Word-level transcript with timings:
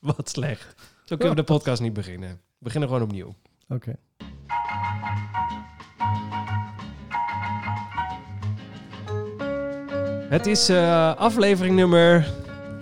Wat 0.16 0.28
slecht. 0.28 0.74
Zo 1.04 1.16
kunnen 1.16 1.36
we 1.36 1.42
de 1.42 1.52
podcast 1.52 1.80
niet 1.82 1.92
beginnen. 1.92 2.28
We 2.30 2.36
beginnen 2.58 2.88
gewoon 2.88 3.04
opnieuw. 3.04 3.34
Oké. 3.68 3.94
Het 10.28 10.46
is 10.46 10.68
eh, 10.68 11.14
aflevering 11.16 11.76
nummer... 11.76 12.26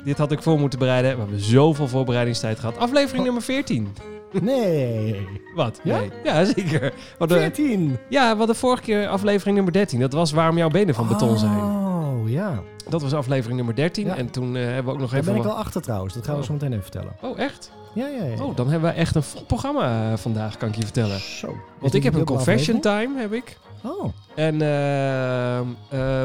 Dit 0.04 0.18
had 0.18 0.32
ik 0.32 0.42
voor 0.42 0.58
moeten 0.58 0.78
bereiden. 0.78 1.12
We 1.12 1.18
hebben 1.20 1.40
zoveel 1.40 1.88
voorbereidingstijd 1.88 2.58
gehad. 2.58 2.78
Aflevering 2.78 3.18
Oh. 3.18 3.24
nummer 3.24 3.42
14. 3.42 3.88
Nee. 4.40 5.26
Wat? 5.54 5.80
Ja? 5.82 5.98
Nee. 5.98 6.10
Ja, 6.24 6.44
zeker. 6.44 6.92
Wat 7.18 7.28
de, 7.28 7.34
14. 7.38 7.98
ja, 8.08 8.36
wat 8.36 8.46
de 8.48 8.54
vorige 8.54 8.82
keer 8.82 9.08
aflevering 9.08 9.54
nummer 9.56 9.72
13. 9.72 10.00
Dat 10.00 10.12
was 10.12 10.32
waarom 10.32 10.56
jouw 10.58 10.68
benen 10.68 10.94
van 10.94 11.08
beton 11.08 11.38
zijn. 11.38 11.56
Oh, 11.56 11.77
ja. 12.30 12.62
Dat 12.88 13.02
was 13.02 13.14
aflevering 13.14 13.56
nummer 13.56 13.74
13. 13.74 14.06
Ja. 14.06 14.16
En 14.16 14.30
toen 14.30 14.56
eh, 14.56 14.64
hebben 14.64 14.84
we 14.84 14.90
ook 14.90 14.98
nog 14.98 15.10
Daar 15.10 15.18
even... 15.20 15.32
ben 15.32 15.42
ik 15.42 15.48
wel 15.48 15.58
achter 15.58 15.82
trouwens. 15.82 16.14
Dat 16.14 16.24
gaan 16.24 16.34
we 16.34 16.40
Oh. 16.40 16.46
zo 16.46 16.52
meteen 16.52 16.70
even 16.70 16.82
vertellen. 16.82 17.16
Oh, 17.22 17.38
echt? 17.38 17.70
Ja, 17.94 18.06
ja, 18.06 18.24
ja. 18.24 18.44
Oh, 18.44 18.56
dan 18.56 18.68
hebben 18.70 18.90
we 18.90 18.96
echt 18.96 19.14
een 19.14 19.22
vol 19.22 19.42
programma 19.42 20.10
eh, 20.12 20.18
vandaag, 20.18 20.56
kan 20.56 20.68
ik 20.68 20.74
je 20.74 20.82
vertellen. 20.82 21.20
Zo. 21.20 21.56
Want 21.78 21.94
ik 21.94 22.02
heb 22.02 22.14
een 22.14 22.24
confession 22.24 22.76
aflevering? 22.76 23.10
time, 23.10 23.20
heb 23.20 23.32
ik. 23.32 23.58
Oh. 23.82 24.12
En 24.34 24.62
eh, 24.62 25.58
eh, 25.58 25.66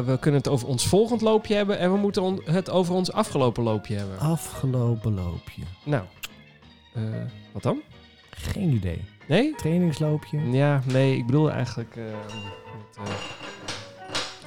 we 0.06 0.18
kunnen 0.20 0.40
het 0.40 0.50
over 0.50 0.68
ons 0.68 0.88
volgend 0.88 1.22
loopje 1.22 1.56
hebben. 1.56 1.80
En 1.80 1.92
we 1.92 1.98
moeten 1.98 2.40
het 2.46 2.70
over 2.70 2.94
ons 2.96 3.12
afgelopen 3.12 3.64
loopje 3.64 3.96
hebben. 3.96 4.20
Afgelopen 4.20 5.14
loopje. 5.14 5.62
Nou, 5.84 6.04
wat 7.52 7.64
dan? 7.64 7.82
Geen 8.30 8.70
idee. 8.70 9.02
Nee? 9.28 9.56
Trainingsloopje. 9.56 10.52
Ja, 10.52 10.82
nee, 10.86 11.18
ik 11.18 11.26
bedoel 11.26 11.52
eigenlijk 11.52 11.96
eh, 11.96 12.04
het, 12.04 12.98
eh, 12.98 13.14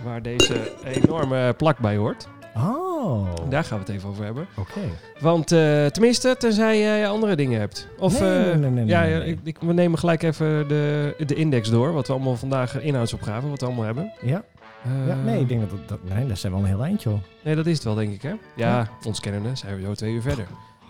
waar 0.04 0.22
deze 0.22 0.72
enorme 0.84 1.54
plak 1.56 1.78
bij 1.78 1.96
hoort. 1.96 2.28
Oh. 2.56 3.28
Daar 3.48 3.64
gaan 3.64 3.78
we 3.78 3.84
het 3.84 3.94
even 3.94 4.08
over 4.08 4.24
hebben. 4.24 4.46
Oké. 4.56 4.80
Want 5.20 5.52
eh, 5.52 5.86
tenminste, 5.86 6.36
tenzij 6.38 6.78
jij 6.78 7.08
andere 7.08 7.36
dingen 7.36 7.60
hebt. 7.60 7.88
Of, 7.98 8.20
Nee, 8.20 8.38
eh, 8.38 8.44
nee, 8.44 8.54
nee, 8.56 8.70
nee, 8.70 8.86
ja, 8.86 9.00
nee, 9.00 9.10
ja. 9.10 9.20
Ik, 9.22 9.38
ik- 9.44 9.58
we 9.60 9.72
nemen 9.72 9.98
gelijk 9.98 10.22
even 10.22 10.68
de, 10.68 11.14
de 11.26 11.34
index 11.34 11.70
door. 11.70 11.92
Wat 11.92 12.06
we 12.06 12.12
allemaal 12.12 12.36
vandaag 12.36 12.80
inhoudsopgave, 12.80 13.48
wat 13.48 13.60
we 13.60 13.66
allemaal 13.66 13.84
hebben. 13.84 14.12
Ja. 14.22 14.42
Eh, 14.84 15.06
ja. 15.08 15.14
Nee, 15.14 15.40
ik 15.40 15.48
denk 15.48 15.60
dat, 15.70 15.88
dat. 15.88 15.98
Nee, 16.14 16.26
dat 16.26 16.38
zijn 16.38 16.52
wel 16.52 16.60
een 16.60 16.66
heel 16.68 16.82
eindje, 16.82 17.08
hoor. 17.08 17.18
Nee, 17.42 17.54
dat 17.54 17.66
is 17.66 17.74
het 17.74 17.84
wel, 17.84 17.94
denk 17.94 18.12
ik, 18.12 18.22
hè? 18.22 18.32
Ja, 18.56 18.88
ons 19.06 19.20
kennende 19.20 19.56
zijn 19.56 19.76
we 19.76 19.82
zo 19.82 19.94
twee 19.94 20.12
uur 20.12 20.22
verder. 20.22 20.46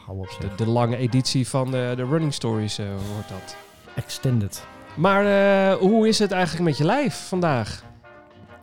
Hou 0.07 0.19
op, 0.19 0.27
De, 0.29 0.35
zeg. 0.41 0.57
de 0.57 0.67
lange 0.67 0.97
editie 0.97 1.48
van 1.48 1.70
de, 1.70 1.93
de 1.97 2.05
Running 2.05 2.35
Stories 2.35 2.79
eh, 2.79 2.87
wordt 3.15 3.29
dat. 3.29 3.57
Extended. 3.95 4.65
Maar 4.95 5.25
eh, 5.27 5.77
hoe 5.77 6.09
is 6.09 6.19
het 6.19 6.31
eigenlijk 6.33 6.65
met 6.65 6.77
je 6.79 6.85
lijf 6.85 7.27
vandaag? 7.29 7.85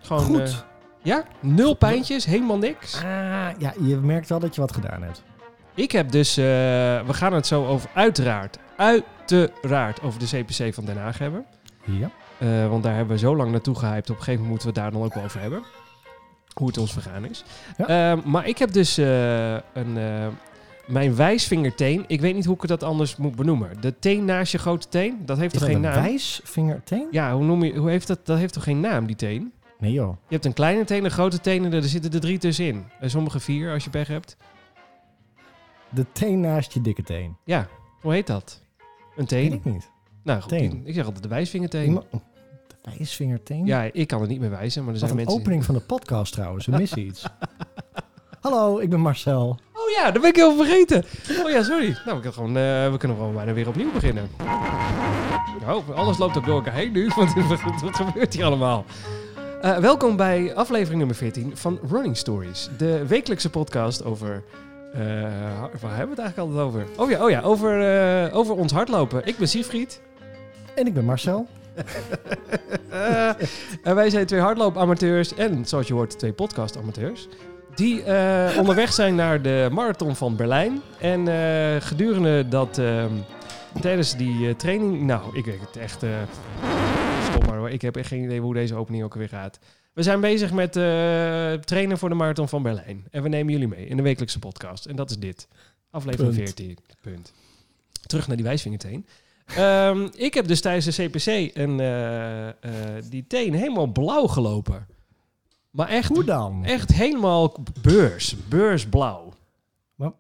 Gewoon, 0.03 0.23
Goed. 0.23 0.39
eh, 0.39 0.57
ja? 1.01 1.23
Nul 1.39 1.73
pijntjes, 1.73 2.25
helemaal 2.25 2.57
niks. 2.57 2.95
Ah, 2.95 3.01
ja, 3.57 3.73
je 3.79 3.95
merkt 3.95 4.29
wel 4.29 4.39
dat 4.39 4.55
je 4.55 4.61
wat 4.61 4.73
gedaan 4.73 5.01
hebt. 5.03 5.23
Ik 5.75 5.91
heb 5.91 6.11
dus, 6.11 6.37
eh, 6.37 6.43
we 7.05 7.13
gaan 7.13 7.33
het 7.33 7.47
zo 7.47 7.65
over, 7.65 7.89
uiteraard, 7.93 8.57
uiteraard 8.77 10.01
over 10.01 10.19
de 10.19 10.25
CPC 10.25 10.73
van 10.73 10.85
Den 10.85 10.97
Haag 10.97 11.17
hebben. 11.17 11.45
Ja. 11.83 12.09
Eh, 12.37 12.67
want 12.69 12.83
daar 12.83 12.95
hebben 12.95 13.13
we 13.13 13.19
zo 13.21 13.35
lang 13.35 13.51
naartoe 13.51 13.75
gehyped. 13.75 14.09
Op 14.09 14.15
een 14.17 14.23
gegeven 14.23 14.41
moment 14.41 14.49
moeten 14.49 14.67
we 14.67 14.73
het 14.73 14.83
daar 14.83 14.91
dan 14.91 15.03
ook 15.03 15.13
wel 15.13 15.23
over 15.23 15.39
hebben. 15.41 15.63
Hoe 16.53 16.67
het 16.67 16.77
ons 16.77 16.93
vergaan 16.93 17.25
is. 17.25 17.43
Ja. 17.77 18.11
Eh, 18.13 18.23
maar 18.23 18.47
ik 18.47 18.57
heb 18.57 18.71
dus 18.71 18.97
een, 18.97 19.97
mijn 20.87 21.15
wijsvingerteen. 21.15 22.03
Ik 22.07 22.21
weet 22.21 22.35
niet 22.35 22.45
hoe 22.45 22.55
ik 22.61 22.67
dat 22.67 22.83
anders 22.83 23.15
moet 23.15 23.35
benoemen. 23.35 23.69
De 23.81 23.99
teen 23.99 24.25
naast 24.25 24.51
je 24.51 24.57
grote 24.57 24.87
teen, 24.87 25.21
dat 25.25 25.37
heeft 25.37 25.53
Is 25.53 25.59
toch 25.59 25.69
dat 25.69 25.77
geen 25.77 25.85
een 25.87 25.93
naam? 25.93 26.03
wijsvingerteen? 26.03 27.07
Ja, 27.11 27.33
hoe 27.33 27.43
noem 27.43 27.63
je, 27.63 27.75
hoe 27.75 27.89
heeft 27.89 28.07
dat, 28.07 28.25
dat 28.25 28.37
heeft 28.37 28.53
toch 28.53 28.63
geen 28.63 28.79
naam, 28.79 29.05
die 29.05 29.15
teen? 29.15 29.53
Nee, 29.83 29.91
joh. 29.91 30.09
Je 30.27 30.33
hebt 30.33 30.45
een 30.45 30.53
kleine 30.53 30.83
teen, 30.83 31.05
een 31.05 31.11
grote 31.11 31.39
teen 31.39 31.65
en 31.65 31.73
er 31.73 31.83
zitten 31.83 32.11
er 32.13 32.19
drie 32.19 32.37
tussenin. 32.37 32.85
En 32.99 33.09
sommige 33.09 33.39
vier, 33.39 33.71
als 33.73 33.83
je 33.83 33.89
pech 33.89 34.07
hebt. 34.07 34.37
De 35.89 36.05
teen 36.11 36.39
naast 36.39 36.73
je 36.73 36.81
dikke 36.81 37.03
teen. 37.03 37.37
Ja, 37.45 37.67
hoe 38.01 38.11
heet 38.13 38.27
dat? 38.27 38.61
Een 38.79 38.85
Weet 39.15 39.27
teen? 39.27 39.53
ik 39.53 39.63
niet. 39.65 39.89
Nou 40.23 40.39
goed, 40.41 40.49
Teen. 40.49 40.81
ik, 40.85 40.93
zeg 40.93 41.05
altijd 41.05 41.23
de 41.23 41.29
wijsvingerteen. 41.29 41.85
Iemand- 41.85 42.05
De 42.11 42.89
wijsvingerteen? 42.97 43.65
Ja, 43.65 43.83
ik 43.91 44.07
kan 44.07 44.21
het 44.21 44.29
niet 44.29 44.39
meer 44.39 44.49
wijzen, 44.49 44.83
maar 44.83 44.93
er 44.93 44.99
Wat 44.99 45.09
zijn 45.09 45.19
een 45.19 45.25
mensen... 45.25 45.41
opening 45.41 45.65
van 45.65 45.75
de 45.75 45.81
podcast 45.81 46.33
trouwens. 46.33 46.65
We 46.65 46.77
missen 46.77 47.05
iets. 47.05 47.25
Hallo, 48.41 48.79
ik 48.79 48.89
ben 48.89 48.99
Marcel. 48.99 49.59
Oh 49.73 49.89
ja, 49.95 50.11
dat 50.11 50.21
ben 50.21 50.29
ik 50.29 50.35
heel 50.35 50.55
vergeten. 50.55 51.03
Oh 51.43 51.49
ja, 51.51 51.63
sorry. 51.63 51.97
Nou, 52.05 52.17
ik 52.17 52.23
had 52.23 52.33
gewoon, 52.33 52.57
eh, 52.57 52.91
we 52.91 52.95
kunnen 52.97 53.17
gewoon 53.17 53.33
bijna 53.33 53.53
weer 53.53 53.67
opnieuw 53.67 53.91
beginnen. 53.91 54.29
Nou, 55.65 55.93
alles 55.95 56.17
loopt 56.17 56.37
ook 56.37 56.45
door 56.45 56.55
elkaar 56.55 56.73
heen 56.73 56.91
nu, 56.91 57.07
want 57.15 57.33
wat 57.81 57.95
gebeurt 57.95 58.33
hier 58.33 58.45
allemaal? 58.45 58.85
Eh, 59.63 59.77
welkom 59.77 60.15
bij 60.15 60.55
aflevering 60.55 60.97
nummer 60.97 61.15
14 61.15 61.57
van 61.57 61.79
Running 61.89 62.17
Stories. 62.17 62.69
De 62.77 63.07
wekelijkse 63.07 63.49
podcast 63.49 64.03
over... 64.03 64.43
eh, 64.93 65.01
waar 65.81 65.95
hebben 65.95 66.15
we 66.15 66.21
het 66.21 66.33
eigenlijk 66.33 66.37
altijd 66.37 66.59
over? 66.59 66.85
Oh 66.95 67.09
ja, 67.09 67.23
oh 67.23 67.29
ja 67.29 67.41
over, 67.41 67.81
eh, 67.81 68.35
over 68.35 68.55
ons 68.55 68.71
hardlopen. 68.71 69.25
Ik 69.25 69.37
ben 69.37 69.47
Siegfried. 69.47 70.01
En 70.75 70.87
ik 70.87 70.93
ben 70.93 71.05
Marcel. 71.05 71.47
En 73.83 73.95
wij 73.95 74.09
zijn 74.09 74.25
twee 74.25 74.39
hardloopamateurs 74.39 75.35
en, 75.35 75.65
zoals 75.65 75.87
je 75.87 75.93
hoort, 75.93 76.19
twee 76.19 76.33
podcastamateurs. 76.33 77.27
Die 77.75 78.03
onderweg 78.57 78.93
zijn 78.93 79.15
naar 79.15 79.41
de 79.41 79.67
marathon 79.71 80.15
van 80.15 80.35
Berlijn. 80.35 80.81
En 80.99 81.27
gedurende 81.81 82.47
dat, 82.47 82.77
ehm, 82.77 83.11
tijdens 83.81 84.15
die 84.15 84.55
training... 84.55 85.01
Nou, 85.01 85.37
ik 85.37 85.45
weet 85.45 85.59
het 85.59 85.77
echt... 85.77 86.03
Ik 87.73 87.81
heb 87.81 87.95
echt 87.95 88.07
geen 88.07 88.23
idee 88.23 88.39
hoe 88.39 88.53
deze 88.53 88.75
opening 88.75 89.03
ook 89.03 89.13
weer 89.13 89.29
gaat. 89.29 89.59
We 89.93 90.03
zijn 90.03 90.21
bezig 90.21 90.51
met 90.51 90.75
eh, 90.75 91.53
trainen 91.53 91.97
voor 91.97 92.09
de 92.09 92.15
marathon 92.15 92.49
van 92.49 92.63
Berlijn. 92.63 93.07
En 93.11 93.23
we 93.23 93.29
nemen 93.29 93.53
jullie 93.53 93.67
mee 93.67 93.85
in 93.85 93.97
de 93.97 94.03
wekelijkse 94.03 94.39
podcast. 94.39 94.85
En 94.85 94.95
dat 94.95 95.09
is 95.09 95.17
dit. 95.17 95.47
Aflevering 95.89 96.35
Punt. 96.35 96.49
14. 96.49 96.77
Punt. 97.01 97.33
Terug 98.05 98.27
naar 98.27 98.35
die 98.35 98.45
wijsvingerteen. 98.45 99.05
Ehm, 99.45 100.07
ik 100.27 100.33
heb 100.33 100.47
dus 100.47 100.61
tijdens 100.61 100.95
de 100.95 101.07
CPC 101.07 101.55
een, 101.57 101.79
eh, 101.79 102.47
eh, 102.47 102.53
die 103.09 103.27
teen 103.27 103.53
helemaal 103.53 103.87
blauw 103.87 104.27
gelopen. 104.27 104.87
Maar 105.69 105.87
echt, 105.87 106.09
Hoe 106.09 106.23
dan? 106.23 106.65
echt 106.65 106.93
helemaal 106.93 107.63
beurs. 107.81 108.35
Beursblauw. 108.49 109.33
Wat? 109.95 110.15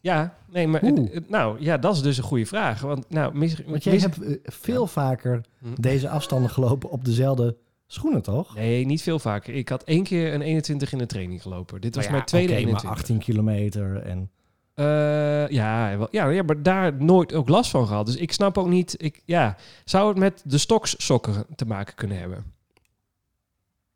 Ja, 0.00 0.36
nee, 0.54 0.68
maar... 0.68 0.82
Nou, 1.28 1.56
ja, 1.60 1.78
dat 1.78 1.94
is 1.94 2.02
dus 2.02 2.16
een 2.16 2.22
goede 2.24 2.46
vraag. 2.46 2.80
Want, 2.80 3.10
nou, 3.10 3.34
mis, 3.34 3.56
Want 3.66 3.84
jij 3.84 3.92
mis- 3.92 4.02
hebt 4.02 4.22
eh, 4.22 4.34
veel 4.42 4.86
vaker 4.86 5.40
Hm. 5.58 5.66
deze 5.80 6.08
afstanden 6.08 6.50
gelopen 6.50 6.90
op 6.90 7.04
dezelfde 7.04 7.56
schoenen, 7.86 8.22
toch? 8.22 8.54
Nee, 8.54 8.86
niet 8.86 9.02
veel 9.02 9.18
vaker. 9.18 9.54
Ik 9.54 9.68
had 9.68 9.82
één 9.84 10.02
keer 10.04 10.34
een 10.34 10.42
21 10.42 10.92
in 10.92 10.98
de 10.98 11.06
training 11.06 11.42
gelopen. 11.42 11.80
Dit 11.80 11.94
was 11.94 12.04
Nou 12.04 12.16
ja, 12.16 12.22
mijn 12.22 12.24
tweede 12.30 12.52
oké, 12.52 12.60
21. 12.60 12.88
maar 12.90 12.98
18 12.98 13.18
kilometer 13.18 13.96
en... 13.96 14.30
Eh, 14.74 15.48
ja, 15.48 15.98
wel, 15.98 16.08
ja, 16.10 16.28
ja, 16.28 16.42
maar 16.42 16.62
daar 16.62 17.02
nooit 17.02 17.32
ook 17.34 17.48
last 17.48 17.70
van 17.70 17.86
gehad. 17.86 18.06
Dus 18.06 18.16
ik 18.16 18.32
snap 18.32 18.58
ook 18.58 18.68
niet... 18.68 18.94
Ik, 19.02 19.22
ja, 19.24 19.56
zou 19.84 20.08
het 20.08 20.18
met 20.18 20.42
de 20.44 20.58
stokssokken 20.58 21.46
te 21.56 21.66
maken 21.66 21.94
kunnen 21.94 22.18
hebben? 22.18 22.44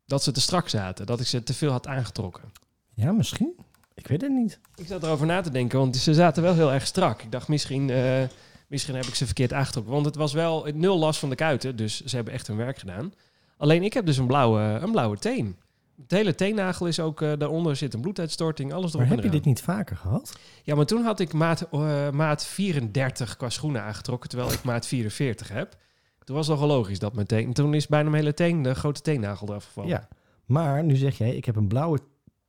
Dat 0.05 0.23
ze 0.23 0.31
te 0.31 0.41
strak 0.41 0.69
zaten. 0.69 1.05
Dat 1.05 1.19
ik 1.19 1.27
ze 1.27 1.43
te 1.43 1.53
veel 1.53 1.71
had 1.71 1.87
aangetrokken. 1.87 2.43
Ja, 2.93 3.11
misschien. 3.11 3.55
Ik 3.99 4.07
weet 4.07 4.21
het 4.21 4.31
niet. 4.31 4.59
Ik 4.75 4.87
zat 4.87 5.03
erover 5.03 5.25
na 5.25 5.41
te 5.41 5.51
denken, 5.51 5.79
want 5.79 5.97
ze 5.97 6.13
zaten 6.13 6.43
wel 6.43 6.53
heel 6.53 6.71
erg 6.71 6.85
strak. 6.85 7.21
Ik 7.21 7.31
dacht, 7.31 7.47
misschien, 7.47 7.89
eh, 7.89 8.23
misschien 8.67 8.95
heb 8.95 9.05
ik 9.05 9.15
ze 9.15 9.25
verkeerd 9.25 9.53
aangetrokken. 9.53 9.93
Want 9.93 10.05
het 10.05 10.15
was 10.15 10.33
wel 10.33 10.67
nul 10.73 10.99
last 10.99 11.19
van 11.19 11.29
de 11.29 11.35
kuiten, 11.35 11.75
dus 11.75 12.03
ze 12.03 12.15
hebben 12.15 12.33
echt 12.33 12.47
hun 12.47 12.57
werk 12.57 12.77
gedaan. 12.77 13.13
Alleen 13.57 13.83
ik 13.83 13.93
heb 13.93 14.05
dus 14.05 14.17
een 14.17 14.27
blauwe, 14.27 14.61
een 14.61 14.91
blauwe 14.91 15.17
teen. 15.17 15.55
Het 16.01 16.11
hele 16.11 16.35
teennagel 16.35 16.87
is 16.87 16.99
ook, 16.99 17.21
eh, 17.21 17.31
daaronder 17.37 17.75
zit 17.75 17.93
een 17.93 18.01
bloeduitstorting, 18.01 18.73
alles 18.73 18.93
erop 18.93 19.05
Maar 19.05 19.15
heb 19.15 19.23
je 19.23 19.31
dit 19.31 19.45
niet 19.45 19.61
vaker 19.61 19.95
gehad? 19.95 20.37
Ja, 20.63 20.75
maar 20.75 20.85
toen 20.85 21.03
had 21.03 21.19
ik 21.19 21.33
maat, 21.33 21.67
eh, 21.71 22.09
maat 22.09 22.45
34 22.45 23.37
qua 23.37 23.49
schoenen 23.49 23.81
aangetrokken, 23.81 24.29
terwijl 24.29 24.51
ik 24.51 24.63
maat 24.63 24.85
44 24.87 25.47
heb. 25.47 25.75
Toen 26.23 26.35
was 26.35 26.47
het 26.47 26.59
nogal 26.59 26.75
logisch 26.75 26.99
dat 26.99 27.13
mijn 27.13 27.27
teen... 27.27 27.53
Toen 27.53 27.73
is 27.73 27.87
bijna 27.87 28.09
mijn 28.09 28.23
hele 28.23 28.35
teen, 28.35 28.61
de 28.61 28.75
grote 28.75 29.01
teennagel 29.01 29.47
eraf 29.47 29.65
gevallen. 29.65 29.89
Ja. 29.89 30.07
Maar 30.45 30.83
nu 30.83 30.95
zeg 30.95 31.17
jij, 31.17 31.35
ik 31.35 31.45
heb 31.45 31.55
een 31.55 31.67
blauwe 31.67 31.99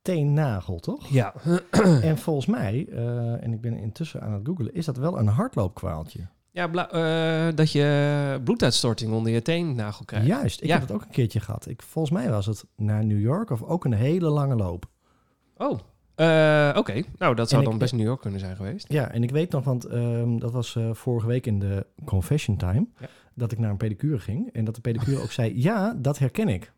teennagel, 0.01 0.79
toch? 0.79 1.07
Ja. 1.07 1.33
en 2.01 2.17
volgens 2.17 2.45
mij, 2.45 2.87
eh, 2.91 3.43
en 3.43 3.53
ik 3.53 3.61
ben 3.61 3.77
intussen 3.77 4.21
aan 4.21 4.33
het 4.33 4.41
googelen, 4.47 4.73
is 4.73 4.85
dat 4.85 4.97
wel 4.97 5.19
een 5.19 5.27
hardloopkwaaltje. 5.27 6.27
Ja, 6.51 6.71
eh, 6.89 7.55
dat 7.55 7.71
je 7.71 8.39
bloeduitstorting 8.43 9.11
onder 9.13 9.31
je 9.31 9.41
teennagel 9.41 10.05
krijgt. 10.05 10.27
Juist, 10.27 10.61
ik 10.61 10.67
Ja. 10.67 10.73
heb 10.73 10.81
het 10.81 10.91
ook 10.91 11.01
een 11.01 11.09
keertje 11.09 11.39
gehad. 11.39 11.67
Ik, 11.67 11.81
volgens 11.81 12.13
mij 12.13 12.29
was 12.29 12.45
het 12.45 12.65
naar 12.75 13.05
New 13.05 13.19
York 13.19 13.49
of 13.49 13.63
ook 13.63 13.85
een 13.85 13.93
hele 13.93 14.29
lange 14.29 14.55
loop. 14.55 14.85
Oh, 15.57 15.79
eh, 16.15 16.75
oké. 16.77 17.01
Nou, 17.17 17.35
dat 17.35 17.49
zou 17.49 17.63
En 17.63 17.69
dan 17.69 17.79
best 17.79 17.93
New 17.93 18.05
York 18.05 18.21
kunnen 18.21 18.39
zijn 18.39 18.55
geweest. 18.55 18.91
Ja, 18.91 19.11
en 19.11 19.23
ik 19.23 19.31
weet 19.31 19.51
nog, 19.51 19.63
want 19.63 19.85
ehm, 19.85 20.37
dat 20.37 20.51
was 20.51 20.77
vorige 20.91 21.27
week 21.27 21.45
in 21.45 21.59
de 21.59 21.85
confession 22.05 22.57
time, 22.57 22.87
Ja. 22.99 23.07
dat 23.35 23.51
ik 23.51 23.59
naar 23.59 23.69
een 23.69 23.77
pedicure 23.77 24.19
ging. 24.19 24.49
En 24.53 24.65
dat 24.65 24.75
de 24.75 24.81
pedicure 24.81 25.21
ook 25.21 25.31
zei, 25.31 25.61
ja, 25.61 25.93
dat 25.97 26.17
herken 26.19 26.47
ik. 26.47 26.71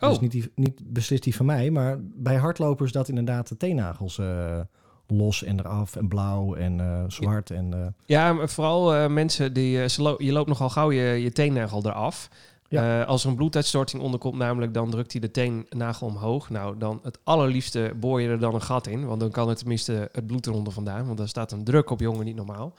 Oh. 0.00 0.08
Dus 0.08 0.20
niet, 0.20 0.30
die, 0.30 0.52
niet 0.54 0.80
beslist 0.92 1.22
die 1.22 1.36
van 1.36 1.46
mij, 1.46 1.70
maar 1.70 1.96
bij 2.00 2.36
hardlopers 2.36 2.92
dat 2.92 3.08
inderdaad 3.08 3.48
de 3.48 3.56
teennagels 3.56 4.18
eh, 4.18 4.60
los 5.06 5.42
en 5.42 5.58
eraf 5.58 5.96
en 5.96 6.08
blauw 6.08 6.54
en 6.54 6.80
eh, 6.80 7.04
zwart. 7.06 7.50
En, 7.50 7.72
eh, 7.74 7.86
Ja, 8.04 8.32
maar 8.32 8.48
vooral 8.48 9.08
mensen 9.08 9.52
die... 9.52 9.80
lo- 9.96 10.14
je 10.18 10.32
loopt 10.32 10.48
nogal 10.48 10.68
gauw 10.70 10.90
je, 10.90 11.22
je 11.22 11.32
teennagel 11.32 11.86
eraf. 11.86 12.28
Ja. 12.70 13.02
Als 13.02 13.22
er 13.24 13.30
een 13.30 13.36
bloeduitstorting 13.36 14.02
onderkomt, 14.02 14.36
namelijk, 14.38 14.74
dan 14.74 14.90
drukt 14.90 15.12
hij 15.12 15.20
de 15.20 15.30
teennagel 15.30 16.06
omhoog. 16.06 16.50
Nou, 16.50 16.78
dan 16.78 17.00
het 17.02 17.18
allerliefste 17.24 17.92
boor 17.96 18.20
je 18.20 18.28
er 18.28 18.38
dan 18.38 18.54
een 18.54 18.62
gat 18.62 18.86
in, 18.86 19.06
want 19.06 19.20
dan 19.20 19.30
kan 19.30 19.48
het 19.48 19.58
tenminste 19.58 20.08
het 20.12 20.26
bloed 20.26 20.46
eronder 20.46 20.72
vandaan, 20.72 21.06
want 21.06 21.18
dan 21.18 21.28
staat 21.28 21.52
een 21.52 21.64
druk 21.64 21.90
op 21.90 22.00
jongen 22.00 22.24
niet 22.24 22.36
normaal. 22.36 22.74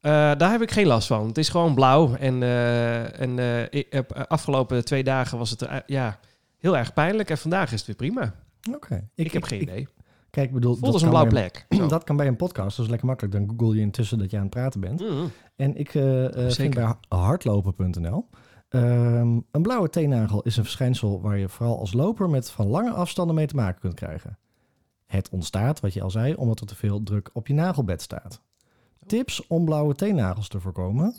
Daar 0.00 0.50
heb 0.50 0.62
ik 0.62 0.70
geen 0.70 0.86
last 0.86 1.06
van. 1.06 1.26
Het 1.26 1.38
is 1.38 1.48
gewoon 1.48 1.74
blauw. 1.74 2.14
En, 2.14 2.42
eh, 2.42 3.20
en 3.20 3.38
ik 3.70 3.86
heb, 3.90 4.10
eh, 4.10 4.22
afgelopen 4.28 4.84
twee 4.84 5.04
dagen 5.04 5.38
was 5.38 5.50
het 5.50 5.66
ja, 5.86 6.18
heel 6.60 6.76
erg 6.76 6.92
pijnlijk. 6.92 7.30
En 7.30 7.38
vandaag 7.38 7.72
is 7.72 7.78
het 7.78 7.86
weer 7.86 7.96
prima. 8.10 8.34
Oké. 8.74 9.08
Ik, 9.14 9.32
heb 9.32 9.42
geen 9.42 9.62
idee. 9.62 9.88
Kijk, 10.30 10.52
bedoel, 10.52 10.76
Voelt 10.76 10.84
als 10.84 10.92
dat 10.92 11.02
een 11.02 11.08
blauwe 11.08 11.30
plek. 11.30 11.66
Dat 11.88 12.04
kan 12.04 12.16
bij 12.16 12.26
een 12.26 12.36
podcast, 12.36 12.76
dat 12.76 12.84
is 12.84 12.90
lekker 12.90 13.08
makkelijk. 13.08 13.34
Dan 13.34 13.54
google 13.56 13.76
je 13.76 13.80
intussen 13.80 14.18
dat 14.18 14.30
je 14.30 14.36
aan 14.36 14.42
het 14.42 14.50
praten 14.50 14.80
bent. 14.80 15.00
Mm. 15.00 15.30
En 15.56 15.76
ik 15.76 15.94
eh, 15.94 16.48
vind 16.48 16.74
bij 16.74 16.94
hardlopen.nl... 17.08 18.28
ehm, 18.68 19.38
een 19.50 19.62
blauwe 19.62 19.88
teennagel 19.88 20.42
is 20.42 20.56
een 20.56 20.64
verschijnsel 20.64 21.20
waar 21.20 21.38
je 21.38 21.48
vooral 21.48 21.78
als 21.78 21.92
loper 21.92 22.30
met 22.30 22.50
van 22.50 22.66
lange 22.66 22.90
afstanden 22.90 23.34
mee 23.36 23.46
te 23.46 23.54
maken 23.54 23.80
kunt 23.80 23.94
krijgen. 23.94 24.38
Het 25.06 25.28
ontstaat, 25.28 25.80
wat 25.80 25.92
je 25.92 26.02
al 26.02 26.10
zei, 26.10 26.34
omdat 26.34 26.60
er 26.60 26.66
te 26.66 26.76
veel 26.76 27.02
druk 27.02 27.30
op 27.32 27.46
je 27.46 27.54
nagelbed 27.54 28.02
staat. 28.02 28.40
Tips 29.06 29.46
om 29.46 29.64
blauwe 29.64 29.94
teennagels 29.94 30.48
te 30.48 30.60
voorkomen. 30.60 31.14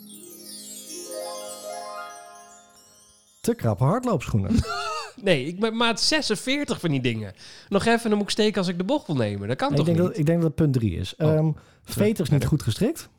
Te 3.41 3.55
krappe 3.55 3.83
hardloopschoenen. 3.83 4.55
Nee, 5.21 5.45
ik 5.45 5.59
ben 5.59 5.75
maat 5.77 6.01
46 6.01 6.79
van 6.79 6.89
die 6.89 7.01
dingen. 7.01 7.33
Nog 7.69 7.85
even, 7.85 8.09
dan 8.09 8.17
moet 8.17 8.27
ik 8.27 8.31
steken 8.33 8.57
als 8.57 8.67
ik 8.67 8.77
de 8.77 8.83
bocht 8.83 9.07
wil 9.07 9.15
nemen. 9.15 9.47
Dat 9.47 9.57
kan 9.57 9.69
ik, 9.71 9.75
toch 9.75 9.85
denk 9.85 9.97
niet? 9.97 10.07
dat, 10.07 10.17
ik 10.17 10.25
denk 10.25 10.37
dat 10.41 10.47
het 10.47 10.55
punt 10.55 10.73
3 10.73 10.95
is. 10.97 11.15
Oh. 11.17 11.33
Ehm 11.33 11.51
veters 11.83 12.29
niet 12.29 12.45
goed 12.45 12.63
gestrikt. 12.63 13.09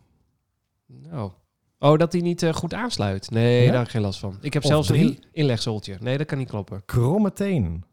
Oh. 1.12 1.32
oh, 1.78 1.98
dat 1.98 2.12
die 2.12 2.22
niet 2.22 2.42
eh, 2.42 2.52
goed 2.52 2.74
aansluit. 2.74 3.30
Nee, 3.30 3.60
Ja? 3.60 3.66
daar 3.66 3.76
heb 3.76 3.84
ik 3.86 3.90
geen 3.92 4.02
last 4.02 4.18
van. 4.18 4.38
Ik 4.40 4.52
heb 4.52 4.62
Of 4.62 4.68
zelfs 4.70 4.88
een 4.88 4.94
drie? 4.94 5.08
in- 5.08 5.24
inlegzoltje. 5.32 5.96
Nee, 6.00 6.18
dat 6.18 6.26
kan 6.26 6.38
niet 6.38 6.48
kloppen. 6.48 6.82
Kromme 6.84 7.32
tenen. 7.32 7.84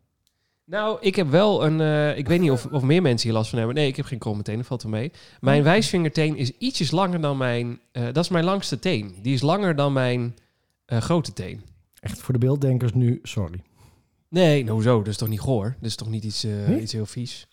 Nou, 0.66 0.98
ik 1.01 1.16
heb 1.16 1.30
wel 1.30 1.66
een... 1.66 1.81
eh, 1.81 2.18
ik 2.18 2.28
weet 2.28 2.40
niet 2.40 2.51
of, 2.51 2.66
of 2.66 2.81
meer 2.84 3.01
mensen 3.01 3.28
hier 3.30 3.38
last 3.38 3.50
van 3.50 3.57
hebben. 3.57 3.75
Nee, 3.78 3.88
ik 3.88 3.96
heb 3.96 4.06
geen 4.06 4.19
kromme 4.19 4.44
tenen, 4.44 4.66
valt 4.66 4.84
wel 4.84 4.92
mee. 4.92 5.12
Mijn 5.40 5.57
Oh. 5.60 5.63
wijsvingerteen 5.63 6.36
is 6.38 6.51
ietsjes 6.57 6.92
langer 6.92 7.22
dan 7.22 7.38
mijn... 7.38 7.80
eh, 7.92 8.04
dat 8.04 8.18
is 8.24 8.30
mijn 8.30 8.44
langste 8.46 8.80
teen. 8.80 9.16
Die 9.22 9.34
is 9.34 9.42
langer 9.42 9.75
dan 9.75 9.94
mijn 9.94 10.36
grote 10.86 11.34
teen. 11.34 11.62
Echt 12.00 12.19
voor 12.22 12.34
de 12.34 12.40
beelddenkers 12.40 12.94
nu, 12.94 13.19
sorry. 13.24 13.62
Nee, 14.29 14.63
nou 14.63 14.81
zo, 14.81 14.97
dat 14.97 15.07
is 15.07 15.17
toch 15.17 15.29
niet 15.29 15.39
goor? 15.39 15.75
Dat 15.79 15.89
is 15.89 15.95
toch 15.95 16.09
niet 16.09 16.23
iets, 16.23 16.43
eh, 16.43 16.81
iets 16.81 16.93
heel 16.93 17.05
vies? 17.05 17.47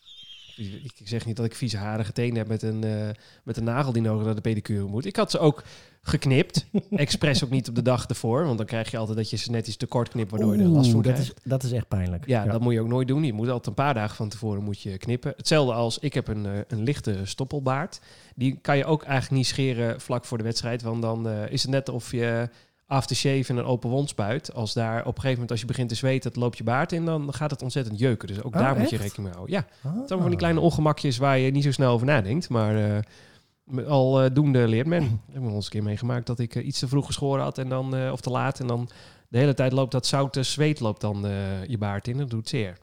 Ik 0.57 1.01
zeg 1.05 1.27
niet 1.27 1.37
dat 1.37 1.45
ik 1.45 1.55
vieze 1.55 1.77
harige 1.77 2.13
tenen 2.13 2.37
heb 2.37 2.49
met 2.49 2.63
een, 2.63 2.85
eh, 2.85 3.09
met 3.45 3.57
een 3.57 3.65
nagel 3.65 3.93
die 3.93 4.03
nodig 4.03 4.25
naar 4.25 4.35
de 4.35 4.41
pedicure 4.41 4.85
moet. 4.85 5.05
Ik 5.05 5.17
had 5.17 5.31
ze 5.31 5.39
ook 5.39 5.63
geknipt. 6.03 6.67
Expres 6.91 7.45
ook 7.45 7.51
niet 7.51 7.69
op 7.69 7.75
de 7.75 7.83
dag 7.83 8.07
ervoor. 8.07 8.45
Want 8.45 8.59
dan 8.59 8.67
krijg 8.67 8.91
je 8.91 8.97
altijd 8.97 9.17
dat 9.17 9.31
je 9.31 9.37
ze 9.37 9.51
net 9.51 9.67
iets 9.67 9.77
te 9.77 9.87
kort 9.87 10.09
knipt, 10.09 10.31
waardoor 10.31 10.57
je 10.57 10.63
er 10.63 10.69
last 10.69 10.91
van 10.91 11.03
dat 11.03 11.13
krijgt. 11.13 11.33
is, 11.37 11.43
dat 11.45 11.63
is 11.63 11.73
echt 11.73 11.89
pijnlijk. 11.89 12.27
Ja, 12.27 12.45
dat 12.45 12.61
moet 12.61 12.73
je 12.73 12.81
ook 12.81 12.89
nooit 12.89 13.09
doen. 13.09 13.25
Je 13.25 13.33
moet 13.33 13.49
altijd 13.49 13.67
een 13.67 13.85
paar 13.85 13.95
dagen 13.95 14.17
van 14.17 14.29
tevoren 14.29 14.63
moet 14.63 14.81
je 14.81 14.99
knippen. 14.99 15.33
Hetzelfde 15.37 15.73
als, 15.73 15.99
ik 15.99 16.15
heb 16.15 16.29
een, 16.29 16.47
eh, 16.47 16.53
een 16.69 16.83
lichte 16.83 17.21
stoppelbaard. 17.23 18.01
Die 18.35 18.59
kan 18.63 18.77
je 18.77 18.85
ook 18.85 19.03
eigenlijk 19.03 19.37
niet 19.37 19.47
scheren 19.47 20.01
vlak 20.01 20.25
voor 20.25 20.39
de 20.39 20.45
wedstrijd. 20.45 20.83
Want 20.83 21.03
dan 21.03 21.29
is 21.29 21.63
het 21.63 21.71
net 21.71 21.89
of 21.89 22.11
je 22.13 22.49
aftershave 22.87 23.45
en 23.47 23.57
een 23.57 23.65
open 23.65 23.91
wond 23.91 24.09
spuit. 24.09 24.55
Als 24.55 24.73
daar 24.73 24.99
op 25.01 25.07
een 25.07 25.13
gegeven 25.13 25.33
moment, 25.33 25.51
als 25.51 25.61
je 25.61 25.67
begint 25.67 25.89
te 25.89 25.95
zweten, 25.95 26.31
het 26.31 26.39
loopt 26.41 26.59
je 26.59 26.65
baard 26.65 26.93
in, 26.93 27.05
dan 27.05 27.35
gaat 27.35 27.51
het 27.51 27.63
ontzettend 27.63 27.99
jeuken. 27.99 28.29
Dus 28.29 28.43
ook 28.43 28.55
Oh, 28.55 28.61
daar 28.61 28.77
moet 28.77 28.91
je 28.91 28.97
rekening 28.97 29.25
mee 29.25 29.33
houden. 29.33 29.55
Ja, 29.55 29.67
Ah. 29.91 29.97
het 29.99 30.09
zijn 30.09 30.21
van 30.21 30.29
die 30.29 30.39
kleine 30.39 30.61
ongemakjes 30.61 31.17
waar 31.17 31.39
je 31.39 31.51
niet 31.51 31.63
zo 31.65 31.71
snel 31.73 31.93
over 31.93 32.07
nadenkt. 32.07 32.49
Maar 32.49 33.05
met 33.65 33.87
al 33.87 34.23
eh, 34.23 34.31
doende 34.35 34.69
leert 34.69 34.87
men. 34.87 35.03
Ik 35.29 35.35
heb 35.35 35.43
eens 35.43 35.65
een 35.65 35.71
keer 35.71 35.83
meegemaakt 35.83 36.27
dat 36.27 36.39
ik 36.39 36.55
eh, 36.55 36.67
iets 36.67 36.79
te 36.79 36.89
vroeg 36.89 37.07
geschoren 37.07 37.43
had. 37.43 37.59
En 37.59 37.69
dan, 37.69 38.11
of 38.11 38.21
te 38.21 38.31
laat. 38.31 38.61
En 38.61 38.67
dan 38.67 38.89
de 39.29 39.39
hele 39.39 39.55
tijd 39.55 39.73
loopt 39.73 39.93
dat 39.93 40.07
zoute 40.07 40.43
zweet 40.43 40.81
loopt 40.81 41.01
dan 41.01 41.21
je 41.67 41.79
baard 41.79 42.09
in. 42.09 42.17
Dat 42.17 42.31
doet 42.31 42.49
zeer. 42.49 42.79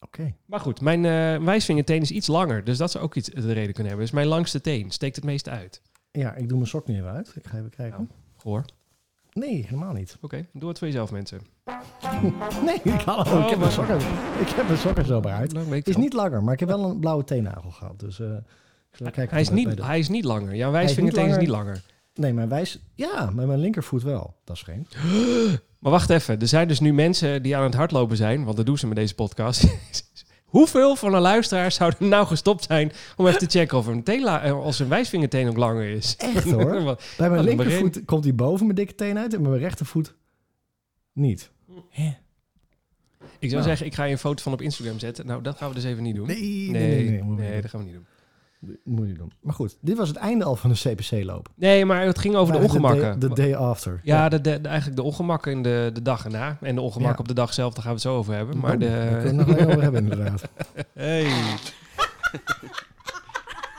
Oké. 0.00 0.34
Maar 0.46 0.60
goed, 0.60 0.80
mijn 0.80 1.02
wijsvingerteen 1.44 2.00
is 2.02 2.10
iets 2.10 2.26
langer. 2.26 2.64
Dus 2.64 2.78
dat 2.78 2.90
zou 2.90 3.04
ook 3.04 3.14
iets 3.14 3.28
de 3.28 3.52
reden 3.52 3.72
kunnen 3.74 3.86
hebben. 3.86 4.00
Dus 4.04 4.10
mijn 4.10 4.26
langste 4.26 4.60
teen 4.60 4.90
steekt 4.90 5.16
het 5.16 5.24
meest 5.24 5.48
uit. 5.48 5.82
Ja, 6.12 6.34
ik 6.34 6.48
doe 6.48 6.56
mijn 6.56 6.68
sok 6.70 6.86
nu 6.86 6.94
even 6.96 7.10
uit. 7.10 7.32
Ik 7.34 7.46
ga 7.46 7.56
even 7.58 7.70
kijken. 7.70 7.98
Nou. 7.98 8.08
Hoor. 8.42 8.64
Nee, 9.38 9.64
helemaal 9.64 9.92
niet. 9.92 10.16
Oké, 10.20 10.46
doe 10.52 10.68
het 10.68 10.78
voor 10.78 10.86
jezelf 10.86 11.10
mensen. 11.10 11.40
Nee, 12.64 12.74
ik, 12.74 12.84
ik, 12.84 13.06
Oh, 13.08 13.24
heb 13.24 13.46
mijn 13.48 13.58
maar- 13.58 13.70
sokken, 13.72 13.96
ik 14.40 14.48
heb 14.48 14.66
mijn 14.66 14.78
sokken 14.78 15.04
zo 15.06 15.20
uit. 15.20 15.52
Nou, 15.52 15.68
weet 15.68 15.78
ik 15.78 15.86
Is 15.86 15.96
niet 15.96 16.12
langer, 16.12 16.42
maar 16.44 16.52
ik 16.54 16.60
heb 16.60 16.68
wel 16.68 16.84
een 16.90 16.98
blauwe 17.00 17.24
teennagel 17.24 17.70
gehad. 17.70 18.00
Dus 18.00 18.20
eh, 18.20 18.26
ik 18.90 18.96
zal 18.96 19.10
kijken 19.10 19.32
hij, 19.32 19.40
is 19.40 19.46
het 19.46 19.56
niet, 19.56 19.76
de- 19.76 19.84
hij 19.84 19.98
is 19.98 20.08
niet 20.08 20.24
langer. 20.24 20.54
Jouw 20.54 20.70
wijsvingerteen 20.70 21.24
is 21.24 21.30
niet 21.30 21.40
niet 21.40 21.48
langer. 21.48 21.82
Nee, 22.14 22.32
mijn 22.32 22.48
wijs... 22.48 22.78
Ja, 22.94 23.30
met 23.34 23.46
mijn 23.46 23.58
linkervoet 23.58 24.02
wel. 24.02 24.34
Dat 24.44 24.56
is 24.56 24.62
geen. 24.62 24.86
Maar 25.78 25.92
wacht 25.92 26.10
even. 26.10 26.40
Er 26.40 26.48
zijn 26.48 26.68
dus 26.68 26.80
nu 26.80 26.92
mensen 26.92 27.42
die 27.42 27.56
aan 27.56 27.62
het 27.62 27.74
hardlopen 27.74 28.16
zijn. 28.16 28.44
Want 28.44 28.56
dat 28.56 28.66
doen 28.66 28.78
ze 28.78 28.86
met 28.86 28.96
deze 28.96 29.14
podcast. 29.14 29.64
Hoeveel 30.48 30.96
van 30.96 31.10
de 31.10 31.18
luisteraars 31.18 31.74
zouden 31.74 32.08
nou 32.08 32.26
gestopt 32.26 32.64
zijn 32.64 32.92
om 33.16 33.26
even 33.26 33.38
te 33.38 33.58
checken 33.58 33.78
of 33.78 33.86
een 33.86 34.04
eh, 34.04 34.52
als 34.52 34.78
een 34.78 34.88
wijsvingerteen 34.88 35.48
ook 35.48 35.56
langer 35.56 35.88
is? 35.90 36.16
Echt 36.16 36.50
hoor. 36.52 36.82
Wat- 36.82 37.02
Bij 37.16 37.28
mijn 37.28 37.40
een 37.40 37.46
linkervoet 37.46 38.04
komt 38.04 38.24
hij 38.24 38.34
boven 38.34 38.64
mijn 38.64 38.76
dikke 38.76 38.94
teen 38.94 39.18
uit 39.18 39.34
en 39.34 39.40
bij 39.42 39.50
mijn 39.50 39.62
rechtervoet 39.62 40.14
niet. 41.12 41.50
Hè? 41.90 42.16
ik 43.38 43.48
zou 43.50 43.52
Nou. 43.52 43.62
zeggen, 43.62 43.86
ik 43.86 43.94
ga 43.94 44.04
je 44.04 44.12
een 44.12 44.18
foto 44.18 44.42
van 44.42 44.52
op 44.52 44.60
Instagram 44.62 44.98
zetten. 44.98 45.26
Nou, 45.26 45.42
dat 45.42 45.56
gaan 45.56 45.68
we 45.68 45.74
dus 45.74 45.84
even 45.84 46.02
niet 46.02 46.14
doen. 46.16 46.26
Nee, 46.26 46.70
nee, 46.70 47.10
nee, 47.10 47.22
nee. 47.22 47.60
dat 47.60 47.70
gaan 47.70 47.80
we 47.80 47.86
niet 47.86 47.94
doen. 47.94 48.06
Moet 48.60 48.76
je 48.84 49.00
niet 49.08 49.16
doen. 49.18 49.32
Maar 49.40 49.54
goed, 49.54 49.76
dit 49.80 49.96
was 49.96 50.08
het 50.08 50.16
einde 50.16 50.44
al 50.44 50.56
van 50.56 50.70
de 50.70 50.76
CPC-loop. 50.76 51.48
Nee, 51.54 51.84
maar 51.84 52.02
het 52.04 52.18
ging 52.18 52.34
over 52.36 52.54
de 52.54 52.60
ongemakken. 52.60 53.18
De 53.18 53.28
day 53.34 53.54
after. 53.54 54.00
ja, 54.02 54.28
de, 54.28 54.40
de, 54.40 54.60
de- 54.60 54.68
eigenlijk 54.68 54.96
de 54.96 55.02
ongemakken 55.02 55.52
in 55.52 55.62
de, 55.62 55.90
de 55.92 56.02
dag 56.02 56.24
erna. 56.24 56.58
En 56.60 56.74
de 56.74 56.80
ongemakken 56.80 57.14
Ja. 57.16 57.20
op 57.20 57.28
de 57.28 57.34
dag 57.34 57.54
zelf, 57.54 57.72
daar 57.74 57.82
gaan 57.82 57.92
we 57.92 57.98
het 57.98 58.06
zo 58.08 58.16
over 58.16 58.34
hebben. 58.34 58.58
Maar 58.58 58.72
Oh, 58.74 58.80
de... 58.80 58.86
Daar 58.88 59.22
kunnen 59.22 59.44
we 59.46 59.50
het 59.52 59.60
nog 59.60 59.68
over 59.68 59.82
hebben 59.82 60.02
inderdaad. 60.02 60.42
Hey. 60.94 61.24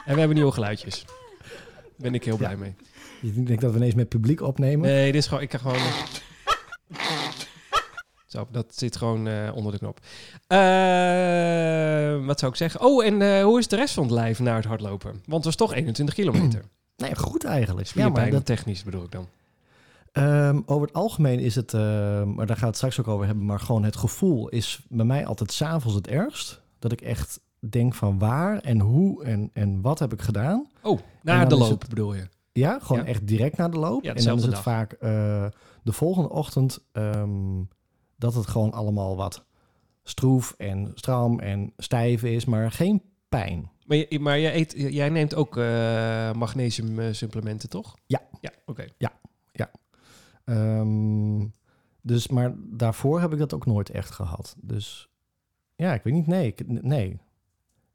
en 0.06 0.14
we 0.14 0.20
hebben 0.20 0.36
nieuwe 0.36 0.52
geluidjes. 0.52 1.06
Daar 1.06 1.86
ben 1.98 2.14
ik 2.14 2.24
heel 2.24 2.38
blij 2.38 2.56
mee. 2.58 2.76
Je 3.22 3.44
denkt 3.44 3.62
dat 3.62 3.72
we 3.72 3.78
ineens 3.78 3.94
met 3.96 4.10
publiek 4.10 4.42
opnemen? 4.42 4.88
Nee, 4.90 5.06
dit 5.12 5.22
is 5.22 5.28
gewoon... 5.28 5.44
Ik 5.44 5.50
kan 5.50 5.60
gewoon... 5.60 5.78
Zo, 8.30 8.48
dat 8.52 8.66
zit 8.76 8.96
gewoon 8.98 9.28
eh, 9.28 9.52
onder 9.56 9.72
de 9.72 9.78
knop. 9.78 10.00
Eh, 10.48 12.26
wat 12.26 12.40
zou 12.40 12.52
ik 12.52 12.58
zeggen? 12.58 12.81
Oh, 12.81 13.06
en 13.06 13.22
eh, 13.22 13.44
hoe 13.44 13.60
is 13.60 13.68
de 13.68 13.76
rest 13.76 13.94
van 13.94 14.04
het 14.04 14.12
lijf 14.12 14.40
na 14.40 14.56
het 14.56 14.66
hardlopen? 14.66 15.12
Want 15.12 15.34
het 15.36 15.44
was 15.44 15.56
toch 15.56 15.74
21 15.74 16.16
kilometer. 16.16 16.64
Nee, 17.00 17.16
goed 17.16 17.44
eigenlijk. 17.44 17.88
Ja, 17.88 18.10
maar 18.10 18.30
dat, 18.30 18.46
technisch 18.46 18.84
bedoel 18.84 19.04
ik 19.04 19.12
dan. 19.12 19.28
Ehm, 20.12 20.62
over 20.66 20.88
het 20.88 20.96
algemeen 20.96 21.40
is 21.40 21.56
het, 21.56 21.74
ehm, 21.74 22.34
maar 22.34 22.46
daar 22.46 22.58
gaat 22.58 22.68
het 22.68 22.76
straks 22.76 23.00
ook 23.00 23.08
over 23.08 23.26
hebben, 23.26 23.46
maar 23.46 23.60
gewoon 23.60 23.84
het 23.84 23.96
gevoel 23.96 24.50
is 24.50 24.80
bij 24.90 25.06
mij 25.06 25.26
altijd 25.26 25.52
s'avonds 25.52 25.96
het 25.96 26.08
ergst. 26.08 26.62
Dat 26.80 26.92
ik 26.92 27.02
echt 27.02 27.40
denk 27.70 27.94
van 27.94 28.20
waar 28.20 28.58
en 28.60 28.80
hoe 28.80 29.24
en, 29.24 29.50
en 29.54 29.81
wat 29.81 30.00
heb 30.00 30.14
ik 30.14 30.22
gedaan. 30.22 30.68
Oh, 30.81 31.00
na 31.22 31.46
de 31.46 31.56
loop 31.58 31.80
het- 31.80 31.90
bedoel 31.90 32.14
je? 32.14 32.28
Ja, 32.52 32.80
gewoon 32.81 33.02
Ja. 33.02 33.07
echt 33.07 33.28
direct 33.28 33.57
na 33.57 33.69
de 33.69 33.80
loop. 33.80 34.04
Ja, 34.04 34.14
en 34.14 34.24
dan 34.24 34.38
is 34.38 34.44
het 34.44 34.52
dag. 34.52 34.62
vaak 34.62 34.95
de 35.83 35.92
volgende 35.92 36.30
ochtend 36.30 36.80
ehm, 36.92 37.59
dat 38.19 38.33
het 38.33 38.47
gewoon 38.47 38.71
allemaal 38.71 39.16
wat 39.16 39.45
stroef 40.04 40.54
en 40.57 40.92
stram 40.95 41.40
en 41.40 41.73
stijf 41.78 42.23
is, 42.23 42.45
maar 42.45 42.71
geen 42.71 43.02
pijn. 43.30 43.71
Maar, 43.85 43.97
je, 43.97 44.19
maar 44.19 44.40
jij, 44.40 44.56
eet, 44.56 44.73
jij 44.78 45.09
neemt 45.09 45.35
ook 45.35 45.57
eh 45.57 46.31
magnesium 46.33 46.99
eh, 46.99 47.14
supplementen, 47.14 47.69
toch? 47.69 47.95
Ja. 48.06 48.21
Ja, 48.42 48.52
oké. 48.66 48.85
Ehm, 50.45 51.45
dus, 52.02 52.28
maar 52.28 52.54
daarvoor 52.57 53.21
heb 53.21 53.31
ik 53.33 53.40
dat 53.40 53.54
ook 53.54 53.66
nooit 53.66 53.90
echt 53.90 54.11
gehad. 54.11 54.56
Dus 54.61 55.09
ja, 55.76 55.94
ik 55.94 56.04
weet 56.04 56.14
niet. 56.14 56.28
Nee, 56.28 56.47
ik- 56.47 56.68
nee. 56.83 57.19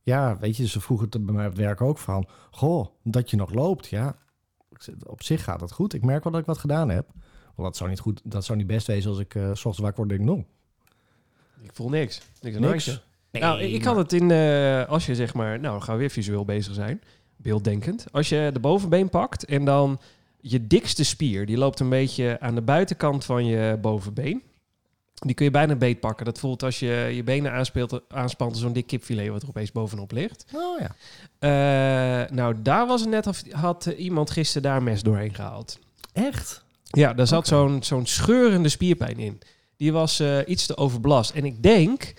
Ja, 0.02 0.38
weet 0.38 0.56
je, 0.56 0.66
ze 0.66 0.80
vroegen 0.80 1.08
het 1.10 1.24
bij 1.26 1.34
mij 1.34 1.46
op 1.46 1.54
werk 1.54 1.80
ook 1.80 1.98
van... 1.98 2.26
Goh, 2.50 2.86
dat 3.02 3.30
je 3.30 3.36
nog 3.36 3.52
loopt, 3.54 3.86
ja. 3.86 4.16
Op 5.06 5.22
zich 5.22 5.44
gaat 5.44 5.60
het 5.60 5.72
goed. 5.72 5.94
Ik 5.94 6.04
merk 6.04 6.22
wel 6.24 6.32
dat 6.32 6.40
ik 6.40 6.46
wat 6.46 6.58
gedaan 6.58 6.88
heb. 6.88 7.10
Want 7.54 7.68
dat 7.68 7.76
zou 7.76 7.90
niet, 7.90 8.00
goed, 8.00 8.20
dat 8.24 8.44
zou 8.44 8.58
niet 8.58 8.66
best 8.66 8.86
wezen 8.86 9.10
als 9.10 9.18
ik 9.18 9.34
eh, 9.34 9.42
s 9.42 9.48
ochtends 9.48 9.78
wakker 9.78 10.06
word 10.06 10.10
en 10.10 10.26
denk... 10.26 10.28
Nou, 10.28 10.44
Ik 11.62 11.70
voel 11.72 11.88
niks. 11.88 12.20
Niks. 12.40 12.58
niks. 12.58 13.00
nou, 13.30 13.60
ik 13.60 13.72
ik 13.72 13.84
had 13.84 13.96
het 13.96 14.12
in, 14.12 14.30
eh, 14.30 14.84
als 14.88 15.06
je 15.06 15.14
zeg 15.14 15.34
maar, 15.34 15.60
nou, 15.60 15.72
dan 15.72 15.82
gaan 15.82 15.94
we 15.94 16.00
weer 16.00 16.10
visueel 16.10 16.44
bezig 16.44 16.74
zijn, 16.74 17.02
beelddenkend. 17.36 18.06
Als 18.10 18.28
je 18.28 18.50
de 18.52 18.60
bovenbeen 18.60 19.08
pakt 19.08 19.44
en 19.44 19.64
dan 19.64 20.00
je 20.40 20.66
dikste 20.66 21.04
spier, 21.04 21.46
die 21.46 21.56
loopt 21.56 21.80
een 21.80 21.88
beetje 21.88 22.36
aan 22.40 22.54
de 22.54 22.62
buitenkant 22.62 23.24
van 23.24 23.46
je 23.46 23.78
bovenbeen. 23.80 24.42
Die 25.14 25.34
kun 25.34 25.44
je 25.44 25.50
bijna 25.50 25.74
beet 25.74 26.00
pakken. 26.00 26.24
Dat 26.24 26.38
voelt 26.38 26.62
als 26.62 26.78
je 26.78 27.10
je 27.14 27.22
benen 27.22 27.52
aanspeelt, 27.52 28.00
aanspant 28.08 28.50
als 28.50 28.60
zo'n 28.60 28.72
dik 28.72 28.86
kipfilet 28.86 29.28
wat 29.28 29.42
er 29.42 29.48
opeens 29.48 29.72
bovenop 29.72 30.12
ligt. 30.12 30.44
Oh 30.52 30.80
ja. 30.80 30.94
Eh, 31.38 32.30
nou, 32.30 32.62
daar 32.62 32.86
was 32.86 33.00
het 33.00 33.10
net 33.10 33.26
of 33.26 33.42
had 33.50 33.86
iemand 33.86 34.30
gisteren 34.30 34.62
daar 34.62 34.76
een 34.76 34.84
mes 34.84 35.02
doorheen 35.02 35.34
gehaald. 35.34 35.78
Echt? 36.12 36.63
Ja, 36.94 37.12
daar 37.14 37.26
zat 37.26 37.46
zo'n 37.46 37.82
zo'n 37.82 38.06
scheurende 38.06 38.68
spierpijn 38.68 39.18
in. 39.18 39.38
Die 39.76 39.92
was 39.92 40.20
eh, 40.20 40.38
iets 40.46 40.66
te 40.66 40.76
overbelast. 40.76 41.30
En 41.30 41.44
ik 41.44 41.62
denk 41.62 42.14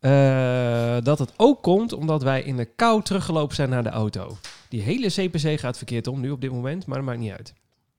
eh, 0.00 0.96
dat 1.02 1.18
het 1.18 1.32
ook 1.36 1.62
komt 1.62 1.92
omdat 1.92 2.22
wij 2.22 2.42
in 2.42 2.56
de 2.56 2.64
kou 2.64 3.02
teruggelopen 3.02 3.54
zijn 3.56 3.70
naar 3.70 3.82
de 3.82 3.88
auto. 3.88 4.36
Die 4.68 4.82
hele 4.82 5.08
CPC 5.08 5.60
gaat 5.60 5.76
verkeerd 5.76 6.06
om 6.06 6.20
nu 6.20 6.30
op 6.30 6.40
dit 6.40 6.52
moment, 6.52 6.86
maar 6.86 6.96
dat 6.96 7.06
maakt 7.06 7.18
niet 7.18 7.32
uit. 7.32 7.52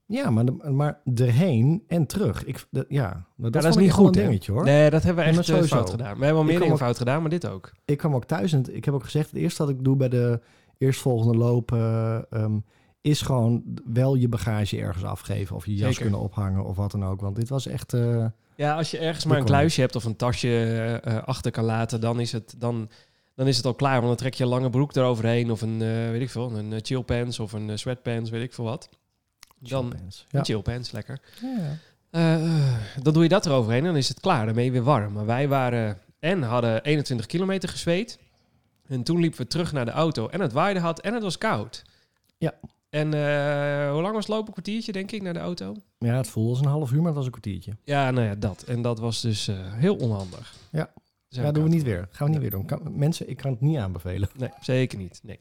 Ja, 0.05 0.29
maar, 0.29 0.45
de- 0.45 0.69
maar 0.71 0.99
erheen 1.15 1.83
en 1.87 2.05
terug. 2.05 2.43
Ik, 2.45 2.65
de- 2.69 2.85
ja, 2.89 3.25
dat, 3.37 3.53
dat 3.53 3.63
is 3.65 3.75
niet 3.75 3.91
goed, 3.91 4.15
een 4.15 4.23
dingetje 4.23 4.51
hoor. 4.51 4.63
Nee, 4.63 4.89
dat 4.89 5.03
hebben 5.03 5.23
we 5.23 5.29
echt 5.29 5.39
eh, 5.39 5.45
sowieso. 5.45 5.75
fout 5.75 5.89
gedaan. 5.89 6.17
We 6.17 6.25
hebben 6.25 6.41
al 6.43 6.47
meer 6.49 6.59
dingen 6.59 6.77
fout 6.77 6.97
gedaan, 6.97 7.21
maar 7.21 7.29
dit 7.29 7.47
ook. 7.47 7.71
Ik 7.85 7.97
kwam 7.97 8.15
ook 8.15 8.25
thuis 8.25 8.53
en 8.53 8.75
ik 8.75 8.85
heb 8.85 8.93
ook 8.93 9.03
gezegd, 9.03 9.29
het 9.31 9.39
eerste 9.39 9.63
wat 9.65 9.71
ik 9.71 9.83
doe 9.83 9.95
bij 9.95 10.09
de 10.09 10.39
eerstvolgende 10.77 11.37
loop 11.37 11.71
eh, 11.71 12.15
ehm, 12.29 12.57
is 13.01 13.21
gewoon 13.21 13.63
wel 13.85 14.15
je 14.15 14.27
bagage 14.27 14.77
ergens 14.77 15.03
afgeven 15.03 15.55
of 15.55 15.65
je 15.65 15.71
jas 15.75 15.81
Zeker. 15.87 16.01
kunnen 16.01 16.19
ophangen 16.19 16.65
of 16.65 16.75
wat 16.75 16.91
dan 16.91 17.05
ook. 17.05 17.21
Want 17.21 17.35
dit 17.35 17.49
was 17.49 17.65
echt, 17.67 17.93
eh, 17.93 18.25
Ja, 18.55 18.75
als 18.75 18.91
je 18.91 18.97
ergens 18.97 19.25
maar 19.25 19.37
een 19.37 19.45
kluisje 19.45 19.81
hebt 19.81 19.95
of 19.95 20.03
een 20.03 20.15
tasje 20.15 20.99
eh, 21.03 21.23
achter 21.23 21.51
kan 21.51 21.63
laten, 21.63 22.01
dan 22.01 22.19
is, 22.19 22.31
het, 22.31 22.55
dan, 22.57 22.89
dan 23.35 23.47
is 23.47 23.57
het 23.57 23.65
al 23.65 23.73
klaar. 23.73 23.95
Want 23.95 24.07
dan 24.07 24.15
trek 24.15 24.33
je 24.33 24.43
een 24.43 24.49
lange 24.49 24.69
broek 24.69 24.95
eroverheen 24.95 25.51
of 25.51 25.61
een, 25.61 25.81
eh, 25.81 26.09
weet 26.09 26.21
ik 26.21 26.29
veel, 26.29 26.51
een 26.57 26.73
eh, 26.73 26.79
chillpants 26.81 27.39
of 27.39 27.51
een 27.53 27.79
sweatpants, 27.79 28.29
weet 28.29 28.43
ik 28.43 28.53
veel 28.53 28.65
wat. 28.65 28.89
Dan 29.59 29.67
chillpants. 29.69 30.25
Ja. 30.29 30.43
chillpants, 30.43 30.91
lekker. 30.91 31.19
Ja. 32.11 32.39
Dan 33.01 33.13
doe 33.13 33.23
je 33.23 33.29
dat 33.29 33.45
eroverheen 33.45 33.79
en 33.81 33.85
dan 33.85 33.95
is 33.95 34.07
het 34.07 34.19
klaar. 34.19 34.45
Dan 34.45 34.55
ben 34.55 34.63
je 34.63 34.71
weer 34.71 34.83
warm. 34.83 35.13
Maar 35.13 35.25
wij 35.25 35.47
waren 35.47 35.97
en 36.19 36.41
hadden 36.41 36.83
21 36.83 37.25
kilometer 37.25 37.69
gezweet. 37.69 38.19
En 38.87 39.03
toen 39.03 39.19
liepen 39.19 39.39
we 39.39 39.47
terug 39.47 39.71
naar 39.71 39.85
de 39.85 39.91
auto 39.91 40.27
en 40.27 40.39
het 40.39 40.51
waaide 40.51 40.79
had 40.79 40.99
en 40.99 41.13
het 41.13 41.23
was 41.23 41.37
koud. 41.37 41.83
Ja. 42.37 42.53
En 42.91 43.13
eh, 43.13 43.91
hoe 43.91 44.01
lang 44.01 44.13
was 44.13 44.25
het 44.25 44.27
lopen? 44.27 44.47
Een 44.47 44.53
kwartiertje, 44.53 44.91
denk 44.91 45.11
ik, 45.11 45.21
naar 45.21 45.33
de 45.33 45.39
auto? 45.39 45.75
ja, 45.97 46.15
het 46.15 46.27
voelde 46.27 46.49
als 46.49 46.59
een 46.59 46.65
half 46.65 46.91
uur, 46.91 46.97
maar 46.97 47.05
het 47.05 47.15
was 47.15 47.25
een 47.25 47.31
kwartiertje. 47.31 47.71
Ja, 47.83 48.11
nou 48.11 48.25
ja, 48.27 48.35
dat. 48.35 48.63
En 48.63 48.81
dat 48.81 48.99
was 48.99 49.21
dus 49.21 49.47
eh, 49.47 49.55
heel 49.59 49.95
onhandig. 49.95 50.53
Ja. 50.71 50.91
Zijn 51.27 51.45
Ja, 51.45 51.51
doen 51.51 51.63
we 51.63 51.69
niet 51.69 51.83
weer. 51.83 52.07
Gaan 52.11 52.27
we 52.27 52.33
niet 52.33 52.41
weer 52.41 52.49
doen. 52.51 52.65
Kan- 52.65 52.97
mensen, 52.97 53.29
ik 53.29 53.37
kan 53.37 53.51
het 53.51 53.61
niet 53.61 53.77
aanbevelen. 53.77 54.29
Nee, 54.37 54.49
zeker 54.61 54.97
niet. 54.97 55.19
Nee. 55.23 55.39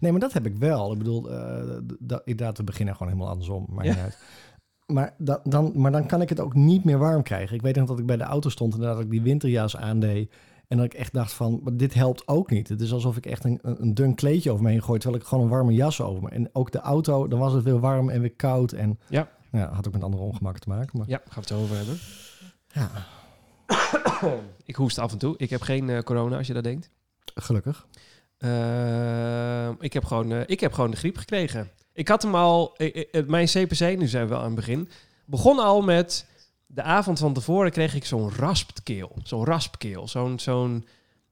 Nee, 0.00 0.10
maar 0.10 0.20
dat 0.20 0.32
heb 0.32 0.46
ik 0.46 0.56
wel. 0.56 0.92
Ik 0.92 0.98
bedoel, 0.98 1.30
eh, 1.30 1.76
d- 1.86 1.96
dat, 1.98 2.22
inderdaad, 2.24 2.56
we 2.58 2.64
beginnen 2.64 2.94
gewoon 2.96 3.12
helemaal 3.12 3.32
andersom. 3.32 3.66
Maakt 3.68 3.86
Ja. 3.88 3.94
niet 3.94 4.02
uit. 4.02 4.18
Maar, 4.86 5.14
da- 5.18 5.40
dan, 5.44 5.72
maar 5.74 5.92
dan 5.92 6.06
kan 6.06 6.20
ik 6.20 6.28
het 6.28 6.40
ook 6.40 6.54
niet 6.54 6.84
meer 6.84 6.98
warm 6.98 7.22
krijgen. 7.22 7.56
Ik 7.56 7.62
weet 7.62 7.76
nog 7.76 7.88
dat 7.88 7.98
ik 7.98 8.06
bij 8.06 8.16
de 8.16 8.22
auto 8.24 8.48
stond 8.48 8.74
en 8.74 8.80
dat 8.80 9.00
ik 9.00 9.10
die 9.10 9.22
winterjas 9.22 9.76
aandeed. 9.76 10.32
En 10.74 10.80
dat 10.80 10.92
ik 10.92 10.98
echt 10.98 11.12
dacht 11.12 11.32
van, 11.32 11.60
maar 11.62 11.76
dit 11.76 11.94
helpt 11.94 12.28
ook 12.28 12.50
niet. 12.50 12.68
Het 12.68 12.80
is 12.80 12.92
alsof 12.92 13.16
ik 13.16 13.26
echt 13.26 13.44
een, 13.44 13.58
een 13.62 13.94
dun 13.94 14.14
kleedje 14.14 14.50
over 14.50 14.64
me 14.64 14.70
heen 14.70 14.82
gooi, 14.82 14.98
terwijl 14.98 15.22
ik 15.22 15.28
gewoon 15.28 15.44
een 15.44 15.50
warme 15.50 15.72
jas 15.72 16.00
over 16.00 16.22
me. 16.22 16.28
En 16.28 16.48
ook 16.52 16.72
de 16.72 16.78
auto, 16.78 17.28
dan 17.28 17.38
was 17.38 17.52
het 17.52 17.64
weer 17.64 17.80
warm 17.80 18.10
en 18.10 18.20
weer 18.20 18.34
koud. 18.34 18.72
En 18.72 18.98
Ja. 19.08 19.28
ja 19.52 19.72
had 19.72 19.86
ook 19.86 19.92
met 19.92 20.02
andere 20.02 20.22
ongemakken 20.22 20.62
te 20.62 20.68
maken. 20.68 20.98
Maar 20.98 21.08
Ja, 21.08 21.16
gaan 21.28 21.42
we 21.42 21.54
het 21.54 21.62
over 21.62 21.76
hebben. 21.76 21.98
ja, 22.72 22.90
Ik 24.64 24.74
hoest 24.74 24.98
af 24.98 25.12
en 25.12 25.18
toe. 25.18 25.34
Ik 25.36 25.50
heb 25.50 25.62
geen 25.62 25.90
eh, 25.90 25.98
corona, 26.02 26.36
als 26.36 26.46
je 26.46 26.52
dat 26.52 26.64
denkt. 26.64 26.90
gelukkig. 27.34 27.86
Eh, 28.38 29.68
ik, 29.78 29.92
heb 29.92 30.04
gewoon, 30.04 30.32
eh, 30.32 30.40
ik 30.46 30.60
heb 30.60 30.72
gewoon 30.72 30.90
de 30.90 30.96
griep 30.96 31.16
gekregen. 31.16 31.70
Ik 31.92 32.08
had 32.08 32.22
hem 32.22 32.34
al... 32.34 32.76
mijn 33.26 33.46
CPC, 33.46 33.98
nu 33.98 34.06
zijn 34.06 34.24
we 34.24 34.28
wel 34.28 34.38
aan 34.38 34.44
het 34.44 34.54
begin... 34.54 34.88
begon 35.24 35.58
al 35.58 35.82
met... 35.82 36.26
De 36.74 36.82
avond 36.82 37.18
van 37.18 37.32
tevoren 37.32 37.70
kreeg 37.70 37.94
ik 37.94 38.04
zo'n 38.04 38.30
raspkeel. 38.36 39.16
Zo'n 39.22 39.44
raspkeel. 39.44 40.08
Zo'n... 40.08 40.38
zo'n 40.38 40.86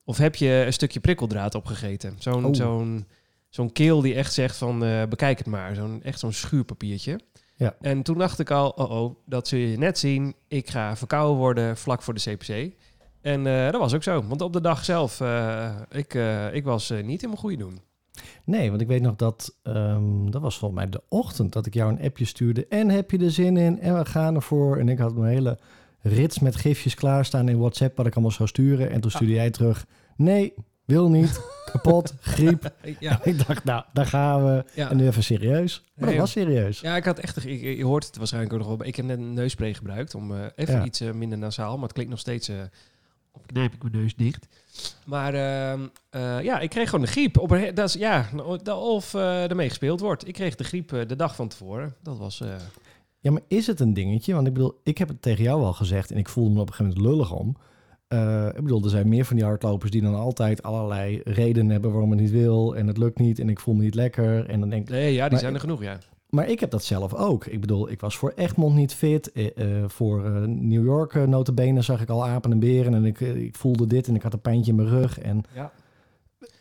of 0.05 0.17
heb 0.17 0.35
je 0.37 0.63
een 0.67 0.73
stukje 0.73 1.01
prikkeldraad 1.01 1.55
opgegeten? 1.55 2.17
Zo'n 2.19 2.45
Oh. 2.45 2.55
zo'n 2.55 3.07
zo'n 3.49 3.73
keel 3.73 4.01
die 4.01 4.15
echt 4.15 4.33
zegt 4.33 4.57
van... 4.57 4.85
eh, 4.85 5.03
bekijk 5.09 5.39
het 5.39 5.47
maar. 5.47 5.75
Zo'n, 5.75 6.03
echt 6.03 6.19
zo'n 6.19 6.33
schuurpapiertje. 6.33 7.21
Ja. 7.57 7.77
En 7.81 8.03
toen 8.03 8.19
dacht 8.19 8.39
ik 8.39 8.51
al... 8.51 8.69
Oh, 8.71 8.91
oh, 8.91 9.17
dat 9.27 9.49
zul 9.49 9.59
je 9.59 9.79
net 9.79 9.99
zien. 9.99 10.35
Ik 10.49 10.71
ga 10.71 10.97
verkouden 10.97 11.37
worden 11.37 11.77
vlak 11.77 12.03
voor 12.03 12.15
de 12.15 12.21
CPC. 12.21 12.73
En 13.21 13.47
eh, 13.47 13.71
dat 13.71 13.81
was 13.81 13.95
ook 13.95 14.03
zo. 14.03 14.23
Want 14.27 14.41
op 14.41 14.53
de 14.53 14.61
dag 14.61 14.85
zelf... 14.85 15.21
eh, 15.21 15.77
ik, 15.91 16.15
ik 16.53 16.65
was 16.65 16.93
niet 17.03 17.23
in 17.23 17.29
mijn 17.29 17.41
goede 17.41 17.57
doen. 17.57 17.81
Nee, 18.45 18.69
want 18.71 18.81
ik 18.81 18.87
weet 18.87 19.03
nog 19.03 19.17
dat, 19.17 19.57
ehm, 19.63 20.31
dat 20.31 20.43
was 20.43 20.59
volgens 20.59 20.81
mij 20.81 20.91
de 20.91 21.03
ochtend 21.09 21.53
dat 21.53 21.67
ik 21.67 21.75
jou 21.75 21.93
een 21.93 22.03
appje 22.03 22.25
stuurde. 22.25 22.67
En 22.69 22.89
heb 22.89 23.11
je 23.11 23.19
er 23.19 23.31
zin 23.31 23.57
in? 23.57 23.81
En 23.81 23.99
we 23.99 24.05
gaan 24.05 24.35
ervoor. 24.35 24.77
En 24.79 24.89
ik 24.89 24.99
had 24.99 25.15
mijn 25.15 25.33
hele 25.33 25.59
rits 26.01 26.39
met 26.39 26.57
gifjes 26.57 26.95
klaarstaan 26.95 27.49
in 27.49 27.59
WhatsApp, 27.59 27.97
wat 27.97 28.07
ik 28.07 28.13
allemaal 28.13 28.31
zou 28.33 28.49
sturen. 28.49 28.91
En 28.91 29.01
toen 29.01 29.11
stuurde 29.11 29.33
jij 29.35 29.51
terug, 29.51 29.87
nee, 30.17 30.55
wil 30.85 31.11
niet, 31.11 31.41
kapot, 31.73 32.15
griep. 32.21 32.73
Ja, 33.01 33.21
Ik 33.25 33.47
dacht, 33.47 33.65
nou, 33.65 33.85
daar 33.93 34.07
gaan 34.07 34.45
we. 34.45 34.65
ja. 34.75 34.91
En 34.91 34.97
nu 34.97 35.07
even 35.07 35.23
serieus. 35.25 35.85
Maar 35.95 36.05
Nee, 36.09 36.11
dat 36.11 36.21
was 36.21 36.31
serieus. 36.31 36.81
ja 36.81 36.97
ik 36.97 37.05
had 37.05 37.19
echt... 37.19 37.47
Ik, 37.47 37.61
je 37.77 37.85
hoort 37.85 38.07
het 38.07 38.17
waarschijnlijk 38.17 38.53
ook 38.53 38.59
nog 38.59 38.69
wel. 38.69 38.87
Ik 38.87 38.97
heb 38.97 39.05
net 39.05 39.19
een 39.19 39.35
neusspray 39.35 39.75
gebruikt 39.75 40.15
om 40.15 40.33
eh, 40.35 40.39
even 40.55 40.75
Ja. 40.75 40.85
iets 40.85 41.01
eh, 41.01 41.13
minder 41.13 41.39
nasaal. 41.39 41.75
Maar 41.75 41.83
het 41.83 41.93
klinkt 41.93 42.11
nog 42.11 42.21
steeds... 42.21 42.49
eh 42.49 42.57
op 43.35 43.47
knijp 43.47 43.73
ik 43.75 43.83
mijn 43.83 43.95
neus 43.97 44.15
dicht. 44.17 44.47
Maar 45.05 45.35
ehm, 45.35 45.81
eh, 46.11 46.43
ja, 46.43 46.61
ik 46.61 46.71
kreeg 46.71 46.89
gewoon 46.89 47.05
de 47.05 47.11
griep. 47.11 47.39
Op 47.39 47.51
een, 47.51 47.75
dat 47.75 47.89
is, 47.89 47.95
ja, 47.95 48.29
of 48.67 49.15
eh 49.15 49.51
ermee 49.51 49.69
gespeeld 49.69 50.01
wordt. 50.01 50.29
Ik 50.29 50.35
kreeg 50.35 50.55
de 50.55 50.65
griep 50.65 50.93
eh, 50.93 51.07
de 51.07 51.17
dag 51.17 51.35
van 51.35 51.49
tevoren. 51.49 51.95
Dat 52.03 52.19
was... 52.19 52.43
Ja, 53.21 53.31
maar 53.31 53.43
is 53.49 53.67
het 53.67 53.81
een 53.81 53.95
dingetje? 53.95 54.35
Want 54.35 54.47
ik 54.47 54.53
bedoel, 54.53 54.81
ik 54.83 54.99
heb 54.99 55.09
het 55.09 55.23
tegen 55.23 55.45
jou 55.45 55.63
al 55.63 55.73
gezegd 55.73 56.11
en 56.11 56.17
ik 56.17 56.29
voelde 56.29 56.55
me 56.55 56.61
op 56.61 56.69
een 56.69 56.75
gegeven 56.75 57.01
moment 57.01 57.15
lullig 57.15 57.33
om. 57.33 57.57
Ik 58.57 58.63
bedoel, 58.63 58.85
er 58.85 58.91
zijn 58.91 59.09
meer 59.09 59.25
van 59.25 59.37
die 59.37 59.45
hardlopers 59.45 59.91
die 59.91 60.03
dan 60.03 60.15
altijd 60.15 60.63
allerlei 60.63 61.21
redenen 61.25 61.71
hebben 61.71 61.91
waarom 61.91 62.11
het 62.11 62.21
niet 62.21 62.31
wil 62.31 62.77
en 62.77 62.87
het 62.87 62.99
lukt 62.99 63.19
niet 63.19 63.39
en 63.39 63.49
ik 63.49 63.61
voel 63.61 63.75
me 63.75 63.83
niet 63.83 63.95
lekker. 63.95 64.49
En 64.49 64.61
dan 64.61 64.69
denk 64.69 64.83
ik, 64.83 64.89
nee, 64.89 65.13
ja, 65.13 65.23
die 65.23 65.31
Maar 65.31 65.41
zijn 65.41 65.55
er 65.55 65.61
genoeg, 65.61 65.83
ja. 65.83 65.99
Maar 66.35 66.49
ik 66.49 66.61
heb 66.61 66.71
dat 66.71 66.85
zelf 66.85 67.15
ook. 67.15 67.47
Ik 67.47 67.61
bedoel, 67.61 67.91
ik 67.91 68.01
was 68.01 68.17
voor 68.17 68.33
Egmond 68.37 68.75
niet 68.75 68.95
fit. 68.95 69.33
Eh, 69.33 69.47
eh, 69.57 69.89
voor 69.89 70.25
eh, 70.25 70.43
New 70.47 70.85
York 70.85 71.15
uh, 71.15 71.25
notabene 71.25 71.83
zag 71.83 72.01
ik 72.01 72.09
al 72.09 72.27
apen 72.27 72.53
en 72.53 72.59
beren 72.59 72.95
en 72.95 73.05
ik, 73.05 73.21
ik 73.21 73.55
voelde 73.57 73.87
dit 73.87 74.09
en 74.09 74.15
ik 74.15 74.23
had 74.23 74.33
een 74.33 74.41
pijntje 74.41 74.71
in 74.71 74.77
mijn 74.77 74.89
rug. 74.89 75.19
En 75.19 75.45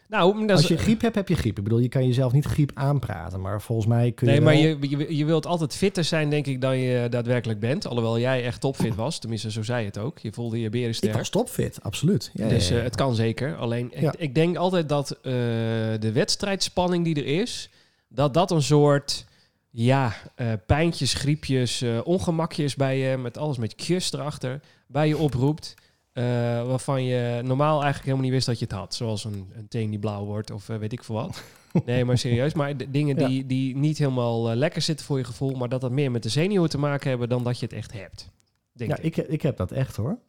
Nou, 0.08 0.48
dat 0.48 0.50
is, 0.50 0.56
als 0.56 0.68
je 0.68 0.78
griep 0.78 1.02
hebt, 1.02 1.16
heb 1.16 1.28
je 1.28 1.36
griep. 1.36 1.58
Ik 1.58 1.64
bedoel, 1.64 1.80
je 1.80 1.90
kan 1.90 2.08
jezelf 2.08 2.32
niet 2.32 2.46
griep 2.46 2.72
aanpraten, 2.74 3.42
maar 3.42 3.62
volgens 3.62 3.88
mij 3.88 4.12
kun 4.12 4.28
je 4.28 4.34
Nee, 4.34 4.42
maar 4.42 4.56
je, 4.56 4.78
je, 4.90 5.18
je 5.18 5.26
wilt 5.26 5.46
altijd 5.46 5.76
fitter 5.76 6.04
zijn, 6.04 6.30
denk 6.30 6.48
ik, 6.48 6.62
dan 6.62 6.78
je 6.78 7.10
daadwerkelijk 7.10 7.60
bent. 7.60 7.88
Alhoewel 7.88 8.20
jij 8.20 8.44
echt 8.44 8.62
topfit 8.62 8.96
was. 8.96 9.20
Tenminste, 9.20 9.52
zo 9.52 9.64
zei 9.64 9.86
het 9.86 9.98
ook. 9.98 10.20
Je 10.20 10.32
voelde 10.32 10.60
je 10.60 10.66
Ik 10.66 10.72
berensterk. 10.72 11.14
was 11.14 11.30
topfit, 11.30 11.80
absoluut. 11.82 12.32
Ja, 12.34 12.48
dus 12.48 12.68
ja, 12.68 12.76
ja. 12.76 12.82
het 12.82 12.96
kan 12.96 13.16
zeker. 13.16 13.56
Alleen, 13.56 13.92
ik, 13.92 14.02
Ja. 14.02 14.14
ik 14.18 14.36
denk 14.36 14.58
altijd 14.58 14.90
dat 14.90 15.18
de 15.22 16.12
wedstrijdspanning 16.14 17.04
die 17.06 17.16
er 17.16 17.42
is... 17.42 17.70
dat 18.08 18.34
dat 18.34 18.52
een 18.52 18.62
soort... 18.62 19.30
Ja, 19.74 20.14
eh, 20.36 20.54
pijntjes, 20.66 21.14
griepjes, 21.14 21.82
eh, 21.82 22.00
ongemakjes 22.04 22.76
bij 22.76 22.98
je... 22.98 23.18
met 23.18 23.38
alles 23.38 23.58
met 23.58 23.76
kjes 23.76 24.14
erachter, 24.14 24.62
bij 24.88 25.08
je 25.08 25.18
oproept... 25.18 25.74
eh, 26.12 26.24
waarvan 26.68 27.04
je 27.04 27.42
normaal 27.44 27.74
eigenlijk 27.74 28.04
helemaal 28.04 28.24
niet 28.24 28.32
wist 28.34 28.46
dat 28.46 28.60
je 28.60 28.66
het 28.66 28.74
had. 28.74 28.94
Zoals 28.96 29.24
een, 29.24 29.52
een 29.54 29.68
teen 29.68 29.90
die 29.90 30.00
blauw 30.00 30.26
wordt 30.26 30.52
of 30.52 30.68
weet 30.68 30.94
ik 30.94 31.04
veel 31.04 31.16
wat. 31.16 31.44
Nee, 31.86 32.06
maar 32.06 32.18
serieus. 32.18 32.54
Maar 32.54 32.78
de 32.78 32.92
dingen 32.92 33.20
Ja. 33.20 33.28
die, 33.28 33.46
die 33.46 33.76
niet 33.78 33.98
helemaal 33.98 34.56
lekker 34.56 34.82
zitten 34.82 35.06
voor 35.06 35.18
je 35.18 35.24
gevoel... 35.24 35.56
maar 35.56 35.70
dat 35.70 35.82
dat 35.82 35.92
meer 35.92 36.12
met 36.12 36.24
de 36.24 36.30
zenuwen 36.30 36.70
te 36.70 36.78
maken 36.78 37.10
hebben 37.10 37.30
dan 37.30 37.44
dat 37.44 37.60
je 37.60 37.66
het 37.66 37.76
echt 37.76 37.94
hebt. 37.94 38.30
Denk 38.74 38.90
ja, 38.90 38.98
ik. 38.98 39.18
ik, 39.18 39.28
ik 39.28 39.42
heb 39.42 39.58
dat 39.58 39.72
echt 39.72 39.96
hoor. 39.96 40.20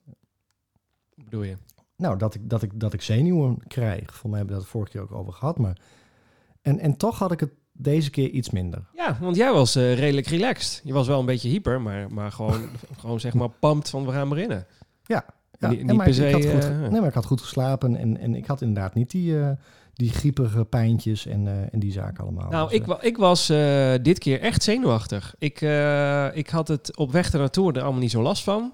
Wat 1.14 1.24
bedoel 1.24 1.42
je? 1.42 1.56
Nou, 1.96 2.18
dat 2.18 2.34
ik, 2.34 2.50
dat 2.50 2.62
ik, 2.62 2.80
dat 2.80 2.92
ik 2.92 3.02
zenuwen 3.02 3.58
krijg. 3.66 4.04
Volgens 4.04 4.22
mij 4.22 4.38
hebben 4.38 4.54
we 4.54 4.60
dat 4.62 4.70
vorige 4.70 4.92
keer 4.92 5.00
ook 5.00 5.12
over 5.12 5.32
gehad. 5.32 5.58
Maar... 5.58 5.78
En, 6.60 6.78
en 6.78 6.96
toch 6.96 7.18
had 7.18 7.32
ik 7.32 7.40
het 7.40 7.52
deze 7.82 8.10
keer 8.10 8.28
iets 8.28 8.50
minder. 8.50 8.82
Ja, 8.94 9.18
want 9.20 9.36
jij 9.36 9.52
was 9.52 9.74
eh, 9.76 9.94
redelijk 9.98 10.26
relaxed. 10.26 10.80
Je 10.84 10.92
was 10.92 11.06
wel 11.06 11.20
een 11.20 11.26
beetje 11.26 11.48
hyper, 11.48 11.80
maar, 11.80 12.12
maar 12.12 12.32
gewoon, 12.32 12.60
gewoon 13.00 13.20
zeg 13.20 13.34
maar 13.34 13.50
pumped 13.60 13.90
van 13.90 14.06
we 14.06 14.12
gaan 14.12 14.28
beginnen. 14.28 14.66
Ja, 15.04 15.24
Niet- 15.58 15.80
en 15.80 15.86
niet 15.86 15.96
maar 15.96 16.06
per 16.10 16.18
ik, 16.20 16.26
ik 16.26 16.32
had 16.32 16.42
se, 16.42 16.50
goed, 16.50 16.64
eh, 16.64 16.88
nee, 16.90 17.00
maar 17.00 17.08
ik 17.08 17.14
had 17.14 17.24
goed 17.26 17.40
geslapen 17.40 17.96
en, 17.96 18.18
en 18.18 18.34
ik 18.34 18.46
had 18.46 18.60
inderdaad 18.60 18.94
niet 18.94 19.10
die, 19.10 19.38
eh, 19.40 19.50
die 19.94 20.10
griepige 20.10 20.64
pijntjes 20.64 21.26
en, 21.26 21.68
en 21.72 21.78
die 21.78 21.92
zaken 21.92 22.22
allemaal. 22.24 22.50
Nou, 22.50 22.68
Dus, 22.68 22.78
ik, 22.78 22.86
wa- 22.86 23.02
ik 23.02 23.16
was 23.16 23.46
dit 24.02 24.18
keer 24.18 24.40
echt 24.40 24.62
zenuwachtig. 24.62 25.34
Ik, 25.38 25.60
ik 26.34 26.48
had 26.48 26.68
het 26.68 26.96
op 26.96 27.12
weg 27.12 27.32
ernaartoe 27.32 27.72
er 27.72 27.82
allemaal 27.82 28.00
niet 28.00 28.10
zo 28.10 28.22
last 28.22 28.42
van. 28.42 28.72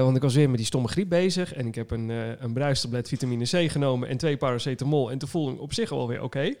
Want 0.00 0.16
ik 0.16 0.22
was 0.22 0.34
weer 0.34 0.48
met 0.48 0.56
die 0.58 0.66
stomme 0.66 0.88
griep 0.88 1.08
bezig. 1.08 1.54
En 1.54 1.66
ik 1.66 1.74
heb 1.74 1.90
een, 1.90 2.08
een 2.38 2.52
bruistablet 2.52 3.08
vitamine 3.08 3.44
C 3.44 3.70
genomen 3.70 4.08
en 4.08 4.16
twee 4.16 4.36
paracetamol. 4.36 5.10
En 5.10 5.18
toen 5.18 5.28
voelde 5.28 5.52
ik 5.52 5.60
op 5.60 5.72
zich 5.72 5.90
wel 5.90 6.08
weer 6.08 6.22
oké. 6.22 6.54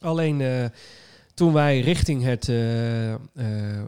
Alleen 0.00 0.40
eh, 0.40 0.64
toen 1.34 1.52
wij 1.52 1.80
richting 1.80 2.22
het, 2.22 2.48
eh, 2.48 3.12
eh, 3.12 3.18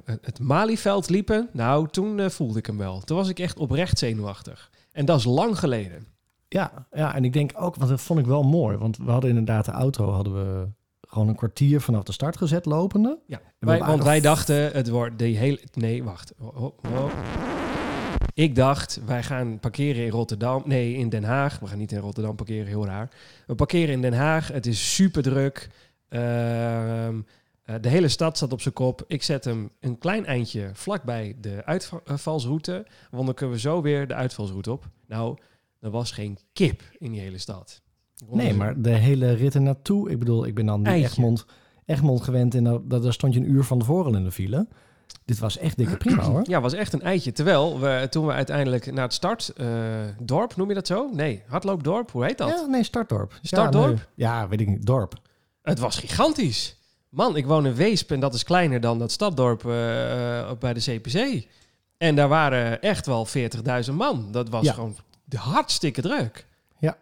het- 0.04 0.38
Malieveld 0.40 1.08
liepen, 1.08 1.48
nou, 1.52 1.88
toen 1.88 2.30
voelde 2.30 2.58
ik 2.58 2.66
hem 2.66 2.78
wel. 2.78 3.00
Toen 3.00 3.16
was 3.16 3.28
ik 3.28 3.38
echt 3.38 3.58
oprecht 3.58 3.98
zenuwachtig. 3.98 4.70
En 4.92 5.04
dat 5.04 5.18
is 5.18 5.24
lang 5.24 5.58
geleden. 5.58 6.06
ja, 6.48 6.86
ja, 6.92 7.14
en 7.14 7.24
ik 7.24 7.32
denk 7.32 7.50
ook, 7.54 7.74
want 7.76 7.90
dat 7.90 8.00
vond 8.00 8.18
ik 8.18 8.26
wel 8.26 8.42
mooi. 8.42 8.76
Want 8.76 8.96
we 8.96 9.10
hadden 9.10 9.30
inderdaad 9.30 9.64
de 9.64 9.70
auto, 9.70 10.10
hadden 10.10 10.34
we 10.34 10.66
gewoon 11.08 11.28
een 11.28 11.34
kwartier 11.34 11.80
vanaf 11.80 12.02
de 12.02 12.12
start 12.12 12.36
gezet 12.36 12.66
lopende. 12.66 13.18
Ja, 13.26 13.40
wij, 13.58 13.78
want 13.78 14.02
wij 14.02 14.20
dachten, 14.20 14.70
het 14.72 14.88
wordt 14.88 15.18
de 15.18 15.24
hele... 15.24 15.60
Nee, 15.72 16.04
wacht. 16.04 16.32
Oh, 16.38 16.56
oh, 16.62 16.72
oh. 16.94 17.10
Ik 18.34 18.54
dacht, 18.54 19.00
wij 19.06 19.22
gaan 19.22 19.58
parkeren 19.60 20.04
in 20.04 20.10
Rotterdam. 20.10 20.62
Nee, 20.66 20.94
in 20.94 21.08
Den 21.08 21.24
Haag. 21.24 21.58
We 21.58 21.66
gaan 21.66 21.78
niet 21.78 21.92
in 21.92 21.98
Rotterdam 21.98 22.36
parkeren, 22.36 22.66
heel 22.66 22.86
raar. 22.86 23.08
We 23.46 23.54
parkeren 23.54 23.94
in 23.94 24.00
Den 24.02 24.12
Haag. 24.12 24.48
Het 24.48 24.66
is 24.66 24.94
super 24.94 25.22
druk. 25.22 25.68
Ehm, 26.10 27.20
eh, 27.62 27.74
de 27.80 27.88
hele 27.88 28.08
stad 28.08 28.36
staat 28.36 28.52
op 28.52 28.60
zijn 28.60 28.74
kop. 28.74 29.04
Ik 29.06 29.22
zet 29.22 29.44
hem 29.44 29.70
een 29.80 29.98
klein 29.98 30.26
eindje 30.26 30.70
vlakbij 30.72 31.36
de 31.40 31.62
uitvalsroute. 32.04 32.86
Want 33.10 33.26
dan 33.26 33.34
kunnen 33.34 33.54
we 33.54 33.60
zo 33.60 33.82
weer 33.82 34.06
de 34.06 34.14
uitvalsroute 34.14 34.72
op. 34.72 34.88
Nou, 35.06 35.38
er 35.80 35.90
was 35.90 36.10
geen 36.10 36.38
kip 36.52 36.82
in 36.98 37.12
die 37.12 37.20
hele 37.20 37.38
stad. 37.38 37.82
Nee, 38.30 38.54
maar 38.54 38.80
de 38.82 38.90
hele 38.90 39.32
rit 39.32 39.54
er 39.54 39.60
naartoe. 39.60 40.10
Ik 40.10 40.18
bedoel, 40.18 40.46
ik 40.46 40.54
ben 40.54 40.66
dan 40.66 40.84
Eitje. 40.86 41.04
Egmond. 41.04 41.46
Egmond 41.84 42.22
gewend 42.22 42.54
en 42.54 42.64
daar, 42.64 43.00
daar 43.00 43.12
stond 43.12 43.34
je 43.34 43.40
een 43.40 43.50
uur 43.50 43.64
van 43.64 43.78
tevoren 43.78 44.14
in 44.14 44.24
de 44.24 44.30
file. 44.30 44.68
Dit 45.24 45.38
was 45.38 45.58
echt 45.58 45.76
dikke 45.76 45.96
prima 45.96 46.22
hoor. 46.30 46.42
Ja, 46.44 46.60
was 46.60 46.72
echt 46.72 46.92
een 46.92 47.02
eitje. 47.02 47.32
Terwijl 47.32 47.80
we 47.80 48.06
toen 48.10 48.26
we 48.26 48.32
uiteindelijk 48.32 48.92
naar 48.92 49.04
het 49.04 49.12
startdorp, 49.12 50.56
noem 50.56 50.68
je 50.68 50.74
dat 50.74 50.86
zo? 50.86 51.10
Nee, 51.12 51.42
hardloopdorp, 51.46 52.10
hoe 52.10 52.24
heet 52.24 52.38
dat? 52.38 52.48
Ja, 52.48 52.66
nee, 52.66 52.82
Startdorp. 52.82 53.38
Startdorp? 53.42 54.08
Ja, 54.14 54.32
nee. 54.32 54.40
ja, 54.40 54.48
weet 54.48 54.60
ik 54.60 54.68
niet. 54.68 54.86
Dorp. 54.86 55.20
Het 55.62 55.78
was 55.78 55.98
gigantisch. 55.98 56.76
Man, 57.08 57.36
ik 57.36 57.46
woon 57.46 57.66
in 57.66 57.74
Weesp 57.74 58.10
en 58.10 58.20
dat 58.20 58.34
is 58.34 58.44
kleiner 58.44 58.80
dan 58.80 58.98
dat 58.98 59.12
staddorp 59.12 59.64
eh, 59.66 60.38
eh, 60.40 60.58
bij 60.58 60.74
de 60.74 60.80
CPC. 60.80 61.46
En 61.98 62.14
daar 62.14 62.28
waren 62.28 62.80
echt 62.80 63.06
wel 63.06 63.26
40.000 63.26 63.92
man. 63.94 64.28
Dat 64.32 64.48
was 64.48 64.64
Ja. 64.64 64.72
gewoon 64.72 64.96
hartstikke 65.36 66.00
druk. 66.00 66.46
Ja. 66.78 66.96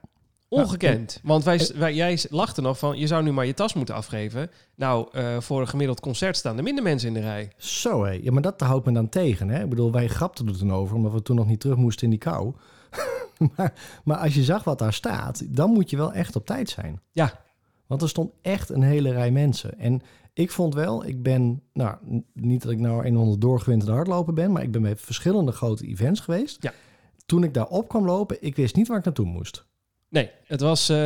Ongekend. 0.49 1.21
Want 1.23 1.45
wij, 1.45 1.71
wij, 1.75 1.95
jij 1.95 2.19
lachte 2.31 2.61
nog 2.61 2.79
van, 2.79 2.99
je 2.99 3.07
zou 3.07 3.23
nu 3.23 3.33
maar 3.33 3.47
je 3.47 3.55
tas 3.55 3.75
moeten 3.75 3.95
afgeven. 3.95 4.51
Nou, 4.75 5.09
eh, 5.13 5.41
voor 5.41 5.61
een 5.61 5.69
gemiddeld 5.69 6.01
concert 6.01 6.37
staan 6.37 6.57
er 6.57 6.63
minder 6.63 6.85
mensen 6.85 7.09
in 7.09 7.15
de 7.15 7.21
rij. 7.21 7.53
Zo 7.57 8.05
hé. 8.05 8.11
Ja, 8.23 8.33
maar 8.33 8.43
dat 8.43 8.61
houdt 8.61 8.87
me 8.87 8.93
dan 8.93 9.09
tegen. 9.09 9.49
Hè? 9.49 9.63
Ik 9.63 9.69
bedoel, 9.69 9.93
wij 9.93 10.09
grapten 10.09 10.49
er 10.49 10.59
toen 10.59 10.73
over, 10.73 10.97
omdat 10.97 11.13
we 11.13 11.23
toen 11.23 11.37
nog 11.37 11.47
niet 11.47 11.61
terug 11.61 11.77
moesten 11.77 12.05
in 12.05 12.11
die 12.11 12.19
kou. 12.19 12.55
maar, 13.57 13.73
maar 14.05 14.17
als 14.17 14.35
je 14.35 14.45
zag 14.45 14.65
wat 14.65 14.79
daar 14.79 14.93
staat, 14.93 15.43
dan 15.57 15.71
moet 15.71 15.91
je 15.91 15.97
wel 15.97 16.13
echt 16.13 16.37
op 16.37 16.47
tijd 16.47 16.69
zijn. 16.71 17.01
Ja. 17.13 17.47
Want 17.89 18.03
er 18.03 18.09
stond 18.09 18.33
echt 18.43 18.69
een 18.69 18.83
hele 18.83 19.11
rij 19.11 19.31
mensen. 19.31 19.79
En 19.79 20.01
ik 20.33 20.51
vond 20.51 20.75
wel, 20.75 21.07
ik 21.07 21.23
ben, 21.23 21.63
nou, 21.73 21.97
niet 22.33 22.63
dat 22.63 22.73
ik 22.73 22.79
nou 22.79 23.07
een 23.07 23.17
onder 23.17 23.41
doorgewinterde 23.41 23.95
hardloper 23.95 24.33
ben, 24.33 24.53
maar 24.53 24.63
ik 24.63 24.71
ben 24.71 24.83
bij 24.83 24.97
verschillende 24.97 25.53
grote 25.53 25.87
events 25.87 26.21
geweest. 26.21 26.63
Ja. 26.63 26.73
Toen 27.27 27.45
ik 27.45 27.55
daar 27.55 27.67
op 27.67 27.89
kwam 27.89 28.05
lopen, 28.05 28.37
ik 28.41 28.57
wist 28.57 28.77
niet 28.77 28.89
waar 28.89 28.99
ik 28.99 29.05
naartoe 29.05 29.27
moest. 29.27 29.67
Nee, 30.09 30.31
het 30.45 30.61
was... 30.61 30.89
eh, 30.89 30.97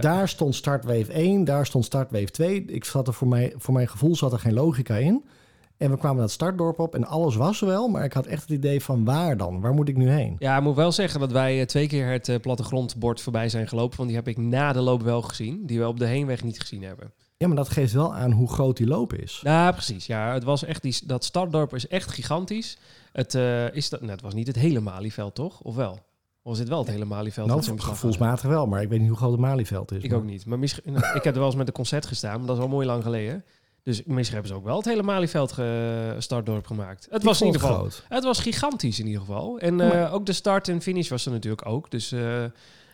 daar 0.00 0.28
stond 0.28 0.54
startwave 0.54 1.12
1, 1.12 1.44
daar 1.44 1.66
stond 1.66 1.84
startwave 1.84 2.30
2. 2.30 2.64
Ik 2.64 2.84
zat 2.84 3.06
er 3.06 3.14
voor, 3.14 3.28
mij, 3.28 3.54
voor 3.56 3.74
mijn 3.74 3.88
gevoel 3.88 4.16
zat 4.16 4.32
er 4.32 4.38
geen 4.38 4.52
logica 4.52 4.96
in. 4.96 5.24
En 5.82 5.90
we 5.90 5.96
kwamen 5.96 6.20
dat 6.20 6.30
startdorp 6.30 6.78
op 6.78 6.94
en 6.94 7.04
alles 7.04 7.36
was 7.36 7.60
wel, 7.60 7.88
maar 7.88 8.04
ik 8.04 8.12
had 8.12 8.26
echt 8.26 8.40
het 8.42 8.50
idee 8.50 8.82
van 8.82 9.04
waar 9.04 9.36
dan? 9.36 9.60
Waar 9.60 9.74
moet 9.74 9.88
ik 9.88 9.96
nu 9.96 10.08
heen? 10.08 10.36
Ja, 10.38 10.56
ik 10.56 10.62
moet 10.62 10.76
wel 10.76 10.92
zeggen 10.92 11.20
dat 11.20 11.32
wij 11.32 11.60
eh, 11.60 11.66
twee 11.66 11.86
keer 11.86 12.10
het 12.10 12.28
eh, 12.28 12.40
plattegrondbord 12.40 13.20
voorbij 13.20 13.48
zijn 13.48 13.68
gelopen. 13.68 13.96
Want 13.96 14.08
die 14.08 14.18
heb 14.18 14.28
ik 14.28 14.36
na 14.36 14.72
de 14.72 14.80
loop 14.80 15.02
wel 15.02 15.22
gezien. 15.22 15.66
Die 15.66 15.78
we 15.78 15.86
op 15.86 15.98
de 15.98 16.06
heenweg 16.06 16.42
niet 16.42 16.60
gezien 16.60 16.82
hebben. 16.82 17.12
Ja, 17.36 17.46
maar 17.46 17.56
dat 17.56 17.68
geeft 17.68 17.92
wel 17.92 18.14
aan 18.14 18.32
hoe 18.32 18.48
groot 18.48 18.76
die 18.76 18.86
loop 18.86 19.14
is. 19.14 19.40
Ja, 19.42 19.72
precies. 19.72 20.06
Ja, 20.06 20.32
het 20.32 20.44
was 20.44 20.64
echt 20.64 20.82
die, 20.82 21.00
dat 21.06 21.24
startdorp 21.24 21.74
is 21.74 21.88
echt 21.88 22.10
gigantisch. 22.10 22.78
Het, 23.12 23.34
eh, 23.34 23.74
is 23.74 23.88
dat, 23.88 24.00
nou, 24.00 24.12
het 24.12 24.22
was 24.22 24.34
niet 24.34 24.46
het 24.46 24.56
hele 24.56 24.80
Malieveld, 24.80 25.34
toch? 25.34 25.60
Of 25.60 25.74
wel? 25.74 25.92
Of 25.92 25.98
was 26.42 26.58
dit 26.58 26.68
wel 26.68 26.78
het 26.78 26.88
hele 26.88 27.04
Malieveld? 27.04 27.46
Nou, 27.46 27.80
gevoelsmatig 27.80 28.48
wel, 28.48 28.66
maar 28.66 28.82
ik 28.82 28.88
weet 28.88 29.00
niet 29.00 29.08
hoe 29.08 29.16
groot 29.16 29.30
het 29.32 29.40
Malieveld 29.40 29.92
is. 29.92 30.02
Ik 30.02 30.10
maar- 30.10 30.18
ook 30.18 30.24
niet. 30.24 30.46
Maar 30.46 30.58
misschien, 30.58 30.92
nou, 30.92 31.16
ik 31.16 31.24
heb 31.24 31.34
er 31.34 31.40
wel 31.40 31.48
eens 31.48 31.56
met 31.56 31.66
een 31.66 31.72
concert 31.72 32.06
gestaan, 32.06 32.38
maar 32.38 32.46
dat 32.46 32.56
is 32.56 32.62
al 32.62 32.68
mooi 32.68 32.86
lang 32.86 33.02
geleden. 33.02 33.44
Dus 33.82 34.02
misschien 34.04 34.34
hebben 34.34 34.52
ze 34.52 34.58
ook 34.58 34.64
wel 34.64 34.76
het 34.76 34.84
hele 34.84 35.02
Malieveld 35.02 35.50
startdorp 36.18 36.66
gemaakt. 36.66 37.06
Het 37.10 37.22
was 37.22 37.40
in 37.40 37.46
ieder 37.46 37.60
geval 37.60 37.76
groot. 37.76 38.04
Het 38.08 38.24
was 38.24 38.38
gigantisch 38.38 38.98
in 38.98 39.06
ieder 39.06 39.20
geval. 39.20 39.58
En 39.58 39.80
eh, 39.80 39.88
Maar- 39.88 40.12
ook 40.12 40.26
de 40.26 40.32
start 40.32 40.68
en 40.68 40.82
finish 40.82 41.08
was 41.08 41.26
er 41.26 41.32
natuurlijk 41.32 41.66
ook. 41.66 41.90
Dus 41.90 42.12
eh, 42.12 42.44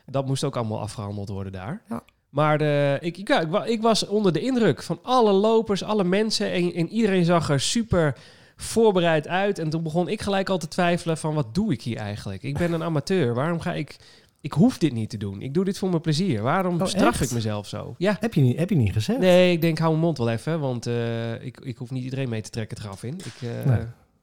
dat 0.06 0.26
moest 0.26 0.44
ook 0.44 0.56
allemaal 0.56 0.80
afgehandeld 0.80 1.28
worden 1.28 1.52
daar. 1.52 1.82
Ja. 1.88 2.02
Maar 2.28 2.58
de, 2.58 2.96
ik, 3.00 3.16
ik, 3.18 3.28
ja, 3.28 3.40
ik, 3.40 3.48
wa- 3.48 3.64
ik 3.64 3.82
was 3.82 4.06
onder 4.06 4.32
de 4.32 4.40
indruk 4.40 4.82
van 4.82 4.98
alle 5.02 5.32
lopers, 5.32 5.82
alle 5.82 6.04
mensen. 6.04 6.50
En, 6.52 6.72
en 6.74 6.88
iedereen 6.88 7.24
zag 7.24 7.50
er 7.50 7.60
super 7.60 8.16
voorbereid 8.56 9.28
uit. 9.28 9.58
En 9.58 9.70
toen 9.70 9.82
begon 9.82 10.08
ik 10.08 10.22
gelijk 10.22 10.48
al 10.48 10.58
te 10.58 10.68
twijfelen 10.68 11.18
van 11.18 11.34
wat 11.34 11.54
doe 11.54 11.72
ik 11.72 11.82
hier 11.82 11.96
eigenlijk? 11.96 12.42
Ik 12.42 12.58
ben 12.58 12.72
een 12.72 12.82
amateur. 12.82 13.34
Waarom 13.34 13.60
ga 13.60 13.72
ik... 13.72 13.96
Ik 14.40 14.52
hoef 14.52 14.78
dit 14.78 14.92
niet 14.92 15.10
te 15.10 15.16
doen. 15.16 15.42
Ik 15.42 15.54
doe 15.54 15.64
dit 15.64 15.78
voor 15.78 15.88
mijn 15.88 16.00
plezier. 16.00 16.42
Waarom 16.42 16.80
Oh, 16.80 16.86
straf 16.86 17.08
echt? 17.08 17.20
ik 17.22 17.30
mezelf 17.30 17.66
zo? 17.66 17.94
Ja. 17.98 18.16
Heb 18.20 18.34
je 18.34 18.40
niet, 18.40 18.58
heb 18.58 18.70
je 18.70 18.76
niet 18.76 18.92
gezegd? 18.92 19.18
Nee, 19.18 19.52
ik 19.52 19.60
denk 19.60 19.78
hou 19.78 19.90
mijn 19.90 20.02
mond 20.04 20.18
wel 20.18 20.28
even. 20.30 20.60
Want 20.60 20.86
eh, 20.86 21.44
ik, 21.44 21.60
ik 21.60 21.76
hoef 21.76 21.90
niet 21.90 22.04
iedereen 22.04 22.28
mee 22.28 22.40
te 22.42 22.50
trekken 22.50 22.76
het 22.76 22.86
graf 22.86 23.02
in. 23.02 23.14
Ik, 23.14 23.34
eh, 23.48 23.64
Nee. 23.64 23.78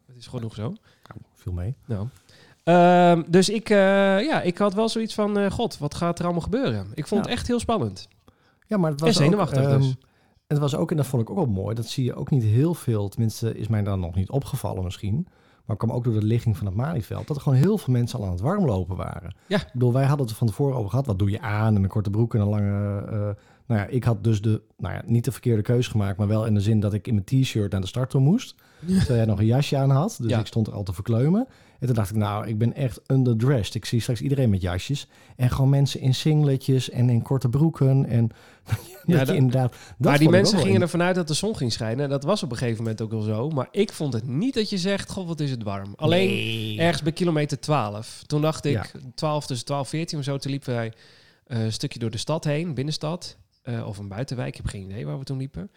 Het 0.06 0.16
is 0.18 0.28
genoeg 0.28 0.56
zo. 0.56 0.62
Nou, 0.64 1.20
viel 1.36 1.52
mee. 1.54 1.76
Nou. 1.86 2.08
Ehm, 2.64 3.24
dus 3.28 3.50
ik, 3.50 3.70
eh, 3.70 3.78
ja, 4.26 4.42
ik 4.42 4.58
had 4.58 4.74
wel 4.74 4.90
zoiets 4.90 5.14
van, 5.14 5.38
eh, 5.38 5.52
god, 5.52 5.78
wat 5.78 5.96
gaat 5.96 6.20
er 6.20 6.24
allemaal 6.26 6.42
gebeuren? 6.44 6.88
Ik 6.94 7.08
vond 7.08 7.24
Ja. 7.24 7.30
het 7.30 7.38
echt 7.40 7.48
heel 7.48 7.60
spannend. 7.60 8.08
Ja, 8.68 8.78
maar 8.78 8.92
het 8.92 9.00
En 9.00 9.06
was 9.06 9.16
zenuwachtig 9.16 9.64
ook, 9.64 9.70
ehm, 9.70 9.80
dus. 9.80 9.96
Het 10.48 10.58
was 10.58 10.76
ook, 10.76 10.92
en 10.92 10.98
dat 10.98 11.06
vond 11.06 11.22
ik 11.22 11.30
ook 11.30 11.36
wel 11.36 11.46
mooi, 11.46 11.76
dat 11.76 11.88
zie 11.88 12.04
je 12.04 12.16
ook 12.16 12.30
niet 12.30 12.44
heel 12.44 12.74
veel. 12.74 13.10
Tenminste, 13.10 13.58
is 13.58 13.68
mij 13.68 13.84
dan 13.84 14.00
nog 14.00 14.16
niet 14.16 14.30
opgevallen 14.30 14.84
misschien. 14.84 15.28
Maar 15.66 15.78
kwam 15.78 15.92
ook 15.92 16.04
door 16.04 16.14
de 16.14 16.26
ligging 16.26 16.58
van 16.58 16.66
het 16.66 16.76
Malieveld. 16.76 17.28
Dat 17.28 17.36
er 17.36 17.42
gewoon 17.44 17.58
heel 17.58 17.78
veel 17.78 17.94
mensen 17.94 18.20
al 18.20 18.26
aan 18.26 18.32
het 18.32 18.42
warmlopen 18.42 18.96
waren. 18.96 19.36
Ja. 19.48 19.58
Ik 19.62 19.70
bedoel, 19.74 19.94
wij 19.94 20.06
hadden 20.06 20.26
het 20.28 20.36
van 20.36 20.48
tevoren 20.48 20.76
over 20.78 20.90
gehad. 20.90 21.06
Wat 21.06 21.20
doe 21.20 21.30
je 21.32 21.42
aan? 21.42 21.76
En 21.76 21.84
een 21.84 21.90
korte 21.90 22.10
broek 22.10 22.34
en 22.36 22.42
een 22.42 22.48
lange... 22.48 23.02
eh, 23.06 23.18
nou 23.68 23.80
ja, 23.82 23.86
ik 23.86 24.04
had 24.04 24.24
dus 24.24 24.42
de, 24.42 24.62
nou 24.78 24.94
ja, 24.94 25.02
niet 25.06 25.26
de 25.26 25.32
verkeerde 25.32 25.62
keuze 25.62 25.90
gemaakt. 25.90 26.18
Maar 26.18 26.28
wel 26.28 26.46
in 26.46 26.54
de 26.54 26.60
zin 26.62 26.80
dat 26.80 26.94
ik 26.94 27.08
in 27.08 27.14
mijn 27.14 27.26
t-shirt 27.26 27.72
naar 27.72 27.82
de 27.82 27.88
start 27.88 28.10
toe 28.10 28.22
moest. 28.22 28.56
Terwijl 28.86 29.16
jij 29.16 29.26
nog 29.26 29.40
een 29.40 29.46
jasje 29.46 29.78
aan 29.78 29.90
had. 29.90 30.18
Dus 30.22 30.30
Ja. 30.32 30.40
ik 30.40 30.46
stond 30.46 30.68
er 30.68 30.74
al 30.74 30.84
te 30.84 30.94
verkleumen. 30.94 31.48
En 31.88 31.94
toen 31.94 32.04
dacht 32.04 32.16
ik, 32.16 32.22
nou, 32.22 32.48
ik 32.48 32.58
ben 32.58 32.74
echt 32.76 33.00
underdressed. 33.08 33.76
Ik 33.76 33.86
zie 33.86 34.00
straks 34.02 34.22
iedereen 34.22 34.50
met 34.50 34.62
jasjes. 34.62 35.08
En 35.36 35.50
gewoon 35.50 35.70
mensen 35.70 36.00
in 36.00 36.14
singletjes 36.16 36.90
en 36.90 37.10
in 37.10 37.22
korte 37.22 37.50
broeken. 37.50 38.06
En 38.06 38.30
Ja, 39.06 39.26
dat 39.26 39.36
inderdaad... 39.36 39.72
Dat 39.72 39.80
maar 39.98 40.18
die 40.20 40.30
mensen 40.30 40.58
gingen 40.60 40.74
in- 40.76 40.82
ervan 40.82 41.02
uit 41.02 41.16
dat 41.16 41.28
de 41.28 41.34
zon 41.34 41.56
ging 41.58 41.72
schijnen. 41.72 42.04
En 42.04 42.10
dat 42.10 42.24
was 42.24 42.44
op 42.44 42.52
een 42.52 42.58
gegeven 42.58 42.84
moment 42.84 43.02
ook 43.02 43.12
wel 43.12 43.22
zo. 43.22 43.50
Maar 43.50 43.68
ik 43.72 43.92
vond 43.94 44.14
het 44.14 44.28
niet 44.28 44.54
dat 44.54 44.70
je 44.70 44.78
zegt, 44.78 45.10
god, 45.12 45.28
wat 45.28 45.40
is 45.40 45.52
het 45.52 45.64
warm. 45.64 45.94
Alleen 45.96 46.28
Nee. 46.30 46.80
ergens 46.80 47.02
bij 47.04 47.12
kilometer 47.12 47.60
12. 47.60 48.24
Toen 48.26 48.42
dacht 48.42 48.66
ik, 48.66 48.72
Ja. 48.74 48.86
12 49.16 49.46
tussen 49.46 49.66
12 49.66 49.90
14 49.90 50.18
of 50.18 50.24
zo, 50.24 50.38
toen 50.38 50.52
liepen 50.52 50.74
wij 50.74 50.94
eh, 51.48 51.64
een 51.64 51.74
stukje 51.74 52.00
door 52.00 52.10
de 52.12 52.18
stad 52.18 52.44
heen, 52.44 52.74
binnenstad. 52.74 53.38
eh, 53.62 53.88
of 53.88 53.98
een 53.98 54.08
buitenwijk, 54.08 54.50
ik 54.50 54.56
heb 54.56 54.68
geen 54.68 54.84
idee 54.90 55.06
waar 55.06 55.18
we 55.20 55.24
toen 55.26 55.38
liepen. 55.38 55.72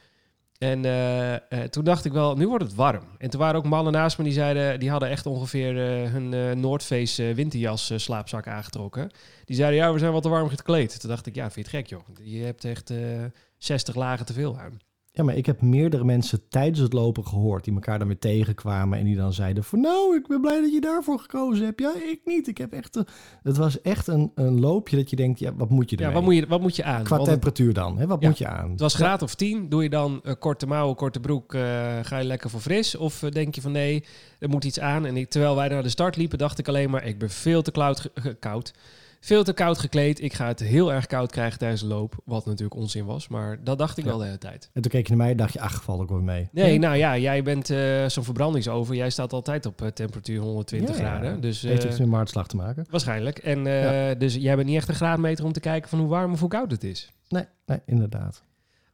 En 0.59 0.85
eh, 0.85 1.35
eh, 1.35 1.69
toen 1.71 1.85
dacht 1.85 2.05
ik 2.05 2.13
wel, 2.13 2.37
nu 2.37 2.49
wordt 2.49 2.65
het 2.65 2.75
warm. 2.75 3.05
En 3.19 3.31
toen 3.31 3.41
waren 3.41 3.57
ook 3.57 3.65
mannen 3.65 3.93
naast 3.93 4.19
me 4.19 4.25
die 4.25 4.33
zeiden, 4.33 4.81
die 4.81 4.91
hadden 4.91 5.09
echt 5.09 5.27
ongeveer 5.27 5.77
eh, 5.77 6.13
hun 6.13 6.61
Noordface 6.61 7.29
eh, 7.29 7.35
winterjas 7.35 7.93
slaapzak 7.97 8.47
aangetrokken. 8.47 9.11
Die 9.45 9.57
zeiden, 9.57 9.79
ja, 9.79 9.93
we 9.93 9.99
zijn 9.99 10.13
wat 10.13 10.23
te 10.23 10.29
warm 10.29 10.49
gekleed. 10.49 11.01
Toen 11.01 11.11
dacht 11.11 11.27
ik, 11.27 11.35
ja, 11.35 11.51
vind 11.51 11.71
je 11.71 11.77
het 11.77 11.89
gek, 11.89 11.99
joh. 11.99 12.17
Je 12.23 12.45
hebt 12.45 12.65
echt 12.65 12.91
eh 12.91 13.25
60 13.59 13.95
lagen 13.95 14.27
te 14.27 14.33
veel 14.33 14.59
aan. 14.59 14.79
Ja, 15.19 15.25
maar 15.25 15.37
ik 15.37 15.47
heb 15.47 15.61
meerdere 15.61 16.05
mensen 16.05 16.49
tijdens 16.49 16.79
het 16.79 16.93
lopen 16.93 17.27
gehoord... 17.27 17.65
die 17.65 17.75
elkaar 17.75 17.99
dan 17.99 18.09
weer 18.09 18.19
tegenkwamen 18.19 18.99
en 18.99 19.05
die 19.05 19.17
dan 19.17 19.33
zeiden 19.33 19.65
van... 19.65 19.81
nou, 19.81 20.17
ik 20.17 20.27
ben 20.27 20.41
blij 20.41 20.61
dat 20.61 20.73
je 20.73 20.81
daarvoor 20.81 21.19
gekozen 21.19 21.65
hebt. 21.65 21.81
Ja, 21.81 21.93
ik 21.95 22.21
niet. 22.25 22.49
Ik 22.49 22.59
heb 22.59 22.73
echt... 22.73 22.97
Een... 22.97 23.07
Het 23.43 23.57
was 23.57 23.81
echt 23.81 24.07
een, 24.07 24.33
een 24.35 24.61
loopje 24.61 24.97
dat 24.97 25.11
je 25.11 25.17
denkt, 25.17 25.39
ja, 25.39 25.55
wat 25.55 25.71
moet 25.71 25.91
je 25.91 25.97
Ja, 25.97 26.03
ermee? 26.03 26.17
wat 26.17 26.25
moet 26.25 26.35
je, 26.35 26.47
wat 26.47 26.61
moet 26.61 26.77
je 26.77 26.85
aan? 26.85 27.03
Qua 27.05 27.17
Want 27.17 27.29
temperatuur 27.29 27.73
dan, 27.73 27.99
hè? 27.99 28.07
Wat 28.07 28.21
Ja. 28.23 28.29
moet 28.29 28.39
je 28.39 28.47
aan? 28.49 28.71
het 28.71 28.81
was 28.81 28.95
graad 28.95 29.23
of 29.23 29.35
10. 29.35 29.69
Doe 29.69 29.83
je 29.83 29.89
dan 29.91 30.21
eh, 30.25 30.33
korte 30.39 30.67
mouwen, 30.67 30.97
korte 30.97 31.21
broek, 31.21 31.55
eh, 31.55 31.61
ga 32.03 32.19
je 32.19 32.25
lekker 32.25 32.51
voor 32.51 32.61
fris? 32.61 32.97
Of 32.97 33.23
eh, 33.23 33.31
denk 33.31 33.55
je 33.55 33.61
van 33.61 33.73
nee, 33.73 34.05
er 34.39 34.49
moet 34.49 34.65
iets 34.65 34.81
aan? 34.81 35.07
En 35.07 35.17
ik, 35.17 35.29
terwijl 35.29 35.57
wij 35.57 35.69
naar 35.69 35.83
de 35.83 35.89
start 35.89 36.17
liepen, 36.17 36.39
dacht 36.39 36.59
ik 36.59 36.69
alleen 36.69 36.91
maar, 36.91 37.07
ik 37.07 37.19
ben 37.19 37.31
veel 37.31 37.63
te 37.63 37.71
koud, 37.71 38.11
koud. 38.41 38.73
Veel 39.21 39.45
te 39.45 39.53
koud 39.53 39.79
gekleed. 39.79 40.23
Ik 40.23 40.33
ga 40.33 40.47
het 40.47 40.61
heel 40.61 40.93
erg 40.93 41.07
koud 41.07 41.31
krijgen 41.31 41.59
tijdens 41.59 41.81
de 41.81 41.87
loop. 41.87 42.15
Wat 42.25 42.47
natuurlijk 42.47 42.75
onzin 42.81 43.05
was, 43.05 43.29
maar 43.29 43.65
dat 43.65 43.79
dacht 43.79 43.99
ik 43.99 44.05
Ja. 44.05 44.11
wel 44.11 44.19
de 44.19 44.25
hele 44.25 44.39
tijd. 44.39 44.71
En 44.73 44.83
toen 44.83 44.91
keek 44.91 45.03
je 45.07 45.09
naar 45.09 45.23
mij 45.23 45.31
en 45.31 45.37
dacht 45.37 45.53
je, 45.53 45.61
ach, 45.61 45.83
val 45.83 46.03
ik 46.03 46.09
wel 46.09 46.21
mee. 46.21 46.49
Nee, 46.53 46.79
nou 46.79 46.97
ja, 46.97 47.19
jij 47.19 47.43
bent 47.43 47.71
eh, 47.71 48.07
zo'n 48.07 48.25
verbrandigsover. 48.25 48.95
Jij 48.95 49.11
staat 49.11 49.33
altijd 49.33 49.67
op 49.67 49.83
eh, 49.83 49.89
temperatuur 49.89 50.41
120 50.41 50.97
Ja, 50.99 51.03
ja. 51.03 51.09
graden. 51.09 51.41
Dus 51.41 51.63
Heeft 51.63 51.83
eh, 51.83 51.89
iets 51.89 51.99
met 51.99 52.07
mijn 52.07 52.19
hartslag 52.19 52.47
te 52.49 52.57
maken? 52.57 52.87
waarschijnlijk. 52.91 53.39
En 53.39 53.67
eh, 53.67 54.19
dus 54.19 54.35
jij 54.35 54.57
bent 54.57 54.69
niet 54.69 54.77
echt 54.77 54.89
een 54.89 54.95
graadmeter 54.95 55.45
om 55.45 55.53
te 55.53 55.61
kijken 55.61 55.89
van 55.89 55.99
hoe 55.99 56.09
warm 56.09 56.33
of 56.33 56.41
hoe 56.41 56.49
koud 56.49 56.71
het 56.71 56.85
is. 56.85 57.13
Nee, 57.29 57.45
nee, 57.67 57.81
inderdaad. 57.87 58.43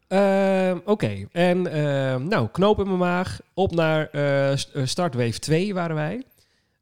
Ehm, 0.09 0.79
Oké, 0.85 1.27
en 1.33 1.67
ehm, 1.73 2.29
nou, 2.29 2.49
knoop 2.53 2.79
in 2.79 2.87
mijn 2.87 2.99
maag. 2.99 3.41
Op 3.55 3.75
naar 3.75 4.09
eh, 4.11 4.53
eh, 4.53 4.59
startwave 4.85 5.39
2 5.39 5.75
waren 5.75 5.97
wij. 5.97 6.23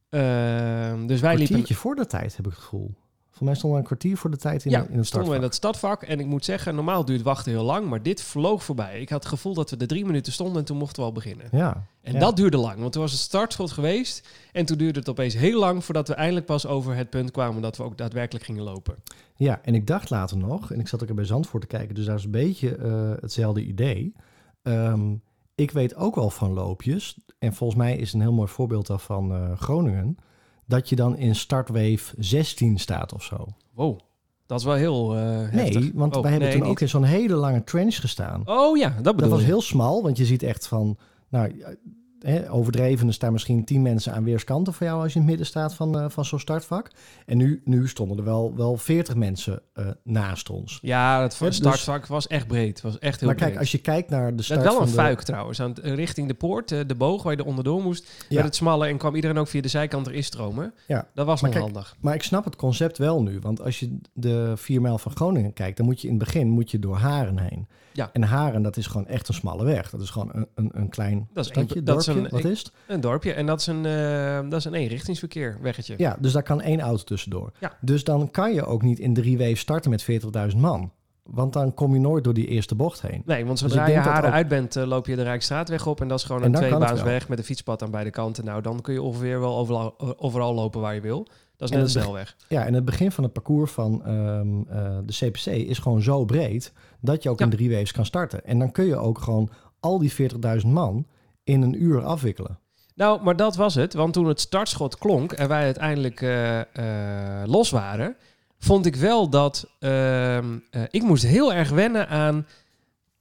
Ehm, 0.08 1.06
dus 1.06 1.20
wij 1.20 1.32
Een 1.32 1.38
liepen... 1.38 1.74
voor 1.74 1.94
de 1.94 2.06
tijd, 2.06 2.36
heb 2.36 2.46
ik 2.46 2.52
het 2.52 2.60
gevoel. 2.60 2.94
Voor 3.32 3.46
mij 3.46 3.54
stond 3.54 3.72
er 3.72 3.78
een 3.78 3.84
kwartier 3.84 4.16
voor 4.16 4.30
de 4.30 4.36
tijd 4.36 4.64
in, 4.64 4.70
Ja, 4.70 4.86
in 4.88 4.96
het 4.96 5.06
stonden 5.06 5.30
we 5.30 5.36
in 5.36 5.42
startvak. 5.42 5.42
dat 5.42 5.54
stadvak. 5.54 6.02
En 6.02 6.20
ik 6.20 6.26
moet 6.26 6.44
zeggen, 6.44 6.74
normaal 6.74 7.04
duurt 7.04 7.22
wachten 7.22 7.52
heel 7.52 7.62
lang, 7.64 7.88
maar 7.88 8.02
dit 8.02 8.22
vloog 8.22 8.64
voorbij. 8.64 9.00
Ik 9.00 9.08
had 9.08 9.18
het 9.22 9.32
gevoel 9.32 9.54
dat 9.54 9.70
we 9.70 9.76
er 9.76 9.86
drie 9.86 10.04
minuten 10.04 10.32
stonden 10.32 10.56
en 10.56 10.64
toen 10.64 10.76
mochten 10.76 11.02
we 11.02 11.08
al 11.08 11.12
beginnen. 11.12 11.46
Ja. 11.50 11.86
En 12.02 12.12
ja. 12.12 12.18
dat 12.18 12.36
duurde 12.36 12.56
lang, 12.56 12.80
want 12.80 12.92
toen 12.92 13.02
was 13.02 13.12
het 13.12 13.20
startschot 13.20 13.70
geweest. 13.70 14.28
En 14.52 14.64
toen 14.64 14.78
duurde 14.78 14.98
het 14.98 15.08
opeens 15.08 15.34
heel 15.34 15.58
lang 15.58 15.84
voordat 15.84 16.08
we 16.08 16.14
eindelijk 16.14 16.46
pas 16.46 16.66
over 16.66 16.94
het 16.96 17.10
punt 17.10 17.30
kwamen 17.30 17.62
dat 17.62 17.76
we 17.76 17.82
ook 17.82 17.98
daadwerkelijk 17.98 18.44
gingen 18.44 18.62
lopen. 18.62 18.94
Ja, 19.36 19.60
en 19.62 19.74
ik 19.74 19.86
dacht 19.86 20.10
later 20.10 20.36
nog, 20.36 20.72
en 20.72 20.80
ik 20.80 20.88
zat 20.88 21.02
ook 21.02 21.14
bij 21.14 21.24
Zandvoort 21.24 21.62
te 21.62 21.76
kijken, 21.76 21.94
dus 21.94 22.04
daar 22.04 22.16
is 22.16 22.24
een 22.24 22.30
beetje 22.30 22.76
eh, 22.76 23.10
hetzelfde 23.20 23.64
idee. 23.64 24.12
Ehm, 24.62 25.14
ik 25.54 25.70
weet 25.70 25.94
ook 25.94 26.14
wel 26.14 26.30
van 26.30 26.52
loopjes, 26.52 27.18
en 27.38 27.54
volgens 27.54 27.78
mij 27.78 27.96
is 27.96 28.12
een 28.12 28.20
heel 28.20 28.32
mooi 28.32 28.48
voorbeeld 28.48 28.86
daarvan 28.86 29.32
eh, 29.32 29.58
Groningen, 29.58 30.16
dat 30.66 30.88
je 30.88 30.96
dan 30.96 31.16
in 31.16 31.34
startwave 31.34 32.14
16 32.18 32.78
staat 32.78 33.12
of 33.14 33.22
zo. 33.22 33.46
Wow, 33.74 33.98
dat 34.46 34.58
is 34.58 34.64
wel 34.64 34.74
heel 34.74 35.16
eh 35.16 35.22
heftig. 35.50 35.80
Nee, 35.80 35.90
want 35.94 36.16
Oh, 36.16 36.22
wij 36.22 36.30
hebben 36.30 36.48
nee, 36.48 36.58
toen 36.58 36.66
ook 36.66 36.72
niet. 36.72 36.80
in 36.80 36.88
zo'n 36.88 37.04
hele 37.04 37.34
lange 37.34 37.64
trench 37.64 37.94
gestaan. 38.00 38.42
Oh 38.44 38.76
ja, 38.76 38.88
dat 38.88 39.16
bedoel 39.16 39.16
Dat 39.30 39.38
was 39.38 39.42
heel 39.48 39.62
smal, 39.62 40.02
want 40.02 40.16
je 40.16 40.24
ziet 40.24 40.42
echt 40.42 40.66
van, 40.66 40.96
nou, 41.28 41.64
hè, 42.22 42.52
overdreven, 42.52 43.06
er 43.06 43.12
staan 43.14 43.32
misschien 43.32 43.64
tien 43.64 43.82
mensen 43.82 44.12
aan 44.12 44.24
weerskanten 44.24 44.72
voor 44.72 44.86
jou 44.86 45.02
als 45.02 45.08
je 45.12 45.14
in 45.14 45.20
het 45.20 45.28
midden 45.28 45.46
staat 45.46 45.74
van, 45.74 45.98
eh, 45.98 46.04
van 46.08 46.24
zo'n 46.24 46.38
startvak. 46.38 46.90
En 47.26 47.36
nu, 47.36 47.62
nu 47.64 47.88
stonden 47.88 48.18
er 48.18 48.24
wel, 48.24 48.52
wel 48.56 48.76
40 48.76 49.14
mensen 49.14 49.60
eh, 49.72 49.86
naast 50.04 50.50
ons. 50.50 50.78
Ja, 50.82 51.22
het 51.22 51.36
dus- 51.38 51.56
startvak 51.56 52.06
was 52.06 52.26
echt 52.26 52.46
breed. 52.46 52.80
was 52.80 52.98
echt 52.98 53.18
heel 53.20 53.28
maar 53.28 53.36
breed. 53.36 53.48
kijk, 53.48 53.60
als 53.60 53.72
je 53.72 53.78
kijkt 53.78 54.10
naar 54.10 54.36
de 54.36 54.42
start 54.42 54.62
wel 54.62 54.80
een 54.80 54.86
de- 54.86 54.92
fuik 54.92 55.22
trouwens. 55.22 55.60
Aan, 55.60 55.70
het- 55.70 55.78
richting 55.84 56.28
de 56.28 56.34
poort, 56.34 56.72
eh, 56.72 56.80
de 56.86 56.94
boog 56.94 57.22
waar 57.22 57.32
je 57.32 57.38
er 57.38 57.46
onderdoor 57.46 57.82
moest, 57.82 58.10
Ja. 58.28 58.34
werd 58.34 58.46
het 58.46 58.56
smaller 58.56 58.88
en 58.88 58.96
kwam 58.98 59.14
iedereen 59.14 59.38
ook 59.38 59.48
via 59.48 59.60
de 59.60 59.68
zijkant 59.68 60.06
erin 60.06 60.24
stromen. 60.24 60.74
Ja. 60.86 61.08
Dat 61.14 61.26
was 61.26 61.40
Maar 61.40 61.50
nog 61.50 61.60
kijk, 61.60 61.72
handig. 61.74 61.96
Maar 62.00 62.14
ik 62.14 62.22
snap 62.22 62.44
het 62.44 62.56
concept 62.56 62.98
wel 62.98 63.22
nu. 63.22 63.38
Want 63.40 63.60
als 63.62 63.80
je 63.80 63.98
de 64.12 64.52
4 64.56 64.80
mijl 64.80 64.98
van 64.98 65.12
Groningen 65.12 65.52
kijkt, 65.52 65.76
dan 65.76 65.86
moet 65.86 66.00
je 66.00 66.08
in 66.08 66.14
het 66.14 66.24
begin 66.24 66.48
moet 66.48 66.70
je 66.70 66.78
door 66.78 66.96
Haren 66.96 67.38
heen. 67.38 67.66
Ja. 67.94 68.10
En 68.12 68.22
Haren, 68.22 68.62
dat 68.62 68.76
is 68.76 68.86
gewoon 68.86 69.06
echt 69.06 69.28
een 69.28 69.34
smalle 69.34 69.64
weg. 69.64 69.90
Dat 69.90 70.00
is 70.00 70.10
gewoon 70.10 70.30
een, 70.32 70.46
een, 70.54 70.70
een 70.74 70.88
klein 70.88 71.28
Dat 71.32 71.44
is 71.44 71.56
een- 71.56 71.84
dat 71.84 72.00
is. 72.00 72.06
Een- 72.16 72.28
Wat 72.30 72.44
is 72.44 72.58
het? 72.58 72.72
Een 72.86 73.00
dorpje 73.00 73.32
en 73.32 73.46
dat 73.46 73.60
is 73.60 73.66
een, 73.66 73.86
eh, 73.86 74.40
dat 74.50 74.58
is 74.58 74.64
een 74.64 74.74
eenrichtingsverkeer, 74.74 75.58
weggetje. 75.60 75.94
Ja, 75.98 76.16
dus 76.20 76.32
daar 76.32 76.42
kan 76.42 76.60
één 76.60 76.80
auto 76.80 77.02
tussendoor. 77.04 77.52
Ja. 77.60 77.72
Dus 77.80 78.04
dan 78.04 78.30
kan 78.30 78.54
je 78.54 78.64
ook 78.64 78.82
niet 78.82 78.98
in 78.98 79.14
drie 79.14 79.36
weef 79.38 79.58
starten 79.58 79.90
met 79.90 80.02
40.000 80.02 80.60
man. 80.62 80.90
Want 81.22 81.52
dan 81.52 81.74
kom 81.74 81.94
je 81.94 82.00
nooit 82.00 82.24
door 82.24 82.34
die 82.34 82.46
eerste 82.46 82.74
bocht 82.74 83.02
heen. 83.02 83.22
Nee, 83.26 83.44
want 83.46 83.58
Dus 83.60 83.68
zodra 83.70 83.86
ik 83.86 83.92
je 83.92 83.98
Haren 84.00 84.28
ook- 84.28 84.34
uit 84.34 84.48
bent, 84.48 84.76
eh, 84.76 84.84
loop 84.84 85.06
je 85.06 85.16
de 85.16 85.22
Rijksstraatweg 85.22 85.86
op. 85.86 86.00
En 86.00 86.08
dat 86.08 86.18
is 86.18 86.24
gewoon 86.24 86.42
En 86.42 86.54
een 86.54 86.60
tweebaansweg 86.60 87.28
met 87.28 87.38
een 87.38 87.44
fietspad 87.44 87.82
aan 87.82 87.90
beide 87.90 88.10
kanten. 88.10 88.44
Nou, 88.44 88.62
dan 88.62 88.80
kun 88.80 88.94
je 88.94 89.02
ongeveer 89.02 89.40
wel 89.40 89.56
overal, 89.56 89.94
eh, 89.98 90.08
overal 90.16 90.54
lopen 90.54 90.80
waar 90.80 90.94
je 90.94 91.00
wil. 91.00 91.26
Dat 91.56 91.68
is 91.70 91.76
net 91.76 91.84
een 91.84 91.90
snelweg. 91.90 92.36
Ja, 92.48 92.64
en 92.66 92.74
het 92.74 92.84
begin 92.84 93.12
van 93.12 93.24
het 93.24 93.32
parcours 93.32 93.70
van 93.70 94.04
ehm, 94.04 94.46
eh, 94.68 94.98
de 95.04 95.12
CPC 95.12 95.46
is 95.46 95.78
gewoon 95.78 96.02
zo 96.02 96.24
breed 96.24 96.72
dat 97.00 97.22
je 97.22 97.30
ook 97.30 97.38
Ja. 97.38 97.44
in 97.44 97.50
drie 97.50 97.68
weefs 97.68 97.92
kan 97.92 98.06
starten. 98.06 98.44
En 98.44 98.58
dan 98.58 98.72
kun 98.72 98.84
je 98.84 98.96
ook 98.96 99.18
gewoon 99.18 99.50
al 99.80 99.98
die 99.98 100.12
40.000 100.12 100.72
man 100.72 101.06
in 101.44 101.62
een 101.62 101.82
uur 101.82 102.04
afwikkelen. 102.04 102.58
Nou, 102.94 103.22
maar 103.22 103.36
dat 103.36 103.56
was 103.56 103.74
het. 103.74 103.94
Want 103.94 104.12
toen 104.12 104.26
het 104.26 104.40
startschot 104.40 104.98
klonk 104.98 105.32
en 105.32 105.48
wij 105.48 105.62
uiteindelijk 105.62 106.20
eh, 106.22 106.60
eh, 107.40 107.48
los 107.48 107.70
waren, 107.70 108.16
vond 108.58 108.86
ik 108.86 108.96
wel 108.96 109.28
dat 109.28 109.66
ehm, 109.78 110.58
eh, 110.70 110.82
ik 110.90 111.02
moest 111.02 111.22
heel 111.26 111.52
erg 111.52 111.70
wennen 111.70 112.08
aan. 112.08 112.46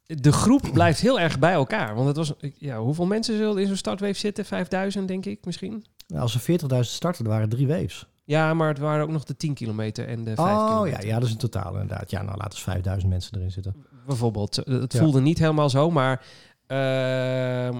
De 0.05 0.31
groep 0.31 0.69
blijft 0.73 0.99
heel 0.99 1.19
erg 1.19 1.39
bij 1.39 1.53
elkaar. 1.53 1.95
Want 1.95 2.07
het 2.07 2.17
was, 2.17 2.33
ja, 2.57 2.79
hoeveel 2.79 3.05
mensen 3.05 3.37
zullen 3.37 3.61
in 3.61 3.67
zo'n 3.67 3.75
startweef 3.75 4.17
zitten? 4.17 4.45
5000, 4.45 5.07
denk 5.07 5.25
ik 5.25 5.45
misschien. 5.45 5.85
Nou, 6.07 6.21
als 6.21 6.33
er 6.33 6.41
40.000 6.41 6.79
starten, 6.79 7.25
waren 7.25 7.49
drie 7.49 7.67
weefs. 7.67 8.05
Ja, 8.23 8.53
maar 8.53 8.67
het 8.67 8.79
waren 8.79 9.03
ook 9.03 9.11
nog 9.11 9.23
de 9.23 9.37
10 9.37 9.53
kilometer 9.53 10.07
en 10.07 10.23
de 10.23 10.35
5 10.35 10.47
Oh 10.49 10.67
kilometer. 10.67 11.01
ja, 11.01 11.07
ja, 11.07 11.15
dat 11.19 11.27
is 11.27 11.31
een 11.33 11.39
totaal 11.39 11.71
inderdaad. 11.73 12.09
Ja, 12.11 12.21
nou 12.21 12.37
laten 12.37 12.57
we 12.57 12.63
5000 12.63 13.11
mensen 13.11 13.37
erin 13.37 13.51
zitten. 13.51 13.75
Bijvoorbeeld. 14.05 14.55
Het 14.55 14.93
Ja. 14.93 14.99
voelde 14.99 15.21
niet 15.21 15.39
helemaal 15.39 15.69
zo, 15.69 15.91
maar 15.91 16.25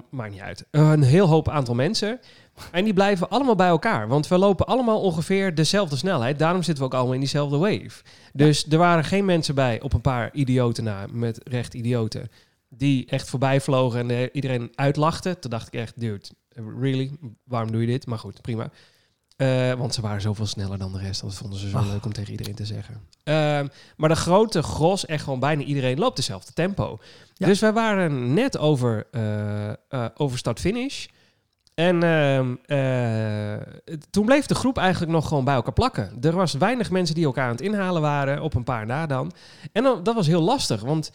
maakt 0.10 0.32
niet 0.32 0.42
uit. 0.42 0.66
Een 0.72 1.04
heel 1.04 1.28
hoop 1.28 1.50
aantal 1.50 1.76
mensen. 1.76 2.20
En 2.72 2.84
die 2.84 2.94
blijven 2.94 3.30
allemaal 3.30 3.56
bij 3.56 3.68
elkaar. 3.68 4.08
Want 4.08 4.28
we 4.28 4.38
lopen 4.38 4.66
allemaal 4.66 5.02
ongeveer 5.02 5.56
dezelfde 5.56 5.96
snelheid. 5.96 6.40
Daarom 6.40 6.64
zitten 6.64 6.84
we 6.84 6.90
ook 6.90 6.96
allemaal 6.96 7.14
in 7.14 7.20
diezelfde 7.20 7.58
wave. 7.58 8.04
Dus 8.34 8.66
er 8.70 8.78
waren 8.78 9.04
geen 9.04 9.26
mensen 9.26 9.56
bij 9.56 9.82
op 9.82 9.94
een 9.94 10.02
paar 10.02 10.30
idioten 10.34 10.84
na, 10.84 11.06
met 11.12 11.42
recht 11.44 11.74
idioten. 11.74 12.30
Die 12.70 13.06
echt 13.06 13.30
voorbij 13.30 13.62
vlogen 13.62 14.12
en 14.12 14.30
iedereen 14.34 14.72
uitlachten. 14.76 15.40
Toen 15.40 15.52
dacht 15.52 15.68
ik 15.68 15.74
echt, 15.74 16.00
dude, 16.00 16.26
really? 16.80 17.12
Waarom 17.44 17.72
doe 17.72 17.82
je 17.82 17.88
dit? 17.88 18.06
Maar 18.06 18.20
goed, 18.20 18.42
prima. 18.42 18.70
Eh, 19.42 19.74
want 19.74 19.94
ze 19.94 20.02
waren 20.02 20.22
zoveel 20.22 20.46
sneller 20.46 20.78
dan 20.78 20.92
de 20.92 21.00
rest. 21.00 21.22
Dat 21.22 21.34
vonden 21.34 21.60
ze 21.60 21.70
zo 21.70 21.84
leuk 21.92 22.06
om 22.06 22.14
tegen 22.14 22.32
iedereen 22.32 22.56
te 22.56 22.66
zeggen. 22.66 23.02
Ehm, 23.24 23.68
maar 23.98 24.10
de 24.10 24.16
grote 24.16 24.64
gros, 24.64 25.06
echt 25.06 25.24
gewoon 25.24 25.40
bijna 25.40 25.64
iedereen, 25.64 26.00
loopt 26.00 26.16
dezelfde 26.16 26.54
tempo. 26.54 27.00
Ja. 27.34 27.48
Dus 27.48 27.60
wij 27.60 27.74
waren 27.74 28.34
net 28.34 28.58
over, 28.58 29.08
eh, 29.12 29.70
eh, 29.70 29.76
over 30.16 30.38
start-finish. 30.38 31.06
En 31.74 32.04
ehm, 32.04 32.56
eh, 32.66 33.68
toen 34.10 34.26
bleef 34.26 34.46
de 34.46 34.56
groep 34.56 34.78
eigenlijk 34.78 35.12
nog 35.12 35.28
gewoon 35.28 35.44
bij 35.44 35.54
elkaar 35.54 35.74
plakken. 35.74 36.18
Er 36.22 36.36
was 36.36 36.54
weinig 36.54 36.92
mensen 36.92 37.16
die 37.16 37.26
elkaar 37.26 37.46
aan 37.46 37.52
het 37.52 37.62
inhalen 37.62 38.02
waren, 38.02 38.42
op 38.42 38.54
een 38.54 38.64
paar 38.64 38.86
na 38.86 39.06
dan. 39.06 39.32
En 39.72 39.84
dan, 39.84 40.04
dat 40.04 40.16
was 40.16 40.28
heel 40.28 40.42
lastig, 40.42 40.82
want 40.82 41.12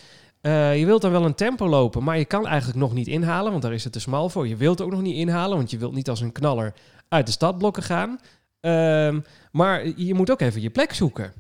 je 0.75 0.83
wilt 0.87 1.03
dan 1.03 1.11
wel 1.11 1.25
een 1.25 1.35
tempo 1.35 1.69
lopen, 1.69 2.05
maar 2.05 2.19
je 2.19 2.25
kan 2.25 2.47
eigenlijk 2.47 2.79
nog 2.79 2.93
niet 2.93 3.07
inhalen, 3.07 3.51
want 3.51 3.63
daar 3.63 3.73
is 3.73 3.85
het 3.85 3.93
te 3.93 4.01
smal 4.01 4.29
voor. 4.29 4.49
Je 4.49 4.57
wilt 4.57 4.81
ook 4.81 4.91
nog 4.91 5.03
niet 5.03 5.17
inhalen, 5.17 5.57
want 5.57 5.71
je 5.71 5.79
wilt 5.79 5.95
niet 5.95 6.09
als 6.09 6.21
een 6.21 6.33
knaller 6.33 6.75
uit 7.09 7.27
de 7.27 7.33
stadblokken 7.33 7.83
gaan. 7.83 8.19
Ehm, 8.61 9.21
maar 9.53 9.87
je 10.01 10.15
moet 10.15 10.31
ook 10.31 10.41
even 10.41 10.61
je 10.61 10.71
plek 10.71 10.93
zoeken. 10.93 11.33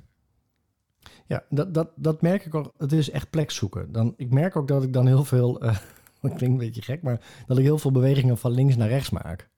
Ja, 1.27 1.45
dat, 1.51 1.75
dat, 1.75 1.89
dat 1.95 2.23
merk 2.23 2.45
ik 2.47 2.55
ook. 2.55 2.73
Het 2.79 2.93
is 2.93 3.11
echt 3.11 3.31
plek 3.31 3.51
zoeken. 3.51 3.93
Dan, 3.93 4.15
ik 4.17 4.31
merk 4.31 4.57
ook 4.57 4.69
dat 4.69 4.83
ik 4.83 4.93
dan 4.93 5.07
heel 5.07 5.25
veel... 5.25 5.61
eh 5.61 5.69
dat 6.21 6.35
klinkt 6.35 6.43
een 6.43 6.57
beetje 6.67 6.83
gek, 6.83 7.03
maar 7.03 7.21
dat 7.47 7.59
ik 7.59 7.65
heel 7.65 7.79
veel 7.79 7.91
bewegingen 7.91 8.39
van 8.39 8.51
links 8.51 8.77
naar 8.77 8.89
rechts 8.89 9.11
maak. 9.11 9.49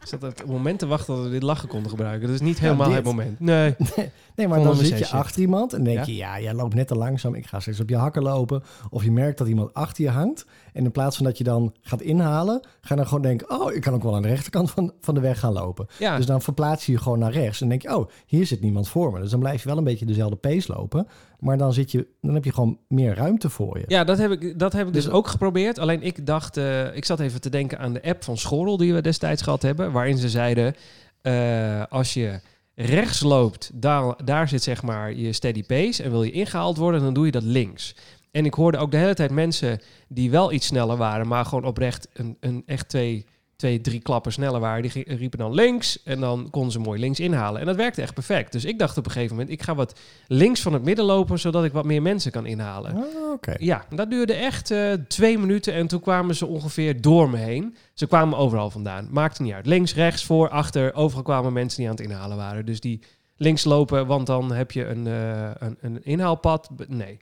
Ik 0.00 0.06
zat 0.06 0.22
op 0.22 0.38
het 0.38 0.46
moment 0.46 0.78
te 0.78 0.86
wachten 0.86 1.14
dat 1.14 1.24
we 1.24 1.30
dit 1.30 1.42
lachen 1.42 1.68
konden 1.68 1.90
gebruiken. 1.90 2.26
Dat 2.26 2.34
is 2.34 2.40
niet 2.40 2.58
helemaal 2.58 2.90
het 2.90 3.04
moment. 3.04 3.40
Nee. 3.40 3.74
Nee, 4.34 4.48
maar 4.48 4.62
dan 4.62 4.76
zit 4.76 4.98
je 4.98 5.08
achter 5.08 5.40
iemand 5.40 5.72
en 5.72 5.84
denk 5.84 5.98
Ja? 5.98 6.04
je, 6.04 6.16
ja, 6.16 6.40
jij 6.40 6.54
loopt 6.54 6.74
net 6.74 6.88
te 6.88 6.94
langzaam. 6.94 7.34
Ik 7.34 7.46
ga 7.46 7.60
straks 7.60 7.80
op 7.80 7.88
je 7.88 7.96
hakken 7.96 8.22
lopen. 8.22 8.62
Of 8.90 9.04
je 9.04 9.12
merkt 9.12 9.38
dat 9.38 9.48
iemand 9.48 9.74
achter 9.74 10.04
je 10.04 10.10
hangt. 10.10 10.46
En 10.72 10.84
in 10.84 10.90
plaats 10.90 11.16
van 11.16 11.24
dat 11.26 11.38
je 11.38 11.44
dan 11.44 11.74
gaat 11.80 12.00
inhalen, 12.00 12.66
ga 12.80 12.94
dan 12.94 13.06
gewoon 13.06 13.22
denken, 13.22 13.50
oh, 13.60 13.72
ik 13.72 13.80
kan 13.80 13.94
ook 13.94 14.02
wel 14.02 14.14
aan 14.14 14.22
de 14.22 14.28
rechterkant 14.28 14.70
van, 14.70 14.92
van 15.00 15.14
de 15.14 15.20
weg 15.20 15.38
gaan 15.38 15.52
lopen. 15.52 15.86
Ja, 15.98 16.16
Dus 16.16 16.26
dan 16.26 16.42
verplaats 16.42 16.86
je 16.86 16.92
je 16.92 16.98
gewoon 16.98 17.18
naar 17.18 17.32
rechts. 17.32 17.60
En 17.60 17.68
denk 17.68 17.82
je, 17.82 17.96
oh, 17.96 18.08
hier 18.26 18.46
zit 18.46 18.60
niemand 18.60 18.88
voor 18.88 19.12
me. 19.12 19.20
Dus 19.20 19.30
dan 19.30 19.40
blijf 19.40 19.62
je 19.62 19.68
wel 19.68 19.78
een 19.78 19.84
beetje 19.84 20.06
dezelfde 20.06 20.36
pace 20.36 20.72
lopen. 20.72 21.06
Maar 21.38 21.58
dan, 21.58 21.72
zit 21.72 21.90
je, 21.90 22.06
dan 22.20 22.34
heb 22.34 22.44
je 22.44 22.52
gewoon 22.52 22.78
meer 22.88 23.14
ruimte 23.14 23.50
voor 23.50 23.78
je. 23.78 23.84
ja 23.88 24.04
dat 24.04 24.18
heb 24.18 24.30
ik, 24.30 24.58
dat 24.58 24.72
heb 24.72 24.86
ik 24.86 24.92
dus 24.92 25.04
Dus- 25.04 25.12
ook 25.12 25.26
geprobeerd. 25.28 25.78
Alleen 25.78 26.02
ik 26.02 26.26
dacht, 26.26 26.56
eh, 26.56 26.96
ik 26.96 27.04
zat 27.04 27.20
even 27.20 27.40
te 27.40 27.50
denken 27.50 27.78
aan 27.78 27.92
de 27.92 28.02
app 28.02 28.24
van 28.24 28.36
Schorrel 28.36 28.76
die 28.76 28.94
we 28.94 29.00
destijds 29.00 29.42
gehad 29.42 29.62
hebben. 29.62 29.92
Waarin 29.92 30.18
ze 30.18 30.28
zeiden, 30.28 30.74
eh, 31.22 31.82
als 31.88 32.14
je 32.14 32.40
rechts 32.74 33.20
loopt, 33.20 33.70
daar, 33.74 34.14
daar 34.24 34.48
zit 34.48 34.62
zeg 34.62 34.82
maar 34.82 35.14
je 35.14 35.32
steady 35.32 35.64
pace. 35.64 36.02
En 36.02 36.10
wil 36.10 36.22
je 36.22 36.30
ingehaald 36.30 36.76
worden, 36.76 37.00
dan 37.00 37.14
doe 37.14 37.26
je 37.26 37.32
dat 37.32 37.42
links. 37.42 37.94
En 38.30 38.44
ik 38.44 38.54
hoorde 38.54 38.78
ook 38.78 38.90
de 38.90 38.96
hele 38.96 39.14
tijd 39.14 39.30
mensen 39.30 39.80
die 40.08 40.30
wel 40.30 40.52
iets 40.52 40.66
sneller 40.66 40.96
waren, 40.96 41.28
maar 41.28 41.44
gewoon 41.44 41.64
oprecht 41.64 42.08
een, 42.12 42.36
een 42.40 42.62
echt 42.66 42.88
twee, 42.88 43.26
twee, 43.60 43.80
drie 43.80 44.00
klappen 44.00 44.32
sneller 44.32 44.60
waren. 44.60 44.82
Die 44.82 45.04
riepen 45.14 45.38
dan 45.38 45.54
links 45.54 46.02
en 46.02 46.20
dan 46.20 46.48
konden 46.50 46.72
ze 46.72 46.78
mooi 46.78 47.00
links 47.00 47.20
inhalen. 47.20 47.60
En 47.60 47.66
dat 47.66 47.76
werkte 47.76 48.02
echt 48.02 48.14
perfect. 48.14 48.52
Dus 48.52 48.64
ik 48.64 48.78
dacht 48.78 48.98
op 48.98 49.04
een 49.04 49.10
gegeven 49.10 49.36
moment, 49.36 49.52
ik 49.52 49.62
ga 49.62 49.74
wat 49.74 49.98
links 50.26 50.60
van 50.60 50.72
het 50.72 50.84
midden 50.84 51.04
lopen, 51.04 51.38
zodat 51.38 51.64
ik 51.64 51.72
wat 51.72 51.84
meer 51.84 52.02
mensen 52.02 52.32
kan 52.32 52.46
inhalen. 52.46 52.96
Ah. 52.96 53.54
Ja, 53.58 53.84
dat 53.94 54.10
duurde 54.10 54.32
echt 54.32 54.70
eh, 54.70 54.92
twee 55.08 55.38
minuten 55.38 55.72
en 55.72 55.86
toen 55.86 56.00
kwamen 56.00 56.34
ze 56.34 56.46
ongeveer 56.46 57.00
door 57.00 57.30
me 57.30 57.36
heen. 57.36 57.76
Ze 57.94 58.06
kwamen 58.06 58.38
overal 58.38 58.70
vandaan. 58.70 59.08
Maakte 59.10 59.42
niet 59.42 59.52
uit. 59.52 59.66
Links, 59.66 59.94
rechts, 59.94 60.24
voor, 60.24 60.48
achter. 60.48 60.94
Overal 60.94 61.22
kwamen 61.22 61.52
mensen 61.52 61.78
die 61.78 61.88
aan 61.88 61.96
het 61.96 62.04
inhalen 62.04 62.36
waren. 62.36 62.66
Dus 62.66 62.80
die 62.80 63.02
links 63.36 63.64
lopen, 63.64 64.06
want 64.06 64.26
dan 64.26 64.52
heb 64.52 64.70
je 64.72 64.86
een, 64.86 65.06
eh, 65.06 65.50
een, 65.58 65.76
een 65.80 66.04
inhaalpad. 66.04 66.70
Nee. 66.88 67.18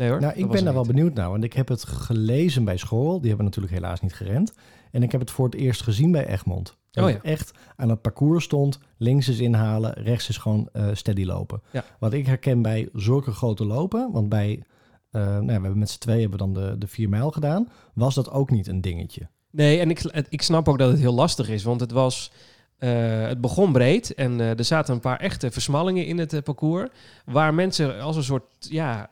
Nee 0.00 0.10
hoor. 0.10 0.20
Nou, 0.20 0.32
ik 0.36 0.48
ben 0.48 0.64
daar 0.64 0.74
wel 0.74 0.86
benieuwd 0.86 1.14
naar. 1.14 1.30
Want 1.30 1.44
ik 1.44 1.52
heb 1.52 1.68
het 1.68 1.84
gelezen 1.84 2.64
bij 2.64 2.76
school. 2.76 3.18
Die 3.18 3.28
hebben 3.28 3.46
natuurlijk 3.46 3.74
helaas 3.74 4.00
niet 4.00 4.14
gerend. 4.14 4.52
En 4.90 5.02
ik 5.02 5.12
heb 5.12 5.20
het 5.20 5.30
voor 5.30 5.44
het 5.44 5.54
eerst 5.54 5.82
gezien 5.82 6.12
bij 6.12 6.26
Egmond. 6.26 6.78
Dat 6.90 7.04
Oh 7.04 7.10
het 7.10 7.22
echt 7.22 7.50
aan 7.76 7.88
het 7.88 8.00
parcours 8.00 8.44
stond. 8.44 8.78
Links 8.96 9.28
is 9.28 9.38
inhalen, 9.38 9.92
rechts 9.92 10.28
is 10.28 10.36
gewoon 10.36 10.68
eh, 10.72 10.88
steady 10.92 11.24
lopen. 11.24 11.62
Ja. 11.70 11.84
Wat 11.98 12.12
ik 12.12 12.26
herken 12.26 12.62
bij 12.62 12.88
zulke 12.92 13.30
grote 13.30 13.64
lopen. 13.64 14.12
Want 14.12 14.28
bij, 14.28 14.62
eh, 15.10 15.22
nou, 15.22 15.40
ja, 15.40 15.46
we 15.46 15.52
hebben 15.52 15.78
met 15.78 15.90
z'n 15.90 15.98
tweeën 15.98 16.20
hebben 16.20 16.38
we 16.38 16.44
dan 16.44 16.54
de, 16.54 16.78
de 16.78 16.86
vier 16.86 17.08
mijl 17.08 17.30
gedaan. 17.30 17.68
Was 17.94 18.14
dat 18.14 18.30
ook 18.30 18.50
niet 18.50 18.66
een 18.66 18.80
dingetje. 18.80 19.28
Nee, 19.50 19.78
en 19.78 19.90
ik, 19.90 20.26
ik 20.28 20.42
snap 20.42 20.68
ook 20.68 20.78
dat 20.78 20.90
het 20.90 21.00
heel 21.00 21.14
lastig 21.14 21.48
is, 21.48 21.62
want 21.62 21.80
het 21.80 21.92
was... 21.92 22.32
eh, 22.80 23.26
het 23.26 23.40
begon 23.40 23.72
breed 23.72 24.14
en 24.14 24.40
eh, 24.40 24.58
er 24.58 24.64
zaten 24.64 24.94
een 24.94 25.00
paar 25.00 25.20
echte 25.20 25.50
versmallingen 25.50 26.06
in 26.06 26.18
het 26.18 26.32
eh, 26.32 26.42
parcours. 26.42 26.88
Waar 27.24 27.54
mensen 27.54 28.00
als 28.00 28.16
een 28.16 28.22
soort 28.22 28.44
ja, 28.58 29.10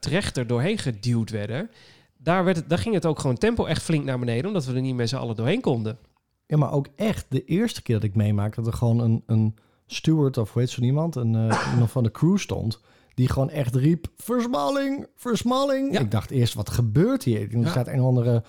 trechter 0.00 0.46
doorheen 0.46 0.78
geduwd 0.78 1.30
werden. 1.30 1.70
Daar, 2.16 2.44
werd 2.44 2.56
het, 2.56 2.68
daar 2.68 2.78
ging 2.78 2.94
het 2.94 3.06
ook 3.06 3.18
gewoon 3.18 3.38
tempo 3.38 3.64
echt 3.64 3.82
flink 3.82 4.04
naar 4.04 4.18
beneden, 4.18 4.46
omdat 4.46 4.64
we 4.64 4.74
er 4.74 4.80
niet 4.80 4.94
met 4.94 5.08
z'n 5.08 5.16
allen 5.16 5.36
doorheen 5.36 5.60
konden. 5.60 5.98
Ja, 6.46 6.56
maar 6.56 6.72
ook 6.72 6.86
echt 6.96 7.26
de 7.28 7.44
eerste 7.44 7.82
keer 7.82 7.94
dat 7.94 8.04
ik 8.04 8.14
meemaakte 8.14 8.62
dat 8.62 8.72
er 8.72 8.78
gewoon 8.78 9.00
een, 9.00 9.22
een 9.26 9.54
steward 9.86 10.38
of 10.38 10.52
hoe 10.52 10.62
heet 10.62 10.70
zo 10.70 10.80
iemand, 10.80 11.16
een, 11.16 11.32
iemand 11.72 11.90
van 11.90 12.02
de 12.02 12.10
crew 12.10 12.38
stond. 12.38 12.80
Die 13.14 13.28
gewoon 13.28 13.50
echt 13.50 13.74
riep, 13.74 14.06
versmalling, 14.16 15.06
versmalling. 15.16 15.92
Ja. 15.92 16.00
Ik 16.00 16.10
dacht 16.10 16.30
eerst, 16.30 16.54
wat 16.54 16.70
gebeurt 16.70 17.22
hier? 17.22 17.40
Er 17.40 17.58
Ja. 17.58 17.68
staat 17.70 17.88
een 17.88 18.00
andere 18.00 18.42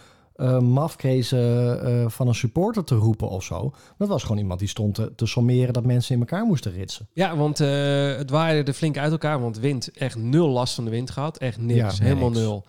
mafkees 0.60 1.32
eh, 1.32 2.02
eh, 2.04 2.10
van 2.10 2.28
een 2.28 2.36
supporter 2.36 2.84
te 2.84 2.96
roepen 2.96 3.30
of 3.30 3.44
zo. 3.44 3.74
Dat 3.98 4.08
was 4.08 4.22
gewoon 4.22 4.38
iemand 4.38 4.60
die 4.60 4.68
stond 4.68 4.96
te, 4.96 5.16
te 5.16 5.26
sommeren 5.26 5.74
dat 5.74 5.86
mensen 5.86 6.14
in 6.14 6.20
elkaar 6.20 6.46
moesten 6.46 6.72
ritsen. 6.72 7.08
Ja, 7.14 7.36
want 7.36 7.60
eh, 7.60 8.16
het 8.16 8.30
waaide 8.30 8.68
er 8.72 8.78
flink 8.78 8.98
uit 8.98 9.12
elkaar, 9.12 9.42
want 9.42 9.60
wind, 9.60 9.92
echt 9.92 10.16
nul 10.16 10.50
last 10.50 10.74
van 10.76 10.84
de 10.84 10.92
wind 10.92 11.10
gehad. 11.12 11.38
Echt 11.38 11.58
niks, 11.58 11.98
Ja, 11.98 12.04
helemaal 12.04 12.30
niks. 12.30 12.42
nul. 12.42 12.66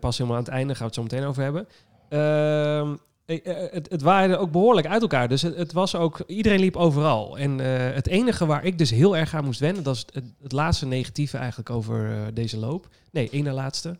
Pas 0.00 0.18
helemaal 0.18 0.38
aan 0.38 0.44
het 0.44 0.52
einde, 0.52 0.74
gaan 0.74 0.78
we 0.78 0.84
het 0.84 0.94
zo 0.94 1.02
meteen 1.02 1.24
over 1.24 1.42
hebben. 1.42 1.66
Ehm, 2.08 2.94
eh, 3.26 3.40
eh, 3.44 3.72
het, 3.72 3.90
het 3.90 4.02
waaide 4.02 4.36
ook 4.36 4.50
behoorlijk 4.52 4.86
uit 4.86 5.02
elkaar. 5.02 5.28
Dus 5.28 5.42
het, 5.42 5.56
het 5.56 5.72
was 5.72 5.94
ook, 5.94 6.20
iedereen 6.26 6.60
liep 6.60 6.76
overal. 6.76 7.38
En 7.38 7.58
het 7.94 8.06
enige 8.06 8.46
waar 8.46 8.64
ik 8.64 8.78
dus 8.78 8.90
heel 8.90 9.16
erg 9.16 9.34
aan 9.34 9.44
moest 9.44 9.60
wennen, 9.60 9.82
dat 9.82 9.94
is 9.94 10.06
het, 10.12 10.24
het 10.42 10.52
laatste 10.52 10.86
negatieve 10.86 11.36
eigenlijk 11.36 11.70
over 11.70 12.30
deze 12.34 12.58
loop. 12.58 12.88
Nee, 13.10 13.30
één 13.30 13.44
na 13.44 13.52
laatste. 13.52 13.96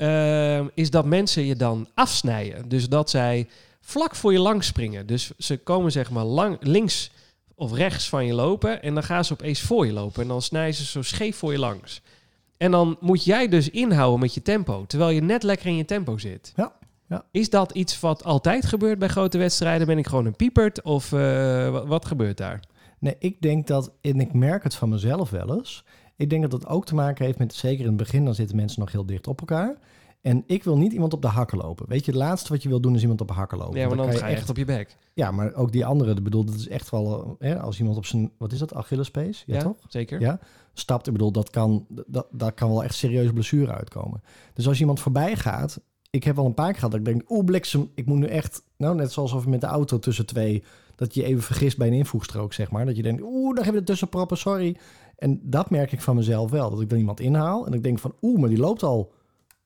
Ehm, 0.00 0.66
is 0.74 0.90
dat 0.90 1.04
mensen 1.04 1.44
je 1.44 1.56
dan 1.56 1.88
afsnijden. 1.94 2.68
Dus 2.68 2.88
dat 2.88 3.10
zij 3.10 3.48
vlak 3.80 4.16
voor 4.16 4.32
je 4.32 4.38
langs 4.38 4.66
springen. 4.66 5.06
Dus 5.06 5.32
ze 5.38 5.58
komen 5.58 5.92
zeg 5.92 6.10
maar 6.10 6.24
lang, 6.24 6.56
links 6.60 7.10
of 7.54 7.72
rechts 7.72 8.08
van 8.08 8.26
je 8.26 8.34
lopen 8.34 8.82
en 8.82 8.94
dan 8.94 9.02
gaan 9.02 9.24
ze 9.24 9.32
opeens 9.32 9.60
voor 9.60 9.86
je 9.86 9.92
lopen. 9.92 10.22
En 10.22 10.28
dan 10.28 10.42
snijden 10.42 10.74
ze 10.74 10.84
zo 10.84 11.02
scheef 11.02 11.36
voor 11.36 11.52
je 11.52 11.58
langs. 11.58 12.02
En 12.56 12.70
dan 12.70 12.96
moet 13.00 13.24
jij 13.24 13.48
dus 13.48 13.70
inhouden 13.70 14.20
met 14.20 14.34
je 14.34 14.42
tempo, 14.42 14.84
terwijl 14.86 15.10
je 15.10 15.22
net 15.22 15.42
lekker 15.42 15.66
in 15.66 15.76
je 15.76 15.84
tempo 15.84 16.18
zit. 16.18 16.52
Ja, 16.56 16.72
ja. 17.08 17.24
Is 17.30 17.50
dat 17.50 17.72
iets 17.72 18.00
wat 18.00 18.24
altijd 18.24 18.66
gebeurt 18.66 18.98
bij 18.98 19.08
grote 19.08 19.38
wedstrijden? 19.38 19.86
Ben 19.86 19.98
ik 19.98 20.06
gewoon 20.06 20.26
een 20.26 20.36
piepert 20.36 20.82
of 20.82 21.12
eh, 21.12 21.70
wat, 21.70 21.86
wat 21.86 22.06
gebeurt 22.06 22.36
daar? 22.36 22.60
Nee, 22.98 23.16
ik 23.18 23.40
denk 23.40 23.66
dat, 23.66 23.92
en 24.00 24.20
ik 24.20 24.32
merk 24.32 24.62
het 24.62 24.74
van 24.74 24.88
mezelf 24.88 25.30
wel 25.30 25.56
eens. 25.56 25.84
Ik 26.20 26.30
denk 26.30 26.42
dat 26.42 26.52
het 26.52 26.66
ook 26.66 26.86
te 26.86 26.94
maken 26.94 27.24
heeft 27.24 27.38
met, 27.38 27.54
zeker 27.54 27.80
in 27.80 27.86
het 27.86 27.96
begin, 27.96 28.24
dan 28.24 28.34
zitten 28.34 28.56
mensen 28.56 28.80
nog 28.80 28.92
heel 28.92 29.06
dicht 29.06 29.26
op 29.26 29.40
elkaar. 29.40 29.78
En 30.20 30.44
ik 30.46 30.64
wil 30.64 30.76
niet 30.76 30.92
iemand 30.92 31.12
op 31.12 31.22
de 31.22 31.28
hakken 31.28 31.58
lopen. 31.58 31.88
Weet 31.88 32.04
je, 32.04 32.10
het 32.10 32.20
laatste 32.20 32.52
wat 32.52 32.62
je 32.62 32.68
wil 32.68 32.80
doen 32.80 32.94
is 32.94 33.02
iemand 33.02 33.20
op 33.20 33.28
de 33.28 33.34
hakken 33.34 33.58
lopen. 33.58 33.78
Ja, 33.78 33.86
maar 33.88 33.96
dan, 33.96 34.08
kan 34.08 34.16
ga 34.16 34.26
je 34.26 34.34
echt 34.34 34.50
op 34.50 34.56
je 34.56 34.64
bek. 34.64 34.96
Ja, 35.14 35.30
maar 35.30 35.54
ook 35.54 35.72
die 35.72 35.84
andere, 35.84 36.10
ik 36.10 36.22
bedoel, 36.22 36.44
dat 36.44 36.54
is 36.54 36.68
echt 36.68 36.90
wel, 36.90 37.36
hè, 37.38 37.60
als 37.60 37.78
iemand 37.78 37.96
op 37.96 38.06
zijn, 38.06 38.30
wat 38.38 38.52
is 38.52 38.58
dat, 38.58 38.74
Achillespees? 38.74 39.42
Ja, 39.46 39.54
Ja, 39.54 39.62
toch? 39.62 39.76
zeker. 39.88 40.20
Ja, 40.20 40.38
stapt, 40.72 41.06
ik 41.06 41.12
bedoel, 41.12 41.32
dat 41.32 41.50
kan, 41.50 41.86
dat, 42.06 42.26
dat 42.30 42.54
kan 42.54 42.68
wel 42.68 42.84
echt 42.84 42.94
serieuze 42.94 43.32
blessure 43.32 43.72
uitkomen. 43.72 44.22
Dus 44.54 44.68
als 44.68 44.80
iemand 44.80 45.00
voorbij 45.00 45.36
gaat, 45.36 45.80
ik 46.10 46.24
heb 46.24 46.36
wel 46.36 46.46
een 46.46 46.54
paar 46.54 46.66
keer 46.66 46.74
gehad 46.74 46.90
dat 46.90 47.00
ik 47.00 47.06
denk, 47.06 47.30
oeh, 47.30 47.44
bliksem, 47.44 47.90
ik 47.94 48.06
moet 48.06 48.18
nu 48.18 48.26
echt, 48.26 48.62
nou, 48.76 48.94
net 48.94 49.12
zoals 49.12 49.32
of 49.32 49.46
met 49.46 49.60
de 49.60 49.66
auto 49.66 49.98
tussen 49.98 50.26
twee, 50.26 50.62
dat 50.96 51.14
je 51.14 51.24
even 51.24 51.42
vergist 51.42 51.76
bij 51.76 51.86
een 51.86 51.92
invoegstrook, 51.92 52.52
zeg 52.52 52.70
maar. 52.70 52.86
Dat 52.86 52.96
je 52.96 53.02
denkt, 53.02 53.22
oeh, 53.22 53.54
daar 53.54 53.64
hebben 53.64 53.82
we 53.82 53.88
tussen 53.88 54.08
proppen, 54.08 54.38
sorry. 54.38 54.76
En 55.20 55.40
dat 55.42 55.70
merk 55.70 55.92
ik 55.92 56.00
van 56.00 56.16
mezelf 56.16 56.50
wel, 56.50 56.70
dat 56.70 56.80
ik 56.80 56.88
dan 56.88 56.98
iemand 56.98 57.20
inhaal 57.20 57.66
en 57.66 57.72
ik 57.72 57.82
denk 57.82 57.98
van, 57.98 58.14
oeh, 58.22 58.40
maar 58.40 58.48
die 58.48 58.58
loopt 58.58 58.82
al 58.82 59.12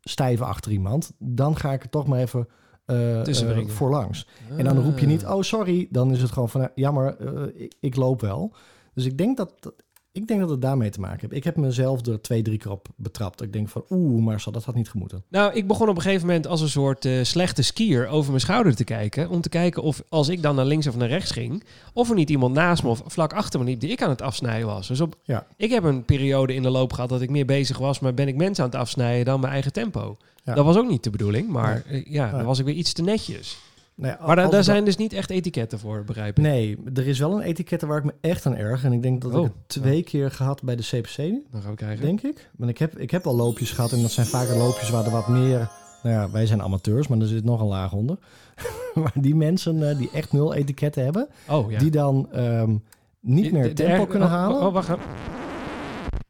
stijf 0.01 0.41
achter 0.41 0.73
iemand. 0.73 1.13
Dan 1.19 1.57
ga 1.57 1.73
ik 1.73 1.83
er 1.83 1.91
toch 1.91 2.07
maar 2.07 2.19
even 2.19 2.49
eh, 2.85 3.21
Tussen 3.21 3.55
eh, 3.57 3.69
voorlangs. 3.69 4.29
En 4.57 4.65
dan 4.65 4.79
roep 4.83 4.99
je 4.99 5.07
niet, 5.07 5.25
Ah. 5.25 5.35
oh 5.37 5.43
sorry, 5.43 5.89
dan 5.91 6.11
is 6.13 6.23
het 6.23 6.31
gewoon 6.31 6.49
van, 6.49 6.61
eh, 6.63 6.69
jammer, 6.75 7.17
eh, 7.17 7.63
ik, 7.63 7.75
ik 7.81 7.97
loop 7.97 8.21
wel. 8.21 8.55
Dus 8.95 9.05
ik 9.05 9.19
denk 9.19 9.37
dat, 9.37 9.55
dat- 9.61 9.75
ik 10.15 10.27
denk 10.27 10.41
dat 10.41 10.51
het 10.51 10.63
daarmee 10.63 10.91
te 10.91 11.01
maken 11.01 11.21
heeft. 11.21 11.33
Ik 11.33 11.45
heb 11.45 11.57
mezelf 11.57 12.07
er 12.07 12.21
twee, 12.21 12.43
drie 12.43 12.59
keer 12.59 12.71
op 12.71 12.89
betrapt. 12.97 13.43
Ik 13.43 13.53
denk 13.53 13.69
van, 13.69 13.85
oeh, 13.91 14.23
Marcel, 14.25 14.53
dat 14.53 14.65
had 14.65 14.75
niet 14.75 14.89
gemoeten. 14.89 15.25
Nou, 15.29 15.53
ik 15.55 15.67
begon 15.67 15.89
op 15.89 15.97
een 15.97 16.03
gegeven 16.03 16.27
moment 16.27 16.47
als 16.47 16.61
een 16.61 16.69
soort 16.69 17.05
eh, 17.05 17.13
slechte 17.23 17.63
skier 17.63 18.07
over 18.09 18.29
mijn 18.29 18.41
schouder 18.41 18.75
te 18.75 18.85
kijken. 18.85 19.29
Om 19.29 19.41
te 19.41 19.49
kijken 19.49 19.83
of 19.83 20.03
als 20.09 20.29
ik 20.29 20.43
dan 20.43 20.55
naar 20.55 20.65
links 20.65 20.87
of 20.87 20.97
naar 20.97 21.09
rechts 21.09 21.31
ging, 21.31 21.65
of 21.93 22.09
er 22.09 22.15
niet 22.15 22.31
iemand 22.31 22.55
naast 22.55 22.83
me 22.83 22.89
of 22.89 23.03
vlak 23.07 23.33
achter 23.33 23.61
me 23.61 23.67
liep 23.67 23.81
die 23.81 23.91
ik 23.91 24.03
aan 24.03 24.11
het 24.11 24.23
afsnijden 24.23 24.67
was. 24.67 24.89
Dus 24.89 25.01
op, 25.01 25.17
Ja. 25.23 25.47
ik 25.57 25.71
heb 25.71 25.85
een 25.85 26.05
periode 26.05 26.55
in 26.55 26.63
de 26.63 26.71
loop 26.71 26.93
gehad 26.93 27.09
dat 27.11 27.21
ik 27.21 27.31
meer 27.31 27.47
bezig 27.47 27.79
was, 27.79 28.01
maar 28.01 28.15
ben 28.15 28.29
ik 28.29 28.37
mensen 28.37 28.65
aan 28.65 28.71
het 28.71 28.79
afsnijden 28.79 29.25
dan 29.25 29.41
mijn 29.41 29.53
eigen 29.53 29.73
tempo. 29.73 30.17
Ja. 30.45 30.55
Dat 30.55 30.65
was 30.65 30.77
ook 30.77 30.89
niet 30.89 31.05
de 31.05 31.11
bedoeling, 31.11 31.49
maar 31.49 31.83
eh, 31.87 32.05
ja, 32.07 32.31
dan 32.31 32.45
was 32.45 32.59
ik 32.59 32.65
weer 32.65 32.75
iets 32.75 32.93
te 32.93 33.03
netjes. 33.03 33.59
Nou 33.97 34.17
ja, 34.19 34.27
Maar 34.27 34.51
daar, 34.51 34.65
zijn 34.65 34.85
dus 34.85 34.97
niet 34.97 35.13
echt 35.13 35.31
etiketten 35.31 35.79
voor, 35.79 36.05
begrijp 36.05 36.39
ik. 36.39 36.45
Nee, 36.45 36.79
er 36.95 37.07
is 37.07 37.19
wel 37.19 37.33
een 37.33 37.41
etiketten 37.43 37.89
waar 37.89 37.99
ik 37.99 38.05
me 38.05 38.15
echt 38.21 38.47
aan 38.47 38.57
erg. 38.57 38.85
En 38.85 38.93
ik 38.93 39.03
denk 39.03 39.23
dat 39.23 39.31
ik 39.31 39.37
Oh. 39.37 39.43
het 39.45 39.53
twee 39.67 40.03
keer 40.03 40.31
gehad 40.31 40.63
bij 40.63 40.77
de 40.77 40.83
CPC, 40.83 41.17
Dan 41.51 41.63
gaan 41.63 41.71
we 41.71 41.77
krijgen. 41.77 42.05
denk 42.05 42.23
ik. 42.23 42.51
Want 42.57 42.71
ik 42.71 42.79
heb, 42.79 42.99
ik 42.99 43.11
heb 43.11 43.25
wel 43.25 43.37
loopjes 43.37 43.71
gehad 43.71 43.93
en 43.93 44.03
dat 44.03 44.11
zijn 44.11 44.27
vaker 44.27 44.57
loopjes 44.57 44.91
waar 44.91 45.05
er 45.05 45.11
wat 45.11 45.29
meer... 45.29 45.71
Nou 46.03 46.17
ja, 46.17 46.31
wij 46.31 46.47
zijn 46.47 46.63
amateurs, 46.63 47.09
maar 47.09 47.19
er 47.19 47.27
zit 47.27 47.45
nog 47.45 47.61
een 47.61 47.67
laag 47.67 47.93
onder. 47.93 48.19
maar 48.95 49.13
die 49.15 49.35
mensen 49.35 49.89
eh, 49.89 49.99
die 49.99 50.11
echt 50.13 50.33
nul 50.33 50.55
etiketten 50.55 51.05
hebben, 51.05 51.29
Oh 51.49 51.71
ja. 51.71 51.79
die 51.79 51.91
dan 51.91 52.29
ehm, 52.33 52.77
niet 53.21 53.53
meer 53.53 53.75
tempo 53.75 54.07
kunnen 54.07 54.29
oh, 54.29 54.35
halen. 54.35 54.61
Oh, 54.67 54.73
wacht. 54.73 54.91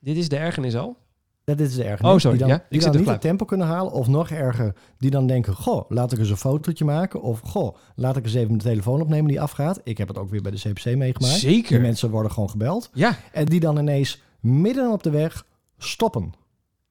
Dit 0.00 0.16
is 0.16 0.28
de 0.28 0.36
ergernis 0.36 0.76
al? 0.76 0.96
Dit 1.44 1.60
is 1.60 1.78
ergernis. 1.78 2.12
Oh, 2.14 2.18
sorry, 2.18 2.38
Die 2.38 2.46
dan, 2.46 2.56
ja, 2.56 2.62
ik 2.62 2.64
die 2.68 2.80
dan 2.80 2.96
niet 2.96 3.06
het 3.08 3.20
tempo 3.20 3.44
kunnen 3.44 3.66
halen. 3.66 3.92
Of 3.92 4.06
nog 4.08 4.30
erger, 4.30 4.74
die 4.98 5.10
dan 5.10 5.26
denken... 5.26 5.54
Goh, 5.54 5.90
laat 5.90 6.12
ik 6.12 6.18
eens 6.18 6.30
een 6.30 6.36
fotootje 6.36 6.84
maken. 6.84 7.22
Of 7.22 7.40
goh, 7.40 7.76
laat 7.94 8.16
ik 8.16 8.24
eens 8.24 8.34
even 8.34 8.58
de 8.58 8.64
telefoon 8.64 9.00
opnemen 9.00 9.28
die 9.28 9.40
afgaat. 9.40 9.80
Ik 9.84 9.98
heb 9.98 10.08
het 10.08 10.18
ook 10.18 10.30
weer 10.30 10.42
bij 10.42 10.50
de 10.50 10.56
CPC 10.58 10.84
meegemaakt. 10.96 11.40
Die 11.40 11.50
Zeker. 11.50 11.80
mensen 11.80 12.10
worden 12.10 12.32
gewoon 12.32 12.50
gebeld. 12.50 12.90
Ja, 12.92 13.16
En 13.32 13.44
die 13.44 13.60
dan 13.60 13.78
ineens 13.78 14.22
midden 14.40 14.90
op 14.92 15.02
de 15.02 15.10
weg 15.10 15.46
stoppen. 15.78 16.32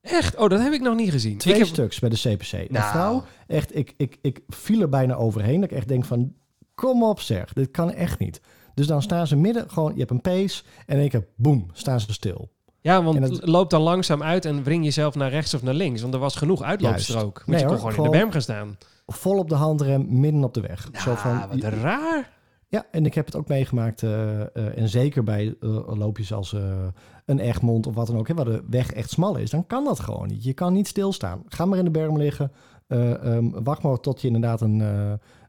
echt. 0.01 0.35
Oh, 0.37 0.49
dat 0.49 0.59
heb 0.61 0.73
ik 0.73 0.81
nog 0.81 0.95
niet 0.95 1.11
gezien. 1.11 1.37
Twee 1.37 1.53
ik 1.53 1.59
heb... 1.59 1.69
stuks 1.69 1.99
bij 1.99 2.09
de 2.09 2.15
CPC. 2.15 2.51
Een 2.51 2.67
Nou. 2.69 2.91
vrouw, 2.91 3.23
echt, 3.47 3.75
ik, 3.75 3.93
ik, 3.97 4.17
ik 4.21 4.39
viel 4.47 4.81
er 4.81 4.89
bijna 4.89 5.13
overheen. 5.15 5.61
Dat 5.61 5.71
ik 5.71 5.77
echt 5.77 5.87
denk 5.87 6.05
van, 6.05 6.33
kom 6.75 7.03
op 7.03 7.19
zeg, 7.19 7.53
dit 7.53 7.71
kan 7.71 7.91
echt 7.91 8.19
niet. 8.19 8.41
Dus 8.73 8.87
dan 8.87 9.01
staan 9.01 9.27
ze 9.27 9.35
midden, 9.35 9.69
gewoon, 9.69 9.91
je 9.93 9.99
hebt 9.99 10.11
een 10.11 10.21
pace. 10.21 10.63
En 10.85 10.97
één 10.99 11.09
keer, 11.09 11.27
boem, 11.35 11.67
staan 11.73 11.99
ze 11.99 12.13
stil. 12.13 12.51
Ja, 12.83 13.03
want 13.03 13.21
dat- 13.21 13.47
loop 13.47 13.69
dan 13.69 13.81
langzaam 13.81 14.23
uit 14.23 14.45
en 14.45 14.63
wring 14.63 14.83
jezelf 14.83 15.15
naar 15.15 15.29
rechts 15.29 15.53
of 15.53 15.63
naar 15.63 15.73
links. 15.73 16.01
Want 16.01 16.13
er 16.13 16.19
was 16.19 16.35
genoeg 16.35 16.61
uitloopstrook. 16.61 17.37
Moet 17.45 17.55
Nee, 17.55 17.59
je 17.59 17.65
toch 17.71 17.79
gewoon 17.79 17.95
in 17.95 18.03
de 18.03 18.09
berm 18.17 18.31
gaan 18.31 18.41
staan. 18.41 18.77
Vol 19.07 19.37
op 19.37 19.49
de 19.49 19.55
handrem, 19.55 20.19
midden 20.19 20.43
op 20.43 20.53
de 20.53 20.61
weg. 20.61 20.89
Zo 20.93 21.09
Ja, 21.09 21.15
van, 21.17 21.39
wat 21.49 21.59
raar. 21.73 22.31
Ja, 22.67 22.85
en 22.91 23.05
ik 23.05 23.13
heb 23.13 23.25
het 23.25 23.35
ook 23.35 23.47
meegemaakt. 23.47 24.03
eh, 24.03 24.41
eh, 24.41 24.47
en 24.77 24.89
zeker 24.89 25.23
bij 25.23 25.55
eh, 25.61 25.69
loopjes 25.97 26.33
als 26.33 26.55
een 27.25 27.39
Egmond 27.39 27.87
of 27.87 27.95
wat 27.95 28.07
dan 28.07 28.17
ook. 28.17 28.27
Hè, 28.27 28.33
waar 28.33 28.45
de 28.45 28.63
weg 28.69 28.91
echt 28.91 29.09
smal 29.09 29.35
is. 29.35 29.49
Dan 29.49 29.67
kan 29.67 29.83
dat 29.83 29.99
gewoon 29.99 30.27
niet. 30.27 30.43
Je 30.43 30.53
kan 30.53 30.73
niet 30.73 30.87
stilstaan. 30.87 31.43
Ga 31.47 31.65
maar 31.65 31.77
in 31.77 31.85
de 31.85 31.91
berm 31.91 32.17
liggen. 32.17 32.51
Eh, 32.87 33.35
ehm, 33.35 33.49
wacht 33.63 33.81
maar 33.81 33.99
tot 33.99 34.21
je 34.21 34.27
inderdaad 34.27 34.61
een, 34.61 34.79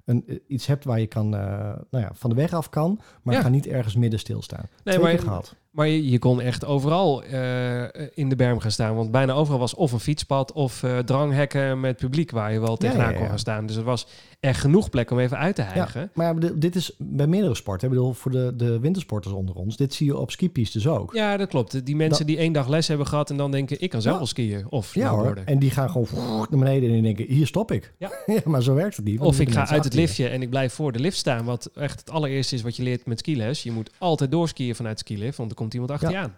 een, 0.05 0.41
iets 0.47 0.67
hebt 0.67 0.85
waar 0.85 1.01
je 1.01 1.07
kan, 1.07 1.29
nou 1.29 1.79
ja, 1.91 2.11
van 2.15 2.31
de 2.31 2.37
weg 2.37 2.53
af 2.53 2.69
kan. 2.71 3.01
Maar 3.23 3.35
Ja. 3.35 3.41
ga 3.41 3.49
niet 3.49 3.67
ergens 3.67 3.95
midden 3.97 4.19
stilstaan. 4.21 4.69
Nee, 4.85 4.95
Twee 4.95 4.99
maar- 4.99 5.11
keer 5.15 5.21
gehad. 5.29 5.55
Maar 5.75 5.89
je, 5.89 6.11
je 6.11 6.19
kon 6.19 6.41
echt 6.41 6.65
overal 6.65 7.23
eh, 7.23 7.83
in 8.15 8.29
de 8.29 8.37
berm 8.37 8.59
gaan 8.59 8.71
staan. 8.71 8.95
Want 8.95 9.11
bijna 9.11 9.33
overal 9.33 9.59
was 9.59 9.75
of 9.75 9.93
een 9.93 10.01
fietspad 10.01 10.53
of 10.53 10.83
eh, 10.83 10.99
dranghekken 10.99 11.81
met 11.81 11.97
publiek 11.97 12.31
waar 12.31 12.53
je 12.53 12.61
wel 12.61 12.77
tegenaan 12.77 13.07
ja, 13.07 13.13
ja. 13.13 13.19
kon 13.19 13.29
gaan 13.29 13.39
staan. 13.39 13.67
Dus 13.67 13.77
er 13.77 13.83
was 13.83 14.07
echt 14.41 14.61
genoeg 14.61 14.91
plek 14.91 15.11
om 15.11 15.19
even 15.19 15.39
uit 15.39 15.55
te 15.55 15.63
hijgen. 15.63 16.11
Maar 16.15 16.35
ja, 16.35 16.51
dit- 16.55 16.77
is 16.77 16.95
bij 16.99 17.27
meerdere 17.27 17.55
sporten. 17.55 17.89
Ik 17.89 17.95
bedoel, 17.95 18.13
voor 18.13 18.31
de, 18.31 18.53
de 18.57 18.79
wintersporters 18.81 19.35
onder 19.35 19.55
ons. 19.55 19.77
Dit 19.77 19.95
zie 19.95 20.07
je 20.07 20.17
op 20.19 20.31
skipistes 20.31 20.87
ook. 20.87 21.15
Ja, 21.15 21.37
dat 21.37 21.49
klopt. 21.49 21.87
Die 21.87 21.97
mensen 21.97 22.27
die 22.27 22.37
één 22.37 22.53
dag 22.53 22.69
les 22.69 22.89
hebben 22.89 23.07
gehad 23.07 23.31
en 23.31 23.37
dan 23.37 23.51
denken, 23.51 23.81
ik 23.81 23.91
kan 23.91 24.03
zelf 24.03 24.17
wel 24.17 24.27
skiën. 24.27 24.67
Of 24.69 24.95
Ja 24.95 25.09
hoor. 25.09 25.43
En 25.45 25.59
die 25.59 25.71
gaan 25.71 25.91
gewoon 25.91 26.07
naar 26.51 26.59
beneden 26.59 26.95
en 26.95 27.03
denken, 27.03 27.27
hier 27.27 27.47
stop 27.47 27.73
ik. 27.73 27.93
Ja. 28.27 28.41
maar 28.45 28.63
zo 28.63 28.75
werkt 28.75 28.97
het 28.97 29.05
niet. 29.05 29.21
Of 29.21 29.41
ik 29.41 29.51
ga 29.51 29.69
uit 29.69 29.85
het 29.85 29.95
liftje 29.95 30.29
en 30.29 30.43
ik 30.43 30.51
blijf 30.51 30.73
voor 30.73 30.93
de 30.93 30.99
lift 30.99 31.17
staan. 31.17 31.45
Wat 31.45 31.71
echt 31.75 32.01
het 32.01 32.11
allereerste 32.11 32.55
is 32.55 32.63
wat 32.63 32.77
je 32.77 32.83
leert 32.83 33.07
met 33.07 33.19
skiles. 33.19 33.63
Je 33.63 33.71
moet 33.73 33.91
altijd 33.99 34.31
doorskiën 34.31 34.75
vanuit 34.75 34.99
skilift, 34.99 35.37
want 35.37 35.51
er 35.51 35.57
komt 35.65 35.75
iemand 35.75 35.93
achter 35.93 36.11
Ja. 36.11 36.21
je 36.21 36.25
aan. 36.25 36.37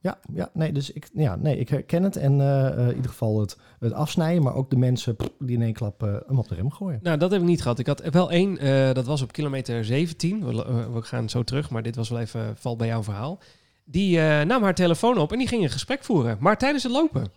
Ja, 0.00 0.18
ja, 0.34 0.50
nee, 0.52 0.72
dus 0.72 0.92
ik, 0.92 1.10
ja, 1.14 1.36
nee, 1.36 1.58
ik 1.58 1.68
herken 1.68 2.02
het. 2.02 2.16
En 2.16 2.40
eh, 2.40 2.66
eh, 2.66 2.88
in 2.88 2.94
ieder 2.94 3.10
geval 3.10 3.40
het, 3.40 3.56
het 3.78 3.92
afsnijden, 3.92 4.42
maar 4.42 4.54
ook 4.54 4.70
de 4.70 4.76
mensen 4.76 5.16
die 5.38 5.56
in 5.56 5.62
één 5.62 5.72
klap 5.72 6.02
eh, 6.02 6.14
hem 6.26 6.38
op 6.38 6.48
de 6.48 6.54
rem 6.54 6.70
gooien. 6.70 6.98
Nou, 7.02 7.18
dat 7.18 7.30
heb 7.30 7.40
ik 7.40 7.46
niet 7.46 7.62
gehad. 7.62 7.78
Ik 7.78 7.86
had 7.86 8.00
wel 8.10 8.30
één, 8.30 8.54
dat 8.94 9.06
was 9.06 9.22
op 9.22 9.32
kilometer 9.32 9.84
17. 9.84 10.44
We, 10.44 10.90
we 10.92 11.02
gaan 11.02 11.28
zo 11.28 11.42
terug, 11.42 11.70
maar 11.70 11.82
dit 11.82 11.96
was 11.96 12.08
wel 12.08 12.20
even, 12.20 12.56
valt 12.56 12.78
bij 12.78 12.86
jouw 12.86 13.02
verhaal. 13.02 13.38
Die 13.84 14.20
eh, 14.20 14.44
nam 14.46 14.62
haar 14.62 14.74
telefoon 14.74 15.18
op 15.18 15.32
en 15.32 15.38
die 15.38 15.48
ging 15.48 15.62
een 15.62 15.70
gesprek 15.70 16.04
voeren, 16.04 16.36
maar 16.40 16.58
tijdens 16.58 16.82
het 16.82 16.92
lopen. 16.92 17.32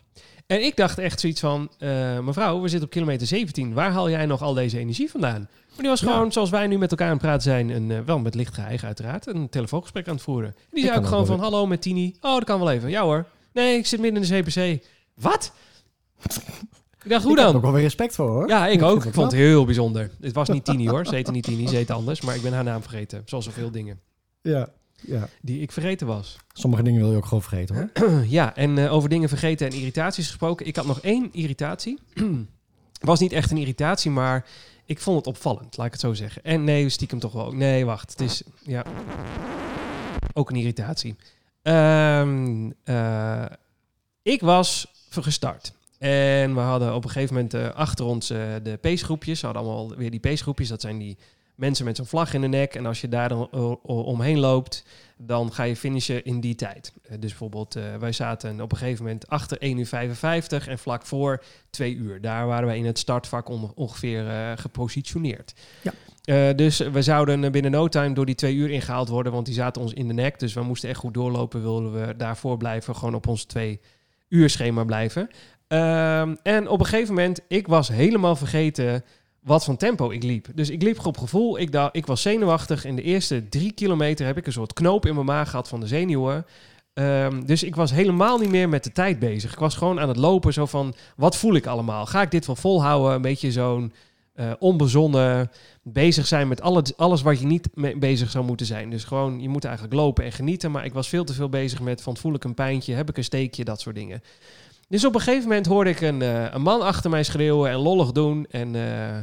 En 0.47 0.63
ik 0.65 0.75
dacht 0.75 0.97
echt 0.97 1.19
zoiets 1.19 1.39
van, 1.39 1.71
eh, 1.79 2.19
mevrouw, 2.19 2.61
we 2.61 2.67
zitten 2.67 2.85
op 2.87 2.93
kilometer 2.93 3.27
17. 3.27 3.73
Waar 3.73 3.91
haal 3.91 4.09
jij 4.09 4.25
nog 4.25 4.41
al 4.41 4.53
deze 4.53 4.77
energie 4.79 5.09
vandaan? 5.11 5.39
Maar 5.69 5.77
die 5.77 5.87
was 5.87 5.99
Ja. 5.99 6.11
gewoon, 6.11 6.31
zoals 6.31 6.49
wij 6.49 6.67
nu 6.67 6.77
met 6.77 6.91
elkaar 6.91 7.07
aan 7.07 7.13
het 7.13 7.21
praten 7.21 7.41
zijn, 7.41 7.69
een, 7.69 7.91
eh, 7.91 7.99
wel 8.05 8.19
met 8.19 8.35
licht 8.35 8.57
uiteraard, 8.59 9.27
een 9.27 9.49
telefoongesprek 9.49 10.07
aan 10.07 10.13
het 10.13 10.23
voeren. 10.23 10.47
En 10.49 10.55
die 10.71 10.79
zei 10.81 10.93
kan 10.93 11.03
ook 11.03 11.09
gewoon 11.09 11.25
van, 11.25 11.39
hallo 11.39 11.65
met 11.67 11.81
Tini. 11.81 12.15
Oh, 12.21 12.33
dat 12.33 12.43
kan 12.43 12.59
wel 12.59 12.71
even. 12.71 12.89
Ja 12.89 13.01
hoor. 13.01 13.25
Nee, 13.53 13.77
ik 13.77 13.85
zit 13.85 13.99
midden 13.99 14.23
in 14.23 14.29
de 14.29 14.41
CPC. 14.41 14.85
Wat? 15.13 15.51
ik 17.03 17.09
dacht, 17.09 17.23
hoe 17.23 17.31
ik 17.31 17.37
heb 17.37 17.37
er 17.37 17.43
dan? 17.45 17.55
ook 17.55 17.61
wel 17.61 17.71
weer 17.71 17.81
respect 17.81 18.15
voor 18.15 18.29
hoor. 18.29 18.47
Ja, 18.49 18.67
ik 18.67 18.81
ook. 18.81 19.05
Ik 19.05 19.13
vond 19.13 19.31
het 19.31 19.39
heel 19.41 19.65
bijzonder. 19.65 20.11
Het 20.21 20.33
was 20.33 20.49
niet 20.49 20.65
Tini 20.65 20.87
hoor. 20.89 21.05
Ze 21.05 21.15
heette 21.15 21.31
niet 21.31 21.43
Tini, 21.43 21.67
ze 21.67 21.75
heette 21.75 21.93
anders. 21.93 22.21
Maar 22.21 22.35
ik 22.35 22.41
ben 22.41 22.53
haar 22.53 22.63
naam 22.63 22.81
vergeten. 22.81 23.21
Zoals 23.25 23.45
zoveel 23.45 23.71
dingen 23.71 23.99
Ja, 24.41 24.69
ja. 25.07 25.29
die 25.41 25.61
ik 25.61 25.71
vergeten 25.71 26.07
was. 26.07 26.37
Sommige 26.53 26.83
dingen 26.83 27.01
wil 27.01 27.11
je 27.11 27.17
ook 27.17 27.25
gewoon 27.25 27.43
vergeten 27.43 27.75
hoor. 27.75 28.23
ja, 28.39 28.55
en 28.55 28.77
eh, 28.77 28.93
over 28.93 29.09
dingen 29.09 29.29
vergeten 29.29 29.67
en 29.67 29.77
irritaties 29.77 30.27
gesproken. 30.27 30.65
Ik 30.65 30.75
had 30.75 30.85
nog 30.85 31.01
één 31.01 31.29
irritatie. 31.31 31.99
was 32.99 33.19
niet 33.19 33.31
echt 33.31 33.51
een 33.51 33.57
irritatie, 33.57 34.11
maar 34.11 34.45
ik 34.85 34.99
vond 34.99 35.17
het 35.17 35.27
opvallend, 35.27 35.77
laat 35.77 35.85
ik 35.85 35.91
het 35.91 36.01
zo 36.01 36.13
zeggen. 36.13 36.43
En 36.43 36.63
nee, 36.63 36.89
stiekem 36.89 37.19
toch 37.19 37.31
wel. 37.31 37.51
Nee, 37.51 37.85
wacht. 37.85 38.11
Het 38.11 38.21
is, 38.21 38.43
ja, 38.61 38.85
ook 40.33 40.49
een 40.49 40.55
irritatie. 40.55 41.15
Ehm, 41.61 42.71
eh, 42.83 43.45
ik 44.21 44.41
was 44.41 44.87
gestart. 45.09 45.73
En 45.97 46.53
we 46.53 46.59
hadden 46.59 46.95
op 46.95 47.03
een 47.03 47.09
gegeven 47.09 47.35
moment 47.35 47.53
eh, 47.53 47.69
achter 47.69 48.05
ons 48.05 48.27
de 48.27 48.77
peesgroepjes. 48.81 49.41
We 49.41 49.45
hadden 49.45 49.65
allemaal 49.65 49.95
weer 49.95 50.11
die 50.11 50.19
peesgroepjes. 50.19 50.67
Dat 50.67 50.81
zijn 50.81 50.97
die 50.97 51.17
mensen 51.55 51.85
met 51.85 51.95
zo'n 51.97 52.05
vlag 52.05 52.33
in 52.33 52.41
de 52.41 52.47
nek. 52.47 52.75
En 52.75 52.85
als 52.85 53.01
je 53.01 53.07
daar 53.07 53.29
dan 53.29 53.47
eh, 53.51 53.71
omheen 53.85 54.39
loopt, 54.39 54.83
dan 55.17 55.53
ga 55.53 55.63
je 55.63 55.75
finishen 55.75 56.23
in 56.25 56.39
die 56.39 56.55
tijd. 56.55 56.93
Eh, 57.01 57.11
dus 57.19 57.29
bijvoorbeeld, 57.29 57.75
eh, 57.75 57.83
wij 57.99 58.11
zaten 58.11 58.61
op 58.61 58.71
een 58.71 58.77
gegeven 58.77 59.03
moment 59.03 59.27
achter 59.27 59.57
1 59.61 59.77
uur 59.77 59.85
55 59.85 60.67
en 60.67 60.79
vlak 60.79 61.05
voor 61.05 61.43
2 61.69 61.95
uur. 61.95 62.21
Daar 62.21 62.47
waren 62.47 62.67
wij 62.67 62.77
in 62.77 62.85
het 62.85 62.99
startvak 62.99 63.49
on- 63.49 63.71
ongeveer 63.75 64.23
gepositioneerd. 64.57 65.53
Ja. 65.81 65.93
Dus 66.53 66.77
we 66.77 67.01
zouden 67.01 67.51
binnen 67.51 67.71
no 67.71 67.87
time 67.87 68.13
door 68.13 68.25
die 68.25 68.35
twee 68.35 68.55
uur 68.55 68.69
ingehaald 68.69 69.09
worden, 69.09 69.31
want 69.31 69.45
die 69.45 69.55
zaten 69.55 69.81
ons 69.81 69.93
in 69.93 70.07
de 70.07 70.13
nek. 70.13 70.39
Dus 70.39 70.53
we 70.53 70.61
moesten 70.61 70.89
echt 70.89 70.99
goed 70.99 71.13
doorlopen, 71.13 71.61
wilden 71.61 72.07
we 72.07 72.15
daarvoor 72.15 72.57
blijven, 72.57 72.95
gewoon 72.95 73.15
op 73.15 73.27
ons 73.27 73.43
twee 73.43 73.79
uur 74.29 74.49
schema 74.49 74.83
blijven. 74.83 75.29
Ehm, 75.67 76.35
en 76.43 76.67
op 76.67 76.79
een 76.79 76.85
gegeven 76.85 77.13
moment, 77.13 77.39
ik 77.47 77.67
was 77.67 77.87
helemaal 77.87 78.35
vergeten 78.35 79.03
wat 79.45 79.63
voor 79.63 79.77
tempo 79.77 80.09
ik 80.09 80.23
liep. 80.23 80.47
Dus 80.53 80.69
ik 80.69 80.81
liep 80.81 81.05
op 81.05 81.17
gevoel. 81.17 81.59
Ik, 81.59 81.89
ik 81.91 82.05
was 82.05 82.21
zenuwachtig. 82.21 82.85
In 82.85 82.95
de 82.95 83.01
eerste 83.01 83.49
drie 83.49 83.71
kilometer 83.71 84.25
heb 84.25 84.37
ik 84.37 84.45
een 84.45 84.51
soort 84.51 84.73
knoop 84.73 85.05
in 85.05 85.13
mijn 85.13 85.25
maag 85.25 85.49
gehad 85.49 85.67
van 85.67 85.79
de 85.79 85.87
zenuwen. 85.87 86.45
Ehm, 86.93 87.45
dus 87.45 87.63
ik 87.63 87.75
was 87.75 87.91
helemaal 87.91 88.37
niet 88.37 88.49
meer 88.49 88.69
met 88.69 88.83
de 88.83 88.91
tijd 88.91 89.19
bezig. 89.19 89.51
Ik 89.51 89.59
was 89.59 89.75
gewoon 89.75 89.99
aan 89.99 90.07
het 90.07 90.17
lopen, 90.17 90.53
zo 90.53 90.65
van, 90.65 90.95
wat 91.15 91.37
voel 91.37 91.55
ik 91.55 91.65
allemaal? 91.65 92.05
Ga 92.05 92.21
ik 92.21 92.31
dit 92.31 92.45
wel 92.45 92.55
volhouden? 92.55 93.13
Een 93.13 93.21
beetje 93.21 93.51
zo'n 93.51 93.93
uh, 94.35 94.51
onbezonnen, 94.59 95.51
bezig 95.83 96.27
zijn 96.27 96.47
met 96.47 96.61
alles, 96.61 96.97
alles 96.97 97.21
wat 97.21 97.39
je 97.39 97.45
niet 97.45 97.69
mee 97.73 97.97
bezig 97.97 98.29
zou 98.29 98.45
moeten 98.45 98.65
zijn. 98.65 98.89
Dus 98.89 99.03
gewoon, 99.03 99.41
je 99.41 99.49
moet 99.49 99.65
eigenlijk 99.65 99.95
lopen 99.95 100.23
en 100.23 100.31
genieten. 100.31 100.71
Maar 100.71 100.85
ik 100.85 100.93
was 100.93 101.09
veel 101.09 101.23
te 101.23 101.33
veel 101.33 101.49
bezig 101.49 101.81
met 101.81 102.01
van, 102.01 102.17
voel 102.17 102.33
ik 102.33 102.43
een 102.43 102.53
pijntje? 102.53 102.93
Heb 102.93 103.09
ik 103.09 103.17
een 103.17 103.23
steekje? 103.23 103.63
Dat 103.63 103.81
soort 103.81 103.95
dingen. 103.95 104.21
Dus 104.87 105.05
op 105.05 105.15
een 105.15 105.21
gegeven 105.21 105.47
moment 105.47 105.65
hoorde 105.65 105.89
ik 105.89 106.01
een, 106.01 106.21
uh, 106.21 106.53
een 106.53 106.61
man 106.61 106.81
achter 106.81 107.09
mij 107.09 107.23
schreeuwen 107.23 107.71
en 107.71 107.77
lollig 107.77 108.11
doen. 108.11 108.45
En 108.49 108.73
uh, 108.73 109.17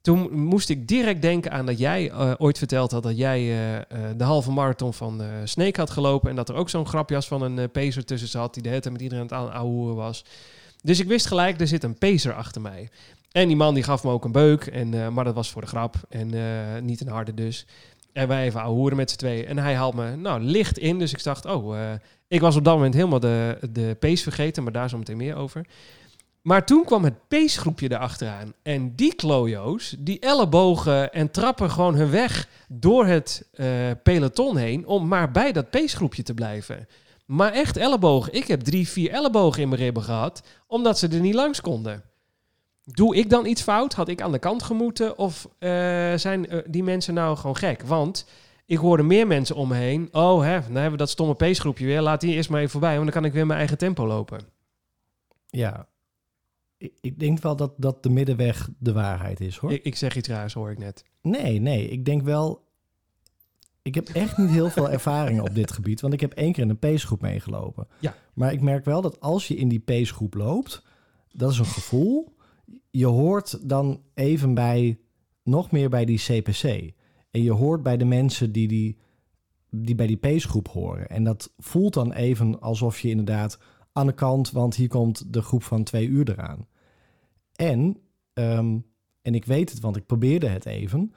toen 0.00 0.32
moest 0.32 0.68
ik 0.68 0.88
direct 0.88 1.22
denken 1.22 1.50
aan 1.50 1.66
dat 1.66 1.78
jij 1.78 2.10
uh, 2.10 2.32
ooit 2.38 2.58
verteld 2.58 2.90
had 2.90 3.02
dat 3.02 3.16
jij 3.16 3.40
de 4.16 4.24
halve 4.24 4.50
marathon 4.50 4.94
van 4.94 5.22
Sneek 5.44 5.76
had 5.76 5.90
gelopen. 5.90 6.30
En 6.30 6.36
dat 6.36 6.48
er 6.48 6.54
ook 6.54 6.68
zo'n 6.68 6.86
grapjas 6.86 7.26
van 7.26 7.42
een 7.42 7.70
pezer 7.70 8.04
tussen 8.04 8.28
zat 8.28 8.54
die 8.54 8.62
de 8.62 8.68
hele 8.68 8.80
tijd 8.80 8.94
met 8.94 9.02
iedereen 9.02 9.32
aan 9.32 9.44
het 9.44 9.54
ouwehoeren 9.54 9.96
was. 9.96 10.24
Dus 10.82 11.00
ik 11.00 11.08
wist 11.08 11.26
gelijk, 11.26 11.60
er 11.60 11.66
zit 11.66 11.84
een 11.84 11.98
pezer 11.98 12.34
achter 12.34 12.60
mij. 12.60 12.88
En 13.32 13.46
die 13.46 13.56
man 13.56 13.74
die 13.74 13.82
gaf 13.82 14.04
me 14.04 14.10
ook 14.10 14.24
een 14.24 14.32
beuk, 14.32 14.66
en, 14.66 15.12
maar 15.12 15.24
dat 15.24 15.34
was 15.34 15.50
voor 15.50 15.62
de 15.62 15.68
grap 15.68 15.96
en 16.08 16.32
niet 16.84 17.00
een 17.00 17.08
harde 17.08 17.34
dus. 17.34 17.66
En 18.14 18.28
wij 18.28 18.44
even 18.44 18.60
ouwehoeren 18.60 18.96
met 18.96 19.10
z'n 19.10 19.16
tweeën. 19.16 19.46
En 19.46 19.58
hij 19.58 19.74
haalt 19.74 19.94
me 19.94 20.16
nou, 20.16 20.40
licht 20.40 20.78
in, 20.78 20.98
dus 20.98 21.12
ik 21.12 21.22
dacht, 21.22 21.46
oh, 21.46 21.92
ik 22.28 22.40
was 22.40 22.56
op 22.56 22.64
dat 22.64 22.74
moment 22.74 22.94
helemaal 22.94 23.20
de, 23.20 23.58
de 23.70 23.96
pace 24.00 24.22
vergeten, 24.22 24.62
maar 24.62 24.72
daar 24.72 24.88
zo 24.88 24.98
meteen 24.98 25.16
meer 25.16 25.36
over. 25.36 25.66
Maar 26.42 26.66
toen 26.66 26.84
kwam 26.84 27.04
het 27.04 27.28
pacegroepje 27.28 27.92
erachteraan. 27.92 28.52
En 28.62 28.94
die 28.94 29.14
klojo's, 29.14 29.96
die 29.98 30.20
ellebogen 30.20 31.12
en 31.12 31.30
trappen 31.30 31.70
gewoon 31.70 31.94
hun 31.94 32.10
weg 32.10 32.48
door 32.68 33.06
het 33.06 33.48
uh, 33.54 33.66
peloton 34.02 34.56
heen... 34.56 34.86
om 34.86 35.08
maar 35.08 35.30
bij 35.30 35.52
dat 35.52 35.70
pacegroepje 35.70 36.22
te 36.22 36.34
blijven. 36.34 36.88
Maar 37.26 37.52
echt 37.52 37.76
ellebogen. 37.76 38.34
Ik 38.34 38.46
heb 38.46 38.60
drie, 38.60 38.88
vier 38.88 39.10
ellebogen 39.10 39.62
in 39.62 39.68
mijn 39.68 39.80
ribben 39.80 40.02
gehad... 40.02 40.42
omdat 40.66 40.98
ze 40.98 41.08
er 41.08 41.20
niet 41.20 41.34
langs 41.34 41.60
konden. 41.60 42.02
Doe 42.84 43.16
ik 43.16 43.30
dan 43.30 43.46
iets 43.46 43.62
fout? 43.62 43.94
Had 43.94 44.08
ik 44.08 44.22
aan 44.22 44.32
de 44.32 44.38
kant 44.38 44.62
gemoeten? 44.62 45.18
Of 45.18 45.48
uh, 45.58 45.70
zijn 46.14 46.54
uh, 46.54 46.60
die 46.66 46.82
mensen 46.82 47.14
nou 47.14 47.36
gewoon 47.36 47.56
gek? 47.56 47.82
Want 47.82 48.26
ik 48.66 48.78
hoorde 48.78 49.02
meer 49.02 49.26
mensen 49.26 49.56
om 49.56 49.68
me 49.68 49.74
heen. 49.74 50.08
Oh, 50.12 50.42
hè, 50.42 50.60
dan 50.60 50.72
hebben 50.72 50.90
we 50.90 50.96
dat 50.96 51.10
stomme 51.10 51.34
pacegroepje 51.34 51.86
weer. 51.86 52.00
Laat 52.00 52.20
die 52.20 52.34
eerst 52.34 52.50
maar 52.50 52.58
even 52.58 52.70
voorbij, 52.70 52.92
want 52.92 53.04
dan 53.04 53.14
kan 53.14 53.24
ik 53.24 53.32
weer 53.32 53.46
mijn 53.46 53.58
eigen 53.58 53.78
tempo 53.78 54.06
lopen. 54.06 54.40
Ja, 55.46 55.86
ik, 56.76 56.92
ik 57.00 57.18
denk 57.18 57.40
wel 57.40 57.56
dat, 57.56 57.72
dat 57.76 58.02
de 58.02 58.10
middenweg 58.10 58.68
de 58.78 58.92
waarheid 58.92 59.40
is, 59.40 59.56
hoor. 59.56 59.72
Ik, 59.72 59.82
ik 59.82 59.96
zeg 59.96 60.16
iets 60.16 60.28
raars, 60.28 60.52
hoor 60.52 60.70
ik 60.70 60.78
net. 60.78 61.04
Nee, 61.22 61.60
nee, 61.60 61.88
ik 61.88 62.04
denk 62.04 62.22
wel... 62.22 62.62
Ik 63.82 63.94
heb 63.94 64.08
echt 64.08 64.36
niet 64.36 64.50
heel 64.50 64.70
veel 64.70 64.90
ervaring 64.90 65.40
op 65.40 65.54
dit 65.54 65.72
gebied, 65.72 66.00
want 66.00 66.12
ik 66.12 66.20
heb 66.20 66.32
één 66.32 66.52
keer 66.52 66.62
in 66.62 66.70
een 66.70 66.78
pacegroep 66.78 67.20
meegelopen. 67.20 67.88
Ja. 67.98 68.14
Maar 68.34 68.52
ik 68.52 68.60
merk 68.60 68.84
wel 68.84 69.00
dat 69.00 69.20
als 69.20 69.48
je 69.48 69.56
in 69.56 69.68
die 69.68 69.80
pacegroep 69.80 70.34
loopt, 70.34 70.82
dat 71.32 71.50
is 71.50 71.58
een 71.58 71.64
gevoel. 71.64 72.33
Je 72.90 73.06
hoort 73.06 73.68
dan 73.68 74.02
even 74.14 74.54
bij, 74.54 74.98
nog 75.42 75.70
meer 75.70 75.88
bij 75.88 76.04
die 76.04 76.18
CPC. 76.18 76.92
En 77.30 77.42
je 77.42 77.52
hoort 77.52 77.82
bij 77.82 77.96
de 77.96 78.04
mensen 78.04 78.52
die, 78.52 78.68
die, 78.68 78.98
die 79.70 79.94
bij 79.94 80.06
die 80.06 80.16
pacegroep 80.16 80.68
horen. 80.68 81.08
En 81.08 81.24
dat 81.24 81.52
voelt 81.58 81.94
dan 81.94 82.12
even 82.12 82.60
alsof 82.60 83.00
je 83.00 83.08
inderdaad 83.08 83.58
aan 83.92 84.06
de 84.06 84.14
kant, 84.14 84.50
want 84.50 84.74
hier 84.74 84.88
komt 84.88 85.32
de 85.32 85.42
groep 85.42 85.62
van 85.62 85.84
twee 85.84 86.06
uur 86.06 86.30
eraan. 86.30 86.66
En, 87.54 87.96
um, 88.34 88.84
en 89.22 89.34
ik 89.34 89.44
weet 89.44 89.70
het, 89.70 89.80
want 89.80 89.96
ik 89.96 90.06
probeerde 90.06 90.48
het 90.48 90.66
even. 90.66 91.12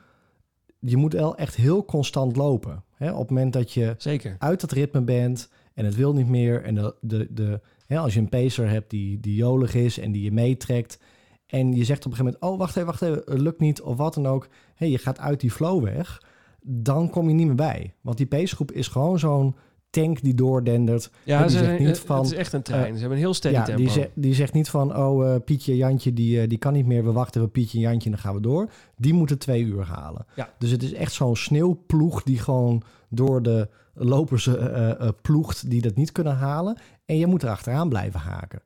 Je 0.80 0.98
moet 0.98 1.14
wel 1.14 1.38
echt 1.38 1.56
heel 1.56 1.86
constant 1.86 2.36
lopen. 2.36 2.84
Hè? 2.96 3.12
Op 3.12 3.20
het 3.20 3.30
moment 3.30 3.54
dat 3.54 3.72
je 3.72 3.96
Zeker. 3.98 4.36
uit 4.40 4.62
dat 4.62 4.72
ritme 4.72 5.02
bent 5.02 5.50
en 5.74 5.86
het 5.86 5.96
wil 5.96 6.14
niet 6.14 6.28
meer. 6.28 6.64
En 6.64 6.76
de, 6.76 6.96
de, 7.02 7.28
de, 7.34 7.62
hè, 7.88 7.98
als 7.98 8.14
je 8.14 8.20
een 8.20 8.30
pacer 8.30 8.70
hebt 8.70 8.90
die, 8.90 9.20
die 9.20 9.36
jolig 9.36 9.74
is 9.76 10.00
en 10.00 10.12
die 10.12 10.24
je 10.24 10.32
meetrekt. 10.32 11.00
En 11.48 11.74
je 11.74 11.84
zegt 11.84 12.06
op 12.06 12.12
een 12.12 12.18
gegeven 12.18 12.38
moment, 12.40 12.42
oh 12.42 12.60
wacht 12.60 12.76
even, 12.76 12.86
wacht 12.86 13.02
even, 13.02 13.22
het 13.26 13.42
lukt 13.42 13.60
niet 13.60 13.82
of 13.82 13.98
wat 13.98 14.14
dan 14.14 14.28
ook. 14.28 14.48
Hey, 14.76 14.90
je 14.90 14.98
gaat 14.98 15.20
uit 15.20 15.40
die 15.40 15.52
flow 15.52 15.84
weg. 15.84 16.22
Dan 16.62 17.10
kom 17.10 17.28
je 17.28 17.34
niet 17.34 17.46
meer 17.46 17.56
bij. 17.56 17.94
Want 18.02 18.18
die 18.18 18.28
pacegroep 18.28 18.72
is 18.72 18.88
gewoon 18.88 19.20
zo'n 19.20 19.56
tank 19.90 20.22
die 20.22 20.34
doordendert. 20.34 21.12
Ja, 21.24 21.42
die 21.42 21.50
ze, 21.50 21.58
zegt 21.58 21.80
niet 21.80 22.00
van, 22.00 22.18
het 22.18 22.32
is 22.32 22.38
echt 22.38 22.54
een 22.54 22.62
trein. 22.62 22.94
ze 22.94 23.00
hebben 23.00 23.18
een 23.18 23.24
heel 23.24 23.34
steady 23.34 23.56
ja, 23.56 23.64
tempo. 23.64 23.82
Die, 23.82 23.92
zegt, 23.92 24.10
die 24.14 24.34
zegt 24.34 24.54
niet 24.54 24.70
van, 24.70 24.98
oh 24.98 25.26
uh, 25.26 25.36
Pietje 25.46 25.76
Jantje, 25.76 26.14
die, 26.14 26.42
uh, 26.42 26.50
die 26.50 26.58
kan 26.58 26.74
niet 26.74 26.86
meer. 26.86 27.04
We 27.04 27.12
wachten 27.12 27.42
op 27.42 27.52
Pietje 27.52 27.80
Jantje 27.80 28.06
en 28.06 28.12
dan 28.12 28.20
gaan 28.20 28.36
we 28.36 28.42
door. 28.42 28.70
Die 28.96 29.14
moeten 29.14 29.38
twee 29.38 29.64
uur 29.64 29.86
halen. 29.86 30.26
Ja. 30.36 30.50
Dus 30.58 30.72
het 30.72 30.84
is 30.84 30.94
echt 30.94 31.14
zo'n 31.14 31.36
sneeuwploeg 31.36 32.24
die 32.24 32.40
gewoon 32.40 32.82
door 33.10 33.42
de 33.42 33.70
lopers 33.94 34.50
ploegt 35.22 35.70
die 35.70 35.82
dat 35.82 35.96
niet 35.96 36.12
kunnen 36.12 36.36
halen. 36.36 36.78
En 37.06 37.18
je 37.18 37.28
moet 37.28 37.44
er 37.44 37.50
achteraan 37.50 37.90
blijven 37.90 38.20
haken. 38.20 38.62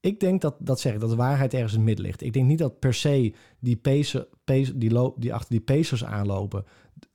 Ik 0.00 0.20
denk 0.20 0.40
dat, 0.40 0.56
dat 0.58 0.80
zeg 0.80 0.94
ik, 0.94 1.00
dat 1.00 1.10
de 1.10 1.16
waarheid 1.16 1.54
ergens 1.54 1.72
in 1.72 1.78
het 1.78 1.86
midden 1.86 2.04
ligt. 2.04 2.22
Ik 2.22 2.32
denk 2.32 2.46
niet 2.46 2.58
dat 2.58 2.78
per 2.78 2.94
se 2.94 3.34
die, 3.58 3.76
pacer, 3.76 4.28
die, 4.74 5.12
die 5.16 5.34
achter 5.34 5.50
die 5.50 5.60
pacers 5.60 6.04
aanlopen... 6.04 6.64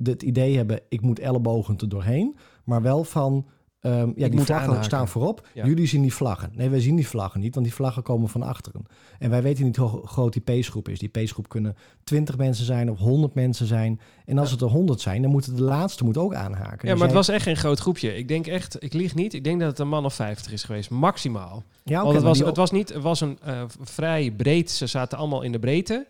het 0.04 0.24
idee 0.24 0.58
hebben, 0.58 0.82
ik 0.90 1.02
moet 1.02 1.20
ellebogen 1.20 1.78
er 1.78 1.90
doorheen. 1.90 2.36
Maar 2.64 2.82
wel 2.82 3.04
van, 3.04 3.48
um, 3.82 3.92
ja, 3.92 4.04
Ik 4.06 4.16
die 4.16 4.30
moet 4.32 4.46
vlaggen 4.46 4.68
aanhaken. 4.68 4.84
staan 4.86 5.08
voorop. 5.08 5.48
Ja. 5.54 5.66
Jullie 5.66 5.86
zien 5.88 6.02
die 6.02 6.14
vlaggen. 6.14 6.50
Nee, 6.56 6.70
wij 6.70 6.80
zien 6.82 6.96
die 6.96 7.08
vlaggen 7.08 7.40
niet, 7.40 7.54
want 7.54 7.66
die 7.66 7.76
vlaggen 7.76 8.04
komen 8.04 8.30
van 8.30 8.42
achteren. 8.44 8.86
En 9.20 9.30
wij 9.30 9.42
weten 9.42 9.66
niet 9.66 9.76
hoe 9.76 10.08
groot 10.08 10.34
die 10.34 10.42
pacegroep 10.42 10.90
is. 10.90 11.00
Die 11.00 11.10
pacegroep 11.10 11.50
kunnen 11.50 11.76
20 12.04 12.38
mensen 12.38 12.66
zijn 12.66 12.92
of 12.92 12.98
100 13.00 13.34
mensen 13.34 13.66
zijn. 13.66 14.00
En 14.26 14.38
als 14.38 14.48
Ja. 14.48 14.54
het 14.54 14.64
er 14.64 14.70
100 14.70 15.02
zijn, 15.02 15.22
dan 15.22 15.32
moeten 15.32 15.56
de 15.56 15.62
laatste 15.62 16.04
moet 16.04 16.18
ook 16.18 16.34
aanhaken. 16.34 16.78
Ja, 16.82 16.90
Dus 16.92 16.94
maar 16.94 17.08
het 17.08 17.16
was 17.18 17.28
echt 17.30 17.44
geen 17.44 17.58
groot 17.58 17.80
groepje. 17.80 18.18
Ik 18.18 18.28
denk 18.28 18.48
echt, 18.48 18.84
ik 18.84 18.94
lieg 18.94 19.16
niet, 19.16 19.34
ik 19.34 19.44
denk 19.44 19.60
dat 19.60 19.70
het 19.70 19.80
een 19.80 19.88
man 19.90 20.06
of 20.06 20.14
50 20.14 20.52
is 20.52 20.64
geweest, 20.64 20.90
maximaal. 20.90 21.64
Ja, 21.84 22.04
oké, 22.04 22.14
het 22.14 22.24
was, 22.24 22.38
die- 22.38 22.48
het 22.48 22.58
was 22.58 22.72
niet, 22.72 22.90
het 22.94 23.04
was 23.04 23.22
een 23.22 23.38
eh, 23.44 23.62
vrij 23.82 24.32
breed, 24.32 24.72
ze 24.72 24.88
zaten 24.88 25.18
allemaal 25.18 25.42
in 25.42 25.52
de 25.52 25.60
breedte. 25.60 26.08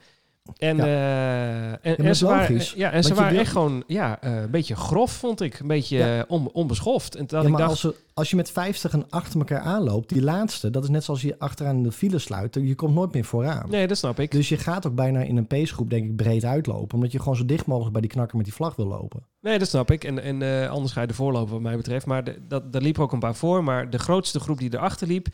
En, 0.58 0.78
Ja. 0.78 0.84
eh, 0.84 1.92
en, 1.92 1.98
en 1.98 2.16
ze 2.16 2.26
waren, 2.26 2.62
ja, 2.76 2.92
en 2.92 3.04
ze 3.04 3.14
waren 3.14 3.40
echt 3.40 3.52
gewoon 3.52 3.84
ja, 3.88 4.22
eh, 4.22 4.42
een 4.42 4.52
beetje 4.52 4.76
grof, 4.76 5.12
vond 5.12 5.42
ik. 5.42 5.60
Een 5.60 5.68
beetje 5.68 5.98
Ja. 5.98 6.18
eh, 6.20 6.24
on, 6.28 6.50
onbeschoft. 6.52 7.16
En 7.16 7.26
dat 7.28 7.46
ik 7.46 7.58
dacht, 7.58 7.70
als, 7.70 7.88
als 8.14 8.30
je 8.30 8.36
met 8.36 8.52
50 8.52 8.94
en 8.94 9.06
achter 9.10 9.40
elkaar 9.40 9.60
aanloopt, 9.60 10.10
die 10.10 10.22
laatste, 10.22 10.70
dat 10.70 10.84
is 10.84 10.90
net 10.90 11.04
zoals 11.04 11.22
je 11.22 11.36
achteraan 11.40 11.76
in 11.76 11.84
de 11.84 11.92
file 11.92 12.20
sluit. 12.20 12.56
Je 12.62 12.76
komt 12.76 12.94
nooit 12.96 13.14
meer 13.14 13.24
vooraan. 13.26 13.70
nee, 13.70 13.88
dat 13.88 13.98
snap 13.98 14.20
ik. 14.20 14.32
Dus 14.32 14.50
je 14.50 14.58
gaat 14.58 14.88
ook 14.88 14.96
bijna 14.96 15.20
in 15.22 15.38
een 15.38 15.48
pacegroep, 15.48 15.90
denk 15.90 16.06
ik, 16.06 16.16
breed 16.16 16.46
uitlopen. 16.46 16.96
Omdat 16.96 17.12
je 17.12 17.20
gewoon 17.20 17.36
zo 17.36 17.46
dicht 17.46 17.66
mogelijk 17.66 17.92
bij 17.92 18.02
die 18.02 18.10
knakker 18.12 18.36
met 18.38 18.46
die 18.46 18.56
vlag 18.56 18.76
wil 18.76 18.88
lopen. 18.88 19.26
Nee, 19.42 19.60
dat 19.60 19.68
snap 19.68 19.92
ik. 19.92 20.04
En, 20.04 20.24
en 20.42 20.70
anders 20.70 20.94
ga 20.94 21.02
je 21.02 21.08
ervoor 21.08 21.32
lopen, 21.32 21.52
wat 21.54 21.62
mij 21.62 21.76
betreft. 21.78 22.06
Maar 22.06 22.24
de, 22.24 22.38
dat, 22.48 22.74
daar 22.74 22.82
liep 22.82 23.00
ook 23.00 23.12
een 23.12 23.20
paar 23.20 23.36
voor. 23.36 23.64
Maar 23.64 23.90
de 23.90 24.00
grootste 24.00 24.40
groep 24.40 24.58
die 24.58 24.74
erachter 24.74 25.08
liep... 25.08 25.28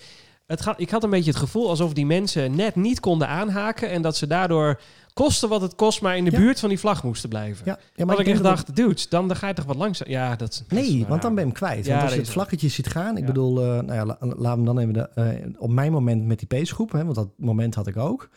Het 0.48 0.62
gaat, 0.62 0.80
ik 0.80 0.90
had 0.90 1.04
een 1.04 1.10
beetje 1.10 1.30
het 1.32 1.40
gevoel 1.40 1.70
alsof 1.70 1.94
die 1.94 2.06
mensen 2.06 2.56
net 2.56 2.76
niet 2.76 3.00
konden 3.00 3.28
aanhaken... 3.28 3.90
en 3.90 4.02
dat 4.02 4.16
ze 4.18 4.28
daardoor, 4.28 4.80
kosten 5.14 5.50
wat 5.50 5.62
het 5.62 5.76
kost... 5.76 6.02
maar 6.02 6.18
in 6.18 6.26
de 6.26 6.32
Ja. 6.32 6.38
buurt 6.38 6.60
van 6.60 6.70
die 6.70 6.80
vlag 6.80 7.04
moesten 7.04 7.30
blijven. 7.30 7.66
Ja, 7.66 7.80
ja 7.96 8.06
maar 8.06 8.20
ik 8.20 8.28
echt 8.28 8.44
dacht, 8.44 8.76
dudes, 8.76 9.10
dan, 9.10 9.28
dan 9.28 9.38
ga 9.38 9.48
je 9.48 9.54
toch 9.54 9.66
wat 9.66 9.76
langzaam... 9.76 10.10
Ja, 10.10 10.36
dat, 10.36 10.64
Nee, 10.68 11.06
want 11.08 11.22
dan 11.22 11.32
ben 11.36 11.44
je 11.44 11.50
hem 11.50 11.58
kwijt. 11.60 11.86
Ja, 11.86 11.92
want 11.92 12.04
als 12.04 12.14
je 12.14 12.20
het 12.20 12.30
vlaggetje 12.30 12.68
ziet 12.68 12.88
gaan, 12.88 13.18
ik 13.18 13.26
bedoel, 13.26 13.62
eh, 13.64 13.66
nou 13.82 13.94
ja, 13.94 14.18
la- 14.20 14.58
we 14.58 14.64
dan 14.64 14.80
even 14.80 14.94
de, 14.94 15.10
eh, 15.10 15.46
op 15.58 15.70
mijn 15.70 15.92
moment 15.92 16.26
met 16.26 16.40
die 16.40 16.48
pacegroep, 16.48 16.92
hè, 16.92 17.04
want 17.04 17.16
dat 17.16 17.30
moment 17.38 17.76
had 17.76 17.88
ik 17.88 17.98
ook, 17.98 18.30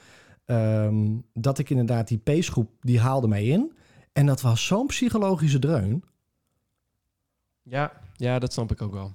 ehm, 0.45 1.07
dat 1.35 1.59
ik 1.59 1.71
inderdaad 1.71 2.09
die 2.09 2.19
pacegroep, 2.19 2.71
die 2.81 3.01
haalde 3.01 3.29
mij 3.29 3.45
in. 3.45 3.73
En 4.13 4.27
dat 4.27 4.41
was 4.41 4.67
zo'n 4.67 4.87
psychologische 4.87 5.59
dreun. 5.59 6.05
Ja, 7.63 7.93
ja, 8.17 8.39
dat 8.39 8.53
snap 8.53 8.71
ik 8.71 8.83
ook 8.83 8.93
wel. 8.93 9.13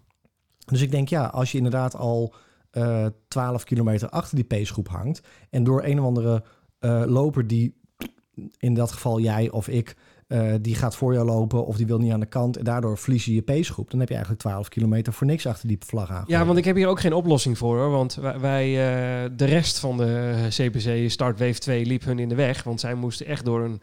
Dus 0.65 0.81
ik 0.81 0.91
denk, 0.91 1.09
ja, 1.09 1.25
als 1.25 1.51
je 1.51 1.57
inderdaad 1.57 1.95
al 1.95 2.33
eh 2.75 3.05
12 3.27 3.63
kilometer 3.63 4.09
achter 4.09 4.35
die 4.35 4.45
pacegroep 4.45 4.87
hangt 4.87 5.21
en 5.49 5.63
door 5.63 5.83
een 5.83 5.99
of 5.99 6.05
andere 6.05 6.43
eh, 6.79 7.03
loper 7.05 7.47
die, 7.47 7.75
in 8.59 8.73
dat 8.73 8.91
geval 8.91 9.19
jij 9.19 9.49
of 9.49 9.67
ik, 9.67 9.95
eh, 10.27 10.53
die 10.61 10.75
gaat 10.75 10.95
voor 10.95 11.13
jou 11.13 11.25
lopen 11.25 11.65
of 11.65 11.77
die 11.77 11.85
wil 11.85 11.97
niet 11.97 12.11
aan 12.11 12.19
de 12.19 12.25
kant 12.25 12.57
en 12.57 12.63
daardoor 12.63 12.97
verlies 12.97 13.25
je 13.25 13.33
je 13.33 13.41
pacegroep, 13.41 13.91
dan 13.91 13.99
heb 13.99 14.07
je 14.07 14.15
eigenlijk 14.15 14.43
12 14.43 14.69
kilometer 14.69 15.13
voor 15.13 15.27
niks 15.27 15.45
achter 15.45 15.67
die 15.67 15.77
vlag 15.79 16.09
aan. 16.09 16.23
Ja, 16.27 16.45
want 16.45 16.57
ik 16.57 16.65
heb 16.65 16.75
hier 16.75 16.87
ook 16.87 16.99
geen 16.99 17.13
oplossing 17.13 17.57
voor. 17.57 17.77
Hoor, 17.77 17.91
want 17.91 18.15
wij, 18.39 18.65
eh, 18.65 19.29
de 19.35 19.45
rest 19.45 19.79
van 19.79 19.97
de 19.97 20.47
CPC 20.49 21.09
Start 21.09 21.39
Wave 21.39 21.59
2 21.59 21.85
liep 21.85 22.03
hun 22.03 22.19
in 22.19 22.29
de 22.29 22.35
weg. 22.35 22.63
Want 22.63 22.79
zij 22.79 22.93
moesten 22.93 23.25
echt 23.25 23.45
door 23.45 23.63
een... 23.63 23.81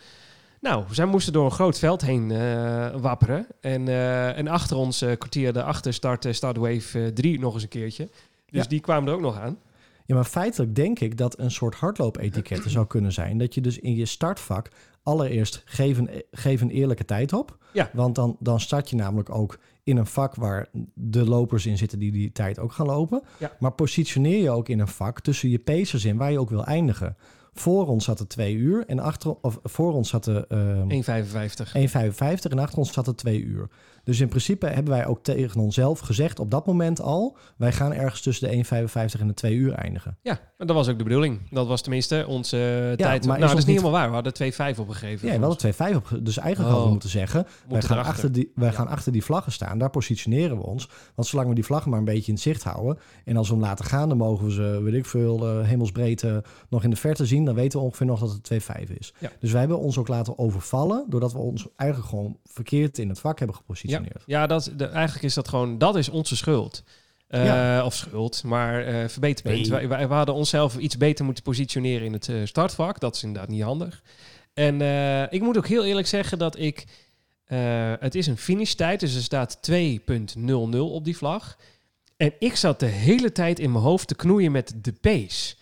Nou, 0.63 0.85
zij 0.91 1.05
moesten 1.05 1.33
door 1.33 1.45
een 1.45 1.51
groot 1.51 1.79
veld 1.79 2.03
heen 2.03 2.31
eh, 2.31 2.95
wapperen. 3.01 3.47
En, 3.61 3.89
eh, 3.89 4.39
en 4.39 4.49
achter 4.49 4.77
ons 4.77 5.03
eh 5.03 5.17
kwartier 5.19 5.53
daarachter 5.53 5.95
startte 5.95 6.33
Start 6.33 6.57
Wave 6.57 7.05
eh, 7.05 7.07
3 7.07 7.41
nog 7.41 7.55
eens 7.55 7.63
een 7.63 7.69
keertje. 7.69 8.09
Dus 8.53 8.63
Ja. 8.63 8.69
die 8.69 8.81
kwamen 8.81 9.09
er 9.09 9.15
ook 9.15 9.21
nog 9.21 9.39
aan. 9.39 9.59
Ja, 10.07 10.15
maar 10.15 10.25
feitelijk 10.25 10.75
denk 10.75 11.01
ik 11.01 11.17
dat 11.17 11.39
een 11.39 11.51
soort 11.51 11.75
hardloopetiketten 11.75 12.71
zou 12.71 12.87
kunnen 12.87 13.13
zijn. 13.13 13.39
Dat 13.39 13.55
je 13.55 13.61
dus 13.61 13.79
in 13.79 13.95
je 13.95 14.07
startvak 14.07 14.69
allereerst 15.03 15.63
geef 15.65 15.99
een, 15.99 16.11
geef 16.31 16.61
een 16.61 16.71
eerlijke 16.71 17.05
tijd 17.05 17.33
op. 17.33 17.59
Ja. 17.73 17.91
Want 17.93 18.15
dan, 18.15 18.37
dan 18.41 18.61
start 18.61 18.91
je 18.91 18.97
namelijk 18.97 19.31
ook 19.35 19.59
in 19.83 19.97
een 19.97 20.07
vak 20.07 20.35
waar 20.35 20.67
de 20.95 21.25
lopers 21.25 21.67
in 21.67 21.79
zitten 21.79 21.99
die 21.99 22.13
die 22.13 22.33
tijd 22.33 22.59
ook 22.59 22.73
gaan 22.73 22.87
lopen. 22.87 23.23
Ja. 23.39 23.53
Maar 23.59 23.73
positioneer 23.73 24.43
je 24.43 24.51
ook 24.51 24.69
in 24.69 24.79
een 24.81 24.89
vak 24.89 25.21
tussen 25.21 25.49
je 25.49 25.59
pacers 25.59 26.05
in 26.05 26.17
waar 26.17 26.33
je 26.33 26.41
ook 26.41 26.51
wil 26.51 26.65
eindigen. 26.65 27.17
Voor 27.55 27.87
ons 27.87 28.05
zat 28.05 28.21
er 28.21 28.29
twee 28.29 28.55
uur 28.55 28.87
en 28.87 28.99
achter, 28.99 29.35
of 29.41 29.59
voor 29.63 29.93
ons 29.93 30.09
zat 30.09 30.27
er 30.27 30.45
ehm, 30.49 30.89
1,55. 30.91 31.73
1,55 31.73 32.51
en 32.51 32.59
achter 32.59 32.79
ons 32.79 32.93
zat 32.93 33.07
er 33.07 33.17
twee 33.17 33.43
uur. 33.43 33.69
Dus 34.05 34.21
in 34.21 34.29
principe 34.29 34.67
hebben 34.67 34.93
wij 34.93 35.07
ook 35.07 35.23
tegen 35.23 35.61
onszelf 35.61 36.01
gezegd 36.01 36.39
op 36.39 36.51
dat 36.51 36.67
moment 36.67 37.01
al... 37.01 37.37
wij 37.57 37.73
gaan 37.73 37.93
ergens 37.93 38.21
tussen 38.21 38.51
de 38.51 38.65
1,55 39.17 39.21
en 39.21 39.27
de 39.27 39.35
2 39.35 39.55
uur 39.55 39.73
eindigen. 39.73 40.19
Ja, 40.23 40.52
en 40.63 40.69
dat 40.69 40.77
was 40.77 40.89
ook 40.89 40.99
de 40.99 41.05
bedoeling. 41.05 41.41
Dat 41.51 41.67
was 41.67 41.81
tenminste 41.83 42.25
onze 42.29 42.57
eh, 42.57 43.07
tijd. 43.07 43.27
maar 43.27 43.39
Nou, 43.39 43.43
is 43.43 43.49
dat 43.51 43.59
is 43.59 43.65
niet 43.65 43.77
helemaal 43.77 43.91
waar. 44.01 44.09
We 44.09 44.15
hadden 44.15 44.53
2,5 44.75 44.79
opgegeven. 44.81 45.29
Ja, 45.33 45.39
wel 45.41 45.57
de 45.57 45.73
2,5 45.73 45.97
op. 45.97 46.09
Dus 46.25 46.39
eigenlijk 46.39 46.57
hadden 46.57 46.75
we 46.77 46.83
Oh. 46.85 46.91
moeten 46.91 47.09
zeggen... 47.09 47.47
wij, 47.69 47.83
gaan 47.83 47.91
erachter. 47.99 48.15
achter, 48.15 48.33
die, 48.33 48.53
wij 48.55 48.69
Ja. 48.69 48.75
gaan 48.75 48.89
achter 48.89 49.13
die 49.13 49.25
vlaggen 49.25 49.53
staan. 49.53 49.79
Daar 49.79 49.91
positioneren 49.91 50.57
we 50.57 50.63
ons. 50.67 50.89
Want 51.15 51.29
zolang 51.29 51.49
we 51.49 51.55
die 51.55 51.65
vlaggen 51.65 51.91
maar 51.91 51.99
een 51.99 52.05
beetje 52.05 52.27
in 52.27 52.35
het 52.35 52.43
zicht 52.43 52.63
houden... 52.63 52.99
en 53.25 53.37
als 53.37 53.49
we 53.49 53.55
hem 53.55 53.63
laten 53.63 53.85
gaan, 53.85 54.09
dan 54.09 54.19
mogen 54.19 54.45
we 54.47 54.53
ze, 54.53 54.81
weet 54.83 54.95
ik 54.95 55.07
veel... 55.07 55.47
eh, 55.49 55.67
hemelsbreed 55.67 56.25
nog 56.69 56.85
in 56.85 56.91
de 56.91 56.97
verte 56.97 57.27
zien. 57.27 57.45
Dan 57.45 57.55
weten 57.55 57.79
we 57.79 57.85
ongeveer 57.85 58.07
nog 58.07 58.21
dat 58.21 58.39
het 58.43 58.63
2,5 58.89 58.91
is. 58.99 59.15
Ja. 59.19 59.31
Dus 59.41 59.51
wij 59.51 59.61
hebben 59.61 59.79
ons 59.79 59.99
ook 59.99 60.09
laten 60.09 60.39
overvallen... 60.39 61.05
doordat 61.09 61.33
we 61.33 61.39
ons 61.39 61.67
eigenlijk 61.77 62.11
gewoon 62.11 62.37
verkeerd 62.45 62.99
in 62.99 63.09
het 63.09 63.21
vak 63.21 63.39
hebben 63.39 63.57
Ja, 63.57 63.63
gepositioneerd. 63.63 64.23
ja 64.27 64.47
dat, 64.47 64.73
de, 64.77 64.87
eigenlijk 64.87 65.25
is 65.25 65.35
dat 65.35 65.49
gewoon, 65.49 65.79
dat 65.79 65.97
is 65.97 66.09
onze 66.09 66.37
schuld. 66.37 66.83
Eh, 67.33 67.45
Ja. 67.45 67.85
Of 67.85 67.95
schuld, 67.95 68.43
maar 68.45 68.85
eh 68.87 69.09
verbeterpunt. 69.09 69.69
Nee. 69.69 69.89
Wij, 69.89 70.09
we 70.09 70.15
hadden 70.15 70.35
onszelf 70.35 70.77
iets 70.77 70.97
beter 70.97 71.25
moeten 71.25 71.43
positioneren 71.43 72.07
in 72.07 72.13
het 72.13 72.29
eh, 72.29 72.37
startvak. 72.45 73.01
Dat 73.01 73.15
is 73.17 73.23
inderdaad 73.23 73.51
niet 73.51 73.63
handig. 73.63 74.03
En 74.55 74.81
ik 75.31 75.41
moet 75.41 75.57
ook 75.57 75.67
heel 75.67 75.85
eerlijk 75.85 76.07
zeggen 76.07 76.39
dat 76.39 76.59
ik... 76.59 76.85
het 77.99 78.15
is 78.15 78.27
een 78.27 78.37
finishtijd, 78.37 79.01
dus 79.01 79.15
er 79.15 79.23
staat 79.23 79.59
2.00 79.71 80.79
op 80.79 81.05
die 81.05 81.17
vlag. 81.17 81.57
En 82.17 82.33
ik 82.39 82.57
zat 82.57 82.81
de 82.81 82.87
hele 82.87 83.33
tijd 83.33 83.59
in 83.59 83.73
mijn 83.73 83.85
hoofd 83.85 84.09
te 84.09 84.15
knoeien 84.15 84.53
met 84.53 84.75
de 84.77 84.93
pace. 84.93 85.55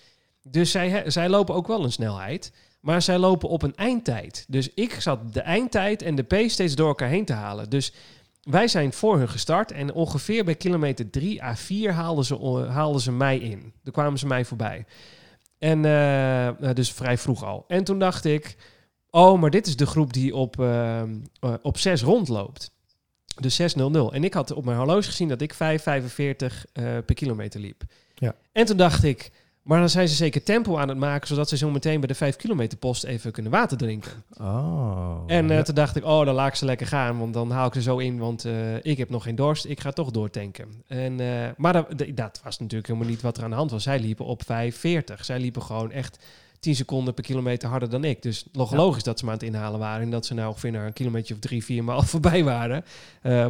Dus 0.43 0.71
zij, 0.71 1.11
zij 1.11 1.29
lopen 1.29 1.55
ook 1.55 1.67
wel 1.67 1.85
een 1.85 1.93
snelheid. 1.93 2.53
Maar 2.81 3.03
zij 3.03 3.19
lopen 3.19 3.49
op 3.49 3.63
een 3.63 3.75
eindtijd. 3.77 4.45
Dus 4.49 4.69
ik 4.75 4.93
zat 5.01 5.33
de 5.33 5.41
eindtijd 5.41 6.03
en 6.03 6.15
de 6.15 6.25
pace 6.25 6.49
steeds 6.49 6.75
door 6.75 6.89
elkaar 6.89 7.09
heen 7.09 7.25
te 7.25 7.33
halen. 7.33 7.71
Dus 7.71 7.93
wij 8.41 8.69
zijn 8.69 8.93
voor 8.93 9.19
hun 9.19 9.29
gestart. 9.29 9.73
En 9.73 9.93
ongeveer 9.93 10.45
bij 10.45 10.55
kilometer 10.55 11.11
3 11.11 11.43
à 11.43 11.55
4 11.55 11.93
haalden 11.93 12.25
ze, 12.25 12.67
haalden 12.69 13.01
ze 13.01 13.13
mij 13.13 13.39
in. 13.39 13.73
Daar 13.83 13.93
kwamen 13.93 14.19
ze 14.19 14.27
mij 14.27 14.45
voorbij. 14.45 14.85
En 15.59 15.85
eh, 15.85 16.49
eh, 16.49 16.75
dus 16.75 16.93
vrij 16.93 17.19
vroeg 17.19 17.45
al. 17.45 17.65
En 17.69 17.85
toen 17.85 17.99
dacht 17.99 18.25
ik... 18.25 18.57
Oh, 19.11 19.41
maar 19.41 19.51
dit 19.51 19.67
is 19.67 19.77
de 19.77 19.87
groep 19.87 20.13
die 20.13 20.35
op, 20.35 20.61
eh, 20.61 21.03
op 21.63 21.79
6 21.79 22.03
rondloopt. 22.03 22.71
Dus 23.41 23.61
6.00. 23.61 24.13
En 24.13 24.25
ik 24.25 24.35
had 24.35 24.53
op 24.53 24.65
mijn 24.65 24.77
horloge 24.77 25.03
gezien 25.03 25.29
dat 25.29 25.41
ik 25.41 25.55
5,45 25.55 25.59
eh, 25.59 26.85
per 27.07 27.15
kilometer 27.15 27.61
liep. 27.61 27.83
Ja. 28.15 28.35
En 28.53 28.67
toen 28.67 28.77
dacht 28.77 29.05
ik... 29.05 29.31
Maar 29.63 29.79
dan 29.79 29.89
zijn 29.89 30.09
ze 30.09 30.15
zeker 30.15 30.43
tempo 30.43 30.77
aan 30.77 30.89
het 30.89 30.99
maken... 30.99 31.29
zodat 31.29 31.49
ze 31.49 31.57
zo 31.57 31.71
meteen 31.71 31.99
bij 31.99 32.09
de 32.09 32.15
5 32.15 32.37
kilometer 32.37 32.79
post 32.79 33.05
even 33.05 33.33
kunnen 33.33 33.53
water 33.53 33.77
drinken. 33.77 34.13
Oh. 34.41 35.23
En 35.27 35.51
eh, 35.51 35.61
toen 35.63 35.75
dacht 35.75 35.97
ik, 35.97 36.05
oh, 36.05 36.25
dan 36.25 36.35
laat 36.35 36.49
ik 36.49 36.55
ze 36.55 36.65
lekker 36.65 36.87
gaan. 36.87 37.19
Want 37.19 37.35
dan 37.35 37.51
haal 37.51 37.67
ik 37.67 37.75
er 37.75 37.83
zo 37.83 37.99
in, 37.99 38.19
want 38.19 38.45
eh, 38.45 38.85
ik 38.85 38.99
heb 38.99 39.11
nog 39.11 39.23
geen 39.23 39.35
dorst. 39.35 39.65
Ik 39.65 39.81
ga 39.81 39.91
toch 39.91 40.11
doortanken. 40.11 40.69
En, 40.87 41.21
eh, 41.21 41.49
maar 41.57 41.73
dat, 41.73 41.87
dat 42.15 42.41
was 42.45 42.59
natuurlijk 42.59 42.87
helemaal 42.87 43.09
niet 43.09 43.23
wat 43.23 43.37
er 43.37 43.45
aan 43.45 43.51
de 43.51 43.57
hand 43.57 43.71
was. 43.71 43.83
Zij 43.83 43.99
liepen 44.01 44.25
op 44.25 44.43
5,40. 44.43 45.21
Zij 45.21 45.39
liepen 45.41 45.63
gewoon 45.63 45.91
echt 45.91 46.19
10 46.61 46.75
seconden 46.75 47.15
per 47.15 47.25
kilometer 47.25 47.69
harder 47.69 47.91
dan 47.91 48.05
ik. 48.05 48.23
Dus 48.23 48.45
nog 48.53 48.71
Ja. 48.71 48.77
logisch 48.77 49.03
dat 49.03 49.19
ze 49.19 49.25
me 49.25 49.31
aan 49.31 49.37
het 49.37 49.47
inhalen 49.47 49.81
waren. 49.81 50.03
En 50.03 50.11
dat 50.11 50.27
ze 50.27 50.35
nou 50.35 50.49
ongeveer 50.49 50.71
naar 50.71 50.87
een 50.87 50.93
kilometer 50.93 51.35
of 51.35 51.41
drie, 51.41 51.65
vier 51.65 51.85
maal 51.85 52.03
voorbij 52.13 52.45
waren. 52.45 52.85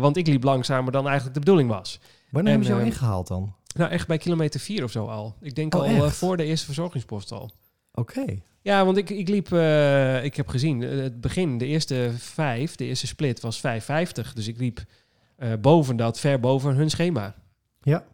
Want 0.00 0.16
ik 0.16 0.26
liep 0.26 0.42
langzamer 0.42 0.92
dan 0.92 1.04
eigenlijk 1.04 1.34
de 1.34 1.40
bedoeling 1.40 1.70
was. 1.70 2.00
Wanneer 2.30 2.50
hebben 2.50 2.68
ze 2.68 2.74
jou 2.74 2.86
en, 2.86 2.92
ingehaald 2.92 3.26
dan? 3.28 3.54
Nou, 3.76 3.90
echt 3.90 4.06
bij 4.06 4.18
kilometer 4.18 4.60
4 4.60 4.84
of 4.84 4.90
zo 4.90 5.06
al. 5.06 5.34
Ik 5.40 5.54
denk 5.54 5.74
Oh, 5.74 5.80
al 5.80 5.86
eh, 5.88 6.06
voor 6.10 6.36
de 6.36 6.44
eerste 6.44 6.66
verzorgingspost 6.66 7.32
al. 7.32 7.50
Oké. 7.92 8.24
Ja, 8.62 8.84
want 8.84 8.96
ik, 8.96 9.10
ik 9.10 9.28
liep, 9.28 9.52
eh, 9.52 10.24
ik 10.24 10.36
heb 10.36 10.48
gezien, 10.48 10.82
eh, 10.82 10.90
het 10.98 11.20
begin, 11.20 11.58
de 11.58 11.66
eerste 11.66 12.10
vijf, 12.16 12.74
de 12.74 12.84
eerste 12.84 13.06
split 13.06 13.40
was 13.40 13.60
5,50. 13.60 14.32
Dus 14.34 14.48
ik 14.48 14.58
liep 14.58 14.84
boven 15.60 15.96
dat, 15.96 16.20
ver 16.20 16.40
boven 16.40 16.74
hun 16.74 16.90
schema. 16.90 17.34
Ja. 17.80 18.04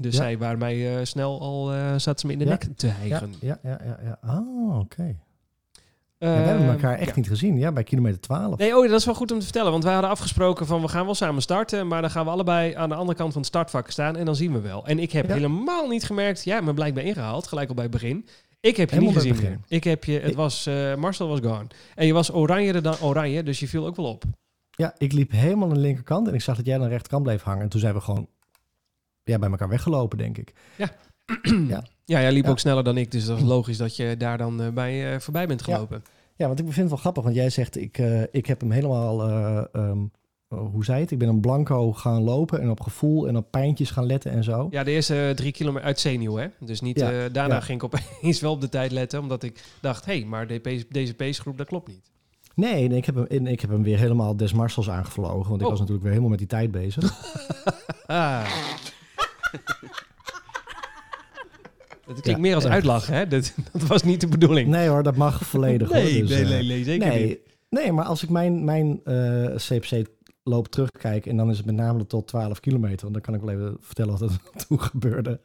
Dus 0.00 0.14
Ja. 0.14 0.22
zij 0.22 0.38
waren 0.38 0.58
mij 0.58 1.04
snel 1.04 1.40
al, 1.40 1.66
zaten 2.00 2.18
ze 2.18 2.26
me 2.26 2.32
in 2.32 2.38
de 2.38 2.44
Ja. 2.44 2.50
nek 2.50 2.64
te 2.76 2.86
hijgen. 2.86 3.34
ja, 3.40 3.58
ja, 3.62 3.80
ja. 3.84 3.98
ja. 4.04 4.18
Ah, 4.20 4.78
oké. 4.78 5.16
Ja, 6.28 6.28
we 6.28 6.48
hebben 6.48 6.68
elkaar 6.68 6.98
echt 6.98 7.08
ja. 7.08 7.16
niet 7.16 7.28
gezien. 7.28 7.58
Ja, 7.58 7.72
bij 7.72 7.82
kilometer 7.82 8.20
12. 8.20 8.56
Nee, 8.58 8.76
oh, 8.76 8.88
dat 8.88 8.98
is 8.98 9.04
wel 9.04 9.14
goed 9.14 9.30
om 9.32 9.38
te 9.38 9.44
vertellen. 9.44 9.70
Want 9.70 9.84
we 9.84 9.90
hadden 9.90 10.10
afgesproken 10.10 10.66
van 10.66 10.80
we 10.80 10.88
gaan 10.88 11.04
wel 11.04 11.14
samen 11.14 11.42
starten. 11.42 11.86
Maar 11.86 12.00
dan 12.00 12.10
gaan 12.10 12.24
we 12.24 12.30
allebei 12.30 12.74
aan 12.74 12.88
de 12.88 12.94
andere 12.94 13.18
kant 13.18 13.32
van 13.32 13.40
het 13.40 13.50
startvak 13.50 13.90
staan. 13.90 14.16
En 14.16 14.24
dan 14.24 14.36
zien 14.36 14.52
we 14.52 14.60
wel. 14.60 14.86
En 14.86 14.98
ik 14.98 15.12
heb 15.12 15.26
Ja. 15.26 15.34
helemaal 15.34 15.88
niet 15.88 16.04
gemerkt. 16.04 16.44
Ja, 16.44 16.60
me 16.60 16.74
blijkbaar 16.74 17.04
ingehaald. 17.04 17.46
Gelijk 17.46 17.68
al 17.68 17.74
bij 17.74 17.84
het 17.84 17.92
begin. 17.92 18.26
Ik 18.60 18.76
heb 18.76 18.88
je 18.90 18.94
Helemaal 18.94 19.22
niet 19.22 19.32
gezien. 19.36 19.64
Ik 19.68 19.84
heb 19.84 20.04
je, 20.04 20.20
het 20.20 20.34
was, 20.34 20.66
eh, 20.66 20.94
Marcel 20.94 21.28
was 21.28 21.40
gone. 21.40 21.66
En 21.94 22.06
je 22.06 22.12
was 22.12 22.32
oranje 22.32 22.80
dan 22.80 22.94
oranje. 23.00 23.42
Dus 23.42 23.60
je 23.60 23.68
viel 23.68 23.86
ook 23.86 23.96
wel 23.96 24.04
op. 24.06 24.24
Ja, 24.70 24.94
ik 24.98 25.12
liep 25.12 25.30
helemaal 25.30 25.68
aan 25.68 25.74
de 25.74 25.80
linkerkant 25.80 26.28
en 26.28 26.34
ik 26.34 26.40
zag 26.40 26.56
dat 26.56 26.66
jij 26.66 26.74
aan 26.74 26.82
de 26.82 26.88
rechterkant 26.88 27.22
bleef 27.22 27.42
hangen. 27.42 27.62
En 27.62 27.68
toen 27.68 27.80
zijn 27.80 27.94
we 27.94 28.00
gewoon 28.00 28.28
ja, 29.22 29.38
bij 29.38 29.50
elkaar 29.50 29.68
weggelopen, 29.68 30.18
denk 30.18 30.38
ik. 30.38 30.52
Ja, 30.76 30.90
jij 32.04 32.32
liep 32.32 32.44
Ja. 32.44 32.50
ook 32.50 32.58
sneller 32.58 32.84
dan 32.84 32.96
ik. 32.96 33.10
Dus 33.10 33.24
dat 33.26 33.36
is 33.38 33.44
logisch 33.44 33.76
dat 33.76 33.96
je 33.96 34.16
daar 34.16 34.38
dan 34.38 34.62
eh, 34.62 34.68
bij 34.68 35.12
eh, 35.14 35.20
voorbij 35.20 35.46
bent 35.46 35.66
Ja. 35.66 35.74
gelopen. 35.74 36.02
Ja, 36.36 36.46
want 36.46 36.58
ik 36.58 36.64
vind 36.64 36.76
het 36.76 36.88
wel 36.88 36.96
grappig, 36.98 37.22
want 37.22 37.34
jij 37.34 37.50
zegt, 37.50 37.76
ik, 37.76 37.98
eh, 37.98 38.22
ik 38.30 38.46
heb 38.46 38.60
hem 38.60 38.70
helemaal, 38.70 39.22
eh, 39.28 39.64
ehm, 39.72 39.98
eh, 40.48 40.58
hoe 40.58 40.84
zei 40.84 41.00
het? 41.00 41.10
Ik 41.10 41.18
ben 41.18 41.28
een 41.28 41.40
blanco 41.40 41.92
gaan 41.92 42.22
lopen 42.22 42.60
en 42.60 42.70
op 42.70 42.80
gevoel 42.80 43.28
en 43.28 43.36
op 43.36 43.50
pijntjes 43.50 43.90
gaan 43.90 44.06
letten 44.06 44.30
en 44.32 44.44
zo. 44.44 44.66
Ja, 44.70 44.84
de 44.84 44.90
eerste 44.90 45.32
drie 45.34 45.52
kilometer 45.52 45.86
uit 45.86 46.00
zenuw, 46.00 46.34
hè? 46.36 46.46
Dus 46.60 46.80
niet, 46.80 46.98
Ja, 46.98 47.28
daarna 47.28 47.54
ja. 47.54 47.60
ging 47.60 47.82
ik 47.82 47.94
opeens 47.94 48.40
wel 48.40 48.52
op 48.52 48.60
de 48.60 48.68
tijd 48.68 48.90
letten. 48.92 49.20
Omdat 49.20 49.42
ik 49.42 49.64
dacht, 49.80 50.04
hé, 50.04 50.18
hey, 50.18 50.24
maar 50.24 50.46
de 50.46 50.60
pace- 50.60 50.86
deze 50.88 51.14
pacegroep, 51.14 51.58
dat 51.58 51.66
klopt 51.66 51.88
niet. 51.88 52.10
Nee, 52.54 52.88
nee 52.88 52.98
ik, 52.98 53.04
heb 53.04 53.14
hem, 53.14 53.46
ik 53.46 53.60
heb 53.60 53.70
hem 53.70 53.82
weer 53.82 53.98
helemaal 53.98 54.36
des 54.36 54.52
Marsels 54.52 54.90
aangevlogen, 54.90 55.48
want 55.48 55.60
ik 55.60 55.66
Oh. 55.66 55.70
was 55.70 55.78
natuurlijk 55.78 56.02
weer 56.02 56.10
helemaal 56.12 56.30
met 56.30 56.38
die 56.38 56.48
tijd 56.48 56.70
bezig. 56.70 57.12
Ah. 58.06 58.44
Dat 62.06 62.20
klinkt 62.20 62.40
meer 62.40 62.54
als 62.54 62.66
uitlachen, 62.66 63.14
hè? 63.14 63.26
Dat, 63.26 63.52
dat 63.72 63.82
was 63.82 64.02
niet 64.02 64.20
de 64.20 64.26
bedoeling. 64.26 64.68
Nee 64.68 64.88
hoor, 64.88 65.02
dat 65.02 65.16
mag 65.16 65.40
volledig. 65.46 65.88
hoor. 65.88 65.96
nee, 65.96 66.20
Dus, 66.20 66.30
nee, 66.30 66.42
eh, 66.42 66.48
nee, 66.48 66.62
nee, 66.66 66.84
zeker 66.84 67.08
nee, 67.08 67.26
niet. 67.26 67.38
nee, 67.70 67.92
maar 67.92 68.04
als 68.04 68.22
ik 68.22 68.28
mijn, 68.28 68.64
mijn 68.64 69.00
eh, 69.04 69.54
CPC 69.56 70.06
loop 70.44 70.68
terugkijk... 70.68 71.26
en 71.26 71.36
dan 71.36 71.50
is 71.50 71.56
het 71.56 71.66
met 71.66 71.74
name 71.74 72.06
tot 72.06 72.26
12 72.28 72.60
kilometer... 72.60 73.00
want 73.00 73.12
dan 73.12 73.22
kan 73.22 73.34
ik 73.34 73.40
wel 73.40 73.50
even 73.50 73.76
vertellen 73.80 74.10
wat 74.18 74.20
er 74.20 74.38
toen 74.68 74.80
gebeurde. 74.80 75.40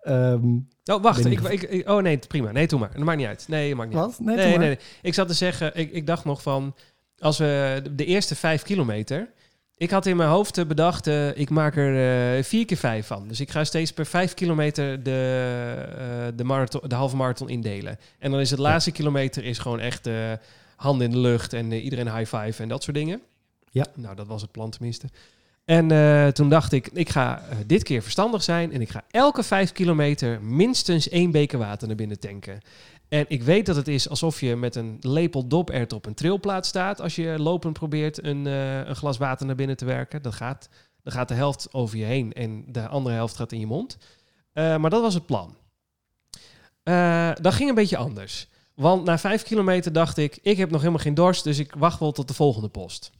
Ehm, 0.00 0.46
Oh, 0.84 1.02
wacht. 1.02 1.24
Ik, 1.24 1.40
ik, 1.40 1.62
ik- 1.62 1.88
oh 1.88 2.02
nee, 2.02 2.18
prima. 2.28 2.50
Nee, 2.52 2.66
doe 2.66 2.78
maar. 2.78 2.90
Dat 2.94 3.04
maakt 3.04 3.18
niet 3.18 3.26
uit. 3.26 3.44
Nee, 3.48 3.74
maakt 3.74 3.88
niet 3.90 3.98
uit. 3.98 4.06
wat? 4.06 4.18
Nee, 4.18 4.26
Nee, 4.26 4.36
doe 4.36 4.44
nee, 4.44 4.58
maar. 4.58 4.66
nee. 4.66 4.78
Ik 5.02 5.14
zat 5.14 5.28
te 5.28 5.34
zeggen, 5.34 5.70
ik, 5.78 5.92
ik 5.92 6.06
dacht 6.06 6.24
nog 6.24 6.42
van, 6.42 6.74
als 7.18 7.38
we 7.38 7.80
de- 7.82 7.94
de 7.94 8.04
eerste 8.04 8.34
vijf 8.34 8.62
kilometer, 8.62 9.28
ik 9.82 9.90
had 9.90 10.06
in 10.06 10.16
mijn 10.16 10.28
hoofd 10.28 10.66
bedacht, 10.66 11.06
eh, 11.06 11.36
ik 11.36 11.50
maak 11.50 11.76
er 11.76 12.36
eh, 12.36 12.44
vier 12.44 12.64
keer 12.64 12.76
vijf 12.76 13.06
van. 13.06 13.28
Dus 13.28 13.40
ik 13.40 13.50
ga 13.50 13.64
steeds 13.64 13.92
per 13.92 14.06
vijf 14.06 14.34
kilometer 14.34 15.02
de, 15.02 15.10
eh, 15.98 16.36
de, 16.36 16.44
marathon, 16.44 16.80
de 16.88 16.94
halve 16.94 17.16
marathon 17.16 17.48
indelen. 17.48 17.98
En 18.18 18.30
dan 18.30 18.40
is 18.40 18.50
het 18.50 18.58
laatste 18.58 18.90
kilometer 18.90 19.44
is 19.44 19.58
gewoon 19.58 19.80
echt 19.80 20.06
eh, 20.06 20.32
handen 20.76 21.06
in 21.06 21.12
de 21.12 21.18
lucht 21.18 21.52
en 21.52 21.72
iedereen 21.72 22.16
high 22.16 22.36
five 22.36 22.62
en 22.62 22.68
dat 22.68 22.82
soort 22.82 22.96
dingen. 22.96 23.20
Ja. 23.70 23.86
Nou, 23.94 24.14
dat 24.14 24.26
was 24.26 24.42
het 24.42 24.50
plan 24.50 24.70
tenminste. 24.70 25.06
En 25.64 26.32
toen 26.32 26.48
dacht 26.48 26.72
ik, 26.72 26.88
ik 26.92 27.08
ga 27.08 27.42
dit 27.66 27.82
keer 27.82 28.02
verstandig 28.02 28.42
zijn 28.42 28.72
en 28.72 28.80
ik 28.80 28.90
ga 28.90 29.04
elke 29.10 29.42
vijf 29.42 29.72
kilometer 29.72 30.42
minstens 30.42 31.08
één 31.08 31.30
beker 31.30 31.58
water 31.58 31.86
naar 31.86 31.96
binnen 31.96 32.18
tanken. 32.18 32.60
En 33.12 33.24
ik 33.28 33.42
weet 33.42 33.66
dat 33.66 33.76
het 33.76 33.88
is 33.88 34.08
alsof 34.08 34.40
je 34.40 34.56
met 34.56 34.74
een 34.74 34.96
lepel 35.00 35.46
dopert 35.46 35.92
op 35.92 36.06
een 36.06 36.14
trilplaat 36.14 36.66
staat 36.66 37.00
als 37.00 37.16
je 37.16 37.38
lopend 37.38 37.72
probeert 37.72 38.24
een, 38.24 38.46
eh, 38.46 38.86
een 38.86 38.96
glas 38.96 39.18
water 39.18 39.46
naar 39.46 39.54
binnen 39.54 39.76
te 39.76 39.84
werken. 39.84 40.22
Dat 40.22 40.34
gaat, 40.34 40.68
dan 41.02 41.12
gaat 41.12 41.28
de 41.28 41.34
helft 41.34 41.68
over 41.72 41.98
je 41.98 42.04
heen 42.04 42.32
en 42.32 42.64
de 42.66 42.88
andere 42.88 43.14
helft 43.14 43.36
gaat 43.36 43.52
in 43.52 43.60
je 43.60 43.66
mond. 43.66 43.98
Eh, 44.52 44.76
maar 44.76 44.90
dat 44.90 45.02
was 45.02 45.14
het 45.14 45.26
plan. 45.26 45.56
Eh, 46.82 47.30
dat 47.40 47.54
ging 47.54 47.68
een 47.68 47.74
beetje 47.74 47.96
anders. 47.96 48.48
Want 48.74 49.04
na 49.04 49.18
vijf 49.18 49.42
kilometer 49.42 49.92
dacht 49.92 50.16
ik, 50.16 50.38
ik 50.42 50.56
heb 50.56 50.70
nog 50.70 50.80
helemaal 50.80 51.02
geen 51.02 51.14
dorst, 51.14 51.44
dus 51.44 51.58
ik 51.58 51.74
wacht 51.78 52.00
wel 52.00 52.12
tot 52.12 52.28
de 52.28 52.34
volgende 52.34 52.68
post. 52.68 53.10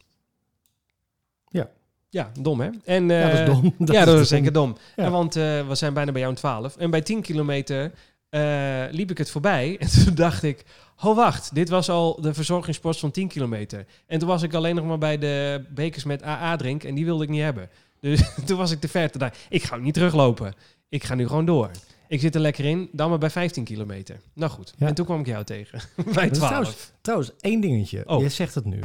Ja. 1.48 1.70
Ja, 2.08 2.30
dom 2.40 2.60
hè? 2.60 2.70
En, 2.84 3.08
ja, 3.08 3.30
dat 3.30 3.38
is 3.38 3.46
dom. 3.46 3.74
ja, 3.96 4.04
dat 4.04 4.20
is 4.20 4.28
zeker 4.28 4.52
dom. 4.52 4.76
Ja, 4.96 5.10
want 5.10 5.34
we 5.34 5.66
zijn 5.70 5.94
bijna 5.94 6.12
bij 6.12 6.20
jou 6.20 6.32
in 6.32 6.38
12. 6.38 6.76
En 6.76 6.90
bij 6.90 7.02
10 7.02 7.22
kilometer 7.22 7.92
eh, 8.32 8.84
liep 8.90 9.10
ik 9.10 9.18
het 9.18 9.30
voorbij. 9.30 9.76
En 9.80 9.88
toen 10.04 10.14
dacht 10.14 10.42
ik, 10.42 10.64
oh 11.02 11.16
wacht, 11.16 11.54
dit 11.54 11.68
was 11.68 11.88
al 11.88 12.20
de 12.20 12.34
verzorgingspost 12.34 13.00
van 13.00 13.10
10 13.10 13.28
kilometer. 13.28 13.86
En 14.06 14.18
toen 14.18 14.28
was 14.28 14.42
ik 14.42 14.54
alleen 14.54 14.74
nog 14.74 14.84
maar 14.86 14.98
bij 14.98 15.18
de 15.18 15.64
bekers 15.74 16.04
met 16.04 16.22
AA 16.22 16.56
drink 16.56 16.84
en 16.84 16.94
die 16.94 17.04
wilde 17.04 17.22
ik 17.24 17.28
niet 17.30 17.40
hebben. 17.42 17.68
Dus 18.00 18.22
toen 18.46 18.56
was 18.56 18.70
ik 18.70 18.80
te 18.80 18.88
ver. 18.88 19.10
Toen 19.10 19.20
dacht 19.20 19.36
ik, 19.48 19.62
ga 19.62 19.76
niet 19.76 19.94
teruglopen. 19.94 20.54
Ik 20.88 21.04
ga 21.04 21.14
nu 21.14 21.26
gewoon 21.26 21.44
door. 21.44 21.70
Ik 22.08 22.20
zit 22.20 22.34
er 22.34 22.40
lekker 22.40 22.64
in, 22.64 22.88
dan 22.92 23.08
maar 23.08 23.18
bij 23.18 23.30
15 23.30 23.64
kilometer. 23.64 24.20
Nou 24.34 24.50
goed, 24.50 24.74
Ja. 24.78 24.86
en 24.86 24.94
toen 24.94 25.04
kwam 25.04 25.20
ik 25.20 25.26
jou 25.26 25.44
tegen. 25.44 25.80
bij 26.14 26.28
is 26.28 26.36
12. 26.38 26.38
trouwens- 26.50 26.92
Trouwens, 27.00 27.32
één 27.40 27.60
dingetje. 27.60 28.02
Oh. 28.08 28.20
Jij 28.20 28.28
zegt 28.28 28.54
het 28.54 28.64
nu. 28.64 28.80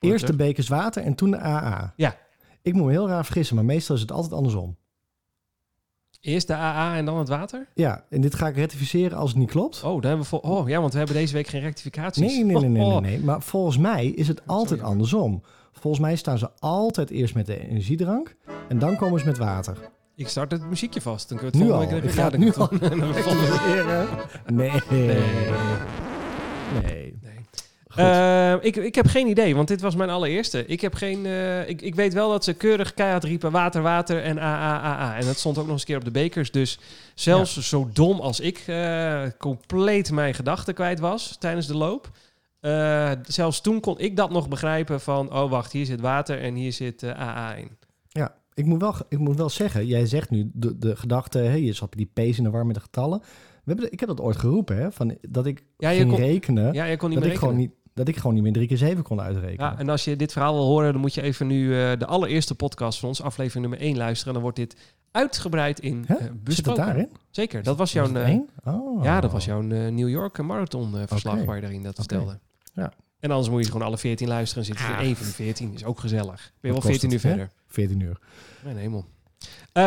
Eerst 0.00 0.26
de 0.26 0.36
bekers 0.36 0.68
water 0.68 1.02
en 1.02 1.14
toen 1.14 1.30
de 1.30 1.38
AA. 1.40 1.92
Ja. 1.96 2.16
Ik 2.62 2.72
moet 2.74 2.84
me 2.84 2.90
heel 2.90 3.08
raar 3.08 3.24
vergissen, 3.24 3.56
maar 3.56 3.64
meestal 3.64 3.94
is 3.94 4.00
het 4.00 4.12
altijd 4.12 4.32
andersom. 4.32 4.76
Eerst 6.24 6.46
de 6.46 6.54
AA 6.54 6.96
en 6.96 7.04
dan 7.04 7.18
het 7.18 7.28
water? 7.28 7.66
Ja, 7.74 8.04
en 8.10 8.20
dit 8.20 8.34
ga 8.34 8.48
ik 8.48 8.56
rectificeren 8.56 9.18
als 9.18 9.30
het 9.30 9.38
niet 9.38 9.50
klopt. 9.50 9.82
Oh, 9.84 10.00
daar 10.02 10.10
hebben 10.10 10.30
we 10.30 10.42
oh 10.42 10.68
ja, 10.68 10.80
want 10.80 10.92
we 10.92 10.98
hebben 10.98 11.16
deze 11.16 11.34
week 11.34 11.46
geen 11.46 11.60
rectificaties. 11.60 12.26
Nee, 12.34 12.44
nee, 12.44 12.56
nee, 12.56 12.68
nee, 12.68 12.86
nee, 12.86 13.00
nee. 13.10 13.20
Maar 13.20 13.42
volgens 13.42 13.78
mij 13.78 14.06
is 14.06 14.28
het 14.28 14.42
altijd 14.46 14.82
andersom. 14.82 15.42
Volgens 15.72 16.02
mij 16.02 16.16
staan 16.16 16.38
ze 16.38 16.50
altijd 16.58 17.10
eerst 17.10 17.34
met 17.34 17.46
de 17.46 17.68
energiedrank 17.68 18.36
en 18.68 18.78
dan 18.78 18.96
komen 18.96 19.20
ze 19.20 19.26
met 19.26 19.38
water. 19.38 19.90
Ik 20.14 20.28
start 20.28 20.50
het 20.50 20.68
muziekje 20.68 21.00
vast. 21.00 21.28
Dan 21.28 21.38
kun 21.38 21.46
je 21.46 21.52
het 21.52 21.62
Nu 21.62 21.68
volgende 21.68 21.94
al. 21.94 22.00
week 22.00 22.10
Ik 22.10 22.16
ja, 22.16 22.22
ga 22.22 22.30
kun 22.30 22.40
nu 22.40 22.52
al 22.52 22.68
Nee. 24.54 24.72
Nee. 24.90 25.22
Nee. 26.82 27.13
Nee. 27.96 28.06
Nee. 28.06 28.14
Goed. 28.14 28.60
Eh, 28.62 28.66
ik, 28.68 28.76
ik 28.76 28.94
heb 28.94 29.06
geen 29.06 29.26
idee, 29.26 29.54
want 29.56 29.68
dit 29.68 29.80
was 29.80 29.94
mijn 29.94 30.10
allereerste. 30.10 30.66
Ik 30.66 30.80
heb 30.80 30.94
geen. 30.94 31.26
eh, 31.26 31.68
ik, 31.68 31.82
ik 31.82 31.94
weet 31.94 32.12
wel 32.14 32.30
dat 32.30 32.44
ze 32.44 32.52
keurig 32.54 32.94
keihard 32.94 33.24
riepen 33.24 33.50
water, 33.50 33.82
water 33.82 34.22
en 34.22 34.38
AAAA. 34.38 35.16
En 35.18 35.26
dat 35.26 35.36
stond 35.36 35.58
ook 35.58 35.64
nog 35.64 35.72
eens 35.72 35.80
een 35.80 35.86
keer 35.86 35.96
op 35.96 36.04
de 36.04 36.10
bekers. 36.10 36.50
Dus 36.50 36.78
zelfs 37.14 37.68
zo 37.68 37.88
dom 37.92 38.20
als 38.20 38.40
ik 38.40 38.58
eh, 38.66 39.22
compleet 39.38 40.10
mijn 40.10 40.34
gedachten 40.34 40.74
kwijt 40.74 41.00
was 41.00 41.36
tijdens 41.38 41.66
de 41.66 41.76
loop. 41.76 42.10
eh, 42.60 43.10
zelfs 43.22 43.60
toen 43.60 43.80
kon 43.80 43.98
ik 43.98 44.16
dat 44.16 44.30
nog 44.30 44.48
begrijpen 44.48 45.00
van, 45.00 45.32
oh 45.34 45.50
wacht, 45.50 45.72
hier 45.72 45.86
zit 45.86 46.00
water 46.00 46.40
en 46.40 46.54
hier 46.54 46.72
zit 46.72 47.04
AA 47.04 47.54
in. 47.54 47.70
Ja, 48.08 48.34
ik 48.54 48.64
moet, 48.64 48.80
wel, 48.80 48.94
ik 49.08 49.18
moet 49.18 49.36
wel 49.36 49.48
zeggen, 49.50 49.86
jij 49.86 50.06
zegt 50.06 50.30
nu 50.30 50.50
de, 50.52 50.78
de 50.78 50.96
gedachte, 50.96 51.38
hè, 51.38 51.54
je 51.54 51.72
zat 51.72 51.92
die 51.92 52.10
pees 52.12 52.38
in 52.38 52.44
de 52.44 52.50
war 52.50 52.66
met 52.66 52.74
de 52.74 52.80
getallen. 52.80 53.18
We 53.64 53.72
hebben, 53.72 53.92
ik 53.92 54.00
heb 54.00 54.08
dat 54.08 54.20
ooit 54.20 54.36
geroepen, 54.36 54.76
hè, 54.76 54.92
van, 54.92 55.16
dat 55.28 55.46
ik 55.46 55.64
Ja, 55.78 55.90
kon- 56.06 56.16
rekenen, 56.16 56.72
Ja, 56.72 56.84
je 56.84 56.96
kon 56.96 57.08
niet 57.10 57.18
dat, 57.18 57.26
meer 57.28 57.34
ik 57.36 57.40
gewoon 57.42 57.56
niet, 57.56 57.70
dat 57.94 58.08
ik 58.08 58.16
gewoon 58.16 58.34
niet 58.34 58.42
meer 58.42 58.52
drie 58.52 58.66
keer 58.66 58.76
zeven 58.76 59.02
kon 59.02 59.20
uitrekenen. 59.20 59.70
Ja, 59.70 59.78
en 59.78 59.88
als 59.88 60.04
je 60.04 60.16
dit 60.16 60.32
verhaal 60.32 60.54
wil 60.54 60.64
horen, 60.66 60.92
dan 60.92 61.00
moet 61.00 61.14
je 61.14 61.22
even 61.22 61.46
nu 61.46 61.64
eh, 61.80 61.98
de 61.98 62.06
allereerste 62.06 62.54
podcast 62.54 62.98
van 62.98 63.08
ons, 63.08 63.22
aflevering 63.22 63.66
nummer 63.68 63.86
1, 63.86 63.96
luisteren. 63.96 64.32
Dan 64.32 64.42
wordt 64.42 64.56
dit 64.56 64.76
uitgebreid 65.10 65.80
in 65.80 66.04
Hè? 66.06 66.14
eh, 66.14 66.22
Zit 66.24 66.44
besproken. 66.44 66.84
daarin? 66.84 67.10
Zeker, 67.30 67.62
dat 67.62 67.76
was 67.76 67.92
jouw... 67.92 68.12
eh? 68.14 68.38
Oh. 68.64 69.04
Ja, 69.04 69.20
dat 69.20 69.32
was 69.32 69.44
jouw 69.44 69.60
New 69.60 70.08
York 70.08 70.42
marathon 70.42 70.94
verslag 71.06 71.44
waar 71.44 71.54
je 71.56 71.60
daarin 71.62 71.82
dat 71.82 71.94
vertelde. 71.94 72.38
Ja. 72.72 72.92
En 73.20 73.30
anders 73.30 73.48
moet 73.50 73.64
je 73.64 73.70
gewoon 73.70 73.86
alle 73.86 73.98
14 73.98 74.28
luisteren 74.28 74.62
en 74.64 74.68
zitten 74.68 74.86
er 74.94 75.00
Ah. 75.00 75.04
één 75.06 75.16
van 75.16 75.26
de 75.26 75.32
14. 75.32 75.74
Is 75.74 75.84
ook 75.84 76.00
gezellig. 76.00 76.26
Ben 76.26 76.50
je 76.60 76.60
wel 76.60 76.72
Wat 76.72 76.82
kost 76.84 76.98
14 77.00 77.12
uur 77.12 77.20
verder. 77.20 77.50
14 77.66 78.00
uur. 78.00 78.18
Mijn 78.64 78.76
hemel. 78.76 79.04
Eh, 79.72 79.82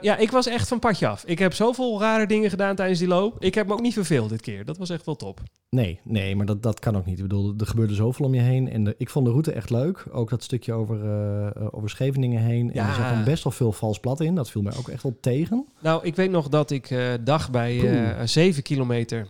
ja, 0.00 0.16
ik 0.16 0.30
was 0.30 0.46
echt 0.46 0.68
van 0.68 0.78
padje 0.78 1.06
af. 1.08 1.24
Ik 1.24 1.38
heb 1.38 1.54
zoveel 1.54 2.00
rare 2.00 2.26
dingen 2.26 2.50
gedaan 2.50 2.76
tijdens 2.76 2.98
die 2.98 3.08
loop. 3.08 3.44
Ik 3.44 3.54
heb 3.54 3.66
me 3.66 3.72
ook 3.72 3.80
niet 3.80 3.92
verveeld 3.92 4.28
dit 4.28 4.40
keer. 4.40 4.64
Dat 4.64 4.78
was 4.78 4.90
echt 4.90 5.06
wel 5.06 5.16
top. 5.16 5.40
Nee, 5.70 6.00
nee, 6.04 6.36
maar 6.36 6.46
dat, 6.46 6.62
dat 6.62 6.78
kan 6.80 6.96
ook 6.96 7.06
niet. 7.06 7.16
Ik 7.16 7.22
bedoel, 7.22 7.54
er 7.58 7.66
gebeurde 7.66 7.94
zoveel 7.94 8.24
om 8.26 8.34
je 8.34 8.40
heen. 8.40 8.68
En 8.70 8.84
de, 8.84 8.94
ik 8.98 9.10
vond 9.10 9.24
de 9.24 9.30
route 9.30 9.52
echt 9.52 9.70
leuk. 9.70 10.06
Ook 10.12 10.30
dat 10.30 10.42
stukje 10.42 10.72
over, 10.72 11.04
eh, 11.04 11.46
eh, 11.46 11.66
over 11.70 11.90
Scheveningen 11.90 12.42
heen. 12.42 12.68
En 12.68 12.74
Ja. 12.74 12.88
er 12.88 12.94
zat 12.94 13.08
dan 13.08 13.24
best 13.24 13.44
wel 13.44 13.52
veel 13.52 13.72
vals 13.72 14.00
plat 14.00 14.20
in. 14.20 14.34
Dat 14.34 14.50
viel 14.50 14.62
mij 14.62 14.76
ook 14.78 14.88
echt 14.88 15.02
wel 15.02 15.16
tegen. 15.20 15.66
Nou, 15.80 16.04
ik 16.04 16.16
weet 16.16 16.30
nog 16.30 16.48
dat 16.48 16.70
ik 16.70 16.90
eh 16.90 17.12
dacht 17.24 17.50
bij 17.50 17.88
eh 18.18 18.26
7 18.26 18.62
kilometer. 18.62 19.28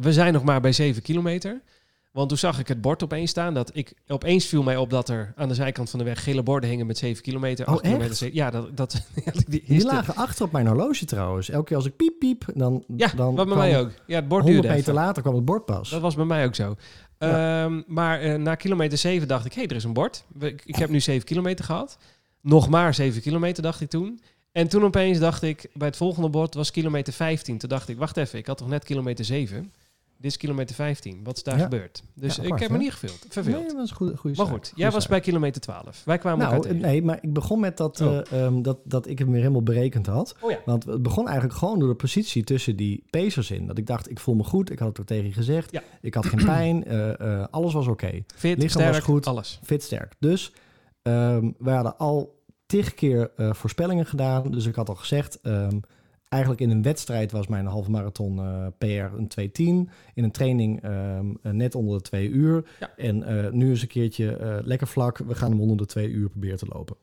We 0.00 0.12
zijn 0.12 0.32
nog 0.32 0.42
maar 0.44 0.60
bij 0.60 0.72
7 0.72 1.02
kilometer. 1.02 1.60
Want 2.10 2.28
toen 2.28 2.38
zag 2.38 2.58
ik 2.58 2.68
het 2.68 2.80
bord 2.80 3.02
opeens 3.02 3.30
staan. 3.30 3.54
Dat 3.54 3.70
ik, 3.74 3.92
opeens 4.06 4.46
viel 4.46 4.62
mij 4.62 4.76
op 4.76 4.90
dat 4.90 5.08
er 5.08 5.32
aan 5.36 5.48
de 5.48 5.54
zijkant 5.54 5.90
van 5.90 5.98
de 5.98 6.04
weg 6.04 6.22
gele 6.22 6.42
borden 6.42 6.70
hingen 6.70 6.86
met 6.86 6.98
7 6.98 7.22
kilometer. 7.22 7.66
Oh, 7.66 7.72
8 7.72 7.82
kilometer. 7.82 8.08
echt? 8.10 8.18
ze- 8.18 8.34
Ja, 8.34 8.50
dat, 8.50 8.76
dat, 8.76 9.06
die 9.48 9.84
lagen 9.84 10.16
achter 10.16 10.44
op 10.44 10.52
mijn 10.52 10.66
horloge 10.66 11.04
trouwens. 11.04 11.50
Elke 11.50 11.64
keer 11.66 11.76
als 11.76 11.86
ik 11.86 11.96
piep 11.96 12.18
piep, 12.18 12.44
dan, 12.54 12.84
Ja, 12.96 13.08
dan 13.16 13.34
wat 13.34 13.48
bij 13.48 13.56
mij 13.56 13.78
ook. 13.80 13.90
Ja, 14.06 14.14
het 14.16 14.28
bord 14.28 14.42
100 14.42 14.44
duurde 14.62 14.68
meter 14.78 14.92
even. 14.92 14.94
later 15.06 15.22
kwam 15.22 15.34
het 15.34 15.44
bord 15.44 15.64
pas. 15.64 15.90
Dat 15.90 16.00
was 16.00 16.14
bij 16.14 16.24
mij 16.24 16.44
ook 16.46 16.54
zo. 16.54 16.76
Ja. 17.18 17.64
Ehm, 17.64 17.82
maar 17.86 18.20
eh, 18.20 18.34
na 18.34 18.54
kilometer 18.54 18.98
7 18.98 19.28
dacht 19.28 19.44
ik, 19.44 19.52
hé, 19.52 19.60
hey, 19.60 19.70
er 19.70 19.76
is 19.76 19.84
een 19.84 19.92
bord. 19.92 20.24
Ik, 20.40 20.62
ik 20.64 20.76
heb 20.76 20.88
nu 20.90 21.00
7 21.00 21.26
kilometer 21.26 21.64
gehad. 21.64 21.98
Nog 22.40 22.68
maar 22.68 22.94
7 22.94 23.22
kilometer, 23.22 23.62
dacht 23.62 23.80
ik 23.80 23.88
toen. 23.90 24.20
En 24.52 24.68
toen 24.68 24.84
opeens 24.84 25.18
dacht 25.18 25.42
ik, 25.42 25.70
bij 25.74 25.86
het 25.88 25.96
volgende 25.96 26.28
bord 26.28 26.54
was 26.54 26.70
kilometer 26.70 27.12
15. 27.12 27.58
Toen 27.58 27.68
dacht 27.68 27.88
ik, 27.88 27.98
wacht 27.98 28.16
even, 28.16 28.38
ik 28.38 28.46
had 28.46 28.58
toch 28.58 28.68
net 28.68 28.84
kilometer 28.84 29.24
7? 29.24 29.72
Dit 30.20 30.30
is 30.30 30.36
kilometer 30.36 30.74
15. 30.74 31.20
Wat 31.24 31.36
is 31.36 31.42
daar 31.42 31.56
Ja. 31.56 31.62
gebeurd? 31.62 32.02
Dus 32.14 32.36
Ja, 32.36 32.42
ik 32.42 32.58
heb 32.58 32.70
me 32.70 32.78
niet 32.78 32.92
geveeld, 32.92 33.26
verveeld. 33.28 33.56
Nee, 33.56 33.66
dat 33.66 33.76
was 33.76 33.90
een 33.90 33.96
goede, 33.96 34.16
goede 34.16 34.36
maar 34.36 34.46
goed, 34.46 34.66
Goede 34.66 34.80
jij 34.80 34.90
was 34.90 35.06
bij 35.06 35.20
kilometer 35.20 35.60
12. 35.60 36.02
Wij 36.04 36.18
kwamen 36.18 36.40
elkaar 36.44 36.58
Nou, 36.58 36.68
tegen. 36.72 36.86
nee, 36.86 37.02
maar 37.02 37.18
ik 37.22 37.32
begon 37.32 37.60
met 37.60 37.76
dat, 37.76 38.00
Oh. 38.00 38.18
eh, 38.18 38.44
ehm, 38.44 38.62
dat, 38.62 38.78
dat 38.84 39.06
ik 39.08 39.18
hem 39.18 39.28
weer 39.30 39.40
helemaal 39.40 39.62
berekend 39.62 40.06
had. 40.06 40.34
Oh 40.40 40.50
ja. 40.50 40.58
Want 40.64 40.84
het 40.84 41.02
begon 41.02 41.26
eigenlijk 41.26 41.58
gewoon 41.58 41.78
door 41.78 41.88
de 41.88 41.94
positie 41.94 42.44
tussen 42.44 42.76
die 42.76 43.04
pacers 43.10 43.50
in. 43.50 43.66
Dat 43.66 43.78
ik 43.78 43.86
dacht, 43.86 44.10
ik 44.10 44.18
voel 44.20 44.34
me 44.34 44.44
goed. 44.44 44.70
Ik 44.70 44.78
had 44.78 44.88
het 44.88 45.00
ook 45.00 45.06
tegen 45.06 45.26
je 45.26 45.32
gezegd. 45.32 45.72
Ja. 45.72 45.82
Ik 46.00 46.14
had 46.14 46.26
geen 46.26 46.44
pijn. 46.54 46.84
eh, 46.84 47.20
eh, 47.40 47.46
alles 47.50 47.72
was 47.72 47.86
oké. 47.86 48.10
Fit, 48.34 48.58
lichaam 48.58 48.82
was 48.82 48.90
sterk, 48.90 49.04
goed. 49.04 49.26
alles. 49.26 49.60
Fit 49.62 49.82
sterk. 49.82 50.14
Dus 50.18 50.52
ehm 51.02 51.50
we 51.58 51.70
hadden 51.70 51.96
al 51.98 52.42
tig 52.66 52.94
keer 52.94 53.30
voorspellingen 53.36 54.06
gedaan. 54.06 54.50
Dus 54.50 54.66
ik 54.66 54.74
had 54.74 54.88
al 54.88 54.94
gezegd, 54.94 55.40
ehm, 55.40 55.78
eigenlijk 56.28 56.62
in 56.62 56.70
een 56.70 56.82
wedstrijd 56.82 57.32
was 57.32 57.46
mijn 57.46 57.66
halve 57.66 57.90
marathon 57.90 58.38
eh, 58.38 58.66
PR 58.78 58.86
een 59.16 59.28
2.10. 59.86 59.92
In 60.14 60.24
een 60.24 60.30
training 60.30 60.82
ehm, 60.82 61.26
eh, 61.42 61.52
net 61.52 61.74
onder 61.74 61.96
de 61.96 62.02
twee 62.02 62.28
uur. 62.28 62.64
Ja. 62.80 62.90
En 62.96 63.22
eh, 63.22 63.50
nu 63.52 63.72
is 63.72 63.82
een 63.82 63.88
keertje 63.88 64.60
lekker 64.64 64.86
vlak. 64.86 65.18
We 65.18 65.34
gaan 65.34 65.50
hem 65.50 65.60
onder 65.60 65.76
de 65.76 65.86
twee 65.86 66.08
uur 66.08 66.28
proberen 66.28 66.58
te 66.58 66.66
lopen. 66.72 66.96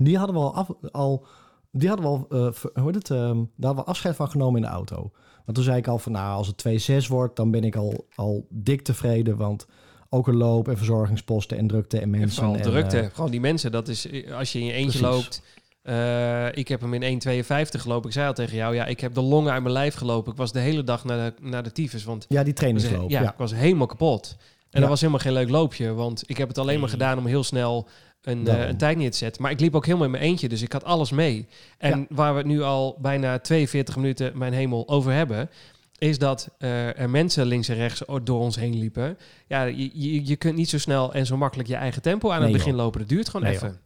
Die 0.00 0.16
hadden 0.18 0.36
we 0.36 0.42
al, 0.42 0.54
af, 0.54 0.68
al 0.90 1.26
die 1.72 1.88
hadden 1.88 2.06
we 2.06 2.12
al, 2.12 2.26
hoe 2.74 2.84
heet 2.84 2.94
het, 2.94 3.10
ehm, 3.10 3.36
daar 3.36 3.66
hadden 3.66 3.84
we 3.84 3.90
afscheid 3.90 4.16
van 4.16 4.30
genomen 4.30 4.56
in 4.62 4.68
de 4.68 4.72
auto. 4.74 5.10
Want 5.44 5.54
toen 5.54 5.64
zei 5.64 5.76
ik 5.78 5.88
al 5.88 5.98
van, 5.98 6.12
nou, 6.12 6.36
als 6.36 6.46
het 6.46 6.56
2.6 7.02 7.08
wordt, 7.08 7.36
dan 7.36 7.50
ben 7.50 7.64
ik 7.64 7.76
al, 7.76 8.06
al 8.14 8.46
dik 8.48 8.82
tevreden. 8.82 9.36
Want 9.36 9.66
ook 10.08 10.28
een 10.28 10.36
loop 10.36 10.68
en 10.68 10.76
verzorgingsposten 10.76 11.58
en 11.58 11.66
drukte 11.66 11.96
en 11.96 12.02
En 12.02 12.10
mensen. 12.10 12.30
vooral 12.32 12.54
en, 12.54 12.62
drukte. 12.62 12.98
eh, 12.98 13.08
Gewoon 13.14 13.30
die 13.30 13.40
mensen, 13.40 13.72
dat 13.72 13.88
is 13.88 14.08
als 14.32 14.52
je 14.52 14.58
in 14.58 14.64
je 14.64 14.72
eentje 14.72 14.98
Precies. 14.98 15.16
loopt. 15.22 15.42
Eh, 15.82 16.46
ik 16.56 16.68
heb 16.68 16.80
hem 16.80 16.94
in 16.94 17.02
1,52 17.02 17.80
gelopen. 17.80 18.08
Ik 18.08 18.14
zei 18.14 18.26
al 18.26 18.34
tegen 18.34 18.56
jou, 18.56 18.74
ja, 18.74 18.86
ik 18.86 19.00
heb 19.00 19.14
de 19.14 19.20
longen 19.20 19.52
uit 19.52 19.62
mijn 19.62 19.74
lijf 19.74 19.94
gelopen. 19.94 20.32
Ik 20.32 20.38
was 20.38 20.52
de 20.52 20.58
hele 20.60 20.84
dag 20.84 21.04
naar 21.04 21.30
de, 21.36 21.48
naar 21.48 21.62
de 21.62 21.72
tyfus, 21.72 22.04
want 22.04 22.26
ja, 22.28 22.28
die 22.28 22.38
ik 22.40 22.46
was, 22.46 22.54
trainingsloop. 22.54 23.10
ja, 23.10 23.22
Ja, 23.22 23.30
ik 23.30 23.38
was 23.38 23.54
helemaal 23.54 23.86
kapot. 23.86 24.36
En 24.38 24.66
Ja. 24.70 24.80
dat 24.80 24.88
was 24.88 25.00
helemaal 25.00 25.20
geen 25.22 25.32
leuk 25.32 25.48
loopje, 25.48 25.92
want 25.94 26.22
ik 26.26 26.36
heb 26.36 26.48
het 26.48 26.58
alleen 26.58 26.80
maar 26.80 26.88
Nee. 26.88 26.98
gedaan 26.98 27.18
om 27.18 27.26
heel 27.26 27.44
snel 27.44 27.88
een, 28.22 28.48
eh, 28.48 28.68
een 28.68 28.76
tijd 28.76 28.96
neer 28.96 29.10
te 29.10 29.16
zetten. 29.16 29.42
Maar 29.42 29.50
ik 29.50 29.60
liep 29.60 29.74
ook 29.74 29.84
helemaal 29.86 30.04
in 30.06 30.10
mijn 30.12 30.22
eentje, 30.24 30.48
dus 30.48 30.62
ik 30.62 30.72
had 30.72 30.84
alles 30.84 31.10
mee. 31.10 31.48
En 31.78 31.98
Ja. 31.98 32.06
waar 32.08 32.32
we 32.32 32.38
het 32.38 32.46
nu 32.46 32.62
al 32.62 32.98
bijna 33.00 33.38
42 33.38 33.96
minuten, 33.96 34.38
mijn 34.38 34.52
hemel, 34.52 34.88
over 34.88 35.12
hebben... 35.12 35.50
is 35.98 36.18
dat 36.18 36.48
eh, 36.58 36.98
er 37.00 37.10
mensen 37.10 37.46
links 37.46 37.68
en 37.68 37.76
rechts 37.76 38.02
door 38.24 38.40
ons 38.40 38.56
heen 38.56 38.78
liepen. 38.78 39.18
Ja, 39.46 39.62
je, 39.64 39.90
je, 39.92 40.26
je 40.26 40.36
kunt 40.36 40.56
niet 40.56 40.68
zo 40.68 40.78
snel 40.78 41.12
en 41.14 41.26
zo 41.26 41.36
makkelijk 41.36 41.68
je 41.68 41.74
eigen 41.74 42.02
tempo 42.02 42.30
aan 42.30 42.38
Nee, 42.40 42.48
het 42.48 42.56
begin 42.56 42.72
joh. 42.74 42.82
lopen. 42.82 43.00
Dat 43.00 43.08
duurt 43.08 43.28
gewoon 43.28 43.46
Nee, 43.46 43.54
even. 43.56 43.68
joh. 43.68 43.76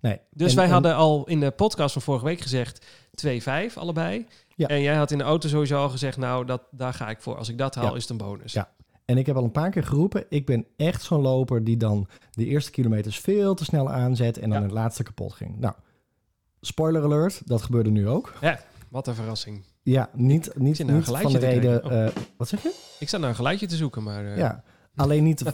Nee. 0.00 0.20
Dus 0.30 0.50
En- 0.50 0.56
wij 0.56 0.64
en- 0.64 0.70
hadden 0.72 0.94
al 0.94 1.26
in 1.26 1.40
de 1.40 1.50
podcast 1.50 1.92
van 1.92 2.02
vorige 2.02 2.24
week 2.24 2.40
gezegd 2.40 2.86
2-5 3.10 3.76
allebei. 3.78 4.26
Ja. 4.56 4.66
En 4.66 4.80
jij 4.82 4.94
had 4.96 5.10
in 5.10 5.18
de 5.18 5.24
auto 5.24 5.48
sowieso 5.48 5.78
al 5.82 5.88
gezegd, 5.88 6.16
nou, 6.16 6.44
dat, 6.46 6.62
daar 6.70 6.92
ga 6.94 7.10
ik 7.10 7.20
voor. 7.20 7.36
Als 7.36 7.48
ik 7.48 7.58
dat 7.58 7.74
haal, 7.74 7.84
Ja. 7.90 7.94
is 7.94 8.02
het 8.02 8.10
een 8.10 8.16
bonus. 8.16 8.52
Ja. 8.52 8.70
En 9.04 9.18
ik 9.18 9.26
heb 9.26 9.36
al 9.36 9.44
een 9.44 9.50
paar 9.52 9.70
keer 9.70 9.84
geroepen, 9.84 10.24
ik 10.28 10.46
ben 10.46 10.66
echt 10.76 11.02
zo'n 11.02 11.20
loper 11.20 11.64
die 11.64 11.76
dan 11.76 12.08
de 12.30 12.44
eerste 12.46 12.70
kilometers 12.70 13.18
veel 13.18 13.54
te 13.54 13.64
snel 13.64 13.90
aanzet 13.90 14.38
en 14.38 14.48
dan 14.50 14.58
Ja. 14.58 14.64
het 14.64 14.72
laatste 14.74 15.02
kapot 15.02 15.32
ging. 15.32 15.58
Nou, 15.58 15.74
spoiler 16.60 17.02
alert, 17.02 17.42
dat 17.48 17.62
gebeurde 17.62 17.90
nu 17.90 18.08
ook. 18.08 18.32
Wat 18.88 19.06
een 19.06 19.14
verrassing. 19.14 19.64
Ja, 19.82 20.10
niet, 20.12 20.50
niet, 20.54 20.78
niet 20.78 20.86
van 20.86 21.04
geluidje 21.04 21.38
de 21.38 21.46
reden... 21.46 21.80
kijken. 21.80 22.06
eh, 22.06 22.22
wat 22.36 22.48
zeg 22.48 22.62
je? 22.62 22.74
Ik 22.98 23.08
sta 23.08 23.18
naar 23.18 23.28
een 23.28 23.34
geluidje 23.34 23.66
te 23.66 23.76
zoeken, 23.76 24.02
maar... 24.02 24.24
eh, 24.26 24.36
Ja, 24.36 24.62
alleen 24.98 25.24
niet, 25.24 25.44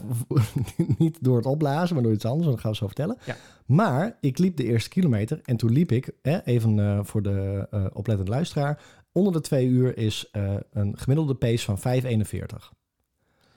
niet 0.99 1.19
door 1.21 1.37
het 1.37 1.47
opblazen, 1.47 1.95
maar 1.95 2.05
door 2.05 2.13
iets 2.13 2.25
anders. 2.25 2.49
Dat 2.49 2.61
gaan 2.61 2.71
we 2.71 2.77
zo 2.77 2.87
vertellen. 2.87 3.17
Ja. 3.27 3.37
Maar 3.67 4.17
ik 4.21 4.39
liep 4.39 4.57
de 4.57 4.65
eerste 4.65 4.89
kilometer 4.89 5.41
en 5.45 5.57
toen 5.57 5.73
liep 5.73 5.93
ik, 5.93 6.11
hè, 6.23 6.45
even 6.45 6.79
eh, 6.79 6.99
voor 7.03 7.23
de 7.23 7.67
eh 7.71 7.85
oplettende 7.93 8.31
luisteraar, 8.31 8.83
onder 9.13 9.33
de 9.33 9.41
twee 9.41 9.67
uur 9.67 9.97
is 9.97 10.29
eh, 10.33 10.55
een 10.73 10.99
gemiddelde 10.99 11.35
pace 11.35 11.77
van 11.77 11.79
5,41. 12.03 12.73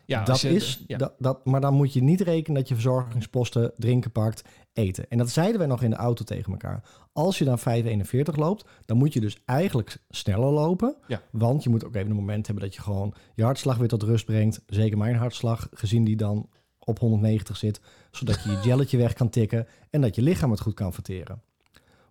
Ja 0.07 0.23
dat 0.23 0.41
je- 0.41 0.49
is, 0.49 0.83
ja. 0.87 0.97
dat, 0.97 1.13
dat, 1.19 1.45
maar 1.45 1.61
dan 1.61 1.73
moet 1.73 1.93
je 1.93 2.03
niet 2.03 2.21
rekenen 2.21 2.59
dat 2.59 2.67
je 2.67 2.73
verzorgingsposten, 2.73 3.71
drinken 3.77 4.11
pakt, 4.11 4.41
eten. 4.73 5.09
En 5.09 5.17
dat 5.17 5.29
zeiden 5.29 5.57
wij 5.57 5.67
nog 5.67 5.81
in 5.83 5.89
de 5.89 5.95
auto 5.95 6.23
tegen 6.23 6.51
elkaar. 6.51 6.83
Als 7.13 7.37
je 7.37 7.45
dan 7.45 7.59
5,41 7.59 8.35
loopt, 8.35 8.65
dan 8.85 8.97
moet 8.97 9.13
je 9.13 9.19
dus 9.19 9.37
eigenlijk 9.45 9.97
sneller 10.09 10.49
lopen. 10.51 10.95
Ja. 11.07 11.21
Want 11.31 11.63
je 11.63 11.69
moet 11.69 11.85
ook 11.85 11.95
even 11.95 12.09
een 12.09 12.15
moment 12.15 12.45
hebben 12.47 12.63
dat 12.65 12.75
je 12.75 12.81
gewoon 12.81 13.13
je 13.35 13.43
hartslag 13.43 13.77
weer 13.77 13.87
tot 13.87 14.03
rust 14.03 14.25
brengt. 14.25 14.61
Zeker 14.67 14.97
mijn 14.97 15.15
hartslag, 15.15 15.67
gezien 15.73 16.03
die 16.03 16.15
dan 16.15 16.49
op 16.79 16.99
190 16.99 17.57
zit. 17.57 17.81
Zodat 18.11 18.43
je 18.43 18.49
je 18.51 18.59
jelletje 18.63 18.97
weg 18.97 19.13
kan 19.13 19.29
tikken 19.29 19.67
en 19.89 20.01
dat 20.01 20.15
je 20.15 20.21
lichaam 20.21 20.51
het 20.51 20.59
goed 20.61 20.73
kan 20.73 20.93
verteren. 20.93 21.41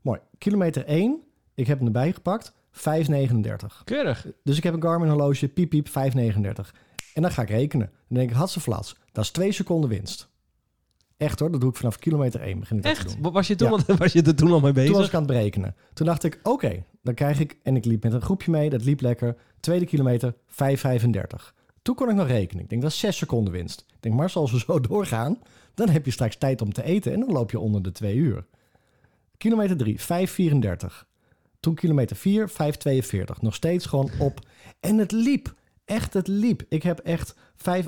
Mooi. 0.02 0.20
Kilometer 0.38 0.84
1, 0.84 1.22
ik 1.54 1.66
heb 1.66 1.78
hem 1.78 1.86
erbij 1.86 2.12
gepakt, 2.12 2.52
5,39. 2.70 3.82
Keurig. 3.84 4.26
Dus 4.44 4.56
ik 4.56 4.62
heb 4.62 4.74
een 4.74 4.82
Garmin 4.82 5.08
horloge, 5.08 5.48
piep 5.48 5.70
piep, 5.70 5.88
5,39. 5.88 6.70
En 7.16 7.22
dan 7.22 7.30
ga 7.30 7.42
ik 7.42 7.48
rekenen. 7.48 7.90
Dan 8.08 8.18
denk 8.18 8.30
ik, 8.30 8.36
had 8.36 8.50
ze 8.50 8.60
flats. 8.60 8.96
Dat 9.12 9.24
is 9.24 9.30
twee 9.30 9.52
seconden 9.52 9.90
winst. 9.90 10.28
Echt 11.16 11.38
hoor, 11.40 11.50
dat 11.50 11.60
doe 11.60 11.70
ik 11.70 11.76
vanaf 11.76 11.98
kilometer 11.98 12.40
1. 12.40 12.58
Begin 12.58 12.76
ik 12.76 12.82
dat 12.82 12.94
te 12.94 13.00
Echt? 13.00 13.22
doen. 13.22 13.32
Was 13.32 13.46
je, 13.46 13.54
toen 13.54 13.70
Ja. 13.70 13.76
al, 13.86 13.96
was 14.04 14.12
je 14.12 14.22
er 14.22 14.34
toen 14.34 14.52
al 14.52 14.60
mee 14.60 14.72
bezig? 14.72 14.90
Toen 14.90 14.98
was 14.98 15.08
ik 15.08 15.14
aan 15.14 15.22
het 15.22 15.30
berekenen. 15.32 15.74
Toen 15.92 16.06
dacht 16.06 16.24
ik, 16.24 16.40
oké, 16.42 16.84
dan 17.02 17.14
krijg 17.14 17.40
ik... 17.40 17.56
En 17.62 17.76
ik 17.76 17.84
liep 17.84 18.02
met 18.02 18.12
een 18.12 18.20
groepje 18.20 18.50
mee, 18.50 18.70
dat 18.70 18.84
liep 18.84 19.00
lekker. 19.00 19.36
Tweede 19.60 19.86
kilometer, 19.86 20.34
5,35. 20.34 21.52
Toen 21.82 21.94
kon 21.94 22.08
ik 22.08 22.14
nog 22.14 22.26
rekenen. 22.26 22.62
Ik 22.62 22.68
denk, 22.70 22.82
dat 22.82 22.90
is 22.90 22.98
6 22.98 23.16
seconden 23.16 23.52
winst. 23.52 23.84
Ik 23.88 24.02
denk, 24.02 24.14
Marcel, 24.14 24.40
als 24.40 24.52
we 24.52 24.58
zo 24.58 24.80
doorgaan... 24.90 25.38
Dan 25.74 25.88
heb 25.88 26.04
je 26.04 26.10
straks 26.10 26.36
tijd 26.36 26.62
om 26.62 26.72
te 26.72 26.82
eten 26.84 27.12
en 27.12 27.20
dan 27.20 27.32
loop 27.32 27.50
je 27.50 27.58
onder 27.58 27.82
de 27.82 27.92
twee 27.92 28.14
uur. 28.16 28.46
Kilometer 29.36 29.76
3, 29.76 30.00
5,34. 30.00 31.06
Toen 31.60 31.74
kilometer 31.74 32.16
4, 32.16 32.50
5,42. 32.50 33.40
Nog 33.40 33.54
steeds 33.54 33.86
gewoon 33.86 34.10
op. 34.18 34.40
En 34.80 34.98
het 34.98 35.12
liep. 35.12 35.54
Echt, 35.86 36.14
het 36.14 36.28
liep. 36.28 36.62
Ik 36.68 36.82
heb 36.82 36.98
echt 36.98 37.34
5,38, 37.34 37.38
5,40, 37.46 37.84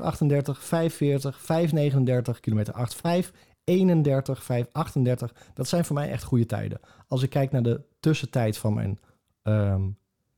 5,39, 2.34 2.40
kilometer 2.40 2.74
8, 2.74 2.94
5, 2.94 3.32
31, 3.64 4.42
538. 4.42 5.34
Dat 5.54 5.68
zijn 5.68 5.84
voor 5.84 5.94
mij 5.94 6.10
echt 6.10 6.22
goede 6.22 6.46
tijden. 6.46 6.80
Als 7.08 7.22
ik 7.22 7.30
kijk 7.30 7.50
naar 7.50 7.62
de 7.62 7.80
tussentijd 8.00 8.58
van 8.58 8.74
mijn 8.74 8.98
ehm, 9.42 9.82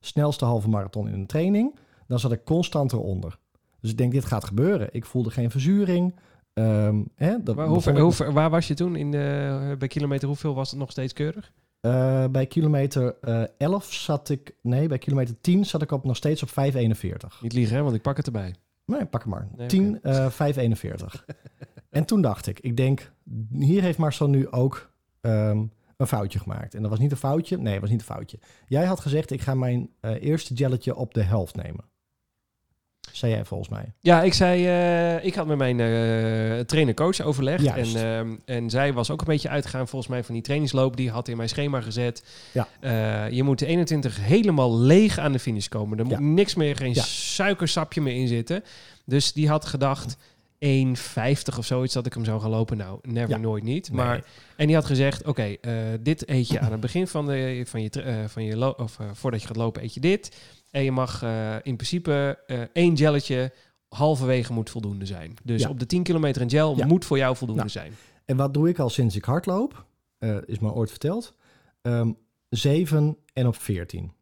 snelste 0.00 0.44
halve 0.44 0.68
marathon 0.68 1.08
in 1.08 1.14
een 1.14 1.26
training, 1.26 1.78
dan 2.06 2.18
zat 2.18 2.32
ik 2.32 2.44
constant 2.44 2.92
eronder. 2.92 3.38
Dus 3.80 3.90
ik 3.90 3.98
denk, 3.98 4.12
dit 4.12 4.24
gaat 4.24 4.44
gebeuren. 4.44 4.88
Ik 4.90 5.04
voelde 5.04 5.30
geen 5.30 5.50
verzuring. 5.50 6.14
Ehm, 6.52 7.02
hè, 7.14 7.42
dat 7.42 7.54
Waar, 7.54 7.66
hoe, 7.66 8.32
waar 8.32 8.50
was 8.50 8.68
je 8.68 8.74
toen? 8.74 8.96
In 8.96 9.11
de, 9.11 9.76
bij 9.78 9.88
kilometer 9.88 10.28
hoeveel 10.28 10.54
was 10.54 10.70
het 10.70 10.78
nog 10.78 10.90
steeds 10.90 11.12
keurig? 11.12 11.52
Eh, 11.81 12.24
bij 12.31 12.47
kilometer 12.47 13.16
eh 13.20 13.43
11 13.59 13.93
zat 13.93 14.28
ik... 14.28 14.55
Nee, 14.62 14.89
bij 14.89 14.99
kilometer 14.99 15.41
10 15.41 15.64
zat 15.64 15.83
ik 15.83 15.93
op, 15.93 16.05
nog 16.05 16.16
steeds 16.16 16.43
op 16.43 16.51
541. 16.51 17.43
Niet 17.43 17.53
liegen, 17.53 17.76
hè, 17.76 17.83
want 17.83 17.95
ik 17.95 18.03
pak 18.03 18.16
het 18.16 18.26
erbij. 18.26 18.55
Nee, 18.85 19.07
pak 19.07 19.22
hem 19.22 19.31
maar. 19.31 19.49
Nee, 19.57 19.68
10, 19.68 20.03
eh 20.03 20.12
541. 20.12 21.24
en 21.91 22.05
toen 22.05 22.20
dacht 22.20 22.47
ik, 22.47 22.61
ik 22.61 22.76
denk, 22.76 23.12
hier 23.53 23.83
heeft 23.83 23.99
Marcel 23.99 24.28
nu 24.28 24.51
ook 24.51 24.91
ehm, 25.20 25.64
een 25.97 26.07
foutje 26.07 26.39
gemaakt. 26.39 26.74
En 26.74 26.81
dat 26.83 26.91
was 26.91 27.01
niet 27.01 27.11
een 27.11 27.16
foutje. 27.16 27.59
Nee, 27.59 27.72
het 27.72 27.81
was 27.81 27.91
niet 27.91 28.01
een 28.01 28.07
foutje. 28.07 28.39
Jij 28.66 28.85
had 28.85 29.01
gezegd, 29.01 29.31
ik 29.31 29.41
ga 29.41 29.55
mijn 29.55 29.91
eh, 30.01 30.22
eerste 30.22 30.57
gelletje 30.57 30.97
op 30.97 31.14
de 31.14 31.22
helft 31.22 31.57
nemen. 31.57 31.85
Zei 33.12 33.32
jij 33.32 33.44
volgens 33.44 33.68
mij. 33.68 33.92
Ja, 34.01 34.22
ik 34.22 34.32
zei, 34.34 34.66
eh, 34.66 35.24
ik 35.24 35.34
had 35.34 35.46
met 35.46 35.59
mijn 35.59 35.80
eh 35.80 36.59
trainer-coach 36.64 37.20
overlegd. 37.20 37.62
Juist. 37.64 37.94
En, 37.94 38.18
ehm, 38.18 38.36
en 38.44 38.70
zij 38.70 38.92
was 38.92 39.11
ook 39.11 39.20
een 39.20 39.26
beetje 39.26 39.48
uitgegaan 39.48 39.88
volgens 39.88 40.11
mij 40.11 40.24
van 40.24 40.34
die 40.34 40.42
trainingsloop. 40.42 40.96
Die 40.96 41.11
had 41.11 41.28
in 41.28 41.36
mijn 41.36 41.48
schema 41.48 41.80
gezet. 41.80 42.24
Ja. 42.53 42.68
Eh, 42.80 43.30
je 43.30 43.42
moet 43.42 43.59
de 43.59 43.66
21 43.66 44.20
helemaal 44.20 44.78
leeg 44.78 45.18
aan 45.18 45.32
de 45.32 45.38
finish 45.38 45.68
komen. 45.68 45.98
Er 45.98 46.05
moet 46.05 46.18
Ja. 46.18 46.20
niks 46.24 46.55
meer, 46.55 46.76
geen 46.76 46.94
Ja. 46.94 47.03
suikersapje 47.03 48.01
meer 48.01 48.14
in 48.14 48.28
zitten. 48.28 48.64
Dus 49.05 49.32
die 49.32 49.48
had 49.48 49.64
gedacht, 49.64 50.16
1,50 50.59 51.59
of 51.59 51.64
zoiets 51.66 51.94
dat 51.94 52.07
ik 52.07 52.14
hem 52.14 52.24
zou 52.24 52.40
gaan 52.40 52.51
lopen. 52.51 52.76
Nou, 52.76 52.98
never, 53.03 53.30
Ja. 53.30 53.36
nooit 53.36 53.62
niet. 53.64 53.88
Nee. 53.88 53.96
Maar, 53.96 54.24
en 54.57 54.66
die 54.66 54.76
had 54.76 54.84
gezegd, 54.84 55.24
oké, 55.26 55.57
dit 56.01 56.28
eet 56.28 56.48
je 56.48 56.61
aan 56.61 56.72
het 56.72 56.80
begin 56.80 57.07
van, 57.07 57.26
de, 57.26 57.62
van 57.66 57.82
je, 57.82 57.90
eh, 57.90 58.14
van 58.26 58.44
je 58.44 58.76
of 58.78 58.98
voordat 59.12 59.40
je 59.40 59.46
gaat 59.46 59.57
lopen, 59.57 59.82
eet 59.82 59.94
je 59.94 60.01
dit. 60.01 60.36
En 60.70 60.82
je 60.82 60.92
mag 60.92 61.22
eh, 61.22 61.54
in 61.62 61.76
principe 61.76 62.38
eh, 62.46 62.60
één 62.72 62.96
gelletje 62.96 63.52
halverwege 63.88 64.52
moet 64.52 64.70
voldoende 64.70 65.06
zijn. 65.06 65.34
Dus 65.44 65.62
Ja. 65.62 65.68
op 65.68 65.78
de 65.78 65.86
10 65.86 66.02
kilometer 66.02 66.42
een 66.42 66.50
gel 66.50 66.76
Ja. 66.76 66.86
moet 66.86 67.04
voor 67.04 67.18
jou 67.18 67.36
voldoende 67.36 67.62
Nou, 67.62 67.72
zijn. 67.74 67.92
En 68.24 68.36
wat 68.36 68.54
doe 68.54 68.68
ik 68.68 68.78
al 68.78 68.90
sinds 68.90 69.16
ik 69.16 69.24
hardloop? 69.24 69.84
Eh, 70.18 70.36
is 70.46 70.58
me 70.58 70.72
ooit 70.72 70.90
verteld. 70.90 71.34
Ehm 71.82 72.12
7 72.48 73.16
en 73.32 73.46
op 73.46 73.56
14. 73.56 74.12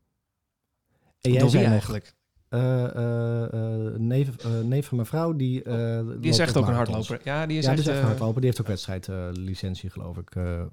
En 1.21 1.33
jij 1.33 1.49
zei 1.49 1.65
eigenlijk? 1.65 2.15
Eh, 2.49 2.85
eh, 2.85 3.43
eh, 3.53 3.95
neef, 3.97 4.29
eh, 4.37 4.51
neef 4.65 4.87
van 4.87 4.97
mijn 4.97 5.09
vrouw, 5.09 5.37
die... 5.37 5.63
eh, 5.63 6.01
Die 6.21 6.31
is 6.31 6.39
echt 6.39 6.57
ook 6.57 6.67
een 6.69 6.75
hardloper. 6.75 7.21
Ja, 7.25 7.47
die 7.47 7.59
is 7.59 7.65
ja, 7.65 7.71
echt... 7.71 7.81
die 7.81 7.87
is 7.91 7.93
echt 7.95 8.03
eh, 8.03 8.09
hardlopen. 8.09 8.35
Die 8.41 8.45
heeft 8.45 8.61
ook 8.61 8.67
wedstrijdlicentie, 8.67 9.91
geloof 9.91 10.17
ik. 10.17 10.31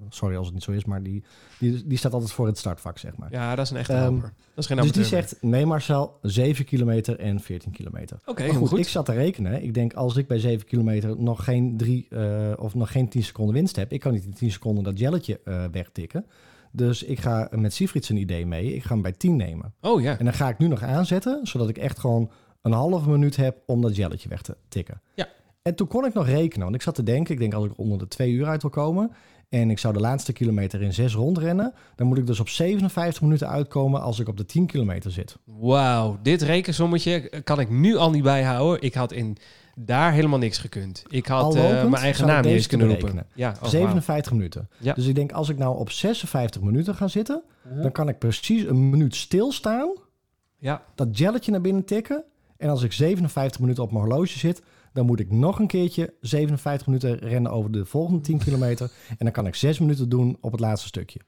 Sorry 0.08 0.36
als 0.36 0.46
het 0.46 0.54
niet 0.54 0.64
zo 0.64 0.70
is, 0.72 0.84
maar 0.84 1.02
die, 1.02 1.22
die, 1.58 1.86
die 1.86 1.98
staat 1.98 2.12
altijd 2.12 2.32
voor 2.32 2.46
het 2.46 2.58
startvak, 2.58 2.98
zeg 2.98 3.16
maar. 3.16 3.28
Ja, 3.32 3.54
dat 3.54 3.64
is 3.64 3.70
een 3.70 3.76
echte 3.76 3.92
Ehm, 3.92 4.12
loper. 4.12 4.32
Dat 4.54 4.64
is 4.64 4.66
geen 4.66 4.76
dus 4.76 4.92
die 4.92 5.04
zegt, 5.04 5.36
nee 5.40 5.66
Marcel, 5.66 6.18
7 6.22 6.64
kilometer 6.64 7.18
en 7.18 7.40
14 7.40 7.72
kilometer. 7.72 8.18
Oké, 8.26 8.48
goed, 8.48 8.68
goed. 8.68 8.78
ik 8.78 8.88
zat 8.88 9.04
te 9.04 9.12
rekenen. 9.12 9.62
Ik 9.62 9.74
denk, 9.74 9.92
als 9.94 10.16
ik 10.16 10.26
bij 10.26 10.38
7 10.38 10.66
kilometer 10.66 11.16
nog 11.20 11.44
geen, 11.44 11.76
drie, 11.76 12.08
of 12.58 12.74
nog 12.74 12.92
geen 12.92 13.08
10 13.08 13.22
seconden 13.22 13.54
winst 13.54 13.76
heb... 13.76 13.92
ik 13.92 14.00
kan 14.00 14.12
niet 14.12 14.24
in 14.24 14.34
10 14.34 14.50
seconden 14.50 14.84
dat 14.84 14.98
jelletje 14.98 15.40
wegtikken. 15.72 16.26
Dus 16.76 17.02
ik 17.02 17.20
ga 17.20 17.48
met 17.50 17.74
Siefrieds 17.74 18.08
een 18.08 18.16
idee 18.16 18.46
mee. 18.46 18.74
Ik 18.74 18.82
ga 18.82 18.92
hem 18.92 19.02
bij 19.02 19.12
10 19.12 19.36
nemen. 19.36 19.74
Oh 19.80 20.00
ja. 20.00 20.18
En 20.18 20.24
dan 20.24 20.34
ga 20.34 20.48
ik 20.48 20.58
nu 20.58 20.68
nog 20.68 20.82
aanzetten, 20.82 21.40
zodat 21.42 21.68
ik 21.68 21.78
echt 21.78 21.98
gewoon 21.98 22.30
een 22.62 22.72
halve 22.72 23.10
minuut 23.10 23.36
heb 23.36 23.62
om 23.66 23.82
dat 23.82 23.96
jelletje 23.96 24.28
weg 24.28 24.42
te 24.42 24.56
tikken. 24.68 25.00
Ja. 25.14 25.28
En 25.62 25.74
toen 25.74 25.86
kon 25.86 26.04
ik 26.04 26.14
nog 26.14 26.26
rekenen, 26.26 26.64
want 26.64 26.74
ik 26.74 26.82
zat 26.82 26.94
te 26.94 27.02
denken, 27.02 27.34
ik 27.34 27.40
denk 27.40 27.54
als 27.54 27.64
ik 27.64 27.78
onder 27.78 27.98
de 27.98 28.08
twee 28.08 28.32
uur 28.32 28.46
uit 28.46 28.62
wil 28.62 28.70
komen 28.70 29.10
en 29.48 29.70
ik 29.70 29.78
zou 29.78 29.94
de 29.94 30.00
laatste 30.00 30.32
kilometer 30.32 30.82
in 30.82 30.92
zes 30.92 31.14
rondrennen, 31.14 31.74
dan 31.94 32.06
moet 32.06 32.18
ik 32.18 32.26
dus 32.26 32.40
op 32.40 32.48
57 32.48 33.22
minuten 33.22 33.48
uitkomen 33.48 34.00
als 34.00 34.18
ik 34.18 34.28
op 34.28 34.36
de 34.36 34.44
10 34.44 34.66
kilometer 34.66 35.10
zit. 35.10 35.36
Wauw, 35.44 36.18
dit 36.22 36.42
rekensommetje 36.42 37.42
kan 37.44 37.60
ik 37.60 37.70
nu 37.70 37.96
al 37.96 38.10
niet 38.10 38.22
bijhouden. 38.22 38.82
Ik 38.82 38.94
had 38.94 39.12
in 39.12 39.36
daar 39.78 40.12
helemaal 40.12 40.38
niks 40.38 40.58
gekund. 40.58 41.02
Ik 41.08 41.26
had 41.26 41.54
eh, 41.54 41.62
mijn 41.62 41.94
eigen 41.94 42.26
naam 42.26 42.42
niet 42.42 42.52
eens 42.52 42.66
kunnen 42.66 42.88
roepen. 42.88 43.26
Ja, 43.34 43.50
oh, 43.50 43.60
wauw. 43.60 43.70
57 43.70 44.32
minuten. 44.32 44.68
Ja. 44.78 44.94
Dus 44.94 45.06
ik 45.06 45.14
denk 45.14 45.32
als 45.32 45.48
ik 45.48 45.58
nou 45.58 45.78
op 45.78 45.90
56 45.90 46.62
minuten 46.62 46.94
ga 46.94 47.08
zitten, 47.08 47.42
dan 47.82 47.92
kan 47.92 48.08
ik 48.08 48.18
precies 48.18 48.64
een 48.64 48.90
minuut 48.90 49.14
stilstaan, 49.14 49.92
Ja, 50.58 50.82
dat 50.94 51.18
jelletje 51.18 51.50
naar 51.50 51.60
binnen 51.60 51.84
tikken. 51.84 52.24
En 52.56 52.68
als 52.68 52.82
ik 52.82 52.92
57 52.92 53.60
minuten 53.60 53.82
op 53.82 53.92
mijn 53.92 54.04
horloge 54.04 54.38
zit, 54.38 54.62
dan 54.92 55.06
moet 55.06 55.20
ik 55.20 55.30
nog 55.30 55.58
een 55.58 55.66
keertje 55.66 56.14
57 56.20 56.86
minuten 56.86 57.18
rennen 57.18 57.52
over 57.52 57.72
de 57.72 57.84
volgende 57.84 58.20
10 58.20 58.38
kilometer. 58.38 58.90
En 59.08 59.16
dan 59.18 59.32
kan 59.32 59.46
ik 59.46 59.54
6 59.54 59.78
minuten 59.78 60.08
doen 60.08 60.38
op 60.40 60.52
het 60.52 60.60
laatste 60.60 60.86
stukje. 60.86 61.20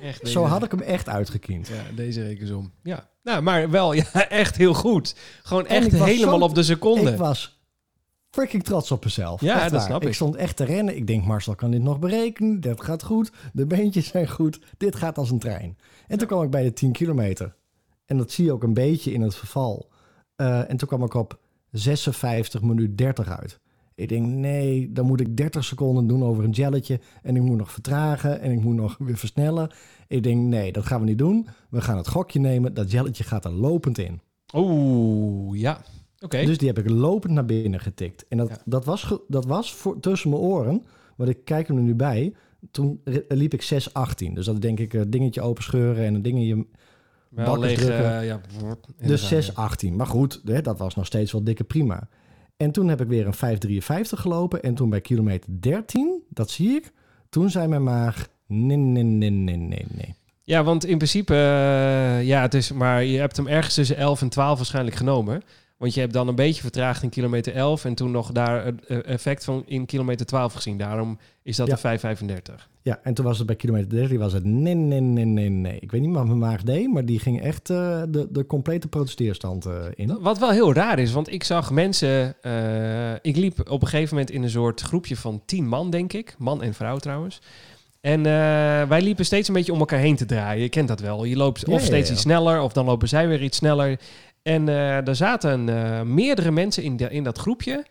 echt. 0.00 0.28
Zo 0.28 0.44
had 0.44 0.64
ik 0.64 0.70
hem 0.70 0.80
echt 0.80 1.08
uitgekiend. 1.08 1.68
Ja, 1.68 1.82
deze 1.94 2.22
rekensom. 2.22 2.72
Ja, 2.82 3.10
nou, 3.22 3.42
maar 3.42 3.70
wel 3.70 3.92
ja, 3.92 4.04
echt 4.28 4.56
heel 4.56 4.74
goed. 4.74 5.14
Gewoon 5.42 5.66
En 5.66 5.76
echt 5.76 5.92
helemaal 5.92 6.40
op 6.40 6.54
de 6.54 6.62
seconde. 6.62 7.10
Ik 7.10 7.16
was 7.18 7.60
freaking 8.30 8.64
trots 8.64 8.90
op 8.90 9.04
mezelf. 9.04 9.40
Ja, 9.40 9.54
Echt 9.54 9.62
dat 9.62 9.72
waar. 9.72 9.80
snap 9.88 10.02
ik. 10.02 10.08
Ik 10.08 10.14
stond 10.14 10.36
echt 10.36 10.56
te 10.56 10.64
rennen. 10.64 10.96
Ik 10.96 11.06
denk, 11.06 11.24
Marcel 11.24 11.54
kan 11.54 11.70
dit 11.70 11.82
nog 11.82 11.98
berekenen. 11.98 12.60
Dat 12.60 12.82
gaat 12.84 13.02
goed. 13.02 13.32
De 13.52 13.66
beentjes 13.66 14.06
zijn 14.06 14.28
goed. 14.28 14.60
Dit 14.76 14.96
gaat 14.96 15.18
als 15.18 15.30
een 15.30 15.38
trein. 15.38 15.78
En 16.06 16.18
toen 16.18 16.26
kwam 16.26 16.42
ik 16.42 16.50
bij 16.50 16.62
de 16.62 16.72
10 16.72 16.92
kilometer. 16.92 17.54
En 18.06 18.16
dat 18.16 18.30
zie 18.30 18.44
je 18.44 18.52
ook 18.52 18.62
een 18.62 18.74
beetje 18.74 19.12
in 19.12 19.20
het 19.20 19.34
verval. 19.34 19.90
Eh, 20.36 20.70
en 20.70 20.76
toen 20.76 20.88
kwam 20.88 21.02
ik 21.04 21.14
op 21.14 21.38
56 21.70 22.62
minuut 22.62 22.98
30 22.98 23.28
uit. 23.28 23.60
Ik 23.94 24.08
denk, 24.08 24.26
nee, 24.26 24.92
dan 24.92 25.06
moet 25.06 25.20
ik 25.20 25.36
30 25.36 25.64
seconden 25.64 26.06
doen 26.06 26.24
over 26.24 26.44
een 26.44 26.50
jelletje. 26.50 27.00
En 27.22 27.36
ik 27.36 27.42
moet 27.42 27.56
nog 27.56 27.72
vertragen 27.72 28.40
en 28.40 28.50
ik 28.52 28.60
moet 28.62 28.74
nog 28.74 28.96
weer 28.98 29.16
versnellen. 29.18 29.70
Ik 30.08 30.22
denk, 30.22 30.40
nee, 30.42 30.72
dat 30.72 30.86
gaan 30.86 31.00
we 31.00 31.06
niet 31.06 31.18
doen. 31.18 31.46
We 31.70 31.80
gaan 31.80 31.96
het 31.96 32.08
gokje 32.08 32.40
nemen. 32.40 32.74
Dat 32.74 32.90
jelletje 32.90 33.24
gaat 33.24 33.44
er 33.44 33.50
lopend 33.52 33.98
in. 33.98 34.20
Oeh, 34.54 35.58
ja. 35.60 35.80
Oké. 36.20 36.44
Dus 36.44 36.58
die 36.58 36.68
heb 36.68 36.78
ik 36.78 36.90
lopend 36.90 37.32
naar 37.32 37.44
binnen 37.44 37.80
getikt. 37.80 38.24
En 38.28 38.36
dat, 38.38 38.48
Ja. 38.48 38.58
dat 38.64 38.84
was, 38.84 39.14
dat 39.28 39.44
was 39.46 39.74
voor, 39.74 40.00
tussen 40.00 40.30
mijn 40.30 40.42
oren, 40.42 40.82
want 41.16 41.30
ik 41.30 41.44
kijk 41.44 41.68
hem 41.68 41.76
er 41.76 41.82
nu 41.82 41.94
bij. 41.94 42.34
Toen 42.70 43.00
liep 43.28 43.54
ik 43.54 43.62
6,18. 44.26 44.32
Dus 44.32 44.46
dat 44.46 44.60
denk 44.62 44.78
ik 44.78 44.92
een 44.92 45.10
dingetje 45.10 45.40
openscheuren 45.40 46.04
en 46.04 46.14
een 46.14 46.22
dingetje... 46.22 46.66
Wel 47.28 47.58
leeg, 47.58 47.78
drukken. 47.78 48.18
eh, 48.20 48.26
ja. 48.26 48.40
Dus 49.06 49.28
dan 49.28 49.42
ga 49.42 49.68
je. 49.76 49.88
6,18. 49.90 49.96
Maar 49.96 50.06
goed, 50.06 50.40
hè, 50.44 50.60
dat 50.60 50.78
was 50.78 50.94
nog 50.94 51.06
steeds 51.06 51.32
wel 51.32 51.44
dikke 51.44 51.64
prima. 51.64 52.08
En 52.62 52.70
toen 52.70 52.88
heb 52.88 53.00
ik 53.00 53.08
weer 53.08 53.26
een 53.26 53.58
5,53 53.80 53.82
gelopen. 54.02 54.62
En 54.62 54.74
toen 54.74 54.90
bij 54.90 55.00
kilometer 55.00 55.50
13, 55.60 56.22
dat 56.28 56.50
zie 56.50 56.70
ik, 56.70 56.92
toen 57.28 57.50
zei 57.50 57.66
mijn 57.66 57.82
maag... 57.82 58.28
Nee, 58.46 58.76
nee, 58.76 59.02
nee, 59.02 59.30
nee, 59.30 59.56
nee, 59.56 59.86
nee. 59.88 60.14
Ja, 60.44 60.64
want 60.64 60.84
in 60.84 60.96
principe, 60.96 61.34
eh, 61.34 62.22
ja, 62.26 62.40
het 62.42 62.54
is, 62.54 62.72
maar 62.72 63.04
je 63.04 63.18
hebt 63.18 63.36
hem 63.36 63.46
ergens 63.48 63.74
tussen 63.74 63.96
11 63.96 64.20
en 64.20 64.28
12 64.28 64.56
waarschijnlijk 64.56 64.96
genomen. 64.96 65.42
Want 65.76 65.94
je 65.94 66.00
hebt 66.00 66.12
dan 66.12 66.28
een 66.28 66.34
beetje 66.34 66.60
vertraagd 66.62 67.02
in 67.02 67.08
kilometer 67.08 67.54
11 67.54 67.84
en 67.84 67.94
toen 67.94 68.10
nog 68.10 68.32
daar 68.32 68.64
het 68.64 68.86
eh, 68.86 68.98
effect 69.04 69.44
van 69.44 69.62
in 69.66 69.86
kilometer 69.86 70.26
12 70.26 70.52
gezien. 70.52 70.78
Daarom 70.78 71.18
is 71.42 71.56
dat 71.56 71.66
Ja. 71.66 71.74
de 71.74 71.80
5,35. 71.80 72.68
Ja, 72.84 73.00
en 73.02 73.14
toen 73.14 73.24
was 73.24 73.38
het 73.38 73.46
bij 73.46 73.56
kilometer 73.56 73.88
13 73.88 74.18
was 74.18 74.32
het 74.32 74.44
nee, 74.44 74.74
nee, 74.74 75.00
nee, 75.00 75.24
nee, 75.24 75.48
nee. 75.48 75.78
Ik 75.80 75.90
weet 75.90 76.00
niet 76.00 76.14
wat 76.14 76.26
mijn 76.26 76.38
maag 76.38 76.62
deed, 76.62 76.92
maar 76.92 77.04
die 77.04 77.18
ging 77.18 77.40
echt 77.42 77.70
eh, 77.70 78.02
de, 78.08 78.28
de 78.30 78.46
complete 78.46 78.88
protesteerstand 78.88 79.66
eh, 79.66 79.74
in. 79.94 80.18
Wat 80.20 80.38
wel 80.38 80.50
heel 80.50 80.72
raar 80.72 80.98
is, 80.98 81.12
want 81.12 81.32
ik 81.32 81.44
zag 81.44 81.70
mensen. 81.70 82.34
eh, 82.42 83.12
ik 83.22 83.36
liep 83.36 83.70
op 83.70 83.82
een 83.82 83.88
gegeven 83.88 84.14
moment 84.16 84.34
in 84.34 84.42
een 84.42 84.50
soort 84.50 84.80
groepje 84.80 85.16
van 85.16 85.42
10 85.46 85.68
man, 85.68 85.90
denk 85.90 86.12
ik. 86.12 86.34
Man 86.38 86.62
en 86.62 86.74
vrouw 86.74 86.96
trouwens. 86.96 87.40
En 88.00 88.22
wij 88.88 89.02
liepen 89.02 89.24
steeds 89.24 89.48
een 89.48 89.54
beetje 89.54 89.72
om 89.72 89.78
elkaar 89.78 89.98
heen 89.98 90.16
te 90.16 90.24
draaien. 90.26 90.62
Je 90.62 90.68
kent 90.68 90.88
dat 90.88 91.00
wel. 91.00 91.24
Je 91.24 91.36
loopt 91.36 91.66
Ja, 91.66 91.72
of 91.72 91.82
steeds 91.82 92.08
ja. 92.08 92.14
iets 92.14 92.22
sneller, 92.22 92.60
of 92.60 92.72
dan 92.72 92.84
lopen 92.84 93.08
zij 93.08 93.28
weer 93.28 93.42
iets 93.42 93.56
sneller. 93.56 93.98
En 94.42 94.68
eh 94.68 95.08
er 95.08 95.16
zaten 95.16 95.64
meerdere 96.14 96.50
mensen 96.50 96.82
in, 96.82 96.96
de, 96.96 97.10
in 97.10 97.24
dat 97.24 97.38
groepje. 97.38 97.84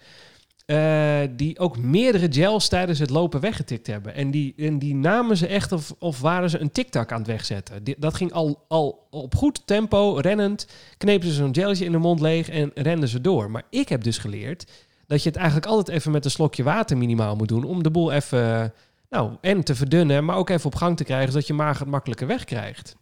Eh, 0.72 1.19
die 1.36 1.59
ook 1.59 1.78
meerdere 1.78 2.28
gels 2.30 2.67
tijdens 2.67 2.99
het 2.99 3.09
lopen 3.09 3.39
weggetikt 3.39 3.88
hebben. 3.88 4.15
En 4.15 4.32
die, 4.32 4.53
en 4.57 4.80
die 4.80 4.95
namen 4.95 5.38
ze 5.38 5.47
echt 5.47 5.72
of, 5.72 5.95
of 5.99 6.22
waren 6.22 6.49
ze 6.49 6.59
een 6.59 6.72
tiktak 6.72 7.11
aan 7.11 7.17
het 7.17 7.28
wegzetten. 7.28 7.84
Dat 7.97 8.13
ging 8.13 8.32
al, 8.32 8.65
al 8.67 9.07
op 9.09 9.36
goed 9.36 9.61
tempo, 9.67 10.13
rennend. 10.13 10.67
Knepen 10.97 11.28
ze 11.28 11.34
zo'n 11.34 11.55
gelletje 11.55 11.86
in 11.86 11.91
de 11.91 11.97
mond 11.97 12.19
leeg 12.19 12.49
en 12.49 12.72
renden 12.74 13.09
ze 13.09 13.22
door. 13.22 13.51
Maar 13.51 13.63
ik 13.69 13.89
heb 13.89 14.03
dus 14.03 14.17
geleerd 14.17 14.72
dat 15.07 15.24
je 15.24 15.30
het 15.30 15.38
eigenlijk 15.38 15.67
altijd 15.67 15.97
even 15.97 16.11
met 16.11 16.26
een 16.26 16.32
slokje 16.32 16.63
water 16.63 16.97
minimaal 16.97 17.36
moet 17.36 17.47
doen. 17.47 17.63
Om 17.63 17.84
de 17.84 17.91
boel 17.91 18.11
even, 18.11 18.74
nou, 19.09 19.32
en 19.41 19.63
te 19.63 19.76
verdunnen, 19.76 20.26
maar 20.26 20.36
ook 20.36 20.49
even 20.49 20.65
op 20.65 20.76
gang 20.76 20.97
te 20.97 21.03
krijgen, 21.03 21.32
zodat 21.32 21.47
je 21.47 21.53
maag 21.53 21.80
het 21.80 21.88
makkelijker 21.88 22.28
wegkrijgt. 22.28 22.95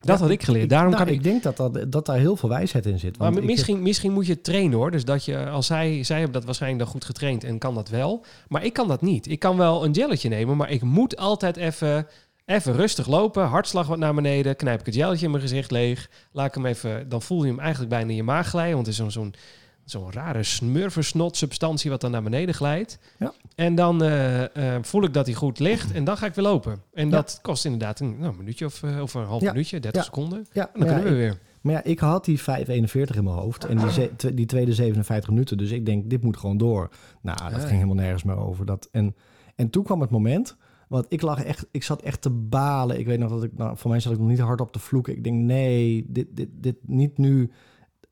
Dat 0.00 0.16
Ja, 0.18 0.22
had 0.22 0.30
ik 0.32 0.42
geleerd. 0.42 0.68
Daarom 0.70 0.90
nou, 0.90 1.04
kan 1.04 1.12
ik... 1.12 1.18
ik 1.18 1.24
denk 1.24 1.42
dat, 1.42 1.56
dat, 1.56 1.92
dat 1.92 2.06
daar 2.06 2.18
heel 2.18 2.36
veel 2.36 2.48
wijsheid 2.48 2.86
in 2.86 2.98
zit. 2.98 3.18
Maar 3.18 3.26
Want 3.32 3.42
ik- 3.42 3.50
misschien, 3.50 3.82
misschien 3.82 4.12
moet 4.12 4.26
je 4.26 4.40
trainen 4.40 4.78
hoor. 4.78 4.90
Dus 4.90 5.04
dat 5.04 5.24
je, 5.24 5.48
als 5.48 5.66
zij, 5.66 6.02
zij 6.02 6.16
hebben 6.16 6.34
dat 6.34 6.44
waarschijnlijk 6.44 6.82
dan 6.82 6.92
goed 6.92 7.04
getraind 7.04 7.44
en 7.44 7.58
kan 7.58 7.74
dat 7.74 7.88
wel. 7.88 8.24
Maar 8.48 8.64
ik 8.64 8.72
kan 8.72 8.88
dat 8.88 9.02
niet. 9.02 9.28
Ik 9.30 9.38
kan 9.38 9.56
wel 9.56 9.84
een 9.84 9.94
gelletje 9.94 10.28
nemen, 10.28 10.56
maar 10.56 10.70
ik 10.70 10.82
moet 10.82 11.16
altijd 11.16 11.56
even, 11.56 12.06
even 12.46 12.72
rustig 12.74 13.06
lopen. 13.06 13.44
Hartslag 13.44 13.86
wat 13.86 13.98
naar 13.98 14.14
beneden. 14.14 14.56
Knijp 14.56 14.80
ik 14.80 14.86
het 14.86 14.94
gelletje 14.94 15.24
in 15.24 15.30
mijn 15.30 15.42
gezicht 15.42 15.70
leeg. 15.70 16.10
Laat 16.32 16.46
ik 16.46 16.54
hem 16.54 16.66
even, 16.66 17.08
dan 17.08 17.22
voel 17.22 17.42
je 17.42 17.48
hem 17.50 17.60
eigenlijk 17.60 17.90
bijna 17.90 18.10
in 18.10 18.16
je 18.16 18.22
maag 18.22 18.48
glijden. 18.48 18.74
Want 18.74 18.86
het 18.86 18.94
is 18.94 19.00
zo'n 19.00 19.10
zo'n 19.10 19.34
zo'n 19.90 20.12
rare 20.12 20.42
smurversnot 20.42 21.36
substantie 21.36 21.90
wat 21.90 22.00
dan 22.00 22.10
naar 22.10 22.22
beneden 22.22 22.54
glijdt. 22.54 22.98
Ja. 23.18 23.32
En 23.54 23.74
dan 23.74 24.02
eh, 24.02 24.74
eh, 24.76 24.82
voel 24.82 25.04
ik 25.04 25.14
dat 25.14 25.26
hij 25.26 25.34
goed 25.34 25.58
ligt 25.58 25.92
en 25.92 26.04
dan 26.04 26.16
ga 26.16 26.26
ik 26.26 26.34
weer 26.34 26.44
lopen. 26.44 26.82
En 26.92 27.04
Ja. 27.04 27.10
dat 27.10 27.38
kost 27.42 27.64
inderdaad 27.64 28.00
een, 28.00 28.16
nou, 28.18 28.30
een 28.32 28.38
minuutje 28.38 28.64
of, 28.64 28.82
eh, 28.82 29.00
of 29.00 29.14
een 29.14 29.24
half 29.24 29.42
Ja. 29.42 29.50
minuutje, 29.52 29.80
30 29.80 30.00
Ja. 30.00 30.06
seconden. 30.06 30.46
ja, 30.52 30.70
En 30.74 30.80
dan 30.80 30.88
kunnen 30.88 31.04
we 31.12 31.18
weer. 31.18 31.38
Maar 31.60 31.72
ja, 31.72 31.84
ik 31.84 31.98
had 31.98 32.24
die 32.24 32.40
5,41 32.40 33.16
in 33.16 33.24
mijn 33.24 33.36
hoofd. 33.36 33.64
En 33.64 33.78
die, 34.16 34.34
die 34.34 34.46
tweede 34.46 34.74
57 34.74 35.30
minuten. 35.30 35.58
Dus 35.58 35.70
ik 35.70 35.86
denk, 35.86 36.10
dit 36.10 36.22
moet 36.22 36.36
gewoon 36.36 36.56
door. 36.56 36.90
Nou, 37.22 37.38
dat 37.50 37.60
ging 37.60 37.70
helemaal 37.70 37.94
nergens 37.94 38.22
meer 38.22 38.36
over. 38.38 38.66
Dat, 38.66 38.88
en, 38.92 39.14
en 39.56 39.70
toen 39.70 39.84
kwam 39.84 40.00
het 40.00 40.10
moment. 40.10 40.56
Want 40.88 41.06
ik 41.08 41.22
lag 41.22 41.42
echt, 41.44 41.66
ik 41.70 41.82
zat 41.82 42.02
echt 42.02 42.22
te 42.22 42.30
balen. 42.30 42.98
Ik 42.98 43.06
weet 43.06 43.18
nog 43.18 43.30
dat 43.30 43.42
ik, 43.42 43.50
nou, 43.56 43.76
voor 43.76 43.90
mij 43.90 44.00
zat 44.00 44.12
ik 44.12 44.18
nog 44.18 44.28
niet 44.28 44.38
hard 44.38 44.60
op 44.60 44.72
te 44.72 44.78
vloeken. 44.78 45.16
Ik 45.16 45.24
denk, 45.24 45.36
nee, 45.42 46.06
dit, 46.08 46.26
dit, 46.30 46.48
dit 46.52 46.76
niet 46.86 47.18
nu. 47.18 47.50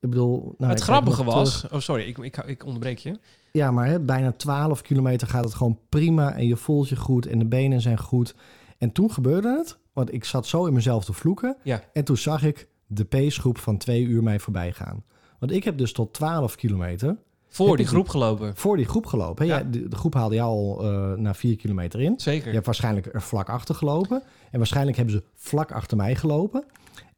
Ik 0.01 0.11
bedoel, 0.11 0.55
nou, 0.59 0.70
het 0.70 0.78
ik 0.80 0.84
grappige 0.84 1.24
was... 1.24 1.57
terug. 1.57 1.72
Oh, 1.74 1.80
sorry, 1.80 2.03
ik, 2.03 2.18
ik, 2.18 2.36
ik 2.36 2.64
onderbreek 2.64 2.99
je. 2.99 3.18
Ja, 3.53 3.70
maar 3.70 3.86
hè, 3.86 4.01
bijna 4.01 4.32
12 4.32 4.82
kilometer 4.82 5.28
gaat 5.28 5.44
het 5.44 5.55
gewoon 5.55 5.78
prima. 5.88 6.34
En 6.34 6.46
je 6.46 6.57
voelt 6.57 6.88
je 6.88 6.96
goed 6.96 7.26
en 7.26 7.38
de 7.38 7.46
benen 7.46 7.80
zijn 7.80 7.99
goed. 7.99 8.34
En 8.78 8.92
toen 8.92 9.11
gebeurde 9.12 9.49
het. 9.49 9.78
Want 9.92 10.12
ik 10.12 10.24
zat 10.24 10.46
zo 10.46 10.66
in 10.66 10.72
mezelf 10.72 11.05
te 11.05 11.12
vloeken. 11.12 11.57
Ja. 11.62 11.82
En 11.92 12.05
toen 12.05 12.16
zag 12.16 12.42
ik 12.42 12.68
de 12.86 13.05
pacegroep 13.05 13.59
van 13.59 13.76
twee 13.76 14.03
uur 14.03 14.22
mij 14.22 14.38
voorbij 14.38 14.72
gaan. 14.72 15.05
Want 15.38 15.53
ik 15.53 15.64
heb 15.64 15.78
dus 15.78 15.92
tot 15.92 16.12
12 16.14 16.55
kilometer 16.55 17.16
Voor 17.49 17.76
die 17.76 17.86
groep 17.86 18.09
gelopen. 18.09 18.57
voor 18.57 18.76
die 18.76 18.86
groep 18.86 19.07
gelopen. 19.07 19.46
Ja. 19.46 19.62
De, 19.62 19.88
de 19.88 19.96
groep 19.96 20.14
haalde 20.14 20.34
jou 20.34 20.51
al 20.51 20.84
eh 20.84 21.18
na 21.18 21.34
4 21.34 21.57
kilometer 21.57 22.01
in. 22.01 22.14
Zeker. 22.20 22.46
Je 22.49 22.55
hebt 22.55 22.66
waarschijnlijk 22.66 23.14
er 23.14 23.22
vlak 23.22 23.49
achter 23.49 23.74
gelopen. 23.74 24.22
En 24.51 24.59
waarschijnlijk 24.59 24.96
hebben 24.96 25.14
ze 25.14 25.22
vlak 25.34 25.72
achter 25.72 25.96
mij 25.96 26.14
gelopen. 26.16 26.64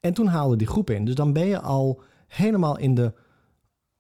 En 0.01 0.15
toen 0.15 0.27
haalde 0.27 0.57
die 0.57 0.67
groep 0.67 0.91
in. 0.91 1.05
Dus 1.05 1.15
dan 1.15 1.33
ben 1.33 1.47
je 1.47 1.61
al 1.61 2.01
helemaal 2.31 2.79
in 2.79 2.95
de... 2.95 3.13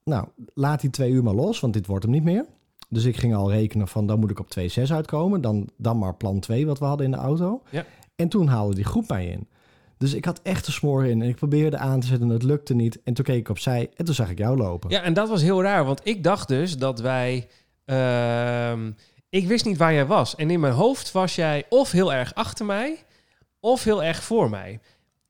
Nou, 0.04 0.26
laat 0.54 0.80
die 0.80 0.90
twee 0.90 1.10
uur 1.10 1.22
maar 1.22 1.34
los, 1.34 1.60
want 1.60 1.72
dit 1.72 1.86
wordt 1.86 2.04
hem 2.04 2.12
niet 2.12 2.24
meer. 2.24 2.44
Dus 2.88 3.04
ik 3.04 3.16
ging 3.16 3.34
al 3.34 3.50
rekenen 3.50 3.88
van, 3.88 4.06
dan 4.06 4.20
moet 4.20 4.30
ik 4.30 4.38
op 4.38 4.46
2,6 4.58 4.82
uitkomen. 4.90 5.40
Dan, 5.40 5.68
dan 5.76 5.98
maar 5.98 6.14
plan 6.14 6.40
2 6.40 6.66
wat 6.66 6.78
we 6.78 6.84
hadden 6.84 7.06
in 7.06 7.12
de 7.12 7.18
auto. 7.18 7.62
Ja. 7.70 7.84
En 8.16 8.28
toen 8.28 8.46
haalde 8.46 8.74
die 8.74 8.84
groep 8.84 9.08
mij 9.08 9.26
in. 9.26 9.48
Dus 9.98 10.14
ik 10.14 10.24
had 10.24 10.40
echt 10.42 10.66
de 10.66 10.72
smoor 10.72 11.06
in. 11.06 11.22
En 11.22 11.28
ik 11.28 11.36
probeerde 11.36 11.78
aan 11.78 12.00
te 12.00 12.06
zetten 12.06 12.26
en 12.26 12.32
het 12.32 12.42
lukte 12.42 12.74
niet. 12.74 13.02
En 13.02 13.14
toen 13.14 13.24
keek 13.24 13.38
ik 13.38 13.48
opzij 13.48 13.90
en 13.96 14.04
toen 14.04 14.14
zag 14.14 14.30
ik 14.30 14.38
jou 14.38 14.56
lopen. 14.56 14.90
Ja, 14.90 15.02
en 15.02 15.14
dat 15.14 15.28
was 15.28 15.42
heel 15.42 15.62
raar, 15.62 15.84
want 15.84 16.00
ik 16.04 16.24
dacht 16.24 16.48
dus 16.48 16.78
dat 16.78 17.00
wij... 17.00 17.48
ehm, 17.84 18.90
ik 19.28 19.46
wist 19.46 19.64
niet 19.64 19.76
waar 19.76 19.92
jij 19.92 20.06
was. 20.06 20.34
En 20.34 20.50
in 20.50 20.60
mijn 20.60 20.72
hoofd 20.72 21.12
was 21.12 21.34
jij 21.34 21.64
of 21.68 21.90
heel 21.90 22.12
erg 22.12 22.34
achter 22.34 22.66
mij, 22.66 23.04
of 23.60 23.84
heel 23.84 24.02
erg 24.02 24.22
voor 24.22 24.50
mij. 24.50 24.80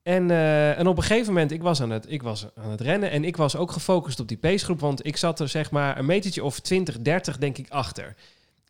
En, 0.03 0.31
eh, 0.31 0.79
en 0.79 0.87
op 0.87 0.97
een 0.97 1.03
gegeven 1.03 1.33
moment, 1.33 1.51
ik 1.51 1.63
was, 1.63 1.83
aan 1.83 1.91
het, 1.91 2.07
ik 2.09 2.23
was 2.23 2.47
aan 2.55 2.71
het 2.71 2.81
rennen 2.81 3.11
en 3.11 3.25
ik 3.25 3.37
was 3.37 3.57
ook 3.57 3.73
gefocust 3.73 4.21
op 4.21 4.29
die 4.29 4.39
pacegroep, 4.39 4.81
want 4.81 5.07
ik 5.07 5.17
zat 5.17 5.41
er 5.41 5.49
zeg 5.49 5.71
maar 5.71 5.99
een 5.99 6.07
metertje 6.07 6.45
of 6.45 6.61
20, 6.61 7.01
30 7.01 7.39
denk 7.39 7.59
ik 7.59 7.71
achter. 7.71 8.15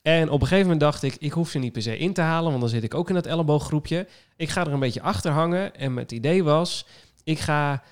En 0.03 0.29
op 0.29 0.41
een 0.41 0.47
gegeven 0.47 0.63
moment 0.63 0.81
dacht 0.81 1.03
ik, 1.03 1.17
ik 1.19 1.33
hoef 1.33 1.51
ze 1.51 1.59
niet 1.59 1.73
per 1.73 1.83
se 1.83 1.99
in 1.99 2.13
te 2.13 2.21
halen, 2.21 2.49
want 2.49 2.61
dan 2.61 2.71
zit 2.71 2.83
ik 2.83 2.95
ook 2.95 3.09
in 3.09 3.15
dat 3.15 3.27
ellebooggroepje. 3.27 4.07
Ik 4.37 4.49
ga 4.49 4.61
er 4.61 4.73
een 4.73 4.79
beetje 4.79 5.03
achter 5.03 5.31
hangen 5.31 5.77
en 5.77 5.97
het 5.97 6.13
idee 6.13 6.45
was, 6.45 6.87
ik 7.25 7.39
ga 7.39 7.83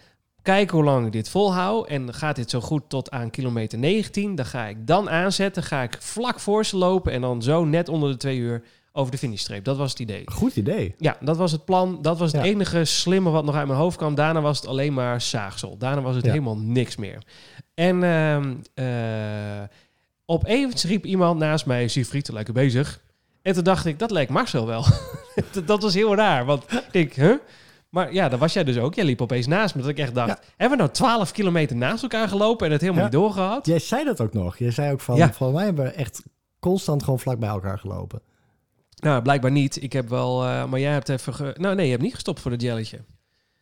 kijken 0.43 0.77
hoe 0.77 0.85
lang 0.85 1.07
ik 1.07 1.13
dit 1.13 1.29
volhoud. 1.29 1.87
En 1.87 2.15
gaat 2.15 2.37
dit 2.37 2.51
zo 2.51 2.61
goed 2.61 2.83
tot 2.89 3.11
aan 3.11 3.31
kilometer 3.31 3.79
19. 3.79 4.35
Dan 4.35 4.47
ga 4.47 4.67
ik 4.67 4.87
dan 4.87 5.11
aanzetten. 5.11 5.63
Ga 5.63 5.83
ik 5.83 5.97
vlak 6.01 6.41
voor 6.41 6.65
ze 6.65 6.77
lopen. 6.77 7.13
En 7.13 7.21
dan 7.21 7.43
zo 7.43 7.65
net 7.65 7.89
onder 7.89 8.11
de 8.11 8.17
twee 8.17 8.39
uur 8.39 8.63
over 8.99 9.13
de 9.13 9.19
finishstreep. 9.19 9.65
Dat 9.65 9.77
was 9.77 9.91
het 9.91 9.99
idee. 10.01 10.23
Goed 10.25 10.57
idee. 10.57 10.95
Ja, 10.99 11.17
dat 11.21 11.37
was 11.37 11.53
het 11.53 11.65
plan. 11.65 11.99
Dat 12.03 12.19
was 12.19 12.33
het 12.33 12.41
Ja. 12.45 12.47
enige 12.51 12.85
slimme 12.85 13.31
wat 13.31 13.45
nog 13.45 13.55
uit 13.55 13.67
mijn 13.67 13.79
hoofd 13.79 13.97
kwam. 13.97 14.15
Daarna 14.15 14.41
was 14.41 14.57
het 14.59 14.67
alleen 14.67 14.95
maar 14.95 15.21
zaagsel. 15.21 15.77
Daarna 15.77 16.01
was 16.01 16.15
het 16.17 16.25
Ja. 16.25 16.31
helemaal 16.31 16.57
niks 16.59 16.97
meer. 16.97 17.23
En 17.75 18.03
ehm 18.03 18.55
eh, 18.75 19.69
opeens 20.27 20.85
riep 20.85 21.05
iemand 21.07 21.39
naast 21.39 21.67
mij... 21.67 21.89
Siegfried, 21.89 22.29
lekker 22.33 22.55
bezig. 22.55 23.01
En 23.43 23.55
toen 23.55 23.65
dacht 23.65 23.87
ik, 23.87 23.99
dat 23.99 24.11
lijkt 24.11 24.31
Marcel 24.31 24.67
wel. 24.67 24.85
dat, 25.67 25.83
was 25.83 25.95
heel 25.95 26.15
raar. 26.15 26.45
Want 26.45 26.65
ik 26.91 27.15
huh? 27.15 27.35
Maar 27.89 28.13
ja, 28.13 28.29
dat 28.29 28.39
was 28.39 28.53
jij 28.53 28.65
dus 28.65 28.79
ook. 28.79 28.95
Jij 28.95 29.05
liep 29.05 29.21
opeens 29.23 29.47
naast 29.47 29.75
me. 29.75 29.81
Dat 29.81 29.91
ik 29.91 29.99
echt 29.99 30.15
dacht, 30.15 30.29
Ja. 30.29 30.39
hebben 30.57 30.79
we 30.79 30.85
nou 30.85 30.95
12 30.95 31.33
kilometer 31.33 31.77
naast 31.77 32.03
elkaar 32.03 32.29
gelopen... 32.29 32.67
en 32.67 32.73
het 32.73 32.81
helemaal 32.81 33.03
niet 33.03 33.13
doorgehad? 33.13 33.67
Jij 33.67 33.79
zei 33.79 34.05
dat 34.05 34.21
ook 34.21 34.33
nog. 34.33 34.59
Jij 34.59 34.71
zei 34.71 34.93
ook 34.93 35.01
van, 35.01 35.17
Ja. 35.17 35.33
van 35.33 35.53
mij 35.53 35.65
hebben 35.65 35.85
we 35.85 35.91
echt 35.91 36.23
constant 36.59 37.03
gewoon 37.03 37.19
vlak 37.19 37.39
bij 37.39 37.49
elkaar 37.49 37.79
gelopen. 37.79 38.21
Nou, 39.01 39.23
blijkbaar 39.23 39.51
niet. 39.51 39.83
Ik 39.83 39.93
heb 39.93 40.09
wel... 40.09 40.45
eh, 40.45 40.65
maar 40.65 40.81
jij 40.81 40.93
hebt 40.93 41.09
even... 41.09 41.55
Nou 41.57 41.75
nee, 41.75 41.85
je 41.85 41.91
hebt 41.91 42.03
niet 42.03 42.15
gestopt 42.15 42.41
voor 42.41 42.51
het 42.51 42.63
jelletje. 42.63 42.99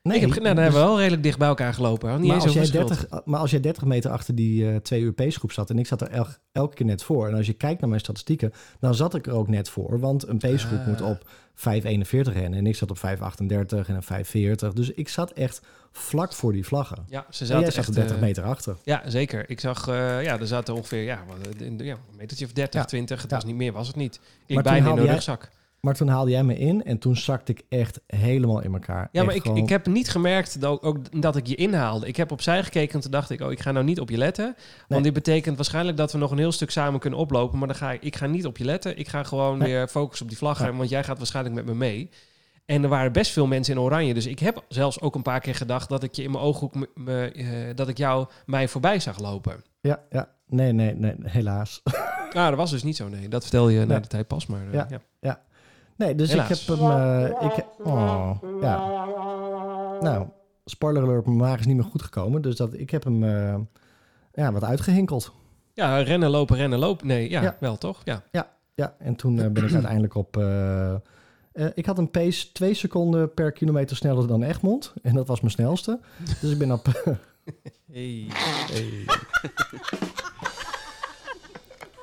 Nee, 0.06 0.16
ik 0.20 0.22
heb, 0.34 0.42
nou, 0.42 0.44
dan 0.44 0.54
dus- 0.54 0.62
hebben 0.64 0.80
we 0.82 0.86
wel 0.86 0.98
redelijk 0.98 1.22
dicht 1.22 1.38
bij 1.38 1.48
elkaar 1.48 1.74
gelopen. 1.74 2.10
Niet 2.18 2.26
maar, 2.26 2.34
eens 2.34 2.44
als 2.44 2.52
jij 2.54 2.64
zoveel 2.64 2.86
verschil. 2.86 3.08
30, 3.08 3.24
maar 3.26 3.40
als 3.40 3.50
jij 3.50 3.60
30 3.60 3.84
meter 3.84 4.10
achter 4.10 4.34
die 4.34 4.68
eh, 4.70 4.76
twee 4.76 5.00
uur 5.00 5.12
pacegroep 5.12 5.52
zat 5.52 5.70
en 5.70 5.78
ik 5.78 5.86
zat 5.86 6.00
er 6.00 6.08
elk, 6.10 6.38
elke 6.52 6.74
keer 6.74 6.86
net 6.86 7.02
voor. 7.02 7.28
En 7.28 7.34
als 7.34 7.46
je 7.46 7.52
kijkt 7.52 7.80
naar 7.80 7.88
mijn 7.88 8.00
statistieken, 8.00 8.52
dan 8.80 8.94
zat 8.94 9.14
ik 9.14 9.26
er 9.26 9.32
ook 9.32 9.48
net 9.48 9.68
voor. 9.68 10.00
Want 10.00 10.28
een 10.28 10.38
pacegroep 10.38 10.78
Ah. 10.80 10.86
moet 10.86 11.00
op 11.02 11.28
5,41 11.54 12.32
rennen. 12.32 12.58
En 12.58 12.66
ik 12.66 12.76
zat 12.76 12.90
op 12.90 12.98
5,38 12.98 13.88
en 13.88 13.94
een 13.94 14.02
5,40. 14.02 14.72
Dus 14.72 14.90
ik 14.90 15.08
zat 15.08 15.30
echt 15.30 15.60
vlak 15.92 16.32
voor 16.32 16.52
die 16.52 16.64
vlaggen. 16.66 17.04
Ja, 17.08 17.26
ze 17.30 17.40
En 17.40 17.46
zaten 17.46 17.62
jij 17.62 17.70
zat 17.70 17.78
echt... 17.78 17.88
er 17.88 17.94
30 17.94 18.16
eh, 18.16 18.22
meter 18.22 18.42
achter. 18.44 18.76
Ja, 18.84 19.02
zeker. 19.10 19.50
Ik 19.50 19.60
zag, 19.60 19.88
eh, 19.88 20.22
ja, 20.22 20.40
er 20.40 20.46
zaten 20.46 20.74
ongeveer, 20.74 21.02
ja, 21.02 21.18
de- 21.58 21.64
een 21.66 21.96
metertje 22.16 22.44
of 22.44 22.52
30, 22.52 22.80
Ja. 22.80 22.86
20. 22.86 23.22
Het 23.22 23.30
Ja. 23.30 23.36
was 23.36 23.44
niet 23.46 23.56
meer, 23.56 23.72
was 23.72 23.86
het 23.86 23.96
niet. 23.96 24.20
Ik 24.46 24.62
bijna 24.62 24.90
in 24.90 24.94
jij- 25.02 25.12
rugzak. 25.12 25.48
Maar 25.86 25.94
toen 25.94 26.08
haalde 26.08 26.30
jij 26.30 26.44
me 26.44 26.58
in 26.58 26.84
en 26.84 26.98
toen 26.98 27.16
zakte 27.16 27.52
ik 27.52 27.62
echt 27.68 28.00
helemaal 28.06 28.60
in 28.62 28.72
elkaar. 28.72 29.08
Ja, 29.12 29.20
maar 29.20 29.26
Echt 29.34 29.36
ik, 29.36 29.42
gewoon- 29.42 29.56
ik 29.64 29.68
heb 29.68 29.86
niet 29.86 30.08
gemerkt 30.08 30.60
dat, 30.60 30.82
ook, 30.82 31.20
dat 31.22 31.36
ik 31.36 31.46
je 31.46 31.54
inhaalde. 31.54 32.06
Ik 32.06 32.16
heb 32.16 32.30
opzij 32.32 32.62
gekeken 32.64 32.94
en 32.94 33.00
toen 33.00 33.10
dacht 33.10 33.30
ik, 33.30 33.40
oh, 33.40 33.52
ik 33.52 33.60
ga 33.60 33.72
nou 33.72 33.84
niet 33.84 34.00
op 34.00 34.10
je 34.10 34.16
letten. 34.16 34.44
Want 34.44 34.56
Nee. 34.88 35.02
dit 35.02 35.12
betekent 35.12 35.56
waarschijnlijk 35.56 35.96
dat 35.96 36.12
we 36.12 36.18
nog 36.18 36.30
een 36.30 36.38
heel 36.38 36.52
stuk 36.52 36.70
samen 36.70 37.00
kunnen 37.00 37.18
oplopen. 37.18 37.58
Maar 37.58 37.68
dan 37.68 37.76
ga 37.76 37.92
ik, 37.92 38.02
ik 38.02 38.16
ga 38.16 38.26
niet 38.26 38.46
op 38.46 38.56
je 38.58 38.64
letten. 38.64 38.98
Ik 38.98 39.08
ga 39.08 39.22
gewoon 39.22 39.58
Nee. 39.58 39.68
weer 39.72 39.88
focussen 39.88 40.24
op 40.24 40.30
die 40.30 40.38
vlaggen, 40.40 40.66
Ja. 40.70 40.76
want 40.76 40.88
jij 40.90 41.04
gaat 41.04 41.18
waarschijnlijk 41.18 41.54
met 41.54 41.64
me 41.66 41.74
mee. 41.74 42.10
En 42.64 42.82
er 42.82 42.88
waren 42.88 43.12
best 43.12 43.30
veel 43.32 43.46
mensen 43.46 43.74
in 43.74 43.80
oranje. 43.80 44.14
Dus 44.14 44.26
ik 44.26 44.38
heb 44.38 44.64
zelfs 44.68 45.00
ook 45.00 45.14
een 45.14 45.22
paar 45.22 45.40
keer 45.40 45.54
gedacht 45.54 45.88
dat 45.88 46.02
ik 46.02 46.14
je 46.14 46.22
in 46.22 46.30
mijn 46.30 46.42
ooghoek, 46.44 46.74
me- 46.74 46.88
me, 46.94 47.32
eh, 47.32 47.46
dat 47.74 47.88
ik 47.88 47.98
jou 47.98 48.26
mij 48.46 48.68
voorbij 48.68 48.98
zag 49.00 49.18
lopen. 49.18 49.64
Ja, 49.80 50.00
ja. 50.10 50.28
Nee, 50.48 50.72
nee, 50.72 50.94
nee, 50.94 51.14
helaas. 51.22 51.82
Nou, 52.32 52.48
dat 52.48 52.58
was 52.58 52.70
dus 52.70 52.82
niet 52.82 52.96
zo, 52.96 53.08
nee. 53.08 53.28
Dat 53.28 53.42
vertel 53.42 53.68
je 53.68 53.78
na 53.78 53.84
Nee. 53.86 54.00
de 54.00 54.06
tijd 54.06 54.26
pas, 54.26 54.46
maar 54.46 54.66
eh, 54.66 54.72
Ja. 54.72 54.86
ja. 55.20 55.40
Nee, 55.96 56.14
dus 56.14 56.30
Helaas. 56.30 56.50
ik 56.50 56.66
heb 56.68 56.78
hem... 56.78 56.90
eh, 56.90 57.28
ik, 57.40 57.64
oh, 57.84 58.30
ja. 58.60 58.76
Nou, 60.00 60.26
spoiler 60.64 61.02
alert, 61.02 61.24
mijn 61.26 61.36
maag 61.38 61.58
is 61.58 61.66
niet 61.66 61.76
meer 61.76 61.84
goed 61.84 62.02
gekomen. 62.02 62.42
Dus 62.42 62.56
dat, 62.56 62.74
ik 62.74 62.90
heb 62.90 63.04
hem 63.04 63.24
eh, 63.24 63.54
ja, 64.32 64.52
wat 64.52 64.64
uitgehinkeld. 64.64 65.32
Ja, 65.74 65.98
rennen, 65.98 66.30
lopen, 66.30 66.56
rennen, 66.56 66.78
lopen. 66.78 67.06
Nee, 67.06 67.30
ja, 67.30 67.42
Ja. 67.42 67.56
wel 67.60 67.76
toch? 67.76 68.00
Ja. 68.04 68.22
Ja, 68.74 68.94
en 68.98 69.16
toen 69.16 69.38
eh, 69.40 69.50
ben 69.50 69.64
ik 69.64 69.72
uiteindelijk 69.80 70.14
op... 70.14 70.36
eh, 70.36 70.92
eh, 70.92 70.98
ik 71.74 71.86
had 71.86 71.98
een 71.98 72.10
pace 72.10 72.52
twee 72.52 72.74
seconden 72.74 73.34
per 73.34 73.52
kilometer 73.52 73.96
sneller 73.96 74.26
dan 74.26 74.42
Egmond. 74.42 74.94
En 75.02 75.14
dat 75.14 75.26
was 75.26 75.40
mijn 75.40 75.52
snelste. 75.52 76.00
Dus 76.40 76.50
ik 76.52 76.58
ben 76.58 76.72
op... 76.72 76.86
Hey. 77.92 78.26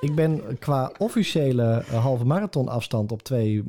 ik 0.04 0.16
ben 0.16 0.60
qua 0.60 0.91
officiële 0.97 1.64
eh, 1.88 2.01
halve 2.01 2.26
marathon 2.26 2.68
afstand 2.68 3.12
op 3.12 3.24
2 3.24 3.64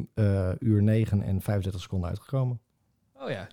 uur 0.59 0.82
9 0.82 1.22
en 1.22 1.41
35 1.41 1.80
seconden 1.80 2.09
uitgekomen. 2.09 2.61
Oh 3.14 3.30
ja. 3.30 3.47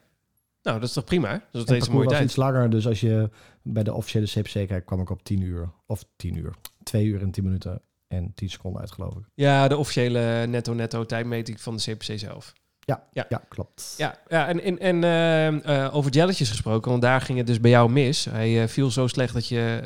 Nou, 0.63 0.79
dat 0.79 0.87
is 0.87 0.93
toch 0.95 1.03
prima? 1.03 1.29
Dat 1.31 1.37
is 1.39 1.41
nog 1.51 1.61
Het 1.61 1.67
steeds 1.69 1.87
een 1.87 1.93
mooie 1.93 2.05
was 2.05 2.13
tijd. 2.13 2.25
iets 2.27 2.35
langer, 2.35 2.69
dus 2.69 2.87
als 2.87 2.99
je 3.01 3.29
bij 3.61 3.83
de 3.83 3.93
officiële 3.93 4.25
CPC 4.25 4.67
kijkt, 4.67 4.85
kwam 4.85 5.01
ik 5.01 5.09
op 5.09 5.23
10 5.23 5.41
uur. 5.41 5.69
Of 5.85 6.05
10 6.15 6.37
uur. 6.37 6.53
2 6.83 7.05
uur 7.05 7.21
en 7.21 7.31
10 7.31 7.43
minuten 7.43 7.81
en 8.07 8.31
10 8.35 8.49
seconden 8.49 8.81
uit, 8.81 8.91
geloof 8.91 9.15
ik. 9.15 9.23
Ja, 9.33 9.67
de 9.67 9.77
officiële 9.77 10.45
netto-netto 10.47 11.05
tijdmeting 11.05 11.61
van 11.61 11.75
de 11.75 11.81
CPC 11.81 12.19
zelf. 12.19 12.53
Ja, 12.85 13.03
Ja. 13.13 13.25
ja. 13.29 13.41
klopt. 13.47 13.93
Ja, 13.97 14.15
ja 14.27 14.47
en, 14.47 14.61
en, 14.61 14.79
en 14.79 15.03
eh, 15.03 15.85
eh, 15.85 15.95
over 15.95 16.11
jelletjes 16.11 16.49
gesproken, 16.49 16.89
want 16.89 17.01
daar 17.01 17.21
ging 17.21 17.37
het 17.37 17.47
dus 17.47 17.59
bij 17.59 17.71
jou 17.71 17.91
mis. 17.91 18.25
Hij 18.25 18.61
eh, 18.61 18.67
viel 18.67 18.91
zo 18.91 19.07
slecht 19.07 19.33
dat 19.33 19.47
je, 19.47 19.81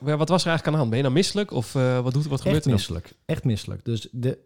Wat 0.00 0.28
was 0.28 0.42
er 0.42 0.48
eigenlijk 0.48 0.66
aan 0.66 0.72
de 0.72 0.78
hand? 0.78 0.88
Ben 0.88 0.98
je 0.98 1.04
nou 1.04 1.14
misselijk? 1.14 1.50
Of 1.50 1.72
wat, 1.72 2.12
doet, 2.12 2.26
wat 2.26 2.40
gebeurt 2.40 2.56
er 2.56 2.62
dan? 2.62 2.72
misselijk. 2.72 3.12
Echt 3.24 3.44
misselijk. 3.44 3.84
Dus 3.84 4.08
de, 4.12 4.38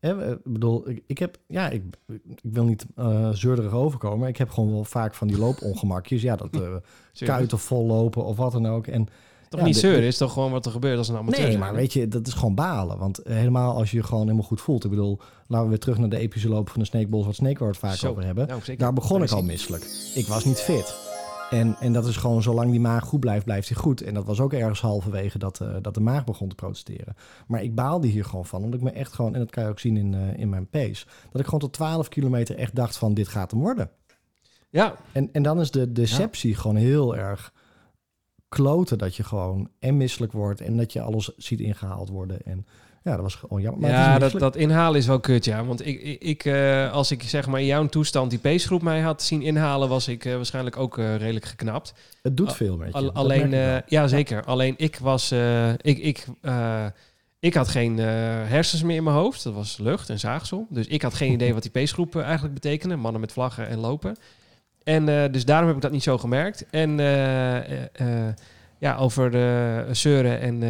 eh, 0.00 0.30
ik 0.30 0.52
bedoel, 0.52 0.88
ik, 0.88 1.02
ik 1.06 1.18
heb, 1.18 1.38
ja, 1.46 1.68
ik, 1.68 1.82
ik 2.08 2.38
wil 2.42 2.64
niet 2.64 2.86
zeurderig 3.32 3.72
overkomen, 3.72 4.18
maar 4.18 4.28
ik 4.28 4.36
heb 4.36 4.50
gewoon 4.50 4.72
wel 4.72 4.84
vaak 4.84 5.14
van 5.14 5.26
die 5.26 5.38
loopongemakjes. 5.38 6.22
Ja, 6.22 6.36
dat 6.36 6.60
kuiten 7.12 7.58
vol 7.58 7.86
lopen 7.86 8.24
of 8.24 8.36
wat 8.36 8.52
dan 8.52 8.66
ook. 8.66 8.86
En 8.86 9.08
Toch 9.48 9.60
Ja, 9.60 9.66
niet 9.66 9.76
zeuren, 9.76 10.00
de- 10.00 10.06
is 10.06 10.16
toch 10.16 10.32
gewoon 10.32 10.50
wat 10.50 10.66
er 10.66 10.72
gebeurt 10.72 10.98
als 10.98 11.08
een 11.08 11.16
amateur. 11.16 11.48
Nee, 11.48 11.58
maar 11.58 11.74
weet 11.74 11.92
je, 11.92 12.08
dat 12.08 12.26
is 12.26 12.32
gewoon 12.32 12.54
balen. 12.54 12.98
Want 12.98 13.18
eh, 13.18 13.36
helemaal 13.36 13.76
als 13.76 13.90
je 13.90 13.96
je 13.96 14.02
gewoon 14.02 14.22
helemaal 14.24 14.42
goed 14.46 14.60
voelt. 14.60 14.84
Ik 14.84 14.90
bedoel, 14.90 15.18
laten 15.46 15.64
we 15.64 15.70
weer 15.70 15.80
terug 15.80 15.98
naar 15.98 16.08
de 16.08 16.18
epische 16.18 16.48
loop 16.48 16.68
van 16.68 16.80
de 16.80 16.86
Snakeballs, 16.86 17.26
wat 17.26 17.34
Snake 17.34 17.64
het 17.64 17.76
vaak 17.76 17.94
Zo. 17.94 18.10
over 18.10 18.24
hebben. 18.24 18.46
Nou. 18.48 18.76
Daar 18.76 18.92
begon 18.92 19.22
ik 19.22 19.30
al 19.30 19.42
misselijk. 19.42 20.10
Ik 20.14 20.26
was 20.26 20.44
niet 20.44 20.58
fit. 20.60 20.96
En, 21.50 21.76
en 21.80 21.92
dat 21.92 22.06
is 22.06 22.16
gewoon, 22.16 22.42
zolang 22.42 22.70
die 22.70 22.80
maag 22.80 23.04
goed 23.04 23.20
blijft, 23.20 23.44
blijft 23.44 23.68
hij 23.68 23.76
goed. 23.78 24.00
En 24.02 24.14
dat 24.14 24.24
was 24.24 24.40
ook 24.40 24.52
ergens 24.52 24.80
halverwege 24.80 25.38
dat, 25.38 25.60
eh, 25.60 25.68
dat 25.82 25.94
de 25.94 26.00
maag 26.00 26.24
begon 26.24 26.48
te 26.48 26.54
protesteren. 26.54 27.14
Maar 27.46 27.62
ik 27.62 27.74
baalde 27.74 28.06
hier 28.06 28.24
gewoon 28.24 28.46
van, 28.46 28.62
omdat 28.62 28.78
ik 28.78 28.84
me 28.84 28.90
echt 28.90 29.12
gewoon, 29.12 29.32
en 29.34 29.38
dat 29.40 29.50
kan 29.50 29.62
je 29.64 29.68
ook 29.70 29.78
zien 29.80 29.96
in, 29.96 30.14
eh, 30.14 30.38
in 30.40 30.48
mijn 30.48 30.68
pace, 30.68 31.06
dat 31.30 31.40
ik 31.40 31.44
gewoon 31.44 31.60
tot 31.60 31.72
12 31.72 32.08
kilometer 32.08 32.56
echt 32.56 32.74
dacht 32.74 32.96
van, 32.96 33.14
dit 33.14 33.28
gaat 33.28 33.50
hem 33.50 33.60
worden. 33.60 33.90
Ja, 34.70 34.94
En, 35.12 35.28
en 35.32 35.42
dan 35.42 35.60
is 35.60 35.70
de 35.70 35.92
deceptie 35.92 36.54
gewoon 36.54 36.76
heel 36.76 37.16
erg 37.16 37.52
kloten 38.56 38.98
dat 38.98 39.16
je 39.16 39.24
gewoon 39.24 39.68
en 39.78 39.96
misselijk 39.96 40.32
wordt 40.32 40.60
en 40.60 40.76
dat 40.76 40.92
je 40.92 41.00
alles 41.00 41.30
ziet 41.36 41.60
ingehaald 41.60 42.08
worden. 42.08 42.42
En 42.44 42.66
ja, 43.02 43.12
dat 43.12 43.20
was 43.20 43.34
gewoon 43.34 43.62
jammer. 43.62 43.80
Maar 43.80 43.90
ja 43.90 44.18
dat, 44.18 44.32
dat 44.32 44.56
inhalen 44.56 44.98
is 44.98 45.06
wel 45.06 45.20
kut, 45.20 45.44
ja. 45.44 45.64
Want 45.64 45.86
ik, 45.86 46.02
ik, 46.02 46.22
ik, 46.22 46.44
eh, 46.44 46.92
als 46.92 47.10
ik 47.10 47.22
zeg 47.22 47.46
maar 47.46 47.60
in 47.60 47.66
jouw 47.66 47.86
toestand 47.86 48.30
die 48.30 48.38
pacegroep 48.38 48.82
mij 48.82 49.00
had 49.00 49.22
zien 49.22 49.42
inhalen, 49.42 49.88
was 49.88 50.08
ik 50.08 50.24
eh, 50.24 50.34
waarschijnlijk 50.34 50.76
ook 50.76 50.98
eh, 50.98 51.16
redelijk 51.16 51.44
geknapt. 51.44 51.94
het 52.22 52.36
doet 52.36 52.52
veel 52.52 52.76
met 52.76 52.86
je. 52.86 52.94
Al- 52.94 53.12
alleen, 53.12 53.82
ja 53.86 54.08
zeker. 54.08 54.44
Alleen 54.44 54.74
ik 54.76 54.98
was, 54.98 55.32
ik, 55.76 55.98
ik, 55.98 56.26
ik 57.38 57.54
had 57.54 57.68
geen 57.68 57.98
hersens 57.98 58.82
meer 58.82 58.96
in 58.96 59.04
mijn 59.04 59.16
hoofd. 59.16 59.42
Dat 59.42 59.54
was 59.54 59.78
lucht 59.78 60.10
en 60.10 60.18
zaagsel. 60.18 60.66
Dus 60.70 60.86
ik 60.86 61.02
had 61.02 61.14
geen 61.14 61.32
idee 61.32 61.54
wat 61.58 61.62
die 61.62 61.70
pacegroep 61.70 62.16
eigenlijk 62.16 62.54
betekende. 62.54 62.96
Mannen 62.96 63.20
met 63.20 63.32
vlaggen 63.32 63.68
en 63.68 63.78
lopen. 63.78 64.16
En 64.86 65.08
eh, 65.08 65.32
dus 65.32 65.44
daarom 65.44 65.66
heb 65.66 65.76
ik 65.76 65.82
dat 65.82 65.90
niet 65.92 66.02
zo 66.02 66.18
gemerkt. 66.18 66.64
En 66.70 67.00
eh, 67.00 67.72
eh, 67.82 68.34
ja, 68.78 68.96
over 68.96 69.30
de 69.30 69.84
zeuren 69.92 70.40
en 70.40 70.62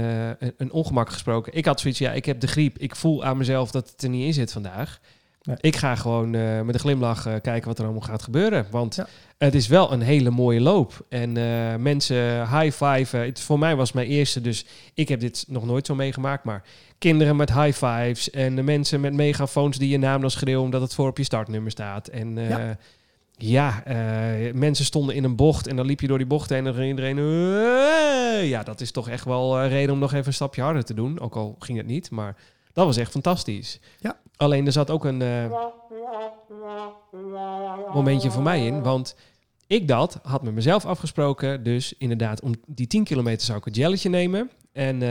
een- 0.56 0.72
ongemak 0.72 1.10
gesproken. 1.10 1.54
Ik 1.54 1.64
had 1.64 1.80
zoiets, 1.80 1.98
ja, 1.98 2.12
ik 2.12 2.24
heb 2.24 2.40
de 2.40 2.46
griep. 2.46 2.78
Ik 2.78 2.96
voel 2.96 3.24
aan 3.24 3.36
mezelf 3.36 3.70
dat 3.70 3.90
het 3.90 4.02
er 4.02 4.08
niet 4.08 4.26
in 4.26 4.32
zit 4.32 4.52
vandaag. 4.52 4.98
Nee. 5.42 5.56
Ik 5.60 5.76
ga 5.76 5.94
gewoon 5.94 6.30
met 6.64 6.74
een 6.74 6.80
glimlach 6.80 7.22
kijken 7.22 7.64
wat 7.68 7.78
er 7.78 7.84
allemaal 7.84 8.02
gaat 8.02 8.22
gebeuren. 8.22 8.66
Want 8.70 8.94
Ja. 8.94 9.06
het 9.38 9.54
is 9.54 9.66
wel 9.68 9.92
een 9.92 10.00
hele 10.00 10.30
mooie 10.30 10.60
loop. 10.60 11.06
En 11.08 11.32
mensen 11.82 12.48
high 12.48 12.84
five. 12.84 13.16
Het, 13.16 13.40
voor 13.40 13.58
mij 13.58 13.76
was 13.76 13.92
mijn 13.92 14.06
eerste, 14.06 14.40
dus 14.40 14.66
ik 14.94 15.08
heb 15.08 15.20
dit 15.20 15.44
nog 15.48 15.64
nooit 15.64 15.86
zo 15.86 15.94
meegemaakt. 15.94 16.44
Maar 16.44 16.62
kinderen 16.98 17.36
met 17.36 17.52
high 17.52 17.84
fives 17.84 18.30
en 18.30 18.56
de 18.56 18.62
mensen 18.62 19.00
met 19.00 19.12
megafoons 19.14 19.78
die 19.78 19.88
je 19.88 19.98
naam 19.98 20.20
dan 20.20 20.30
schreeuwen 20.30 20.64
omdat 20.64 20.80
het 20.80 20.94
voor 20.94 21.08
op 21.08 21.18
je 21.18 21.24
startnummer 21.24 21.70
staat. 21.70 22.08
En 22.08 22.36
ja, 22.36 22.76
Ja. 23.38 23.84
eh, 23.84 24.52
mensen 24.54 24.84
stonden 24.84 25.14
in 25.14 25.24
een 25.24 25.36
bocht 25.36 25.66
en 25.66 25.76
dan 25.76 25.86
liep 25.86 26.00
je 26.00 26.06
door 26.06 26.18
die 26.18 26.26
bocht 26.26 26.48
heen 26.48 26.58
en 26.58 26.64
dan 26.64 26.74
ging 26.74 26.88
iedereen. 26.88 27.16
Ja, 28.46 28.62
dat 28.62 28.80
is 28.80 28.90
toch 28.90 29.08
echt 29.08 29.24
wel 29.24 29.58
eh, 29.58 29.68
reden 29.68 29.92
om 29.92 29.98
nog 29.98 30.12
even 30.12 30.26
een 30.26 30.32
stapje 30.32 30.62
harder 30.62 30.84
te 30.84 30.94
doen. 30.94 31.20
Ook 31.20 31.36
al 31.36 31.56
ging 31.58 31.78
het 31.78 31.86
niet, 31.86 32.10
maar 32.10 32.36
dat 32.72 32.86
was 32.86 32.96
echt 32.96 33.10
fantastisch. 33.10 33.80
Ja. 33.98 34.18
Alleen 34.36 34.66
er 34.66 34.72
zat 34.72 34.90
ook 34.90 35.04
een 35.04 35.22
eh, 35.22 35.56
momentje 37.94 38.30
voor 38.30 38.42
mij 38.42 38.66
in, 38.66 38.82
want 38.82 39.16
ik 39.66 39.88
dat 39.88 40.18
had 40.22 40.42
met 40.42 40.54
mezelf 40.54 40.84
afgesproken. 40.84 41.62
Dus 41.62 41.94
inderdaad, 41.98 42.40
om 42.40 42.54
die 42.66 42.86
10 42.86 43.04
kilometer 43.04 43.46
zou 43.46 43.58
ik 43.58 43.66
een 43.66 43.72
jelletje 43.72 44.08
nemen. 44.08 44.50
En, 44.72 45.02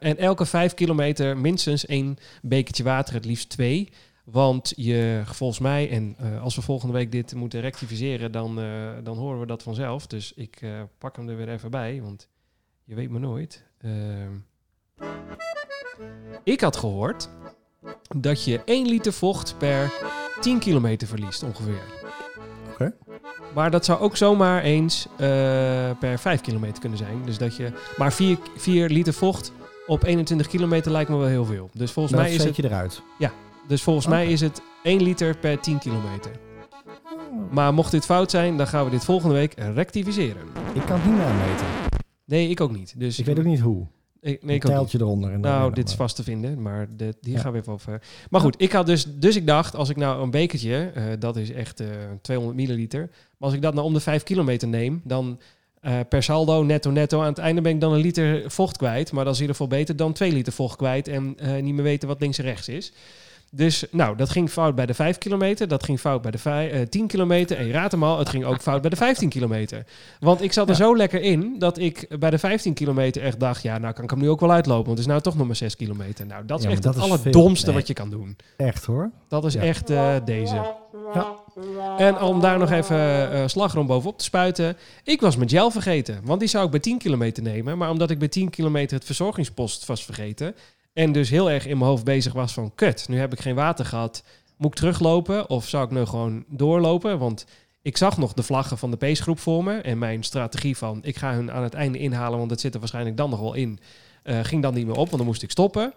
en 0.00 0.18
elke 0.18 0.46
5 0.46 0.74
kilometer 0.74 1.36
minstens 1.36 1.86
één 1.86 2.16
bekertje 2.42 2.82
water, 2.82 3.14
het 3.14 3.24
liefst 3.24 3.48
twee. 3.48 3.90
Want 4.24 4.72
je, 4.76 5.22
volgens 5.24 5.58
mij, 5.58 5.90
en 5.90 6.14
eh, 6.18 6.42
als 6.42 6.54
we 6.54 6.62
volgende 6.62 6.94
week 6.94 7.12
dit 7.12 7.34
moeten 7.34 7.60
rectificeren, 7.60 8.32
dan, 8.32 8.60
eh, 8.60 8.90
dan 9.02 9.16
horen 9.16 9.40
we 9.40 9.46
dat 9.46 9.62
vanzelf. 9.62 10.06
Dus 10.06 10.32
ik 10.32 10.58
eh, 10.60 10.82
pak 10.98 11.16
hem 11.16 11.28
er 11.28 11.36
weer 11.36 11.48
even 11.48 11.70
bij, 11.70 12.00
want 12.02 12.28
je 12.84 12.94
weet 12.94 13.10
maar 13.10 13.20
nooit. 13.20 13.64
Ehm, 13.78 14.32
ik 16.42 16.60
had 16.60 16.76
gehoord 16.76 17.28
dat 18.16 18.44
je 18.44 18.60
1 18.64 18.86
liter 18.86 19.12
vocht 19.12 19.54
per 19.58 19.92
10 20.40 20.58
kilometer 20.58 21.08
verliest 21.08 21.42
ongeveer. 21.42 21.82
Oké. 22.72 22.94
Maar 23.54 23.70
dat 23.70 23.84
zou 23.84 24.00
ook 24.00 24.16
zomaar 24.16 24.62
eens 24.62 25.06
per 25.98 26.18
5 26.18 26.40
kilometer 26.40 26.80
kunnen 26.80 26.98
zijn. 26.98 27.24
Dus 27.24 27.38
dat 27.38 27.56
je, 27.56 27.72
maar 27.96 28.12
4, 28.12 28.38
4 28.56 28.88
liter 28.88 29.12
vocht 29.12 29.52
op 29.86 30.02
21 30.04 30.46
kilometer 30.46 30.92
lijkt 30.92 31.10
me 31.10 31.16
wel 31.16 31.26
heel 31.26 31.44
veel. 31.44 31.70
Dus 31.72 31.92
volgens, 31.92 32.14
Dat 32.14 32.24
mij 32.24 32.34
is, 32.34 32.42
zet 32.42 32.46
het, 32.46 32.56
je 32.56 32.64
eruit. 32.64 33.02
Dus 33.68 33.82
volgens 33.82 34.06
mij 34.06 34.26
is 34.26 34.40
het 34.40 34.62
1 34.82 35.02
liter 35.02 35.36
per 35.36 35.60
10 35.60 35.78
kilometer. 35.78 36.30
Maar 37.50 37.74
mocht 37.74 37.90
dit 37.90 38.04
fout 38.04 38.30
zijn, 38.30 38.56
dan 38.56 38.66
gaan 38.66 38.84
we 38.84 38.90
dit 38.90 39.04
volgende 39.04 39.34
week 39.34 39.54
rectificeren. 39.74 40.42
Ik 40.74 40.82
kan 40.86 41.00
het 41.00 41.10
niet 41.10 41.16
nameten. 41.18 41.66
Nee, 42.24 42.48
ik 42.48 42.60
ook 42.60 42.72
niet. 42.76 42.94
Dus 42.96 43.18
Ik 43.18 43.24
weet 43.24 43.38
ook 43.38 43.44
niet 43.44 43.60
hoe. 43.60 43.86
Ik, 44.20 44.42
nee, 44.44 44.60
een 44.64 44.70
ik 44.70 44.78
ook 44.78 44.92
eronder. 44.92 45.32
En 45.32 45.40
dan 45.40 45.52
Nou, 45.52 45.74
dit 45.74 45.88
is 45.88 45.94
vast 45.94 46.16
te 46.16 46.22
vinden, 46.22 46.62
maar 46.62 46.86
de, 46.96 47.14
die 47.20 47.32
Ja. 47.32 47.40
gaan 47.40 47.52
we 47.52 47.58
even 47.58 47.72
over. 47.72 48.02
Maar 48.30 48.40
goed, 48.40 48.54
ik 48.58 48.72
had 48.72 48.86
dus, 48.86 49.06
dus 49.18 49.36
ik 49.36 49.46
dacht, 49.46 49.76
als 49.76 49.88
ik 49.88 49.96
nou 49.96 50.22
een 50.22 50.30
bekertje, 50.30 50.90
eh, 50.94 51.04
dat 51.18 51.36
is 51.36 51.50
echt 51.50 51.80
eh 51.80 51.86
200 52.22 52.58
milliliter, 52.58 53.00
maar 53.00 53.48
als 53.48 53.52
ik 53.52 53.62
dat 53.62 53.74
nou 53.74 53.86
om 53.86 53.92
de 53.92 54.00
5 54.00 54.22
kilometer 54.22 54.68
neem, 54.68 55.00
dan 55.04 55.40
eh, 55.80 55.98
per 56.08 56.22
saldo, 56.22 56.62
netto, 56.62 56.90
netto, 56.90 57.20
aan 57.20 57.26
het 57.26 57.38
einde 57.38 57.60
ben 57.60 57.72
ik 57.74 57.80
dan 57.80 57.92
een 57.92 58.00
liter 58.00 58.50
vocht 58.50 58.76
kwijt, 58.76 59.12
maar 59.12 59.24
dat 59.24 59.32
is 59.34 59.40
in 59.40 59.46
ieder 59.46 59.60
geval 59.62 59.78
beter 59.78 59.96
dan 59.96 60.12
2 60.12 60.32
liter 60.32 60.52
vocht 60.52 60.76
kwijt 60.76 61.08
en 61.08 61.34
eh, 61.38 61.62
niet 61.62 61.74
meer 61.74 61.82
weten 61.82 62.08
wat 62.08 62.20
links 62.20 62.38
en 62.38 62.44
rechts 62.44 62.68
is. 62.68 62.92
Dus 63.56 63.84
nou, 63.90 64.16
dat 64.16 64.30
ging 64.30 64.50
fout 64.50 64.74
bij 64.74 64.86
de 64.86 64.94
5 64.94 65.18
kilometer, 65.18 65.68
dat 65.68 65.84
ging 65.84 66.00
fout 66.00 66.22
bij 66.22 66.30
de 66.30 66.38
vij- 66.38 66.70
eh, 66.70 66.80
10 66.82 67.06
kilometer 67.06 67.56
en 67.56 67.66
je 67.66 67.72
raadt 67.72 67.92
hem 67.92 68.04
al, 68.04 68.18
het 68.18 68.28
ging 68.28 68.44
ook 68.44 68.60
fout 68.62 68.80
bij 68.80 68.90
de 68.90 68.96
15 68.96 69.28
kilometer. 69.28 69.84
Want 70.20 70.42
ik 70.42 70.52
zat 70.52 70.68
er 70.68 70.76
Ja. 70.76 70.84
zo 70.84 70.96
lekker 70.96 71.20
in 71.20 71.54
dat 71.58 71.78
ik 71.78 72.06
bij 72.18 72.30
de 72.30 72.38
15 72.38 72.74
kilometer 72.74 73.22
echt 73.22 73.40
dacht, 73.40 73.62
ja, 73.62 73.78
nou 73.78 73.94
kan 73.94 74.04
ik 74.04 74.10
hem 74.10 74.18
nu 74.18 74.28
ook 74.30 74.40
wel 74.40 74.52
uitlopen, 74.52 74.84
want 74.84 74.98
het 74.98 75.06
is 75.06 75.12
nou 75.12 75.20
toch 75.20 75.36
nog 75.36 75.46
maar 75.46 75.56
6 75.56 75.76
kilometer. 75.76 76.26
Nou, 76.26 76.44
dat 76.46 76.58
is 76.58 76.64
Ja, 76.64 76.70
echt 76.70 76.82
dat 76.82 76.94
het 76.94 77.02
allerdomste 77.04 77.72
wat 77.72 77.86
je 77.86 77.94
kan 77.94 78.10
doen. 78.10 78.36
Echt 78.56 78.84
hoor. 78.84 79.10
Dat 79.28 79.44
is 79.44 79.54
Ja. 79.54 79.60
echt 79.60 79.90
eh, 79.90 80.14
deze. 80.24 80.54
Ja. 81.14 81.36
En 81.98 82.20
om 82.20 82.40
daar 82.40 82.58
nog 82.58 82.70
even 82.70 83.32
eh 83.32 83.42
slagroom 83.46 83.86
bovenop 83.86 84.18
te 84.18 84.24
spuiten. 84.24 84.76
Ik 85.04 85.20
was 85.20 85.36
mijn 85.36 85.48
gel 85.48 85.70
vergeten. 85.70 86.20
Want 86.24 86.40
die 86.40 86.48
zou 86.48 86.64
ik 86.64 86.70
bij 86.70 86.80
10 86.80 86.98
kilometer 86.98 87.42
nemen. 87.42 87.78
Maar 87.78 87.90
omdat 87.90 88.10
ik 88.10 88.18
bij 88.18 88.28
10 88.28 88.50
kilometer 88.50 88.96
het 88.96 89.06
verzorgingspost 89.06 89.86
was 89.86 90.04
vergeten. 90.04 90.54
En 90.94 91.12
dus 91.12 91.30
heel 91.30 91.50
erg 91.50 91.66
in 91.66 91.78
mijn 91.78 91.90
hoofd 91.90 92.04
bezig 92.04 92.32
was 92.32 92.52
van... 92.52 92.72
Kut, 92.74 93.08
nu 93.08 93.18
heb 93.18 93.32
ik 93.32 93.40
geen 93.40 93.54
water 93.54 93.84
gehad. 93.84 94.22
Moet 94.56 94.70
ik 94.70 94.76
teruglopen? 94.76 95.50
Of 95.50 95.68
zou 95.68 95.84
ik 95.84 95.90
nu 95.90 96.04
gewoon 96.04 96.44
doorlopen? 96.48 97.18
Want 97.18 97.46
ik 97.82 97.96
zag 97.96 98.18
nog 98.18 98.32
de 98.32 98.42
vlaggen 98.42 98.78
van 98.78 98.90
de 98.90 98.96
pacegroep 98.96 99.38
voor 99.38 99.64
me. 99.64 99.76
En 99.76 99.98
mijn 99.98 100.22
strategie 100.22 100.76
van... 100.76 100.98
Ik 101.02 101.16
ga 101.16 101.32
hun 101.34 101.52
aan 101.52 101.62
het 101.62 101.74
einde 101.74 101.98
inhalen. 101.98 102.38
Want 102.38 102.50
dat 102.50 102.60
zit 102.60 102.74
er 102.74 102.80
waarschijnlijk 102.80 103.16
dan 103.16 103.30
nog 103.30 103.40
wel 103.40 103.54
in. 103.54 103.78
eh, 104.22 104.38
ging 104.42 104.62
dan 104.62 104.74
niet 104.74 104.86
meer 104.86 104.96
op. 104.96 105.06
Want 105.06 105.16
dan 105.16 105.26
moest 105.26 105.42
ik 105.42 105.50
stoppen. 105.50 105.92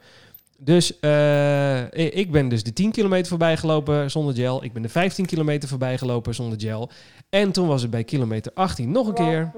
Dus 0.60 1.00
eh, 1.00 1.84
ik 1.94 2.32
ben 2.32 2.50
dus 2.50 2.64
de 2.64 2.74
10 2.74 2.92
kilometer 2.92 3.28
voorbij 3.28 3.58
gelopen 3.58 4.12
zonder 4.12 4.36
gel. 4.36 4.64
Ik 4.64 4.74
ben 4.74 4.82
de 4.82 4.90
15 4.90 5.26
kilometer 5.26 5.70
voorbij 5.70 5.98
gelopen 5.98 6.36
zonder 6.36 6.60
gel. 6.60 6.90
En 7.30 7.52
toen 7.52 7.68
was 7.68 7.82
het 7.82 7.92
bij 7.92 8.04
kilometer 8.04 8.52
18 8.56 8.92
nog 8.92 9.08
een 9.08 9.14
keer. 9.14 9.52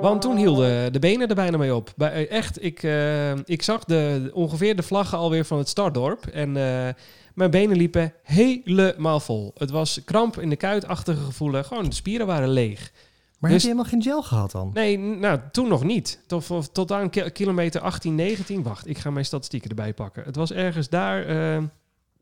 Want 0.00 0.20
toen 0.22 0.36
hielden 0.36 0.92
de 0.92 0.98
benen 0.98 1.28
er 1.28 1.34
bijna 1.34 1.56
mee 1.56 1.74
op. 1.74 1.92
Bij, 1.96 2.12
eh, 2.12 2.36
echt, 2.36 2.64
ik, 2.64 2.82
eh, 2.82 3.36
ik 3.44 3.62
zag 3.62 3.84
de, 3.84 4.30
ongeveer 4.34 4.76
de 4.76 4.82
vlaggen 4.82 5.18
alweer 5.18 5.44
van 5.44 5.58
het 5.58 5.68
startdorp. 5.68 6.26
En 6.26 6.56
eh, 6.56 6.94
mijn 7.34 7.50
benen 7.50 7.76
liepen 7.76 8.12
helemaal 8.22 9.20
vol. 9.20 9.50
Het 9.54 9.70
was 9.70 10.00
kramp 10.04 10.38
in 10.38 10.48
de 10.50 10.56
kuitachtige 10.56 11.20
gevoelen. 11.24 11.64
Gewoon, 11.64 11.84
de 11.84 11.94
spieren 11.94 12.26
waren 12.26 12.48
leeg. 12.48 12.92
Maar 13.38 13.50
Dus- 13.50 13.62
heb 13.62 13.70
je 13.72 13.78
helemaal 13.78 13.84
geen 13.90 14.02
gel 14.12 14.22
gehad 14.22 14.50
dan? 14.50 14.70
Nee, 14.74 14.98
nou, 14.98 15.40
toen 15.52 15.68
nog 15.68 15.84
niet. 15.84 16.20
Tot, 16.26 16.74
tot 16.74 16.92
aan 16.92 17.10
ki- 17.10 17.30
kilometer 17.30 17.80
18, 17.80 18.14
19. 18.14 18.62
Wacht, 18.62 18.88
ik 18.88 18.98
ga 18.98 19.10
mijn 19.10 19.24
statistieken 19.24 19.68
erbij 19.70 19.94
pakken. 19.94 20.22
Het 20.24 20.36
was 20.36 20.52
ergens 20.52 20.88
daar... 20.88 21.26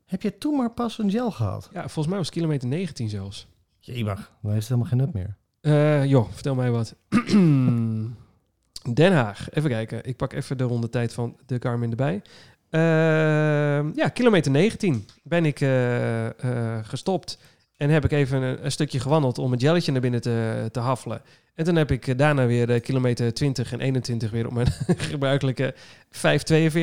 Heb 0.05 0.21
je 0.21 0.37
toen 0.37 0.55
maar 0.55 0.71
pas 0.71 0.97
een 0.97 1.11
gel 1.11 1.31
gehad? 1.31 1.69
ja, 1.73 1.81
volgens 1.81 2.07
mij 2.07 2.17
was 2.17 2.25
het 2.25 2.35
kilometer 2.35 2.67
19 2.67 3.09
zelfs. 3.09 3.47
Jemig. 3.79 4.31
Dan 4.41 4.51
heeft 4.51 4.69
het 4.69 4.77
helemaal 4.77 4.89
geen 4.89 4.97
nut 4.97 5.13
meer. 5.13 5.37
Eh 5.61 6.05
joh, 6.05 6.31
vertel 6.31 6.55
mij 6.55 6.71
wat. 6.71 6.95
Den 8.93 9.13
Haag. 9.13 9.49
Even 9.51 9.69
kijken. 9.69 10.05
Ik 10.05 10.17
pak 10.17 10.33
even 10.33 10.57
de 10.57 10.63
rondetijd 10.63 11.13
van 11.13 11.37
de 11.45 11.57
Garmin 11.59 11.89
erbij. 11.89 12.21
Eh, 12.69 13.95
ja, 13.95 14.07
kilometer 14.13 14.51
19 14.51 15.05
ben 15.23 15.45
ik 15.45 15.61
eh, 15.61 16.25
eh, 16.25 16.85
gestopt. 16.85 17.37
En 17.77 17.89
heb 17.89 18.03
ik 18.03 18.11
even 18.11 18.41
een, 18.41 18.65
een 18.65 18.71
stukje 18.71 18.99
gewandeld 18.99 19.37
om 19.37 19.51
het 19.51 19.61
jelletje 19.61 19.91
naar 19.91 20.01
binnen 20.01 20.21
te, 20.21 20.69
te 20.71 20.79
haffelen. 20.79 21.21
En 21.55 21.65
toen 21.65 21.75
heb 21.75 21.91
ik 21.91 22.07
eh, 22.07 22.17
daarna 22.17 22.45
weer 22.45 22.67
de 22.67 22.79
kilometer 22.79 23.33
20 23.33 23.71
en 23.71 23.79
21 23.79 24.31
weer 24.31 24.45
op 24.45 24.53
mijn 24.53 24.67
gebruikelijke 25.11 25.75
5,42 25.75 26.21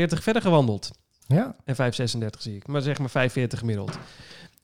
verder 0.09 0.43
gewandeld. 0.43 0.91
Ja. 1.35 1.57
En 1.65 1.75
5,36 1.77 2.27
zie 2.39 2.57
ik. 2.57 2.67
Maar 2.67 2.81
zeg 2.83 2.99
maar 2.99 3.11
45 3.11 3.59
gemiddeld. 3.59 3.99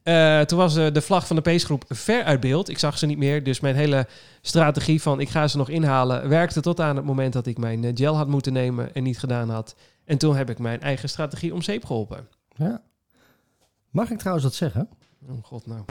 Eh, 0.03 0.41
toen 0.41 0.59
was 0.59 0.77
eh, 0.77 0.93
de 0.93 1.01
vlag 1.01 1.27
van 1.27 1.37
de 1.37 1.43
pacegroep 1.43 1.85
ver 1.89 2.25
uit 2.25 2.41
beeld. 2.41 2.69
Ik 2.69 2.79
zag 2.79 2.99
ze 2.99 3.07
niet 3.07 3.19
meer. 3.19 3.43
Dus 3.45 3.61
mijn 3.61 3.75
hele 3.77 4.07
strategie 4.41 5.03
van 5.03 5.21
ik 5.21 5.29
ga 5.29 5.49
ze 5.49 5.57
nog 5.57 5.69
inhalen... 5.69 6.29
werkte 6.29 6.61
tot 6.61 6.81
aan 6.81 6.97
het 6.97 7.05
moment 7.05 7.33
dat 7.33 7.47
ik 7.47 7.59
mijn 7.59 7.85
eh, 7.85 7.91
gel 7.95 8.17
had 8.17 8.29
moeten 8.29 8.53
nemen 8.53 8.95
en 8.95 9.03
niet 9.03 9.19
gedaan 9.19 9.51
had. 9.51 9.77
En 10.05 10.19
toen 10.19 10.37
heb 10.37 10.51
ik 10.51 10.59
mijn 10.59 10.81
eigen 10.81 11.09
strategie 11.09 11.55
om 11.55 11.63
zeep 11.63 11.85
geholpen. 11.85 12.29
ja. 12.57 12.83
Mag 13.91 14.11
ik 14.11 14.19
trouwens 14.19 14.45
wat 14.47 14.55
zeggen? 14.55 14.89
Oh 15.29 15.45
god, 15.45 15.67
nou. 15.67 15.85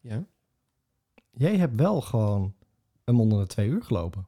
Ja? 0.00 0.22
Jij 1.30 1.56
hebt 1.56 1.74
wel 1.76 2.00
gewoon 2.00 2.54
hem 3.04 3.20
onder 3.20 3.38
de 3.38 3.46
twee 3.46 3.68
uur 3.68 3.82
gelopen. 3.82 4.26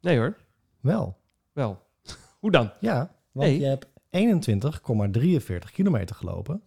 Nee 0.00 0.18
hoor, 0.18 0.36
Wel. 0.80 1.16
wel. 1.52 1.82
Hoe 2.40 2.50
dan? 2.50 2.70
Ja, 2.80 2.96
want 3.32 3.48
Nee. 3.48 3.58
je 3.60 3.66
hebt 3.66 3.86
21,43 4.16 5.72
kilometer 5.72 6.16
gelopen 6.16 6.62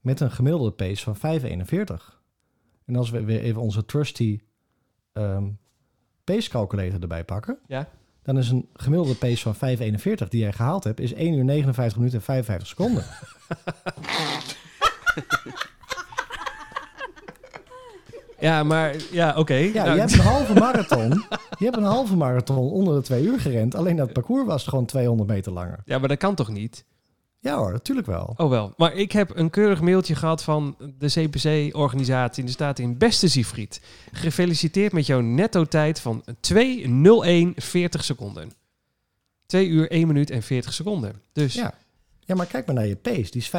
met 0.00 0.20
een 0.20 0.30
gemiddelde 0.30 0.70
pace 0.70 1.14
van 1.14 1.40
5,41. 1.40 2.16
En 2.84 2.96
als 2.96 3.10
we 3.10 3.24
weer 3.24 3.40
even 3.40 3.60
onze 3.60 3.84
trusty 3.84 4.40
ehm, 5.12 5.48
pace 6.24 6.50
calculator 6.50 7.00
erbij 7.00 7.24
pakken, 7.24 7.58
Ja. 7.66 7.88
dan 8.22 8.38
is 8.38 8.50
een 8.50 8.68
gemiddelde 8.72 9.14
pace 9.14 9.52
van 9.52 9.78
5,41 9.78 10.28
die 10.28 10.40
jij 10.40 10.52
gehaald 10.52 10.84
hebt, 10.84 11.00
is 11.00 11.12
1 11.12 11.32
uur 11.34 11.44
59 11.44 11.96
minuten 11.96 12.18
en 12.18 12.24
55 12.24 12.68
seconden. 12.68 13.04
Ja, 18.40 18.62
maar 18.62 18.96
ja, 19.10 19.34
oké. 19.36 19.54
Ja, 19.54 19.84
Nou, 19.84 19.94
je 19.94 20.00
hebt 20.00 20.12
een 20.18 20.20
halve 20.20 20.54
marathon. 20.54 21.24
Je 21.58 21.64
hebt 21.64 21.76
een 21.76 21.82
halve 21.82 22.16
marathon 22.16 22.70
onder 22.70 22.94
de 22.94 23.02
twee 23.02 23.24
uur 23.24 23.40
gerend. 23.40 23.74
Alleen 23.74 23.96
dat 23.96 24.12
parcours 24.12 24.46
was 24.46 24.66
gewoon 24.66 24.86
200 24.86 25.28
meter 25.28 25.52
langer. 25.52 25.78
ja, 25.84 25.98
maar 25.98 26.08
dat 26.08 26.18
kan 26.18 26.34
toch 26.34 26.48
niet? 26.48 26.84
Ja 27.40 27.56
hoor, 27.56 27.72
natuurlijk 27.72 28.06
wel. 28.06 28.34
Oh 28.36 28.48
wel. 28.50 28.72
Maar 28.76 28.94
ik 28.94 29.12
heb 29.12 29.36
een 29.36 29.50
keurig 29.50 29.80
mailtje 29.80 30.14
gehad 30.14 30.42
van 30.42 30.76
de 30.98 31.06
CPC-organisatie. 31.06 32.44
Er 32.44 32.50
staat 32.50 32.78
in 32.78 32.98
beste 32.98 33.28
Siegfried. 33.28 33.80
Gefeliciteerd 34.12 34.92
met 34.92 35.06
jouw 35.06 35.20
netto-tijd 35.20 36.00
van 36.00 36.24
2.01.40 36.52 37.54
seconden. 37.90 38.52
2 39.46 39.66
uur 39.68 39.90
1 39.90 40.06
minuut 40.06 40.30
en 40.30 40.42
40 40.42 40.72
seconden. 40.72 41.22
Dus 41.32 41.54
ja, 41.54 41.74
Ja. 42.28 42.34
Ja, 42.34 42.34
maar 42.34 42.46
kijk 42.46 42.66
maar 42.66 42.74
naar 42.74 42.86
je 42.86 42.96
pace. 42.96 43.30
Die 43.30 43.42
is 43.42 43.50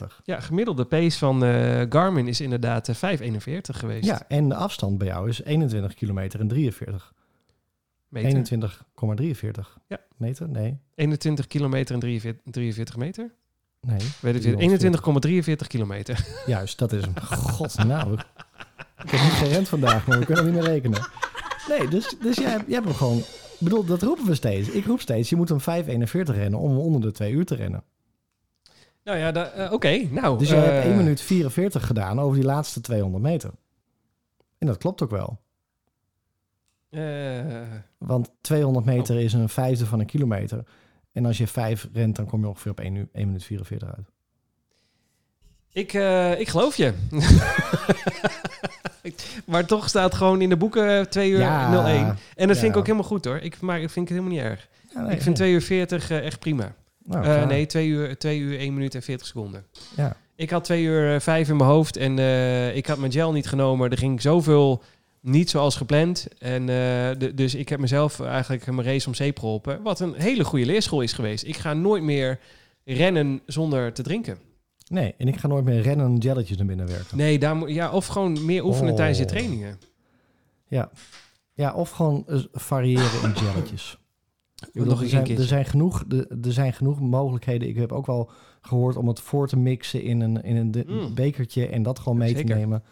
5,41. 0.00 0.06
gemiddelde 0.24 0.84
pace 0.84 1.18
van 1.18 1.44
eh, 1.44 1.82
Garmin 1.88 2.28
is 2.28 2.40
inderdaad 2.40 2.88
eh, 2.88 3.18
5.41 3.20 3.32
geweest. 3.60 4.04
Ja, 4.04 4.22
en 4.28 4.48
de 4.48 4.54
afstand 4.54 4.98
bij 4.98 5.06
jou 5.06 5.28
is 5.28 5.42
21 5.42 5.94
kilometer 5.94 6.40
en 6.40 6.48
43. 6.48 7.12
meter. 8.08 8.58
21,43 9.34 9.50
Ja. 9.86 9.98
meter? 10.16 10.48
Nee. 10.48 10.78
21 10.94 11.46
kilometer 11.46 11.94
en 11.94 12.00
43, 12.00 12.42
43 12.52 12.96
meter? 12.96 13.30
Nee. 13.80 13.98
Weet 14.20 14.44
ik 14.44 14.56
weer. 14.56 15.52
21,43 15.60 15.66
kilometer. 15.66 16.26
Juist, 16.46 16.78
dat 16.78 16.92
is 16.92 17.02
hem. 17.04 17.12
God, 17.20 17.84
nou. 17.84 18.12
Ik 19.04 19.10
heb 19.10 19.20
niet 19.22 19.32
gerend 19.32 19.68
vandaag, 19.68 20.06
maar 20.06 20.18
we 20.18 20.24
kunnen 20.24 20.44
niet 20.44 20.54
meer 20.54 20.62
rekenen. 20.62 21.00
Nee, 21.68 21.88
dus, 21.88 22.14
dus 22.22 22.36
jij, 22.36 22.50
hebt- 22.50 22.64
jij 22.66 22.74
hebt 22.74 22.86
hem 22.86 22.94
gewoon... 22.96 23.18
Ik 23.18 23.66
bedoel, 23.66 23.84
dat 23.84 24.02
roepen 24.02 24.24
we 24.26 24.34
steeds. 24.34 24.68
Ik 24.68 24.84
roep 24.86 25.00
steeds, 25.00 25.28
je 25.28 25.36
moet 25.36 25.48
hem 25.48 25.84
5,41 25.84 26.10
rennen 26.22 26.58
om 26.58 26.78
onder 26.78 27.00
de 27.00 27.12
2 27.12 27.32
uur 27.32 27.44
te 27.44 27.54
rennen. 27.54 27.82
Nou 29.04 29.18
ja, 29.18 29.52
eh, 29.52 29.72
oké. 29.72 30.06
nou, 30.10 30.38
Dus 30.38 30.50
eh, 30.50 30.62
hebt 30.62 30.84
1 30.84 30.96
minuut 30.96 31.20
44 31.20 31.86
gedaan 31.86 32.20
over 32.20 32.36
die 32.36 32.44
laatste 32.46 32.80
200 32.80 33.22
meter. 33.22 33.50
En 34.58 34.66
dat 34.66 34.76
klopt 34.78 35.02
ook 35.02 35.10
wel. 35.10 35.40
eh, 36.90 37.60
Want 37.98 38.30
200 38.40 38.86
meter 38.86 39.16
Oh. 39.16 39.22
is 39.22 39.32
een 39.32 39.48
vijfde 39.48 39.86
van 39.86 40.00
een 40.00 40.06
kilometer. 40.06 40.64
En 41.12 41.26
als 41.26 41.38
je 41.38 41.46
5 41.46 41.88
rent, 41.92 42.16
dan 42.16 42.26
kom 42.26 42.40
je 42.40 42.48
ongeveer 42.48 42.70
op 42.70 42.80
1, 42.80 42.94
uur, 42.94 43.08
1 43.12 43.26
minuut 43.26 43.44
44 43.44 43.88
uit. 43.96 44.06
Ik, 45.72 45.92
eh, 45.92 46.40
ik 46.40 46.48
geloof 46.48 46.76
je. 46.76 46.92
maar 49.46 49.66
toch 49.66 49.88
staat 49.88 50.14
gewoon 50.14 50.40
in 50.40 50.48
de 50.48 50.56
boeken 50.56 51.10
2 51.10 51.30
uur 51.30 51.40
01. 51.40 52.16
En 52.36 52.48
dat 52.48 52.56
vind 52.56 52.68
ik 52.68 52.72
Ja. 52.74 52.78
ook 52.78 52.86
helemaal 52.86 53.08
goed 53.08 53.24
hoor. 53.24 53.36
Ik, 53.38 53.60
maar 53.60 53.80
ik 53.80 53.90
vind 53.90 54.08
het 54.08 54.18
helemaal 54.18 54.38
niet 54.38 54.48
erg. 54.50 54.68
Ja, 54.94 55.02
nee, 55.02 55.16
ik 55.16 55.22
vind 55.22 55.36
2 55.36 55.52
uur 55.52 55.62
40 55.62 56.10
eh, 56.10 56.24
echt 56.26 56.38
prima. 56.38 56.74
Nou, 57.04 57.24
Eh, 57.24 57.46
nee, 57.46 57.66
2 57.66 57.88
uur, 57.88 58.18
2 58.18 58.38
uur 58.38 58.58
1 58.58 58.74
minuut 58.74 58.94
en 58.94 59.02
40 59.02 59.26
seconden. 59.26 59.64
Ja. 59.96 60.16
Ik 60.36 60.50
had 60.50 60.64
2 60.64 60.82
uur 60.82 61.14
eh, 61.14 61.20
5 61.20 61.48
in 61.48 61.56
mijn 61.56 61.70
hoofd 61.70 61.96
en 61.96 62.18
eh, 62.18 62.76
ik 62.76 62.86
had 62.86 62.98
mijn 62.98 63.12
gel 63.12 63.32
niet 63.32 63.46
genomen. 63.48 63.90
Er 63.90 63.98
ging 63.98 64.22
zoveel 64.22 64.82
niet 65.20 65.50
zoals 65.50 65.76
gepland. 65.76 66.26
En, 66.38 66.60
eh, 66.60 66.66
de- 67.18 67.32
dus 67.34 67.54
ik 67.54 67.68
heb 67.68 67.80
mezelf 67.80 68.20
eigenlijk 68.20 68.66
mijn 68.66 68.86
race 68.86 69.06
om 69.06 69.14
zeep 69.14 69.38
geholpen. 69.38 69.82
Wat 69.82 70.00
een 70.00 70.14
hele 70.14 70.44
goede 70.44 70.66
leerschool 70.66 71.00
is 71.00 71.12
geweest. 71.12 71.44
Ik 71.44 71.56
ga 71.56 71.72
nooit 71.74 72.02
meer 72.02 72.38
rennen 72.84 73.40
zonder 73.46 73.92
te 73.92 74.02
drinken. 74.02 74.38
Nee, 74.88 75.14
en 75.18 75.28
ik 75.28 75.36
ga 75.36 75.46
nooit 75.48 75.64
meer 75.64 75.80
rennen 75.80 76.06
en 76.06 76.16
jelletjes 76.16 76.56
naar 76.56 76.66
binnen 76.66 76.86
werken. 76.86 77.16
Nee, 77.16 77.38
daar 77.38 77.56
moet, 77.56 77.70
ja, 77.70 77.90
of 77.90 78.06
gewoon 78.06 78.44
meer 78.44 78.64
oefenen 78.64 78.90
Oh. 78.90 78.96
tijdens 78.96 79.18
je 79.18 79.24
trainingen. 79.24 79.78
Ja. 80.68 80.90
ja, 81.54 81.74
of 81.74 81.90
gewoon 81.90 82.24
eh, 82.28 82.38
variëren 82.52 83.22
in 83.22 83.32
jelletjes. 83.44 83.98
Ik 84.66 84.72
bedoel, 84.72 84.88
nog 84.88 85.02
er, 85.02 85.08
zijn, 85.08 85.36
er, 85.38 85.44
zijn 85.44 85.64
genoeg, 85.64 86.04
er, 86.08 86.26
er 86.42 86.52
zijn 86.52 86.72
genoeg 86.72 87.00
mogelijkheden. 87.00 87.68
Ik 87.68 87.76
heb 87.76 87.92
ook 87.92 88.06
wel 88.06 88.30
gehoord 88.60 88.96
om 88.96 89.08
het 89.08 89.20
voor 89.20 89.48
te 89.48 89.56
mixen 89.56 90.02
in 90.02 90.20
een, 90.20 90.42
in 90.42 90.56
een 90.56 90.70
de- 90.70 90.84
Mm. 90.86 91.14
bekertje 91.14 91.66
en 91.68 91.82
dat 91.82 91.98
gewoon 91.98 92.18
mee 92.18 92.34
te 92.34 92.42
nemen. 92.42 92.82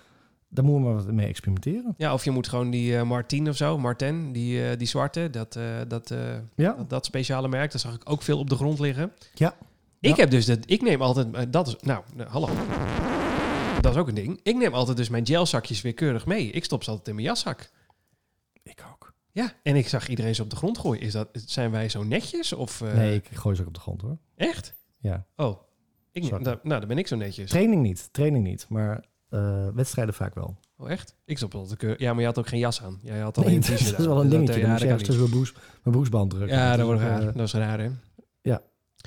Daar 0.48 0.64
moeten 0.64 0.82
we 0.84 0.88
maar 0.94 1.04
wat 1.04 1.12
mee 1.14 1.26
experimenteren. 1.26 1.94
Ja, 1.96 2.12
of 2.12 2.24
je 2.24 2.30
moet 2.30 2.48
gewoon 2.48 2.70
die 2.70 2.96
eh 2.96 3.02
Martin 3.02 3.48
of 3.48 3.56
zo, 3.56 3.78
Martin, 3.78 4.32
die, 4.32 4.68
eh, 4.68 4.76
die 4.78 4.86
zwarte, 4.86 5.30
dat, 5.30 5.56
eh, 5.56 5.64
dat, 5.88 6.14
Ja, 6.54 6.72
dat, 6.74 6.90
dat 6.90 7.04
speciale 7.04 7.48
merk, 7.48 7.70
daar 7.70 7.80
zag 7.80 7.94
ik 7.94 8.10
ook 8.10 8.22
veel 8.22 8.38
op 8.38 8.48
de 8.50 8.54
grond 8.56 8.78
liggen. 8.78 9.12
Ja. 9.34 9.54
Ik 10.00 10.10
Ja. 10.14 10.20
heb 10.20 10.30
dus 10.30 10.46
dat, 10.46 10.58
ik 10.66 10.82
neem 10.82 11.02
altijd, 11.02 11.52
dat 11.52 11.66
is, 11.66 11.76
nou, 11.80 12.02
nou, 12.16 12.28
hallo. 12.30 12.48
Dat 13.80 13.92
is 13.94 14.00
ook 14.00 14.08
een 14.08 14.14
ding. 14.14 14.40
Ik 14.42 14.56
neem 14.56 14.74
altijd 14.74 14.96
dus 14.96 15.08
mijn 15.08 15.26
gelzakjes 15.26 15.80
weer 15.80 15.94
keurig 15.94 16.26
mee. 16.26 16.50
Ik 16.50 16.64
stop 16.64 16.82
ze 16.84 16.90
altijd 16.90 17.08
in 17.08 17.14
mijn 17.14 17.26
jaszak. 17.26 17.70
ik 18.62 18.84
ook. 18.92 19.07
Ja, 19.32 19.52
en 19.62 19.76
ik 19.76 19.88
zag 19.88 20.08
iedereen 20.08 20.34
ze 20.34 20.42
op 20.42 20.50
de 20.50 20.56
grond 20.56 20.78
gooien. 20.78 21.02
Is 21.02 21.12
dat, 21.12 21.28
zijn 21.32 21.70
wij 21.70 21.88
zo 21.88 22.02
netjes? 22.04 22.52
Of, 22.52 22.80
eh, 22.80 22.92
nee, 22.94 23.14
ik 23.14 23.28
gooi 23.32 23.54
ze 23.54 23.60
ook 23.62 23.68
op 23.68 23.74
de 23.74 23.80
grond 23.80 24.00
hoor. 24.02 24.18
Echt? 24.36 24.74
Ja. 24.98 25.26
Oh, 25.36 25.60
ik, 26.12 26.30
nou, 26.30 26.42
nou, 26.42 26.58
dan 26.62 26.88
ben 26.88 26.98
ik 26.98 27.06
zo 27.06 27.16
netjes. 27.16 27.50
Training 27.50 27.82
niet, 27.82 28.08
training 28.12 28.44
niet, 28.44 28.66
maar 28.68 29.04
eh, 29.28 29.68
wedstrijden 29.74 30.14
vaak 30.14 30.34
wel. 30.34 30.56
Oh, 30.76 30.90
echt? 30.90 31.16
Ik 31.24 31.36
stop 31.36 31.54
altijd 31.54 31.78
keur- 31.78 32.00
Ja, 32.02 32.10
maar 32.12 32.20
je 32.20 32.26
had 32.26 32.38
ook 32.38 32.48
geen 32.48 32.58
jas 32.58 32.82
aan. 32.82 32.98
Jij 33.02 33.18
had 33.18 33.36
Nee, 33.36 33.44
alleen 33.44 33.60
dat 33.60 33.68
een 33.70 33.76
t-shirt 33.76 33.98
is 33.98 34.06
wel 34.06 34.16
een 34.16 34.22
Dus 34.22 34.30
dingetje. 34.38 34.60
Dat, 34.60 34.80
ja, 34.80 34.86
dat 34.88 34.98
tussen 34.98 35.18
mijn, 35.18 35.30
broes, 35.30 35.52
mijn 35.52 35.94
broesband 35.96 36.30
drukken. 36.30 36.56
Ja, 36.56 36.76
dat 36.76 36.86
wordt 36.86 37.00
is, 37.00 37.06
raar. 37.06 37.20
eh, 37.20 37.34
Dat 37.34 37.46
is 37.46 37.52
raar, 37.52 37.78
hè? 37.80 37.88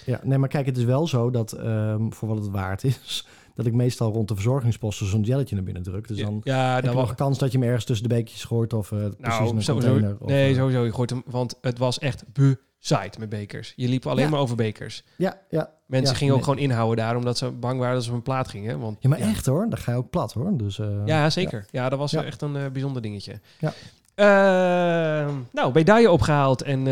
Ja, 0.05 0.19
nee, 0.23 0.37
maar 0.37 0.49
kijk, 0.49 0.65
het 0.65 0.77
is 0.77 0.83
wel 0.83 1.07
zo 1.07 1.29
dat, 1.29 1.51
ehm, 1.53 2.09
voor 2.11 2.27
wat 2.27 2.37
het 2.37 2.47
waard 2.49 2.83
is, 2.83 3.27
dat 3.55 3.65
ik 3.65 3.73
meestal 3.73 4.11
rond 4.11 4.27
de 4.27 4.33
verzorgingsposten 4.33 5.07
zo'n 5.07 5.21
jelletje 5.21 5.55
naar 5.55 5.63
binnen 5.63 5.83
druk. 5.83 6.07
Dus 6.07 6.17
dan 6.17 6.41
ja, 6.43 6.75
heb 6.75 6.83
je 6.83 7.15
kans 7.15 7.37
dat 7.37 7.51
je 7.51 7.57
hem 7.57 7.67
ergens 7.67 7.85
tussen 7.85 8.09
de 8.09 8.15
beekjes 8.15 8.43
gooit 8.43 8.73
of 8.73 8.91
eh, 8.91 8.97
precies 9.19 9.49
in 9.49 9.55
een 9.55 9.63
sowieso. 9.63 9.71
container. 9.73 10.15
Of, 10.19 10.27
nee, 10.29 10.49
eh, 10.51 10.57
sowieso. 10.57 10.83
Je 10.85 10.93
gooit 10.93 11.09
hem, 11.09 11.23
want 11.25 11.57
het 11.61 11.77
was 11.77 11.99
echt 11.99 12.23
bezaaid 12.33 13.17
met 13.17 13.29
bekers. 13.29 13.73
Je 13.75 13.87
liep 13.87 14.07
alleen 14.07 14.23
Ja. 14.23 14.29
maar 14.29 14.39
over 14.39 14.55
bekers. 14.55 15.03
Ja, 15.15 15.37
ja. 15.49 15.69
Mensen 15.85 16.11
Ja, 16.13 16.17
gingen 16.17 16.33
ook 16.33 16.39
nee. 16.45 16.49
gewoon 16.49 16.63
inhouden 16.69 17.05
daar, 17.05 17.15
omdat 17.15 17.37
ze 17.37 17.51
bang 17.51 17.79
waren 17.79 17.93
dat 17.95 18.03
ze 18.03 18.09
op 18.09 18.15
een 18.15 18.21
plaat 18.21 18.47
gingen. 18.47 18.79
Want, 18.79 18.97
Ja, 18.99 19.09
maar 19.09 19.19
echt 19.19 19.45
hoor, 19.45 19.69
dan 19.69 19.77
ga 19.79 19.91
je 19.91 19.97
ook 19.97 20.09
plat 20.09 20.33
hoor. 20.33 20.57
Dus, 20.57 20.79
eh, 20.79 20.87
Ja, 21.05 21.29
zeker. 21.29 21.65
Ja, 21.71 21.89
dat 21.89 21.99
was 21.99 22.13
echt 22.13 22.41
een 22.41 22.71
bijzonder 22.71 23.01
dingetje. 23.01 23.39
Ja. 23.59 23.73
Eh, 24.15 25.27
nou, 25.51 25.73
medaille 25.73 26.11
opgehaald 26.11 26.61
en 26.61 26.83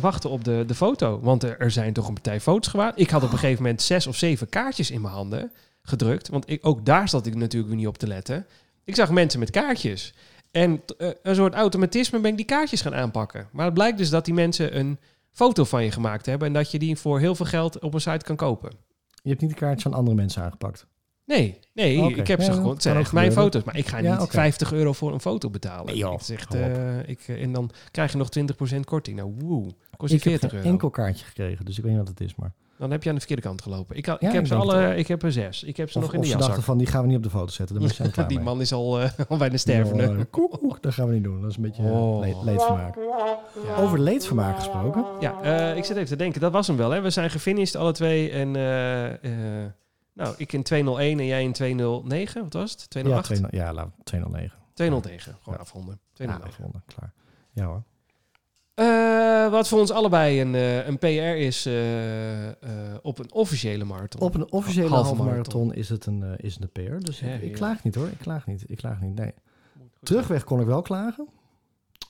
wachten 0.00 0.30
op 0.30 0.44
de, 0.44 0.64
de 0.66 0.74
foto. 0.74 1.20
Want 1.22 1.42
er, 1.42 1.58
er 1.58 1.70
zijn 1.70 1.92
toch 1.92 2.08
een 2.08 2.14
partij 2.14 2.40
foto's 2.40 2.70
gewaard. 2.70 3.00
Ik 3.00 3.10
had 3.10 3.22
op 3.22 3.32
een 3.32 3.38
gegeven 3.38 3.62
moment 3.62 3.82
zes 3.82 4.06
of 4.06 4.16
zeven 4.16 4.48
kaartjes 4.48 4.90
in 4.90 5.00
mijn 5.00 5.14
handen 5.14 5.52
gedrukt. 5.88 6.28
Want 6.28 6.50
ik, 6.50 6.66
ook 6.66 6.86
daar 6.86 7.08
zat 7.08 7.26
ik 7.26 7.34
natuurlijk 7.34 7.74
niet 7.74 7.86
op 7.86 7.98
te 7.98 8.06
letten. 8.06 8.46
Ik 8.84 8.94
zag 8.94 9.10
mensen 9.10 9.40
met 9.40 9.50
kaartjes. 9.50 10.14
En 10.50 10.82
eh, 10.98 11.08
een 11.22 11.34
soort 11.34 11.54
automatisme 11.54 12.20
ben 12.20 12.30
ik 12.30 12.36
die 12.36 12.46
kaartjes 12.46 12.80
gaan 12.80 12.94
aanpakken. 12.94 13.48
Maar 13.52 13.64
het 13.64 13.74
blijkt 13.74 13.98
dus 13.98 14.10
dat 14.10 14.24
die 14.24 14.34
mensen 14.34 14.78
een 14.78 14.98
foto 15.32 15.64
van 15.64 15.84
je 15.84 15.90
gemaakt 15.90 16.26
hebben... 16.26 16.46
en 16.46 16.52
dat 16.54 16.70
je 16.70 16.78
die 16.78 16.96
voor 16.96 17.18
heel 17.20 17.34
veel 17.34 17.46
geld 17.46 17.78
op 17.78 17.94
een 17.94 18.00
site 18.00 18.24
kan 18.24 18.36
kopen. 18.36 18.70
Je 19.22 19.28
hebt 19.28 19.40
niet 19.40 19.50
de 19.50 19.56
kaartjes 19.56 19.82
van 19.82 19.94
andere 19.94 20.16
mensen 20.16 20.42
aangepakt. 20.42 20.86
Nee, 21.24 21.58
nee, 21.72 22.14
ik 22.16 22.26
heb 22.26 22.42
ze 22.42 22.52
gewoon. 22.52 22.72
Het 22.72 22.82
zijn 22.82 22.96
echt 22.96 23.12
mijn 23.12 23.32
foto's, 23.32 23.62
maar 23.64 23.76
ik 23.76 23.86
ga 23.86 23.98
Ja, 23.98 24.12
niet 24.12 24.20
oké. 24.22 24.30
50 24.30 24.72
euro 24.72 24.92
voor 24.92 25.12
een 25.12 25.20
foto 25.20 25.50
betalen. 25.50 25.86
Nee, 25.86 25.96
joh, 25.96 26.20
echt, 26.28 26.54
eh, 26.54 27.08
ik, 27.08 27.20
eh, 27.26 27.42
en 27.42 27.52
dan 27.52 27.70
krijg 27.90 28.12
je 28.12 28.18
nog 28.18 28.28
20% 28.28 28.84
korting. 28.84 29.16
Nou, 29.16 29.34
woe, 29.38 29.72
kost 29.96 30.10
je 30.12 30.16
Ik 30.18 30.22
heb 30.24 30.32
40 30.32 30.50
geen 30.50 30.58
euro. 30.58 30.70
enkel 30.70 30.90
kaartje 30.90 31.24
gekregen, 31.24 31.64
dus 31.64 31.76
ik 31.76 31.82
weet 31.82 31.92
niet 31.92 32.00
wat 32.00 32.08
het 32.08 32.20
is. 32.20 32.34
Maar... 32.34 32.52
Dan 32.78 32.90
heb 32.90 33.02
je 33.02 33.08
aan 33.08 33.14
de 33.14 33.20
verkeerde 33.20 33.42
kant 33.48 33.62
gelopen. 33.62 33.96
Ik, 33.96 34.06
Ja, 34.06 34.14
ik 34.14 34.20
heb 34.20 34.30
ik 34.34 34.46
ze 34.46 34.54
denk 34.54 34.62
het 34.64 34.72
alle, 34.74 34.86
ook. 34.88 34.94
ik 34.94 35.08
heb 35.08 35.22
er 35.22 35.32
zes. 35.32 35.62
Ik 35.62 35.76
heb 35.76 35.90
ze 35.90 35.98
Of, 35.98 36.04
nog 36.04 36.12
in 36.12 36.18
of 36.18 36.24
de 36.24 36.30
ze 36.30 36.36
dachten 36.36 36.50
jaszak. 36.54 36.68
van, 36.68 36.78
die 36.78 36.86
gaan 36.86 37.00
we 37.02 37.06
niet 37.08 37.16
op 37.16 37.22
de 37.22 37.30
foto 37.30 37.52
zetten. 37.52 37.80
Dan 37.80 37.88
klaar 38.12 38.28
Die 38.28 38.36
mee. 38.36 38.44
man 38.46 38.60
is 38.60 38.72
al, 38.72 39.00
eh, 39.00 39.10
al 39.28 39.36
bijna 39.36 39.56
stervende. 39.56 40.08
Oh, 40.08 40.24
koek, 40.30 40.50
koek, 40.58 40.82
dat 40.82 40.92
gaan 40.94 41.06
we 41.08 41.14
niet 41.14 41.24
doen. 41.24 41.40
Dat 41.40 41.50
is 41.50 41.56
een 41.56 41.62
beetje 41.62 41.82
eh, 41.82 41.92
Oh. 41.92 42.18
le- 42.20 42.44
leedvermaak. 42.44 42.96
Over 43.78 44.00
leedvermaak 44.00 44.56
gesproken. 44.56 45.04
Ja, 45.20 45.40
eh, 45.42 45.76
ik 45.76 45.84
zit 45.84 45.96
even 45.96 46.08
te 46.08 46.16
denken. 46.16 46.40
Dat 46.40 46.52
was 46.52 46.66
hem 46.66 46.76
wel. 46.76 46.90
Hè? 46.90 47.00
We 47.00 47.10
zijn 47.10 47.30
gefinished 47.30 47.76
alle 47.76 47.92
twee. 47.92 48.30
En 48.30 48.56
eh, 48.56 49.06
eh, 49.64 49.70
nou, 50.12 50.34
ik 50.36 50.52
in 50.52 50.62
201 50.62 51.18
en 51.18 51.26
jij 51.26 51.42
in 51.42 51.52
209. 51.52 52.42
Wat 52.42 52.52
was 52.52 52.70
het? 52.70 52.80
Ja, 52.80 52.86
208? 52.88 53.24
209. 53.26 53.66
ja, 53.66 53.72
laat 53.72 53.90
209. 54.04 54.58
209. 54.74 55.36
Gewoon 55.42 55.54
Ja. 55.58 55.60
afronden. 55.64 55.98
Ja, 56.02 56.08
209. 56.12 56.48
afronden, 56.52 56.82
klaar. 56.86 57.12
Ja 57.52 57.64
hoor. 57.64 57.82
Eh, 58.78 59.50
wat 59.50 59.68
voor 59.68 59.78
ons 59.80 59.90
allebei 59.90 60.40
een, 60.40 60.54
eh, 60.54 60.86
een 60.86 60.98
PR 60.98 61.06
is 61.36 61.66
eh, 61.66 62.46
eh, 62.48 62.54
op 63.02 63.18
een 63.18 63.32
officiële 63.32 63.84
marathon. 63.84 64.20
Op 64.22 64.34
een 64.34 64.52
officiële 64.52 64.88
Halve 64.88 65.04
halve, 65.06 65.22
marathon. 65.22 65.60
marathon 65.66 65.74
is 65.82 65.88
het 65.88 66.06
een, 66.06 66.24
is 66.36 66.54
het 66.54 66.62
een 66.62 66.70
PR. 66.98 67.04
Dus 67.04 67.20
Ja, 67.20 67.26
ik, 67.28 67.42
ik 67.42 67.50
ja. 67.50 67.56
klaag 67.56 67.84
niet 67.84 67.94
hoor. 67.94 68.06
Ik 68.08 68.18
klaag 68.18 68.46
niet. 68.46 68.64
Ik 68.66 68.76
klaag 68.76 69.00
niet. 69.00 69.14
Nee. 69.14 69.32
Terugweg 70.02 70.44
kon 70.44 70.60
ik 70.60 70.66
wel 70.66 70.82
klagen. 70.82 71.28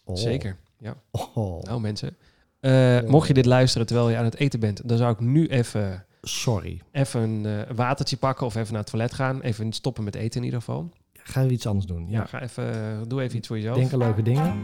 Oh. 0.05 0.17
Zeker. 0.17 0.57
Ja. 0.79 0.95
Oh, 1.35 1.63
Nou 1.63 1.81
mensen, 1.81 2.17
eh, 2.61 3.01
mocht 3.03 3.29
je 3.29 3.35
dit 3.35 3.47
luisteren 3.47 3.87
terwijl 3.87 4.11
je 4.11 4.17
aan 4.17 4.25
het 4.25 4.37
eten 4.37 4.61
bent, 4.61 4.89
dan 4.89 4.97
zou 4.99 5.13
ik 5.13 5.21
nu 5.21 5.47
even, 5.47 6.05
sorry. 6.23 6.81
even 6.93 7.21
een 7.21 7.47
eh, 7.47 7.75
watertje 7.77 8.17
pakken 8.17 8.47
of 8.47 8.55
even 8.55 8.73
naar 8.73 8.83
het 8.83 8.91
toilet 8.91 9.13
gaan. 9.15 9.41
Even 9.41 9.73
stoppen 9.73 10.05
met 10.05 10.15
eten 10.15 10.39
in 10.41 10.45
ieder 10.45 10.59
geval. 10.61 10.91
Ga 11.13 11.41
je 11.41 11.51
iets 11.51 11.67
anders 11.67 11.87
doen. 11.87 12.07
Ja, 12.09 12.19
Ja. 12.19 12.25
ga 12.27 12.43
even, 12.43 13.09
doe 13.09 13.23
even 13.23 13.37
iets 13.37 13.47
voor 13.47 13.57
jezelf. 13.57 13.77
Denk 13.77 13.93
aan 13.93 13.99
leuke 13.99 14.23
dingen. 14.23 14.63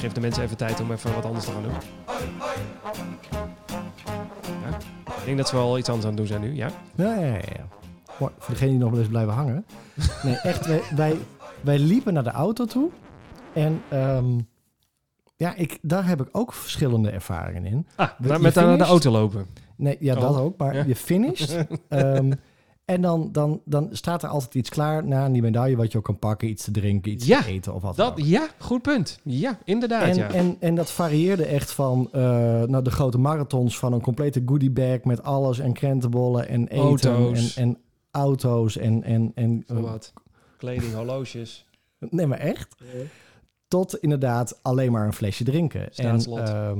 Geef 0.00 0.12
de 0.12 0.20
mensen 0.20 0.42
even 0.42 0.56
tijd 0.56 0.80
om 0.80 0.92
even 0.92 1.14
wat 1.14 1.24
anders 1.24 1.44
te 1.44 1.50
gaan 1.50 1.62
doen. 1.62 1.72
Ja. 4.70 4.76
Ik 5.06 5.24
denk 5.24 5.36
dat 5.36 5.48
ze 5.48 5.56
wel 5.56 5.78
iets 5.78 5.88
anders 5.88 6.06
aan 6.06 6.12
het 6.16 6.18
doen 6.20 6.26
zijn 6.26 6.40
nu, 6.40 6.54
ja? 6.54 6.70
Ja, 6.94 7.14
ja, 7.14 7.34
ja. 7.34 7.68
Voor 8.06 8.32
degene 8.48 8.70
die 8.70 8.78
nog 8.78 8.90
wel 8.90 8.98
eens 8.98 9.08
blijven 9.08 9.32
hangen. 9.32 9.64
Nee, 10.22 10.34
echt. 10.34 10.66
Wij, 10.66 10.80
wij, 10.96 11.16
wij 11.60 11.78
liepen 11.78 12.12
naar 12.14 12.24
de 12.24 12.30
auto 12.30 12.64
toe. 12.64 12.90
En 13.52 13.82
ehm, 13.88 14.38
ja, 15.36 15.54
ik, 15.54 15.78
daar 15.82 16.06
heb 16.06 16.20
ik 16.20 16.28
ook 16.32 16.52
verschillende 16.52 17.10
ervaringen 17.10 17.64
in. 17.64 17.86
Ah, 17.96 18.08
naar- 18.18 18.40
met 18.40 18.56
aan 18.56 18.78
de 18.78 18.84
auto 18.84 19.10
lopen. 19.10 19.46
Nee, 19.76 19.96
ja, 20.00 20.14
Oh, 20.14 20.20
dat 20.20 20.36
ook. 20.36 20.56
Maar 20.56 20.74
ja. 20.74 20.84
je 20.86 20.96
finished. 20.96 21.56
Ehm, 21.88 22.32
en 22.90 23.00
dan, 23.00 23.28
dan, 23.32 23.60
dan 23.64 23.88
staat 23.92 24.22
er 24.22 24.28
altijd 24.28 24.54
iets 24.54 24.68
klaar 24.68 25.04
na 25.06 25.28
die 25.28 25.42
medaille 25.42 25.76
wat 25.76 25.92
je 25.92 25.98
ook 25.98 26.04
kan 26.04 26.18
pakken. 26.18 26.48
Iets 26.48 26.64
te 26.64 26.70
drinken, 26.70 27.12
iets 27.12 27.26
Ja, 27.26 27.42
te 27.42 27.48
eten 27.48 27.74
of 27.74 27.82
wat 27.82 27.96
dan 27.96 28.08
Dat, 28.08 28.18
ook. 28.18 28.24
ja, 28.26 28.48
goed 28.58 28.82
punt. 28.82 29.18
Ja, 29.22 29.58
inderdaad, 29.64 30.02
En, 30.08 30.16
ja. 30.16 30.30
en, 30.32 30.56
en 30.60 30.74
dat 30.74 30.90
varieerde 30.90 31.44
echt 31.44 31.72
van 31.72 32.08
uh, 32.14 32.20
nou, 32.62 32.82
de 32.82 32.90
grote 32.90 33.18
marathons 33.18 33.78
van 33.78 33.92
een 33.92 34.00
complete 34.00 34.42
goodiebag 34.46 35.02
met 35.04 35.22
alles 35.22 35.58
en 35.58 35.72
krentenbollen 35.72 36.48
en 36.48 36.68
eten 36.68 36.80
Auto's. 37.12 37.56
en, 37.56 37.62
en 37.62 37.78
auto's 38.10 38.76
en, 38.76 39.02
en, 39.02 39.32
en 39.34 39.64
Voor 39.66 39.80
wat? 39.80 40.12
Kleding, 40.56 40.94
horloges. 40.94 41.66
nee, 41.98 42.26
maar 42.26 42.38
echt. 42.38 42.74
Tot 43.68 43.96
inderdaad 43.98 44.58
alleen 44.62 44.92
maar 44.92 45.06
een 45.06 45.12
flesje 45.12 45.44
drinken. 45.44 45.88
Staatslot. 45.90 46.38
En 46.38 46.46
ehm, 46.46 46.78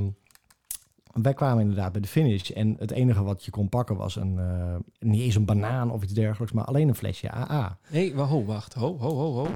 wij 1.11 1.33
kwamen 1.33 1.61
inderdaad 1.61 1.91
bij 1.91 2.01
de 2.01 2.07
finish 2.07 2.49
en 2.49 2.75
het 2.79 2.91
enige 2.91 3.23
wat 3.23 3.45
je 3.45 3.51
kon 3.51 3.69
pakken 3.69 3.95
was 3.95 4.15
een, 4.15 4.39
eh, 4.39 4.75
niet 4.99 5.21
eens 5.21 5.35
een 5.35 5.45
banaan 5.45 5.91
of 5.91 6.03
iets 6.03 6.13
dergelijks, 6.13 6.53
maar 6.53 6.65
alleen 6.65 6.87
een 6.87 6.95
flesje 6.95 7.31
AA. 7.31 7.77
Nee, 7.89 8.15
ho, 8.15 8.45
wacht. 8.45 8.73
Ho, 8.73 8.97
ho, 8.99 9.15
ho, 9.15 9.33
ho. 9.33 9.47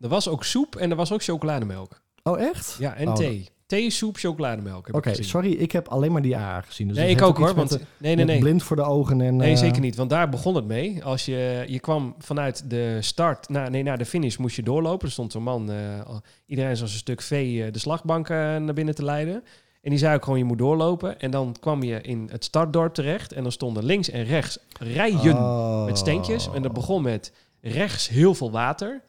Er 0.00 0.08
was 0.08 0.28
ook 0.28 0.44
soep 0.44 0.76
en 0.76 0.90
er 0.90 0.96
was 0.96 1.12
ook 1.12 1.22
chocolademelk. 1.22 2.00
Oh, 2.22 2.40
echt? 2.40 2.76
Ja, 2.78 2.94
en 2.94 3.08
Oh, 3.08 3.14
thee. 3.14 3.48
Thee, 3.70 3.90
soep, 3.90 4.16
chocolademelk. 4.16 4.88
Oké, 4.92 5.22
sorry, 5.22 5.52
ik 5.52 5.72
heb 5.72 5.88
alleen 5.88 6.12
maar 6.12 6.22
die 6.22 6.36
AA 6.36 6.60
gezien. 6.60 6.88
Dus 6.88 6.96
nee, 6.96 7.10
ik 7.10 7.22
ook 7.22 7.38
hoor. 7.38 7.54
Want, 7.54 7.78
nee, 7.96 8.14
nee, 8.14 8.24
nee. 8.24 8.38
blind 8.38 8.62
voor 8.62 8.76
de 8.76 8.82
ogen 8.82 9.20
en... 9.20 9.36
Nee, 9.36 9.52
eh, 9.52 9.58
zeker 9.58 9.80
niet. 9.80 9.96
Want 9.96 10.10
daar 10.10 10.28
begon 10.28 10.54
het 10.54 10.64
mee. 10.64 11.04
Als 11.04 11.24
je, 11.24 11.64
je 11.68 11.80
kwam 11.80 12.14
vanuit 12.18 12.70
de 12.70 12.96
start, 13.00 13.48
naar, 13.48 13.70
nee, 13.70 13.82
naar 13.82 13.98
de 13.98 14.04
finish 14.04 14.36
moest 14.36 14.56
je 14.56 14.62
doorlopen. 14.62 15.06
Er 15.06 15.12
stond 15.12 15.32
zo'n 15.32 15.42
man, 15.42 15.70
eh, 15.70 16.16
iedereen 16.46 16.76
zoals 16.76 16.92
een 16.92 16.98
stuk 16.98 17.20
vee, 17.20 17.64
eh, 17.64 17.72
de 17.72 17.78
slagbank 17.78 18.28
naar 18.28 18.74
binnen 18.74 18.94
te 18.94 19.04
leiden. 19.04 19.44
En 19.82 19.90
die 19.90 19.98
zei 19.98 20.14
ook 20.14 20.24
gewoon, 20.24 20.38
je 20.38 20.44
moet 20.44 20.58
doorlopen. 20.58 21.20
En 21.20 21.30
dan 21.30 21.56
kwam 21.60 21.82
je 21.82 22.00
in 22.00 22.28
het 22.30 22.44
startdorp 22.44 22.94
terecht. 22.94 23.32
En 23.32 23.42
dan 23.42 23.52
stonden 23.52 23.84
links 23.84 24.10
en 24.10 24.24
rechts 24.24 24.58
rijen 24.78 25.36
Oh. 25.36 25.84
met 25.84 25.98
steentjes. 25.98 26.48
En 26.54 26.62
dat 26.62 26.72
begon 26.72 27.02
met 27.02 27.32
rechts 27.60 28.08
heel 28.08 28.34
veel 28.34 28.50
water. 28.50 29.02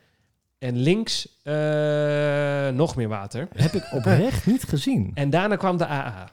En 0.60 0.78
links 0.78 1.28
eh, 1.44 1.54
nog 2.70 2.96
meer 2.96 3.08
water. 3.08 3.48
Heb 3.56 3.74
ik 3.74 3.92
oprecht 3.94 4.46
niet 4.46 4.64
gezien. 4.64 5.12
En 5.14 5.30
daarna 5.30 5.56
kwam 5.56 5.78
de 5.78 5.88
AA. 5.88 6.30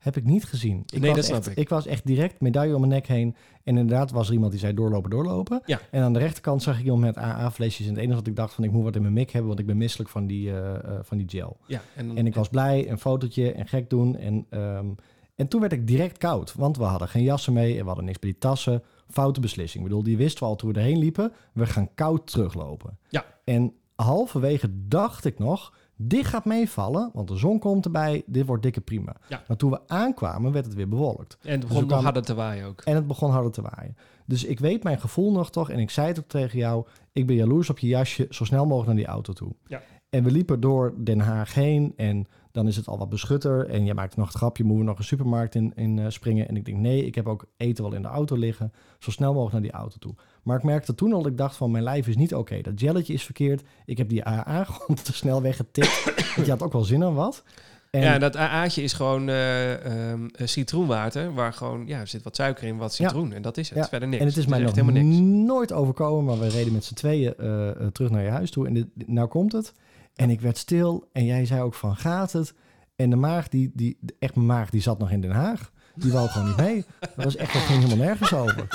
Heb 0.00 0.16
ik 0.16 0.24
niet 0.24 0.44
gezien. 0.44 0.82
Ik 0.86 1.00
Nee, 1.00 1.08
was 1.10 1.16
dat 1.16 1.24
snap 1.24 1.46
echt, 1.46 1.58
ik. 1.58 1.68
was 1.68 1.86
echt 1.86 2.06
direct 2.06 2.40
medaille 2.40 2.74
om 2.74 2.80
mijn 2.80 2.92
nek 2.92 3.06
heen. 3.06 3.36
En 3.64 3.76
inderdaad 3.76 4.10
was 4.10 4.26
er 4.28 4.32
iemand 4.32 4.50
die 4.50 4.60
zei 4.60 4.74
doorlopen, 4.74 5.10
doorlopen. 5.10 5.62
Ja. 5.66 5.80
En 5.90 6.02
aan 6.02 6.12
de 6.12 6.18
rechterkant 6.18 6.62
zag 6.62 6.78
ik 6.78 6.84
iemand 6.84 7.00
met 7.00 7.16
AA-flesjes. 7.16 7.86
En 7.86 7.92
het 7.92 8.02
enige 8.02 8.16
wat 8.18 8.26
ik 8.26 8.36
dacht 8.36 8.54
van 8.54 8.64
ik 8.64 8.70
moet 8.72 8.82
wat 8.84 8.96
in 8.96 9.02
mijn 9.02 9.14
mik 9.14 9.30
hebben, 9.30 9.48
want 9.48 9.60
ik 9.60 9.66
ben 9.66 9.76
misselijk 9.76 10.10
van 10.10 10.26
die, 10.26 10.50
eh, 10.50 10.74
eh, 10.74 10.98
van 11.02 11.16
die 11.18 11.28
gel. 11.28 11.56
Ja, 11.66 11.80
en, 11.96 12.16
En 12.16 12.26
ik 12.26 12.34
was 12.34 12.48
blij, 12.48 12.90
een 12.90 12.98
fotootje 12.98 13.52
en 13.52 13.66
gek 13.66 13.90
doen. 13.90 14.16
En, 14.16 14.46
ehm, 14.50 14.86
en 15.34 15.48
toen 15.48 15.60
werd 15.60 15.72
ik 15.72 15.86
direct 15.86 16.18
koud, 16.18 16.54
want 16.54 16.76
we 16.76 16.82
hadden 16.84 17.08
geen 17.08 17.22
jassen 17.22 17.52
mee 17.52 17.72
en 17.72 17.80
we 17.80 17.86
hadden 17.86 18.04
niks 18.04 18.18
bij 18.18 18.30
die 18.30 18.38
tassen. 18.38 18.82
Foute 19.08 19.40
beslissing. 19.40 19.82
Ik 19.84 19.88
bedoel, 19.88 20.04
die 20.04 20.16
wisten 20.16 20.42
we 20.42 20.48
al 20.48 20.56
toen 20.56 20.72
we 20.72 20.78
erheen 20.78 20.98
liepen. 20.98 21.32
We 21.52 21.66
gaan 21.66 21.94
koud 21.94 22.30
teruglopen. 22.30 22.98
Ja. 23.08 23.24
En 23.44 23.72
halverwege 23.94 24.68
dacht 24.88 25.24
ik 25.24 25.38
nog, 25.38 25.72
dit 26.02 26.26
gaat 26.26 26.44
meevallen, 26.44 27.10
want 27.12 27.28
de 27.28 27.36
zon 27.36 27.58
komt 27.58 27.84
erbij, 27.84 28.22
dit 28.26 28.46
wordt 28.46 28.62
dikke 28.62 28.80
prima. 28.80 29.16
Ja. 29.28 29.42
Maar 29.48 29.56
toen 29.56 29.70
we 29.70 29.80
aankwamen, 29.86 30.52
werd 30.52 30.64
het 30.64 30.74
weer 30.74 30.88
bewolkt. 30.88 31.38
en 31.42 31.50
het 31.50 31.62
we 31.62 31.68
begon 31.68 31.86
nog 31.86 32.02
harder 32.02 32.22
te 32.22 32.34
waaien 32.34 32.66
ook. 32.66 32.80
En 32.80 32.94
het 32.94 33.06
begon 33.06 33.30
harder 33.30 33.52
te 33.52 33.62
waaien. 33.62 33.96
Dus 34.26 34.44
ik 34.44 34.60
weet 34.60 34.82
mijn 34.82 35.00
gevoel 35.00 35.32
nog 35.32 35.50
toch, 35.50 35.70
en 35.70 35.78
ik 35.78 35.90
zei 35.90 36.06
het 36.06 36.18
ook 36.18 36.28
tegen 36.28 36.58
jou, 36.58 36.86
ik 37.12 37.26
ben 37.26 37.36
jaloers 37.36 37.70
op 37.70 37.78
je 37.78 37.86
jasje, 37.86 38.26
zo 38.30 38.44
snel 38.44 38.66
mogelijk 38.66 38.86
naar 38.86 38.96
die 38.96 39.06
auto 39.06 39.32
toe. 39.32 39.52
Ja. 39.66 39.82
En 40.10 40.24
we 40.24 40.30
liepen 40.30 40.60
door 40.60 40.94
Den 40.96 41.20
Haag 41.20 41.54
heen 41.54 41.92
en 41.96 42.26
dan 42.52 42.66
is 42.66 42.76
het 42.76 42.86
al 42.86 42.98
wat 42.98 43.08
beschutter. 43.08 43.68
En 43.68 43.84
jij 43.84 43.94
maakt 43.94 44.16
nog 44.16 44.26
het 44.26 44.36
grapje, 44.36 44.64
moeten 44.64 44.84
we 44.84 44.90
nog 44.90 44.98
een 44.98 45.04
supermarkt 45.04 45.54
in, 45.54 45.72
in 45.74 45.98
eh, 45.98 46.08
springen? 46.08 46.48
En 46.48 46.56
ik 46.56 46.64
denk, 46.64 46.78
nee, 46.78 47.06
ik 47.06 47.14
heb 47.14 47.26
ook 47.26 47.44
eten 47.56 47.84
wel 47.84 47.94
in 47.94 48.02
de 48.02 48.08
auto 48.08 48.36
liggen. 48.36 48.72
Zo 48.98 49.10
snel 49.10 49.32
mogelijk 49.32 49.52
naar 49.52 49.62
die 49.62 49.80
auto 49.80 49.96
toe. 49.98 50.14
Maar 50.42 50.56
ik 50.56 50.62
merkte 50.62 50.94
toen 50.94 51.12
al 51.12 51.22
dat 51.22 51.30
ik 51.30 51.38
dacht 51.38 51.56
van, 51.56 51.70
mijn 51.70 51.84
lijf 51.84 52.06
is 52.06 52.16
niet 52.16 52.34
oké. 52.34 52.60
Dat 52.60 52.80
jelletje 52.80 53.12
is 53.12 53.22
verkeerd. 53.24 53.62
Ik 53.84 53.98
heb 53.98 54.08
die 54.08 54.26
AA 54.28 54.64
gewoon 54.64 54.96
te 55.02 55.12
snel 55.12 55.42
weggetikt. 55.42 56.04
Want 56.34 56.46
je 56.46 56.52
had 56.52 56.62
ook 56.62 56.72
wel 56.72 56.84
zin 56.84 57.04
aan 57.04 57.14
wat. 57.14 57.42
En 57.90 58.00
ja, 58.00 58.18
dat 58.18 58.36
AA'tje 58.36 58.82
is 58.82 58.92
gewoon 58.92 59.28
eh, 59.28 59.72
ehm, 60.12 60.26
eh, 60.34 60.46
citroenwater, 60.46 61.34
waar 61.34 61.52
gewoon, 61.52 61.86
ja, 61.86 61.98
er 62.00 62.06
zit 62.06 62.22
wat 62.22 62.36
suiker 62.36 62.64
in, 62.66 62.76
wat 62.76 62.96
Ja. 62.96 63.08
citroen. 63.08 63.32
En 63.32 63.42
dat 63.42 63.56
is 63.56 63.68
het, 63.68 63.78
Ja, 63.78 63.88
verder 63.88 64.08
niks. 64.08 64.20
En 64.22 64.28
het 64.28 64.36
is 64.36 64.46
mij 64.46 64.58
nog 64.58 64.74
helemaal 64.74 65.02
niks. 65.02 65.18
nooit 65.46 65.72
overkomen, 65.72 66.24
maar 66.24 66.38
we 66.38 66.48
reden 66.54 66.72
met 66.72 66.84
z'n 66.84 66.94
tweeën 66.94 67.34
eh, 67.36 67.86
terug 67.92 68.10
naar 68.10 68.22
je 68.22 68.28
huis 68.30 68.50
toe. 68.50 68.66
En 68.66 68.74
dit, 68.74 68.86
nou 68.94 69.28
komt 69.28 69.52
het. 69.52 69.72
En 70.14 70.30
ik 70.30 70.40
werd 70.40 70.56
stil 70.58 71.08
en 71.12 71.24
jij 71.24 71.46
zei 71.46 71.62
ook 71.62 71.74
van, 71.74 71.96
gaat 71.96 72.32
het? 72.32 72.54
En 72.96 73.10
de 73.10 73.16
maag, 73.16 73.48
die, 73.48 73.70
die, 73.74 73.98
echt 74.18 74.34
mijn 74.34 74.46
maag, 74.46 74.70
die 74.70 74.80
zat 74.82 74.98
nog 74.98 75.10
in 75.10 75.20
Den 75.20 75.30
Haag. 75.30 75.70
Die 75.94 76.12
wou 76.12 76.28
gewoon 76.28 76.48
niet 76.48 76.56
mee. 76.56 76.84
Dat 77.00 77.24
was 77.24 77.36
echt, 77.36 77.52
dat 77.52 77.62
ging 77.62 77.82
helemaal 77.82 78.06
nergens 78.06 78.34
over. 78.34 78.66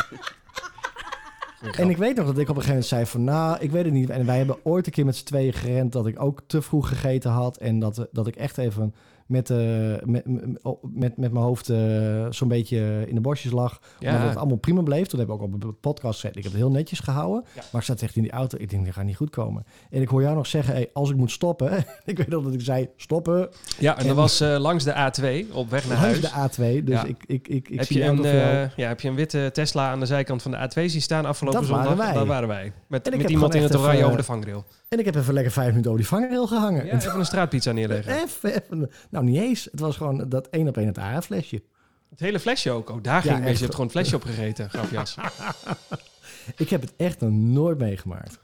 En 1.71 1.89
ik 1.89 1.97
weet 1.97 2.15
nog 2.15 2.25
dat 2.25 2.37
ik 2.37 2.49
op 2.49 2.55
een 2.55 2.61
gegeven 2.61 2.69
moment 2.69 2.85
zei 2.85 3.05
van, 3.05 3.23
nou, 3.23 3.57
ik 3.59 3.71
weet 3.71 3.85
het 3.85 3.93
niet. 3.93 4.09
En 4.09 4.25
wij 4.25 4.37
hebben 4.37 4.57
ooit 4.63 4.85
een 4.85 4.91
keer 4.91 5.05
met 5.05 5.15
z'n 5.15 5.25
tweeën 5.25 5.53
gerend 5.53 5.91
dat 5.91 6.07
ik 6.07 6.21
ook 6.21 6.41
te 6.47 6.61
vroeg 6.61 6.87
gegeten 6.87 7.31
had. 7.31 7.57
En 7.57 7.79
dat, 7.79 8.07
dat 8.11 8.27
ik 8.27 8.35
echt 8.35 8.57
even 8.57 8.93
met, 9.25 9.49
eh, 9.49 9.57
met, 10.03 10.25
met, 10.25 10.59
met, 10.81 11.17
met 11.17 11.31
mijn 11.31 11.45
hoofd 11.45 11.69
eh, 11.69 12.25
zo'n 12.29 12.47
beetje 12.47 13.03
in 13.07 13.15
de 13.15 13.21
bosjes 13.21 13.51
lag. 13.51 13.79
Maar 14.01 14.11
dat 14.11 14.21
het 14.21 14.33
Ja, 14.33 14.39
allemaal 14.39 14.57
prima 14.57 14.81
bleef. 14.81 15.07
Toen 15.07 15.19
heb 15.19 15.27
ik 15.27 15.33
ook 15.33 15.41
op 15.41 15.61
de 15.61 15.67
podcast 15.67 16.13
gezegd, 16.19 16.35
ik 16.37 16.43
heb 16.43 16.51
het 16.51 16.61
heel 16.61 16.71
netjes 16.71 16.99
gehouden. 16.99 17.43
Ja. 17.55 17.61
Maar 17.71 17.81
ik 17.81 17.87
zat 17.87 18.01
echt 18.01 18.15
in 18.15 18.21
die 18.21 18.31
auto, 18.31 18.57
ik 18.61 18.69
denk, 18.69 18.85
dit 18.85 18.93
gaat 18.93 19.03
niet 19.05 19.15
goed 19.15 19.29
komen. 19.29 19.65
En 19.89 20.01
ik 20.01 20.07
hoor 20.07 20.21
jou 20.21 20.35
nog 20.35 20.47
zeggen, 20.47 20.73
hey, 20.73 20.89
als 20.93 21.09
ik 21.09 21.15
moet 21.15 21.31
stoppen. 21.31 21.77
ik 22.05 22.17
weet 22.17 22.27
nog 22.27 22.43
dat 22.43 22.53
ik 22.53 22.61
zei, 22.61 22.89
stoppen. 22.97 23.49
ja, 23.79 23.97
en 23.97 24.07
dat 24.07 24.15
was 24.15 24.39
eh, 24.41 24.55
langs 24.59 24.83
de 24.83 24.91
A2 24.93 25.53
op 25.53 25.69
weg 25.69 25.87
naar 25.87 26.01
Langs 26.01 26.29
huis. 26.31 26.55
de 26.55 26.79
A2. 26.81 26.83
Dus 26.83 27.01
Ja. 27.01 27.05
ik, 27.05 27.23
ik, 27.25 27.47
ik, 27.47 27.69
ik 27.69 27.77
heb, 27.77 27.87
zie 27.87 27.97
je 27.97 28.03
een, 28.05 28.21
ja, 28.75 28.87
heb 28.87 28.99
je 29.01 29.07
een 29.07 29.15
witte 29.15 29.49
Tesla 29.53 29.91
aan 29.91 29.99
de 29.99 30.05
zijkant 30.05 30.41
van 30.41 30.51
de 30.51 30.57
A2 30.57 30.85
zien 30.85 31.01
staan 31.01 31.25
afgelopen 31.25 31.59
Dat 31.59 31.69
zondag? 31.69 31.85
waren 31.85 32.05
wij. 32.05 32.13
Dat 32.13 32.27
waren 32.27 32.47
wij. 32.47 32.71
Met, 32.87 33.17
met 33.17 33.29
iemand 33.29 33.55
in 33.55 33.61
het 33.61 33.75
oranje 33.75 33.93
even, 33.93 34.05
over 34.05 34.17
de 34.17 34.23
vangrail. 34.23 34.65
En 34.87 34.99
ik 34.99 35.05
heb 35.05 35.15
even 35.15 35.33
lekker 35.33 35.51
vijf 35.51 35.67
minuten 35.69 35.91
over 35.91 36.01
die 36.01 36.11
vangrail 36.11 36.47
gehangen. 36.47 36.85
Ja, 36.85 36.91
En 36.91 36.97
even 36.97 37.19
een 37.19 37.25
straatpizza 37.25 37.71
neerleggen. 37.71 38.13
even, 38.23 38.53
even, 38.63 38.91
nou, 39.09 39.25
niet 39.25 39.37
eens. 39.41 39.67
Het 39.71 39.79
was 39.79 39.97
gewoon 39.97 40.29
dat 40.29 40.47
één 40.47 40.67
op 40.67 40.77
één 40.77 40.87
het 40.87 40.97
AA-flesje. 40.97 41.63
Het 42.09 42.19
hele 42.19 42.39
flesje 42.39 42.71
ook. 42.71 42.89
Oh, 42.89 43.03
daar 43.03 43.21
ging 43.21 43.37
Ja, 43.37 43.43
echt. 43.43 43.53
Je 43.53 43.59
hebt 43.63 43.71
gewoon 43.75 43.85
het 43.89 43.95
flesje 43.95 44.15
opgegeten, 44.15 44.69
grapjas. 44.69 45.15
Ik 46.57 46.69
heb 46.69 46.81
het 46.81 46.93
echt 46.97 47.19
nog 47.19 47.31
nooit 47.31 47.77
meegemaakt. 47.77 48.39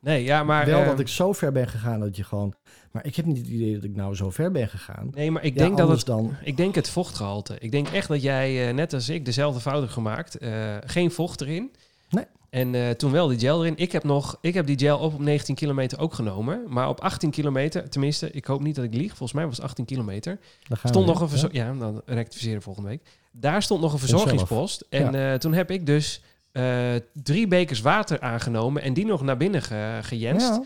Nee, 0.00 0.24
ja, 0.24 0.44
maar... 0.44 0.66
Wel 0.66 0.80
eh, 0.80 0.86
dat 0.86 0.98
ik 1.00 1.08
zo 1.08 1.32
ver 1.32 1.52
ben 1.52 1.68
gegaan 1.68 2.00
dat 2.00 2.16
je 2.16 2.24
gewoon... 2.24 2.54
Maar 2.90 3.06
ik 3.06 3.16
heb 3.16 3.24
niet 3.24 3.36
het 3.36 3.46
idee 3.46 3.74
dat 3.74 3.84
ik 3.84 3.96
nou 3.96 4.14
zo 4.14 4.30
ver 4.30 4.50
ben 4.50 4.68
gegaan. 4.68 5.10
Nee, 5.14 5.30
maar 5.30 5.44
ik 5.44 5.54
Ja, 5.54 5.58
denk 5.64 5.76
dat 5.76 5.88
het... 5.88 6.04
dan... 6.04 6.36
Ik 6.42 6.56
denk 6.56 6.74
het 6.74 6.88
vochtgehalte. 6.88 7.56
Ik 7.58 7.70
denk 7.70 7.88
echt 7.88 8.08
dat 8.08 8.22
jij, 8.22 8.68
eh, 8.68 8.74
net 8.74 8.92
als 8.92 9.08
ik, 9.08 9.24
dezelfde 9.24 9.60
fout 9.60 9.80
hebt 9.80 9.92
gemaakt. 9.92 10.38
Eh, 10.38 10.76
geen 10.84 11.10
vocht 11.10 11.40
erin. 11.40 11.70
Nee. 12.10 12.24
En 12.50 12.74
eh, 12.74 12.90
toen 12.90 13.12
wel 13.12 13.28
die 13.28 13.38
gel 13.38 13.60
erin. 13.64 13.76
Ik 13.76 13.92
heb, 13.92 14.04
nog, 14.04 14.38
ik 14.40 14.54
heb 14.54 14.66
die 14.66 14.78
gel 14.78 14.98
op 14.98 15.14
op 15.14 15.20
19 15.20 15.54
kilometer 15.54 15.98
ook 16.00 16.14
genomen. 16.14 16.62
Maar 16.68 16.88
op 16.88 17.00
18 17.00 17.30
kilometer, 17.30 17.88
tenminste, 17.90 18.30
ik 18.30 18.44
hoop 18.44 18.62
niet 18.62 18.74
dat 18.74 18.84
ik 18.84 18.94
lieg. 18.94 19.08
Volgens 19.08 19.32
mij 19.32 19.46
was 19.46 19.56
het 19.56 19.64
18 19.64 19.84
kilometer. 19.84 20.38
Stond 20.72 20.94
we 20.94 21.00
nog 21.00 21.20
een 21.20 21.28
weer. 21.28 21.38
verzo- 21.38 21.48
ja. 21.52 21.72
dan 21.72 22.02
rectificeren 22.06 22.62
volgende 22.62 22.88
week. 22.88 23.02
Daar 23.32 23.62
stond 23.62 23.80
nog 23.80 23.92
een 23.92 23.98
verzorgingspost. 23.98 24.84
En 24.88 25.14
eh, 25.14 25.34
toen 25.34 25.52
heb 25.52 25.70
ik 25.70 25.86
dus 25.86 26.22
eh, 26.52 26.94
drie 27.12 27.48
bekers 27.48 27.80
water 27.80 28.20
aangenomen. 28.20 28.82
En 28.82 28.94
die 28.94 29.06
nog 29.06 29.22
naar 29.22 29.36
binnen 29.36 29.62
ge 29.62 29.98
gejenst. 30.02 30.46
Ja. 30.48 30.62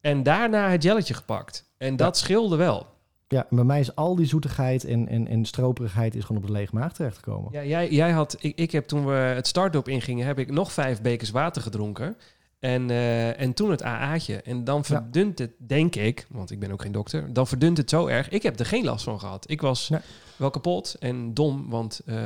En 0.00 0.22
daarna 0.22 0.70
het 0.70 0.82
jelletje 0.82 1.14
gepakt. 1.14 1.64
En 1.78 1.96
dat 1.96 2.18
scheelde 2.18 2.56
wel. 2.56 2.86
Ja, 3.28 3.46
bij 3.50 3.64
mij 3.64 3.80
is 3.80 3.94
al 3.94 4.14
die 4.14 4.26
zoetigheid 4.26 4.84
en, 4.84 5.08
en, 5.08 5.28
en 5.28 5.44
stroperigheid 5.44 6.14
is 6.14 6.24
gewoon 6.24 6.42
op 6.42 6.46
de 6.46 6.52
lege 6.52 6.74
maag 6.74 6.92
terechtgekomen. 6.92 7.52
Ja, 7.52 7.64
jij, 7.64 7.90
jij 7.90 8.10
had, 8.10 8.36
ik, 8.40 8.58
ik 8.58 8.72
heb 8.72 8.86
toen 8.86 9.06
we 9.06 9.12
het 9.12 9.46
startdorp 9.46 9.88
ingingen, 9.88 10.26
heb 10.26 10.38
ik 10.38 10.50
nog 10.50 10.72
vijf 10.72 11.00
bekers 11.00 11.30
water 11.30 11.62
gedronken. 11.62 12.16
En, 12.58 12.90
eh, 12.90 13.40
en 13.40 13.52
toen 13.52 13.70
het 13.70 13.82
AA'tje. 13.82 14.42
En 14.42 14.64
dan 14.64 14.84
verdunt 14.84 15.38
het, 15.38 15.50
denk 15.56 15.94
ik, 15.94 16.26
want 16.28 16.50
ik 16.50 16.58
ben 16.58 16.72
ook 16.72 16.82
geen 16.82 16.92
dokter, 16.92 17.32
dan 17.32 17.46
verdunt 17.46 17.76
het 17.76 17.90
zo 17.90 18.06
erg. 18.06 18.28
Ik 18.28 18.42
heb 18.42 18.58
er 18.58 18.66
geen 18.66 18.84
last 18.84 19.04
van 19.04 19.20
gehad. 19.20 19.50
Ik 19.50 19.60
was 19.60 19.90
wel 20.36 20.50
kapot 20.50 20.96
en 21.00 21.34
dom, 21.34 21.68
want 21.68 22.00
eh, 22.06 22.16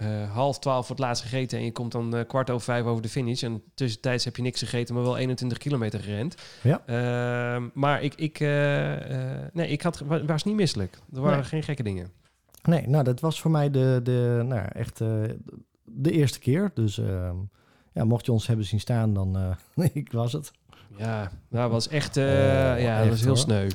eh, 0.00 0.32
half 0.32 0.58
twaalf 0.58 0.86
wordt 0.86 1.02
laatst 1.02 1.22
gegeten 1.22 1.58
en 1.58 1.64
je 1.64 1.72
komt 1.72 1.92
dan 1.92 2.16
eh, 2.16 2.26
kwart 2.28 2.50
over 2.50 2.64
vijf 2.64 2.84
over 2.84 3.02
de 3.02 3.08
finish. 3.08 3.42
En 3.42 3.62
tussentijds 3.74 4.24
heb 4.24 4.36
je 4.36 4.42
niks 4.42 4.58
gegeten, 4.58 4.94
maar 4.94 5.04
wel 5.04 5.16
21 5.16 5.58
kilometer 5.58 6.00
gerend. 6.00 6.34
Ja. 6.62 6.82
Ehm, 6.86 7.68
maar 7.74 8.02
ik, 8.02 8.14
ik, 8.14 8.40
eh, 8.40 8.48
nee, 9.52 9.68
ik 9.68 9.82
had, 9.82 9.98
wa- 9.98 10.24
was 10.24 10.44
niet 10.44 10.54
misselijk. 10.54 10.98
Er 11.14 11.20
waren 11.20 11.38
Nee. 11.38 11.46
geen 11.46 11.62
gekke 11.62 11.82
dingen. 11.82 12.10
Nee, 12.62 12.88
nou, 12.88 13.04
dat 13.04 13.20
was 13.20 13.40
voor 13.40 13.50
mij 13.50 13.70
de, 13.70 14.00
de 14.02 14.42
nou, 14.46 14.68
echt 14.72 14.98
de 15.84 16.10
eerste 16.10 16.38
keer. 16.38 16.70
Dus 16.74 16.98
ehm, 16.98 17.36
ja, 17.92 18.04
mocht 18.04 18.26
je 18.26 18.32
ons 18.32 18.46
hebben 18.46 18.66
zien 18.66 18.80
staan, 18.80 19.14
dan 19.14 19.56
ik 19.92 20.12
was 20.12 20.32
het. 20.32 20.50
Ja, 20.96 21.30
dat 21.50 21.70
was 21.70 21.88
echt, 21.88 22.14
ja, 22.14 22.98
dat 23.00 23.08
was 23.08 23.18
heel 23.20 23.28
hoor. 23.28 23.36
sneu. 23.38 23.68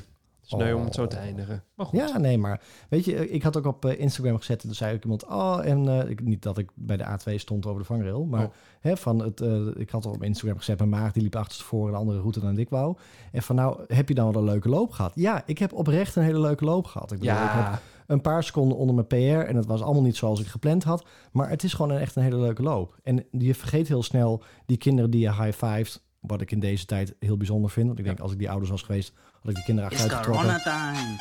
Sneu 0.48 0.72
om 0.74 0.84
het 0.84 0.94
zo 0.94 1.02
Oh. 1.02 1.08
te 1.08 1.16
eindigen. 1.16 1.62
Maar 1.74 1.86
goed. 1.86 1.98
Ja, 1.98 2.18
nee, 2.18 2.38
maar 2.38 2.60
weet 2.88 3.04
je, 3.04 3.30
ik 3.30 3.42
had 3.42 3.56
ook 3.56 3.66
op 3.66 3.84
eh, 3.84 4.00
Instagram 4.00 4.36
gezet. 4.36 4.60
En 4.60 4.66
toen 4.66 4.76
zei 4.76 4.94
ook 4.94 5.02
iemand, 5.02 5.24
oh, 5.26 5.58
en 5.64 5.88
eh, 5.88 6.10
ik, 6.10 6.20
niet 6.22 6.42
dat 6.42 6.58
ik 6.58 6.70
bij 6.74 6.96
de 6.96 7.04
A2 7.04 7.34
stond 7.34 7.66
over 7.66 7.80
de 7.80 7.86
vangrail, 7.86 8.24
maar 8.24 8.44
Oh. 8.44 8.50
hè, 8.80 8.96
van 8.96 9.22
het, 9.22 9.40
eh, 9.40 9.66
ik 9.74 9.90
had 9.90 10.06
op 10.06 10.22
Instagram 10.22 10.56
gezet, 10.58 10.78
mijn 10.78 10.90
maag 10.90 11.12
die 11.12 11.22
liep 11.22 11.36
achterstevoren 11.36 11.92
een 11.92 11.98
andere 11.98 12.18
route 12.20 12.40
dan 12.40 12.58
ik 12.58 12.68
wou. 12.68 12.96
En 13.32 13.42
van 13.42 13.56
nou, 13.56 13.80
heb 13.86 14.08
je 14.08 14.14
dan 14.14 14.32
wel 14.32 14.42
een 14.42 14.48
leuke 14.48 14.68
loop 14.68 14.90
gehad? 14.90 15.12
Ja, 15.14 15.42
ik 15.46 15.58
heb 15.58 15.72
oprecht 15.72 16.16
een 16.16 16.22
hele 16.22 16.40
leuke 16.40 16.64
loop 16.64 16.86
gehad. 16.86 17.12
Ik, 17.12 17.18
bedoel, 17.18 17.34
ik 17.34 17.40
heb 17.40 17.48
Ja, 17.50 17.80
een 18.06 18.20
paar 18.20 18.42
seconden 18.42 18.78
onder 18.78 18.94
mijn 18.94 19.06
PR 19.06 19.48
en 19.48 19.56
het 19.56 19.66
was 19.66 19.82
allemaal 19.82 20.02
niet 20.02 20.16
zoals 20.16 20.40
ik 20.40 20.46
gepland 20.46 20.84
had. 20.84 21.06
Maar 21.32 21.48
het 21.48 21.62
is 21.62 21.74
gewoon 21.74 21.90
een, 21.90 22.00
echt 22.00 22.16
een 22.16 22.22
hele 22.22 22.38
leuke 22.40 22.62
loop. 22.62 22.98
En 23.02 23.24
je 23.30 23.54
vergeet 23.54 23.88
heel 23.88 24.02
snel 24.02 24.42
die 24.66 24.76
kinderen 24.76 25.10
die 25.10 25.20
je 25.20 25.32
high-fives, 25.42 26.00
wat 26.20 26.40
ik 26.40 26.50
in 26.50 26.60
deze 26.60 26.84
tijd 26.86 27.14
heel 27.18 27.36
bijzonder 27.36 27.70
vind. 27.70 27.86
Want 27.86 27.98
ik 27.98 28.04
denk, 28.04 28.20
als 28.20 28.32
ik 28.32 28.38
die 28.38 28.50
ouders 28.50 28.70
was 28.70 28.82
geweest, 28.82 29.12
had 29.42 29.50
ik 29.50 29.54
die 29.54 29.64
kinderen 29.64 29.90
It's 29.90 30.00
achteruit 30.02 30.26
corona 30.26 30.52
getrokken. 30.52 30.94
time. 30.94 31.16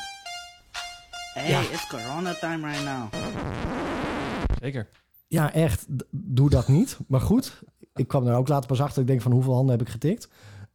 Hey, 1.34 1.50
Ja. 1.50 1.60
it's 1.62 1.88
corona 1.88 2.34
time 2.34 2.68
right 2.68 2.84
now. 2.84 3.14
zeker. 4.62 4.88
Ja, 5.28 5.54
echt. 5.54 5.86
d- 5.98 6.04
Doe 6.12 6.50
dat 6.50 6.68
niet. 6.68 6.98
Maar 7.08 7.22
goed, 7.22 7.62
ik 7.96 8.08
kwam 8.08 8.28
er 8.28 8.36
ook 8.36 8.48
later 8.48 8.68
pas 8.68 8.82
achter. 8.82 9.02
Ik 9.02 9.08
denk 9.08 9.22
van 9.22 9.32
hoeveel 9.32 9.54
handen 9.54 9.78
heb 9.78 9.86
ik 9.88 9.92
getikt. 9.94 10.28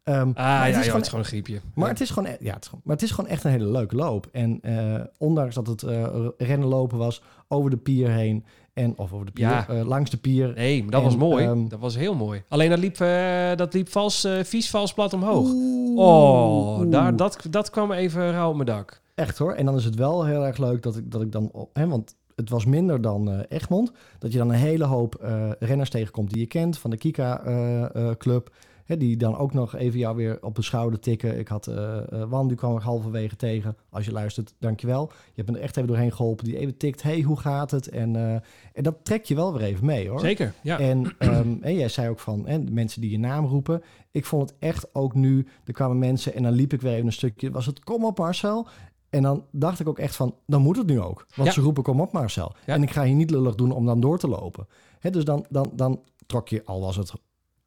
Ehm, 0.02 0.28
Ah 0.28 0.34
maar 0.34 0.44
ja, 0.44 0.62
het 0.64 0.70
joh, 0.70 0.78
is 0.80 0.84
gewoon, 0.84 0.92
het 0.96 1.02
is 1.02 1.08
gewoon 1.08 1.24
een 1.24 1.30
griepje. 1.30 1.60
maar 1.74 1.88
het 1.88 2.00
is 2.00 2.10
gewoon, 2.10 2.28
e- 2.28 2.36
ja, 2.40 2.52
het 2.52 2.62
is 2.62 2.68
gewoon, 2.68 2.80
maar 2.84 2.94
het 2.94 3.04
is 3.04 3.10
gewoon 3.10 3.30
echt 3.30 3.44
een 3.44 3.50
hele 3.50 3.70
leuke 3.70 3.96
loop. 3.96 4.28
En 4.32 4.58
eh, 4.62 5.04
ondanks 5.18 5.54
dat 5.54 5.66
het 5.66 5.82
eh, 5.82 6.26
rennen 6.38 6.68
lopen 6.68 6.98
was 6.98 7.22
over 7.48 7.70
de 7.70 7.76
pier 7.76 8.10
heen 8.10 8.44
en 8.80 8.92
of 8.96 9.12
over 9.12 9.26
de 9.26 9.32
pier, 9.32 9.46
Ja. 9.48 9.68
eh, 9.68 9.86
langs 9.86 10.10
de 10.10 10.16
pier. 10.16 10.52
Nee, 10.56 10.82
maar 10.82 10.90
dat 10.90 11.00
En, 11.00 11.06
was 11.06 11.16
mooi. 11.16 11.44
ehm, 11.44 11.68
dat 11.68 11.78
was 11.80 11.96
heel 11.96 12.14
mooi. 12.14 12.42
Alleen 12.48 12.70
dat 12.70 12.78
liep, 12.78 13.00
eh, 13.00 13.56
dat 13.56 13.74
liep 13.74 13.88
vals, 13.88 14.24
eh, 14.24 14.32
vies 14.42 14.70
vals 14.70 14.92
plat 14.94 15.12
omhoog. 15.12 15.48
Oeh, 15.52 15.98
Oh, 15.98 16.78
oeh. 16.78 16.90
daar, 16.90 17.16
dat, 17.16 17.38
dat 17.50 17.70
kwam 17.70 17.92
even 17.92 18.30
rauw 18.32 18.48
op 18.48 18.54
mijn 18.54 18.66
dak. 18.66 19.00
Echt 19.14 19.38
hoor. 19.38 19.52
En 19.52 19.64
dan 19.64 19.76
is 19.76 19.84
het 19.84 19.94
wel 19.94 20.24
heel 20.24 20.46
erg 20.46 20.56
leuk 20.58 20.82
dat 20.82 20.96
ik, 20.96 21.10
dat 21.10 21.22
ik 21.22 21.32
dan... 21.32 21.48
op- 21.52 21.70
Hè, 21.72 21.86
want 21.88 22.14
het 22.36 22.50
was 22.50 22.64
minder 22.64 23.00
dan 23.00 23.44
Egmond. 23.48 23.92
Dat 24.18 24.32
je 24.32 24.38
dan 24.38 24.48
een 24.48 24.54
hele 24.54 24.84
hoop 24.84 25.16
renners 25.58 25.90
tegenkomt 25.90 26.30
die 26.30 26.40
je 26.40 26.46
kent. 26.46 26.78
Van 26.78 26.90
de 26.90 26.96
Kika-club. 26.96 28.50
Die 28.98 29.16
dan 29.16 29.36
ook 29.36 29.52
nog 29.54 29.74
even 29.76 29.98
jou 29.98 30.16
weer 30.16 30.38
op 30.42 30.54
de 30.54 30.62
schouder 30.62 31.00
tikken. 31.00 31.38
Ik 31.38 31.48
had 31.48 31.66
eh, 31.66 31.98
Wan, 32.28 32.48
die 32.48 32.56
kwam 32.56 32.76
ik 32.76 32.82
halverwege 32.82 33.36
tegen. 33.36 33.76
Als 33.90 34.04
je 34.04 34.12
luistert, 34.12 34.54
dankjewel. 34.58 35.10
Je 35.12 35.32
hebt 35.34 35.50
me 35.50 35.56
er 35.56 35.62
echt 35.62 35.76
even 35.76 35.88
doorheen 35.88 36.12
geholpen. 36.12 36.44
Die 36.44 36.56
even 36.58 36.76
tikt, 36.76 37.02
hey, 37.02 37.20
hoe 37.20 37.38
gaat 37.40 37.70
het? 37.70 37.88
En, 37.88 38.16
eh, 38.16 38.32
en 38.72 38.82
dat 38.82 38.96
trek 39.02 39.24
je 39.24 39.34
wel 39.34 39.52
weer 39.52 39.62
even 39.62 39.86
mee 39.86 40.08
hoor. 40.08 40.20
Zeker, 40.20 40.54
ja. 40.62 40.78
En, 40.78 41.14
ehm, 41.18 41.56
en 41.60 41.74
jij 41.74 41.88
zei 41.88 42.08
ook 42.08 42.20
van 42.20 42.46
hè, 42.46 42.64
de 42.64 42.72
mensen 42.72 43.00
die 43.00 43.10
je 43.10 43.18
naam 43.18 43.46
roepen. 43.46 43.82
Ik 44.10 44.24
vond 44.24 44.50
het 44.50 44.58
echt 44.58 44.94
ook 44.94 45.14
nu. 45.14 45.46
Er 45.64 45.72
kwamen 45.72 45.98
mensen 45.98 46.34
en 46.34 46.42
dan 46.42 46.52
liep 46.52 46.72
ik 46.72 46.80
weer 46.80 46.92
even 46.92 47.06
een 47.06 47.12
stukje. 47.12 47.50
Was 47.50 47.66
het 47.66 47.84
kom 47.84 48.04
op 48.04 48.18
Marcel? 48.18 48.66
En 49.10 49.22
dan 49.22 49.44
dacht 49.52 49.80
ik 49.80 49.88
ook 49.88 49.98
echt 49.98 50.16
van, 50.16 50.34
dan 50.46 50.62
moet 50.62 50.76
het 50.76 50.86
nu 50.86 51.00
ook. 51.00 51.26
Want 51.34 51.48
Ja. 51.48 51.54
ze 51.54 51.60
roepen 51.60 51.82
kom 51.82 52.00
op 52.00 52.12
Marcel. 52.12 52.52
Ja. 52.66 52.74
En 52.74 52.82
ik 52.82 52.90
ga 52.90 53.04
hier 53.04 53.14
niet 53.14 53.30
lullig 53.30 53.54
doen 53.54 53.72
om 53.72 53.86
dan 53.86 54.00
door 54.00 54.18
te 54.18 54.28
lopen. 54.28 54.66
Hè, 54.98 55.10
dus 55.10 55.24
dan, 55.24 55.46
dan, 55.48 55.72
dan 55.74 56.00
trok 56.26 56.48
je, 56.48 56.62
al 56.64 56.80
was 56.80 56.96
het 56.96 57.12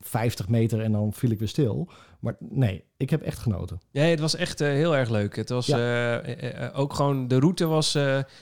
50 0.05 0.47
meter 0.47 0.81
en 0.81 0.91
dan 0.91 1.13
viel 1.13 1.31
ik 1.31 1.39
weer 1.39 1.47
stil. 1.47 1.89
Maar 2.19 2.35
nee, 2.39 2.83
ik 2.97 3.09
heb 3.09 3.21
echt 3.21 3.37
genoten. 3.37 3.81
Nee, 3.91 4.11
het 4.11 4.19
was 4.19 4.35
echt 4.35 4.61
eh, 4.61 4.67
heel 4.67 4.95
erg 4.95 5.09
leuk. 5.09 5.35
Het 5.35 5.49
was 5.49 5.65
Ja. 5.65 5.77
eh, 5.77 6.63
eh, 6.65 6.79
ook 6.79 6.93
gewoon, 6.93 7.27
de 7.27 7.39
route 7.39 7.65
was, 7.65 7.97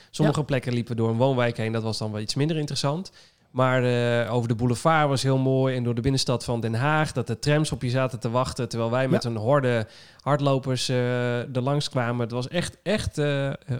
sommige 0.09 0.43
plekken 0.43 0.73
liepen 0.73 0.95
door 0.95 1.09
een 1.09 1.17
woonwijk 1.17 1.57
heen. 1.57 1.71
Dat 1.71 1.83
was 1.83 1.97
dan 1.97 2.11
wel 2.11 2.21
iets 2.21 2.35
minder 2.35 2.57
interessant. 2.57 3.11
Maar 3.51 3.83
over 4.29 4.47
de 4.47 4.55
boulevard 4.55 5.07
was 5.07 5.23
heel 5.23 5.38
mooi. 5.38 5.75
En 5.75 5.83
door 5.83 5.95
de 5.95 6.01
binnenstad 6.01 6.43
van 6.43 6.59
Den 6.59 6.73
Haag, 6.73 7.11
dat 7.11 7.27
de 7.27 7.39
trams 7.39 7.71
op 7.71 7.81
je 7.81 7.89
zaten 7.89 8.19
te 8.19 8.29
wachten. 8.29 8.69
Terwijl 8.69 8.91
wij 8.91 9.07
met 9.07 9.23
een 9.23 9.35
horde 9.35 9.88
hardlopers 10.21 10.89
er 10.89 11.61
langs 11.61 11.89
kwamen. 11.89 12.21
Het 12.21 12.31
was 12.31 12.47
echt, 12.47 12.77
echt 12.83 13.21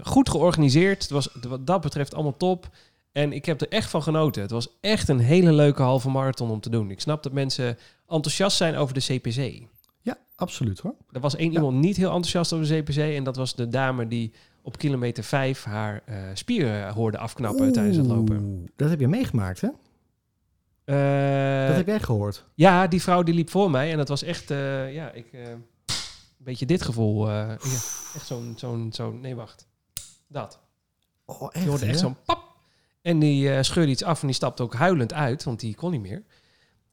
goed 0.03 0.29
georganiseerd. 0.29 1.01
Het 1.01 1.11
was 1.11 1.29
wat 1.47 1.67
dat 1.67 1.81
betreft 1.81 2.13
allemaal 2.13 2.37
top. 2.37 2.69
En 3.11 3.33
ik 3.33 3.45
heb 3.45 3.61
er 3.61 3.67
echt 3.69 3.89
van 3.89 4.03
genoten. 4.03 4.41
Het 4.41 4.51
was 4.51 4.67
echt 4.81 5.07
een 5.09 5.19
hele 5.19 5.53
leuke 5.53 5.81
halve 5.81 6.09
marathon 6.09 6.49
om 6.51 6.59
te 6.59 6.69
doen. 6.69 6.91
Ik 6.91 7.01
snap 7.01 7.23
dat 7.23 7.31
mensen 7.31 7.77
enthousiast 8.07 8.57
zijn 8.57 8.75
over 8.75 8.93
de 8.93 8.99
CPC. 8.99 9.67
Ja, 10.01 10.17
absoluut 10.35 10.79
hoor. 10.79 10.95
Er 11.11 11.19
was 11.19 11.35
één 11.35 11.51
Ja. 11.51 11.55
iemand 11.57 11.77
niet 11.77 11.97
heel 11.97 12.07
enthousiast 12.11 12.53
over 12.53 12.67
de 12.67 12.81
CPC. 12.81 12.97
En 12.97 13.23
dat 13.23 13.35
was 13.35 13.55
de 13.55 13.67
dame 13.67 14.07
die 14.07 14.33
op 14.61 14.77
kilometer 14.77 15.23
5 15.23 15.63
haar 15.63 16.01
eh, 16.05 16.17
spieren 16.33 16.93
hoorde 16.93 17.17
afknappen 17.17 17.71
tijdens 17.71 17.97
het 17.97 18.05
lopen. 18.05 18.69
Dat 18.75 18.89
heb 18.89 18.99
je 18.99 19.07
meegemaakt 19.07 19.61
hè? 19.61 19.67
Eh, 20.85 21.67
dat 21.67 21.75
heb 21.75 21.88
jij 21.88 21.99
gehoord. 21.99 22.45
Ja, 22.55 22.88
die 22.88 23.01
vrouw 23.01 23.23
die 23.23 23.33
liep 23.33 23.49
voor 23.49 23.71
mij. 23.71 23.91
En 23.91 23.97
dat 23.97 24.07
was 24.07 24.23
echt, 24.23 24.51
eh, 24.51 24.93
ja, 24.93 25.11
ik, 25.11 25.33
eh, 25.33 25.49
een 25.49 25.63
beetje 26.38 26.65
dit 26.65 26.81
gevoel. 26.81 27.27
eh, 27.29 27.33
ja, 27.47 27.55
echt 28.15 28.25
zo'n, 28.25 28.53
zo'n, 28.57 28.89
zo'n, 28.93 29.19
nee 29.19 29.35
wacht. 29.35 29.67
Dat. 30.27 30.59
Oh, 31.25 31.51
Je 31.53 31.67
hoorde 31.67 31.85
echt 31.85 31.99
zo'n 31.99 32.15
pap. 32.25 32.50
En 33.01 33.19
die 33.19 33.53
eh, 33.53 33.61
scheurde 33.61 33.91
iets 33.91 34.03
af 34.03 34.21
en 34.21 34.27
die 34.27 34.35
stapte 34.35 34.63
ook 34.63 34.73
huilend 34.73 35.13
uit, 35.13 35.43
want 35.43 35.59
die 35.59 35.75
kon 35.75 35.91
niet 35.91 36.01
meer. 36.01 36.23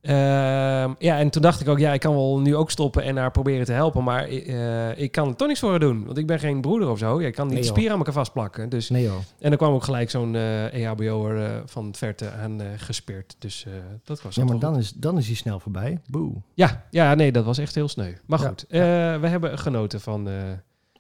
Ehm, 0.00 0.94
ja, 0.98 1.18
en 1.18 1.30
toen 1.30 1.42
dacht 1.42 1.60
ik 1.60 1.68
ook, 1.68 1.78
ja, 1.78 1.92
ik 1.92 2.00
kan 2.00 2.14
wel 2.14 2.40
nu 2.40 2.56
ook 2.56 2.70
stoppen 2.70 3.02
en 3.02 3.16
haar 3.16 3.30
proberen 3.30 3.64
te 3.64 3.72
helpen. 3.72 4.04
Maar 4.04 4.24
eh, 4.24 4.98
ik 4.98 5.12
kan 5.12 5.28
er 5.28 5.36
toch 5.36 5.48
niks 5.48 5.60
voor 5.60 5.70
haar 5.70 5.78
doen, 5.78 6.04
want 6.04 6.18
ik 6.18 6.26
ben 6.26 6.38
geen 6.38 6.60
broeder 6.60 6.90
of 6.90 6.98
zo. 6.98 7.20
Ja, 7.20 7.26
ik 7.26 7.34
kan 7.34 7.46
niet 7.46 7.54
Nee, 7.54 7.64
spieren 7.64 7.92
aan 7.92 7.98
elkaar 7.98 8.12
vastplakken. 8.12 8.68
Dus, 8.68 8.88
Nee 8.88 9.08
en 9.08 9.48
dan 9.48 9.56
kwam 9.56 9.72
ook 9.72 9.84
gelijk 9.84 10.10
zo'n 10.10 10.34
eh 10.34 10.74
EHBO'er 10.74 11.44
eh, 11.44 11.60
van 11.64 11.86
het 11.86 11.96
verte 11.96 12.30
aan 12.30 12.60
gespeerd. 12.76 13.36
Dus 13.38 13.66
dat 14.04 14.22
was 14.22 14.34
Ja, 14.34 14.44
maar 14.44 14.58
dan 14.58 14.76
is, 14.76 14.92
dan 14.92 15.18
is 15.18 15.26
hij 15.26 15.36
snel 15.36 15.60
voorbij. 15.60 16.00
Boe. 16.10 16.32
ja, 16.54 16.86
ja, 16.90 17.14
nee, 17.14 17.32
dat 17.32 17.44
was 17.44 17.58
echt 17.58 17.74
heel 17.74 17.88
sneu. 17.88 18.12
Maar 18.26 18.40
Ja, 18.40 18.48
goed, 18.48 18.64
we 18.68 19.26
hebben 19.28 19.58
genoten 19.58 20.00
van, 20.00 20.28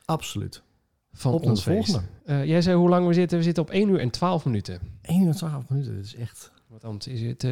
Absoluut. 0.04 0.62
Van 1.12 1.32
Op 1.32 1.42
ons 1.44 1.62
feest. 1.62 1.84
volgende. 1.90 2.08
Eh, 2.24 2.44
jij 2.44 2.62
zei 2.62 2.76
hoe 2.76 2.88
lang 2.88 3.06
we 3.06 3.12
zitten? 3.12 3.38
We 3.38 3.44
zitten 3.44 3.62
op 3.62 3.70
1 3.70 3.88
uur 3.88 3.98
en 4.00 4.10
12 4.10 4.44
minuten. 4.44 4.80
1 5.02 5.20
uur 5.22 5.26
en 5.28 5.36
12 5.36 5.68
minuten, 5.68 5.96
dat 5.96 6.04
is 6.04 6.14
echt... 6.14 6.50
Want 6.68 6.84
anders 6.84 7.06
is 7.06 7.20
het, 7.22 7.44
eh, 7.44 7.50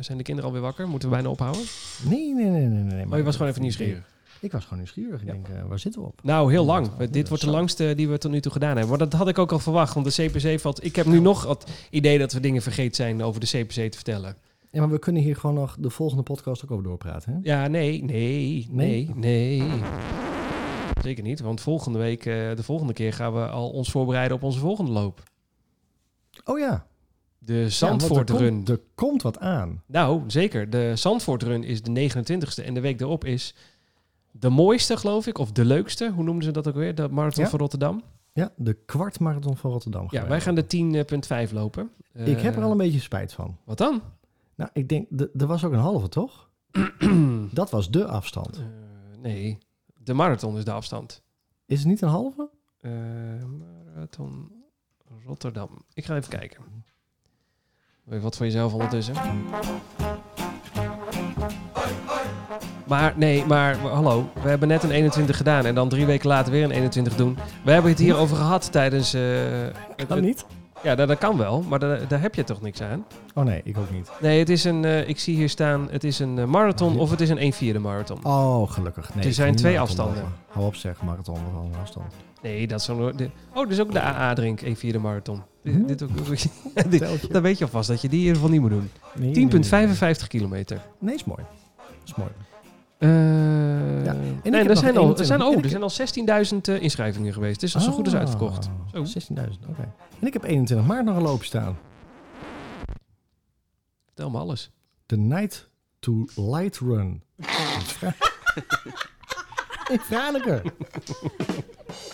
zijn 0.00 0.18
de 0.18 0.22
kinderen 0.24 0.44
alweer 0.44 0.60
wakker? 0.62 0.88
Moeten 0.88 1.08
we 1.08 1.14
bijna 1.14 1.30
ophouden? 1.30 1.62
Nee, 2.08 2.34
nee, 2.34 2.44
nee, 2.50 2.66
nee. 2.66 2.82
nee 2.82 3.06
Maar 3.06 3.18
je 3.18 3.24
was 3.24 3.34
gewoon 3.36 3.50
even 3.50 3.62
nieuwsgierig. 3.62 4.14
Ik 4.40 4.52
was 4.52 4.62
gewoon 4.62 4.78
nieuwsgierig. 4.78 5.20
Ik 5.20 5.26
Ja. 5.26 5.32
denk, 5.32 5.48
eh, 5.48 5.62
waar 5.68 5.78
zitten 5.78 6.00
we 6.00 6.06
op? 6.06 6.20
Nou, 6.22 6.50
heel 6.50 6.64
lang. 6.64 6.96
Dit 7.10 7.28
wordt 7.28 7.42
de 7.44 7.50
zo. 7.50 7.56
langste 7.56 7.92
die 7.96 8.08
we 8.08 8.18
tot 8.18 8.30
nu 8.30 8.40
toe 8.40 8.52
gedaan 8.52 8.70
hebben. 8.76 8.88
Maar 8.88 8.98
dat 8.98 9.12
had 9.12 9.28
ik 9.28 9.38
ook 9.38 9.52
al 9.52 9.58
verwacht, 9.58 9.94
want 9.94 10.16
de 10.16 10.28
CPC 10.28 10.60
valt... 10.60 10.84
Ik 10.84 10.96
heb 10.96 11.06
nu 11.06 11.20
nog 11.20 11.48
het 11.48 11.64
idee 11.90 12.18
dat 12.18 12.32
we 12.32 12.40
dingen 12.40 12.62
vergeten 12.62 12.94
zijn 12.94 13.22
over 13.22 13.40
de 13.40 13.46
CPC 13.46 13.72
te 13.72 13.88
vertellen. 13.96 14.36
Ja, 14.70 14.80
maar 14.80 14.90
we 14.90 14.98
kunnen 14.98 15.22
hier 15.22 15.36
gewoon 15.36 15.56
nog 15.56 15.76
de 15.80 15.90
volgende 15.90 16.22
podcast 16.22 16.64
ook 16.64 16.70
over 16.70 16.84
doorpraten, 16.84 17.32
hè? 17.32 17.38
Ja, 17.42 17.66
nee, 17.66 18.04
nee, 18.04 18.66
nee, 18.70 19.10
nee. 19.14 19.62
Zeker 21.06 21.22
niet, 21.24 21.40
want 21.40 21.60
volgende 21.60 21.98
week, 21.98 22.26
eh, 22.26 22.34
de 22.56 22.62
volgende 22.62 22.92
keer 22.92 23.12
gaan 23.12 23.32
we 23.32 23.46
al 23.48 23.70
ons 23.70 23.90
voorbereiden 23.90 24.36
op 24.36 24.42
onze 24.42 24.58
volgende 24.58 24.90
loop. 24.90 25.22
Oh 26.44 26.58
ja. 26.58 26.86
De 27.38 27.70
Zandvoort 27.70 28.28
Ja, 28.28 28.34
er 28.34 28.40
Run. 28.40 28.54
komt- 28.54 28.68
Er 28.68 28.80
komt 28.94 29.22
wat 29.22 29.38
aan. 29.38 29.82
Nou, 29.86 30.22
zeker. 30.26 30.70
De 30.70 30.92
Zandvoort 30.96 31.42
Run 31.42 31.64
is 31.64 31.82
de 31.82 31.90
29ste 31.90 32.62
en 32.64 32.74
de 32.74 32.80
week 32.80 33.00
erop 33.00 33.24
is 33.24 33.54
de 34.30 34.48
mooiste, 34.48 34.96
geloof 34.96 35.26
ik, 35.26 35.38
of 35.38 35.52
de 35.52 35.64
leukste. 35.64 36.10
Hoe 36.14 36.24
noemden 36.24 36.44
ze 36.44 36.50
dat 36.50 36.68
ook 36.68 36.74
weer? 36.74 36.94
De 36.94 37.08
Marathon 37.08 37.44
Ja. 37.44 37.50
van 37.50 37.58
Rotterdam. 37.58 38.02
Ja, 38.32 38.52
de 38.56 38.74
kwartmarathon 38.86 39.56
van 39.56 39.70
Rotterdam. 39.70 40.06
Ja, 40.10 40.26
wij 40.28 40.40
gaan 40.40 40.54
de 40.54 40.66
10.5 40.66 41.52
lopen. 41.52 41.90
Ik 42.12 42.40
heb 42.40 42.52
er 42.54 42.58
Eh, 42.58 42.64
al 42.64 42.70
een 42.70 42.76
beetje 42.76 43.00
spijt 43.00 43.32
van. 43.32 43.56
Wat 43.64 43.78
dan? 43.78 44.02
Nou, 44.54 44.70
ik 44.72 44.88
denk, 44.88 45.06
de- 45.10 45.30
er 45.38 45.46
was 45.46 45.64
ook 45.64 45.72
een 45.72 45.78
halve, 45.78 46.08
toch? 46.08 46.48
Dat 47.52 47.70
was 47.70 47.90
de 47.90 48.06
afstand. 48.06 48.56
Eh, 48.58 48.64
nee, 49.22 49.58
de 50.06 50.14
marathon 50.14 50.56
is 50.56 50.64
de 50.64 50.72
afstand. 50.72 51.22
Is 51.66 51.78
het 51.78 51.88
niet 51.88 52.02
een 52.02 52.08
halve? 52.08 52.48
Eh, 52.80 52.90
marathon 53.94 54.52
Rotterdam. 55.26 55.84
Ik 55.94 56.04
ga 56.04 56.16
even 56.16 56.28
kijken. 56.38 56.60
Even 58.08 58.22
wat 58.22 58.36
voor 58.36 58.46
jezelf 58.46 58.72
ondertussen. 58.72 59.14
Maar 62.86 63.12
nee, 63.16 63.44
maar 63.46 63.76
hallo. 63.78 64.30
We 64.42 64.48
hebben 64.48 64.68
net 64.68 64.82
een 64.82 64.90
21 64.90 65.36
gedaan 65.36 65.66
en 65.66 65.74
dan 65.74 65.88
drie 65.88 66.06
weken 66.06 66.28
later 66.28 66.52
weer 66.52 66.64
een 66.64 66.70
21 66.70 67.16
doen. 67.16 67.38
We 67.64 67.70
hebben 67.70 67.90
het 67.90 68.00
hier 68.00 68.16
over 68.16 68.36
gehad 68.36 68.72
tijdens... 68.72 69.12
het- 69.12 69.76
het- 70.08 70.20
niet? 70.20 70.46
Ja, 70.86 70.94
dat, 70.94 71.08
dat 71.08 71.18
kan 71.18 71.36
wel, 71.36 71.62
maar 71.68 71.78
daar, 71.78 72.08
daar 72.08 72.20
heb 72.20 72.34
je 72.34 72.44
toch 72.44 72.60
niks 72.60 72.82
aan. 72.82 73.04
Oh 73.34 73.44
nee, 73.44 73.60
ik 73.64 73.78
ook 73.78 73.90
niet. 73.90 74.10
Nee, 74.20 74.38
het 74.38 74.48
is 74.48 74.64
een... 74.64 74.84
eh, 74.84 75.08
ik 75.08 75.18
zie 75.18 75.36
hier 75.36 75.48
staan, 75.48 75.88
het 75.90 76.04
is 76.04 76.18
een 76.18 76.38
eh, 76.38 76.44
marathon 76.44 76.98
of 76.98 77.10
het 77.10 77.20
is 77.20 77.28
een 77.28 77.38
1 77.38 77.52
vierde 77.52 77.78
marathon. 77.78 78.24
Oh, 78.24 78.70
gelukkig. 78.70 79.14
Nee, 79.14 79.24
Er 79.24 79.32
zijn 79.32 79.56
twee 79.56 79.80
afstanden. 79.80 80.16
lopen. 80.16 80.32
Hou 80.48 80.66
op 80.66 80.74
zeg, 80.74 81.02
marathon 81.02 81.34
of 81.34 81.52
een 81.52 81.58
andere 81.58 81.80
afstand. 81.80 82.12
Nee, 82.42 82.66
dat 82.66 82.78
is 82.80 82.84
zo'n... 82.84 83.12
Oh, 83.54 83.68
dus 83.68 83.80
ook 83.80 83.92
de 83.92 84.00
AA-drink, 84.02 84.60
1 84.62 84.76
vierde 84.76 84.98
marathon. 84.98 85.42
Dit- 85.62 85.74
Hm? 85.74 85.86
Dit 85.86 86.02
ook, 86.02 86.10
dit, 86.90 87.32
dan 87.32 87.42
weet 87.42 87.58
je 87.58 87.64
alvast 87.64 87.88
dat 87.88 88.00
je 88.02 88.08
die 88.08 88.18
in 88.18 88.24
ieder 88.26 88.36
geval 88.40 88.50
niet 88.52 88.60
moet 88.60 88.70
doen. 88.70 88.90
Nee, 89.18 89.30
nee, 89.30 90.18
10,55 90.20 90.26
kilometer. 90.28 90.76
Nee, 90.76 90.86
nee. 90.98 91.08
Nee, 91.08 91.14
is 91.14 91.24
mooi. 91.24 91.42
Is 92.04 92.14
mooi. 92.14 92.30
Eh, 92.98 93.08
en 93.08 94.40
ik 94.42 94.50
nee, 94.52 94.68
er 94.68 94.76
zijn, 94.76 94.96
al, 94.96 95.02
er 95.02 95.20
21 95.20 95.26
zijn, 95.26 95.40
en 95.40 95.58
ik 95.58 95.64
er 95.64 95.70
zijn 95.70 95.82
al 95.82 96.44
16.000 96.54 96.60
eh, 96.74 96.82
inschrijvingen 96.82 97.32
geweest. 97.32 97.60
Dus 97.60 97.72
dat 97.72 97.82
is 97.82 97.88
zo 97.88 97.94
goed 97.94 98.04
als 98.04 98.14
Ah, 98.14 98.20
uitverkocht. 98.20 98.68
Zo. 98.92 99.04
16.000, 99.04 99.68
oké. 99.68 99.92
En 100.20 100.26
ik 100.26 100.32
heb 100.32 100.44
21 100.44 100.86
maart 100.86 101.04
nog 101.04 101.16
een 101.16 101.22
loopje 101.22 101.46
staan. 101.46 101.78
Vertel 104.06 104.30
me 104.30 104.38
alles. 104.38 104.70
De 105.06 105.16
Night 105.16 105.68
to 105.98 106.24
Light 106.34 106.78
Run. 106.78 107.22
In 109.92 109.98
Franeker. 109.98 110.62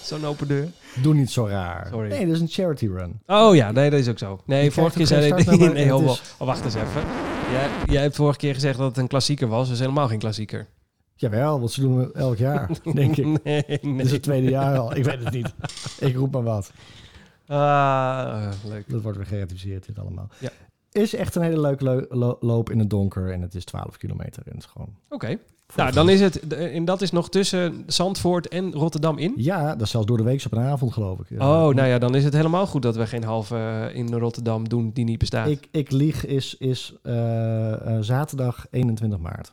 Zo'n 0.02 0.24
open 0.24 0.48
deur. 0.48 0.68
Doe 1.02 1.14
niet 1.14 1.30
zo 1.30 1.46
raar. 1.46 1.86
Sorry. 1.90 2.08
Nee, 2.08 2.26
dat 2.26 2.34
is 2.34 2.40
een 2.40 2.48
charity 2.48 2.86
run. 2.86 3.20
Oh 3.26 3.54
ja, 3.54 3.72
nee, 3.72 3.90
dat 3.90 4.00
is 4.00 4.08
ook 4.08 4.18
zo. 4.18 4.40
Nee, 4.46 4.64
Je 4.64 4.70
vorige 4.70 4.96
keer 4.96 5.06
zei 5.06 5.26
ik... 5.26 5.46
Nee, 5.72 5.84
het 5.84 5.92
oh, 5.92 6.16
wacht 6.38 6.64
eens 6.64 6.74
even. 6.74 7.02
Jij, 7.52 7.68
jij 7.86 8.02
hebt 8.02 8.16
vorige 8.16 8.38
keer 8.38 8.54
gezegd 8.54 8.78
dat 8.78 8.88
het 8.88 8.96
een 8.96 9.06
klassieker 9.06 9.48
was. 9.48 9.64
Dat 9.64 9.74
is 9.74 9.80
helemaal 9.80 10.08
geen 10.08 10.18
klassieker. 10.18 10.66
Jawel, 11.22 11.58
want 11.58 11.70
ze 11.72 11.80
doen 11.80 11.98
het 11.98 12.12
elk 12.12 12.36
jaar, 12.36 12.70
denk 12.94 13.16
ik. 13.16 13.42
Nee, 13.44 13.62
is 13.96 14.10
het 14.12 14.22
tweede 14.22 14.50
jaar 14.50 14.78
al. 14.78 14.96
Ik 14.96 15.04
weet 15.04 15.24
het 15.24 15.32
niet. 15.32 15.54
Ik 16.08 16.16
roep 16.16 16.32
maar 16.32 16.42
wat. 16.42 16.72
Ah, 17.46 18.48
leuk. 18.68 18.84
Dat 18.88 19.02
wordt 19.02 19.16
weer 19.18 19.26
geratificeerd, 19.26 19.86
dit 19.86 19.98
allemaal. 19.98 20.28
Ja. 20.38 20.50
Is 20.92 21.14
echt 21.14 21.34
een 21.34 21.42
hele 21.42 21.60
leuke 21.60 21.84
leu- 21.84 22.06
lo- 22.08 22.36
loop 22.40 22.70
in 22.70 22.78
het 22.78 22.90
donker. 22.90 23.32
En 23.32 23.40
het 23.42 23.54
is 23.54 23.64
12 23.64 23.96
kilometer. 23.96 24.42
En 24.46 24.52
het 24.54 24.62
is 24.62 24.66
gewoon... 24.70 24.88
Oké. 25.08 25.38
Nou, 25.76 25.92
dan 25.92 26.08
is 26.08 26.20
het... 26.20 26.46
En 26.56 26.84
dat 26.84 27.02
is 27.02 27.10
nog 27.10 27.28
tussen 27.30 27.82
Zandvoort 27.86 28.48
en 28.48 28.72
Rotterdam 28.72 29.18
in? 29.18 29.32
Ja, 29.36 29.72
dat 29.72 29.80
is 29.80 29.90
zelfs 29.90 30.06
door 30.06 30.16
de 30.16 30.22
week 30.22 30.42
op 30.46 30.52
een 30.52 30.58
avond, 30.62 30.92
geloof 30.92 31.18
ik. 31.20 31.40
Oh, 31.40 31.46
nou 31.68 31.84
ja, 31.84 31.98
dan 31.98 32.14
is 32.14 32.24
het 32.24 32.32
helemaal 32.34 32.66
goed 32.66 32.82
dat 32.82 32.96
we 32.96 33.06
geen 33.06 33.24
halve 33.24 33.56
eh, 33.56 33.96
in 33.96 34.14
Rotterdam 34.14 34.68
doen 34.68 34.90
die 34.92 35.04
niet 35.04 35.18
bestaat. 35.18 35.48
Ik, 35.48 35.68
ik 35.70 35.90
lieg, 35.90 36.26
is, 36.26 36.56
is 36.58 36.94
eh, 37.02 37.96
eh, 37.96 38.02
zaterdag 38.02 38.66
21 38.70 39.18
maart. 39.18 39.52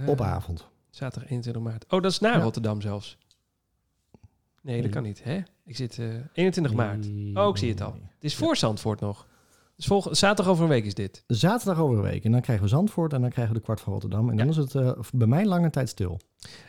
Eh, 0.00 0.08
Op 0.08 0.20
avond. 0.20 0.68
Zaterdag 0.90 1.30
21 1.30 1.62
maart. 1.62 1.84
Oh, 1.88 2.02
dat 2.02 2.10
is 2.10 2.18
na. 2.18 2.40
Rotterdam 2.40 2.80
zelfs. 2.80 3.18
Nee, 4.62 4.82
dat 4.82 4.90
kan 4.90 5.02
niet. 5.02 5.24
Hè? 5.24 5.40
Ik 5.64 5.76
zit 5.76 5.98
eh 5.98 6.06
21 6.32 6.72
maart. 6.72 7.06
Oh, 7.34 7.48
ik 7.48 7.56
zie 7.56 7.70
het 7.70 7.80
al. 7.80 7.92
Het 7.92 8.24
is 8.24 8.34
voor 8.34 8.56
Zandvoort 8.56 9.00
nog. 9.00 9.26
Dus 9.76 9.88
volg, 9.88 10.08
zaterdag 10.10 10.52
over 10.52 10.64
een 10.64 10.70
week 10.70 10.84
is 10.84 10.94
dit. 10.94 11.24
Zaterdag 11.26 11.78
over 11.78 11.96
een 11.96 12.02
week. 12.02 12.24
En 12.24 12.32
dan 12.32 12.40
krijgen 12.40 12.64
we 12.64 12.70
Zandvoort 12.70 13.12
en 13.12 13.20
dan 13.20 13.30
krijgen 13.30 13.52
we 13.54 13.58
de 13.58 13.64
kwart 13.64 13.80
van 13.80 13.92
Rotterdam. 13.92 14.30
En 14.30 14.36
dan 14.36 14.48
is 14.48 14.56
het 14.56 14.74
eh, 14.74 14.90
bij 15.12 15.26
mij 15.26 15.46
lange 15.46 15.70
tijd 15.70 15.88
stil. 15.88 16.20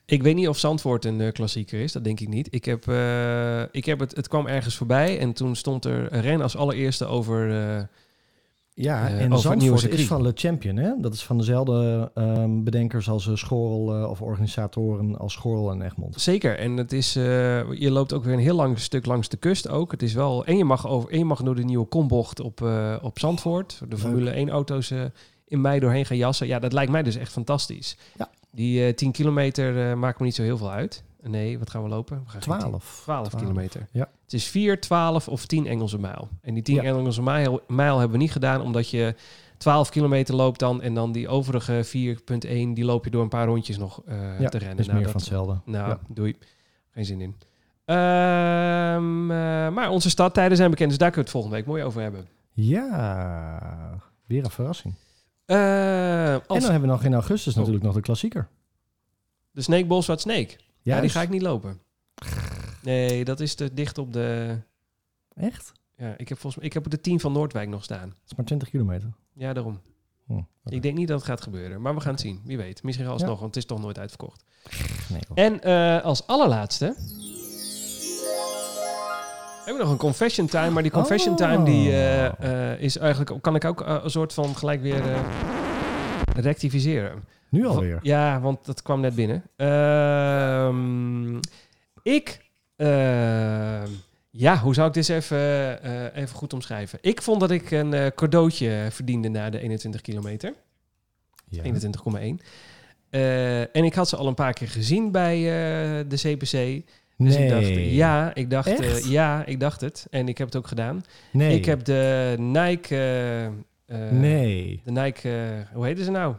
Ik 0.05 0.23
weet 0.23 0.35
niet 0.35 0.47
of 0.47 0.57
Zandvoort 0.57 1.05
een 1.05 1.21
eh, 1.21 1.31
klassieker 1.31 1.81
is. 1.81 1.91
Dat 1.91 2.03
denk 2.03 2.19
ik 2.19 2.27
niet. 2.27 2.47
Ik 2.53 2.65
heb, 2.65 2.87
eh, 2.87 3.61
ik 3.61 3.85
heb 3.85 3.99
het, 3.99 4.15
het 4.15 4.27
kwam 4.27 4.47
ergens 4.47 4.75
voorbij 4.75 5.19
en 5.19 5.33
toen 5.33 5.55
stond 5.55 5.85
er 5.85 6.19
ren 6.19 6.41
als 6.41 6.55
allereerste 6.55 7.05
over... 7.05 7.49
eh, 8.81 8.85
Ja, 8.85 9.07
Eh, 9.07 9.21
en 9.21 9.33
over 9.33 9.49
Zandvoort 9.49 9.89
is 9.93 10.05
van 10.07 10.21
Le 10.21 10.31
Champion. 10.35 10.75
Hè? 10.77 10.91
Dat 10.97 11.13
is 11.13 11.23
van 11.23 11.37
dezelfde 11.37 12.11
ehm, 12.13 12.63
bedenkers 12.63 13.09
als 13.09 13.25
uh, 13.27 13.35
Schorl 13.35 13.95
eh, 13.95 14.09
of 14.09 14.21
organisatoren 14.21 15.17
als 15.17 15.33
Schorl 15.33 15.71
en 15.71 15.81
Egmond. 15.81 16.21
Zeker. 16.21 16.57
En 16.57 16.77
het 16.77 16.91
is, 16.91 17.15
eh, 17.15 17.23
je 17.73 17.91
loopt 17.91 18.13
ook 18.13 18.23
weer 18.23 18.33
een 18.33 18.39
heel 18.39 18.55
lang 18.55 18.79
stuk 18.79 19.05
langs 19.05 19.29
de 19.29 19.37
kust 19.37 19.69
ook. 19.69 19.91
Het 19.91 20.01
is 20.01 20.13
wel, 20.13 20.45
en 20.45 20.57
je 20.57 20.63
mag, 20.65 20.87
over, 20.87 21.09
en 21.09 21.17
je 21.17 21.25
mag 21.25 21.41
door 21.43 21.55
de 21.55 21.63
nieuwe 21.63 21.85
kombocht 21.85 22.39
op, 22.39 22.61
eh, 22.61 22.95
op 23.01 23.19
Zandvoort. 23.19 23.81
De 23.89 23.97
Formule 23.97 24.29
1 24.31 24.49
auto's 24.49 24.91
eh, 24.91 25.01
in 25.47 25.61
mei 25.61 25.79
doorheen 25.79 26.05
gaan 26.05 26.17
jassen. 26.17 26.47
Ja, 26.47 26.59
dat 26.59 26.73
lijkt 26.73 26.91
mij 26.91 27.03
dus 27.03 27.15
echt 27.15 27.31
fantastisch. 27.31 27.97
Ja. 28.17 28.29
Die 28.51 28.85
eh 28.85 28.93
10 28.93 29.11
kilometer 29.11 29.89
eh, 29.89 29.95
maakt 29.95 30.19
me 30.19 30.25
niet 30.25 30.35
zo 30.35 30.43
heel 30.43 30.57
veel 30.57 30.71
uit. 30.71 31.03
Nee, 31.23 31.60
wat 31.60 31.69
gaan 31.69 31.84
we 31.84 31.89
lopen? 31.89 32.18
We 32.23 32.30
gaan 32.30 32.41
geen 32.41 32.52
10 32.60 32.60
12. 32.69 33.02
12 33.03 33.35
kilometer. 33.35 33.88
Ja. 33.91 34.10
Het 34.23 34.34
is 34.34 34.48
4, 34.48 34.80
12 34.81 35.27
of 35.27 35.45
10 35.45 35.68
Engelse 35.68 35.99
mijl. 35.99 36.27
En 36.41 36.53
die 36.53 36.64
10 36.64 36.76
Ja. 36.76 36.84
Engelse 36.84 37.22
mijl, 37.22 37.61
mijl 37.68 37.93
hebben 37.99 38.18
we 38.18 38.23
niet 38.23 38.31
gedaan 38.31 38.61
omdat 38.61 38.89
je 38.89 39.15
12 39.57 39.89
kilometer 39.89 40.35
loopt 40.35 40.60
dan 40.60 40.81
en 40.81 40.93
dan 40.93 41.11
die 41.11 41.27
overige 41.27 41.84
4.1 41.84 42.73
die 42.73 42.85
loop 42.85 43.03
je 43.06 43.11
door 43.11 43.22
een 43.23 43.30
paar 43.30 43.48
rondjes 43.48 43.77
nog 43.77 44.02
Ja, 44.39 44.49
te 44.49 44.57
rennen. 44.57 44.77
is 44.77 44.85
Nou, 44.88 44.98
meer 44.98 45.03
dat- 45.03 45.11
van 45.11 45.22
hetzelfde. 45.22 45.61
nou, 45.72 45.89
Ja. 45.89 45.99
doei. 46.07 46.38
Geen 46.91 47.06
zin 47.06 47.22
in. 47.22 47.35
Ehm, 47.85 49.31
eh, 49.31 49.69
maar 49.69 49.89
onze 49.89 50.10
starttijden 50.10 50.57
zijn 50.57 50.69
bekend, 50.69 50.89
dus 50.89 50.98
daar 50.98 51.11
kunnen 51.11 51.31
we 51.31 51.38
het 51.38 51.41
volgende 51.41 51.56
week 51.56 51.65
mooi 51.76 51.84
over 51.84 52.02
hebben. 52.02 52.27
Ja, 52.53 53.99
weer 54.26 54.43
een 54.43 54.49
verrassing. 54.52 54.93
Eh, 55.45 56.34
En 56.34 56.41
dan 56.48 56.61
hebben 56.61 56.81
we 56.81 56.88
nog 56.88 57.03
in 57.03 57.14
augustus 57.14 57.52
Oh. 57.53 57.57
natuurlijk 57.60 57.85
nog 57.85 57.93
de 57.93 58.02
klassieker. 58.02 58.48
de 59.53 59.61
Snake 59.61 59.85
Ball 59.85 60.02
Swat 60.02 60.22
Snake. 60.22 60.56
Ja, 60.81 61.01
die 61.01 61.09
ga 61.09 61.21
ik 61.21 61.29
niet 61.29 61.41
lopen. 61.41 61.79
Nee, 62.81 63.25
dat 63.25 63.39
is 63.39 63.55
te 63.55 63.73
dicht 63.73 63.97
op 63.97 64.13
de... 64.13 64.57
Echt? 65.35 65.71
Ja, 65.97 66.13
ik 66.17 66.29
heb 66.29 66.37
volgens 66.37 66.55
mij... 66.55 66.65
Ik 66.65 66.73
heb 66.73 66.85
op 66.85 66.91
de 66.91 67.01
10 67.01 67.19
van 67.19 67.31
Noordwijk 67.31 67.69
nog 67.69 67.83
staan. 67.83 68.09
Het 68.09 68.31
is 68.31 68.35
maar 68.35 68.45
20 68.45 68.69
kilometer. 68.69 69.09
Ja, 69.33 69.53
daarom. 69.53 69.81
Hm. 70.25 70.39
Ik 70.65 70.81
denk 70.81 70.97
niet 70.97 71.07
dat 71.07 71.17
het 71.17 71.27
gaat 71.27 71.41
gebeuren, 71.41 71.81
maar 71.81 71.95
we 71.95 72.01
gaan 72.01 72.11
het 72.11 72.21
zien. 72.21 72.41
Wie 72.45 72.57
weet. 72.57 72.83
Misschien 72.83 73.07
alsnog, 73.07 73.33
Ja. 73.33 73.39
want 73.41 73.55
het 73.55 73.63
is 73.63 73.65
toch 73.65 73.81
nooit 73.81 73.99
uitverkocht. 73.99 74.43
Nee, 75.09 75.21
hoor. 75.27 75.37
En 75.37 75.61
eh, 75.61 76.03
als 76.03 76.27
allerlaatste... 76.27 76.95
Hebben 79.65 79.81
we 79.81 79.89
nog 79.89 79.91
een 79.91 80.07
confession 80.07 80.47
time, 80.47 80.69
maar 80.69 80.83
die 80.83 80.91
confession 80.91 81.33
Oh. 81.33 81.39
time 81.39 81.63
die 81.63 81.89
eh, 81.91 82.71
eh, 82.71 82.81
is 82.81 82.97
eigenlijk... 82.97 83.41
Kan 83.41 83.55
ik 83.55 83.65
ook 83.65 83.79
een 83.85 84.09
soort 84.09 84.33
van 84.33 84.55
gelijk 84.55 84.81
weer 84.81 85.03
rectificeren. 86.35 87.23
Nu 87.52 87.65
alweer. 87.65 87.99
Ja, 88.02 88.40
want 88.41 88.65
dat 88.65 88.82
kwam 88.82 89.02
net 89.02 89.15
binnen. 89.15 89.44
Ehm, 89.56 91.36
ik... 92.03 92.40
ehm, 92.76 93.88
ja, 94.30 94.57
hoe 94.57 94.73
zou 94.73 94.88
ik 94.88 94.94
dit 94.94 95.10
even, 95.10 95.38
eh, 95.84 96.22
even 96.22 96.36
goed 96.36 96.53
omschrijven? 96.53 96.99
Ik 97.02 97.22
vond 97.22 97.40
dat 97.40 97.52
ik 97.52 97.72
een 97.72 97.94
eh, 97.94 98.07
cadeautje 98.15 98.88
verdiende 98.90 99.28
na 99.30 99.49
de 99.49 99.60
21 99.60 100.02
kilometer. 100.02 100.53
Ja. 101.48 101.64
21,1. 101.64 102.40
Eh, 103.10 103.60
en 103.76 103.84
ik 103.84 103.94
had 103.94 104.10
ze 104.10 104.15
al 104.15 104.28
een 104.28 104.34
paar 104.34 104.53
keer 104.53 104.68
gezien 104.68 105.11
bij 105.11 105.38
eh, 105.38 106.06
de 106.07 106.15
CPC. 106.15 106.86
Dus 107.18 107.36
nee. 107.36 107.44
ik 107.44 107.49
dacht, 107.49 107.68
ja, 107.94 108.36
ik 108.36 108.49
dacht, 108.49 108.80
eh, 108.80 109.03
ja, 109.03 109.45
ik 109.45 109.60
dacht 109.60 109.82
het. 109.82 110.07
En 110.10 110.28
ik 110.28 110.38
heb 110.38 110.48
het 110.48 110.56
ook 110.56 110.68
gedaan. 110.68 111.03
Nee. 111.32 111.56
Ik 111.56 111.65
heb 111.65 111.84
de 111.84 112.36
Nike, 112.40 112.95
eh, 112.95 113.45
eh, 113.45 113.53
nee. 114.11 114.82
de 114.84 114.91
Nike, 114.91 115.30
eh, 115.30 115.76
hoe 115.76 115.86
heette 115.86 116.03
ze 116.03 116.11
nou? 116.11 116.36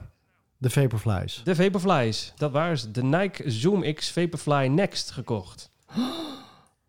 De 0.63 0.71
Vaporflies. 0.71 1.41
De 1.45 1.55
Vaporflies. 1.55 2.33
Dat 2.37 2.53
waren 2.53 2.79
ze. 2.79 2.91
De 2.91 3.03
Nike 3.03 3.51
Zoom 3.51 3.95
X 3.95 4.11
Vaporfly 4.11 4.67
Next 4.67 5.11
gekocht. 5.11 5.71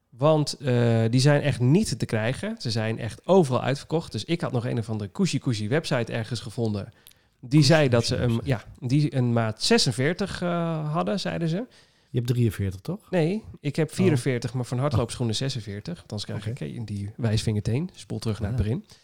Want 0.10 0.54
eh, 0.58 1.02
die 1.10 1.20
zijn 1.20 1.42
echt 1.42 1.60
niet 1.60 2.00
te 2.00 2.06
krijgen. 2.06 2.56
Ze 2.60 2.72
zijn 2.72 3.00
echt 3.00 3.28
overal 3.28 3.62
uitverkocht. 3.62 4.12
Dus 4.12 4.26
ik 4.26 4.42
had 4.42 4.52
nog 4.52 4.66
een 4.66 4.78
of 4.78 4.90
andere 4.90 5.10
Kushi 5.10 5.40
Kushi 5.40 5.68
website 5.68 6.12
ergens 6.12 6.40
gevonden. 6.40 6.94
Die 7.40 7.64
zei 7.64 7.90
dat 7.90 8.06
ze 8.06 8.16
een, 8.16 8.40
ja, 8.44 8.64
die 8.80 9.16
een 9.16 9.34
maat 9.34 9.64
46 9.64 10.42
eh, 10.42 10.94
hadden, 10.94 11.20
zeiden 11.20 11.48
ze. 11.48 11.66
Je 12.10 12.18
hebt 12.20 12.28
43, 12.28 12.82
toch? 12.82 13.00
Nee, 13.10 13.44
ik 13.60 13.76
heb 13.76 13.94
44, 13.94 14.54
maar 14.54 14.66
van 14.66 14.80
hardloopschoenen 14.80 15.36
46. 15.36 15.94
Want 15.98 16.12
anders 16.12 16.26
krijg 16.26 16.48
Oké. 16.48 16.66
ik 16.66 16.76
eh, 16.78 16.86
die 16.86 17.12
wijsvingerteen. 17.18 17.90
Spoel 17.94 18.20
terug 18.20 18.40
naar 18.40 18.52
het 18.52 18.60
Ah. 18.60 18.66
begin. 18.66 18.86
Ja. 18.88 18.96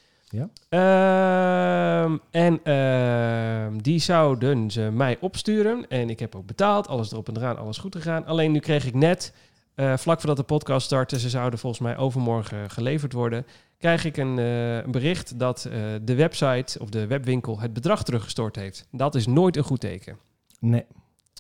Ehm, 0.69 2.17
en 2.31 2.59
ehm, 2.63 3.77
die 3.77 3.99
zouden 3.99 4.71
ze 4.71 4.81
mij 4.81 5.17
opsturen. 5.19 5.85
En 5.89 6.09
ik 6.09 6.19
heb 6.19 6.35
ook 6.35 6.45
betaald. 6.45 6.87
Alles 6.87 7.11
erop 7.11 7.27
en 7.27 7.37
eraan, 7.37 7.57
alles 7.57 7.77
goed 7.77 7.95
gegaan. 7.95 8.25
Alleen 8.25 8.51
nu 8.51 8.59
kreeg 8.59 8.85
ik 8.85 8.93
net, 8.93 9.33
eh, 9.75 9.97
vlak 9.97 10.19
voordat 10.19 10.37
de 10.37 10.43
podcast 10.43 10.85
startte... 10.85 11.19
ze 11.19 11.29
zouden 11.29 11.59
volgens 11.59 11.81
mij 11.81 11.97
overmorgen 11.97 12.69
geleverd 12.69 13.13
worden... 13.13 13.45
krijg 13.77 14.05
ik 14.05 14.17
een, 14.17 14.39
eh, 14.39 14.75
een 14.75 14.91
bericht 14.91 15.39
dat 15.39 15.65
eh, 15.65 15.73
de 16.01 16.15
website 16.15 16.79
of 16.79 16.89
de 16.89 17.07
webwinkel... 17.07 17.59
het 17.59 17.73
bedrag 17.73 18.03
teruggestort 18.03 18.55
heeft. 18.55 18.87
Dat 18.91 19.15
is 19.15 19.27
nooit 19.27 19.57
een 19.57 19.63
goed 19.63 19.79
teken. 19.79 20.17
Nee. 20.59 20.85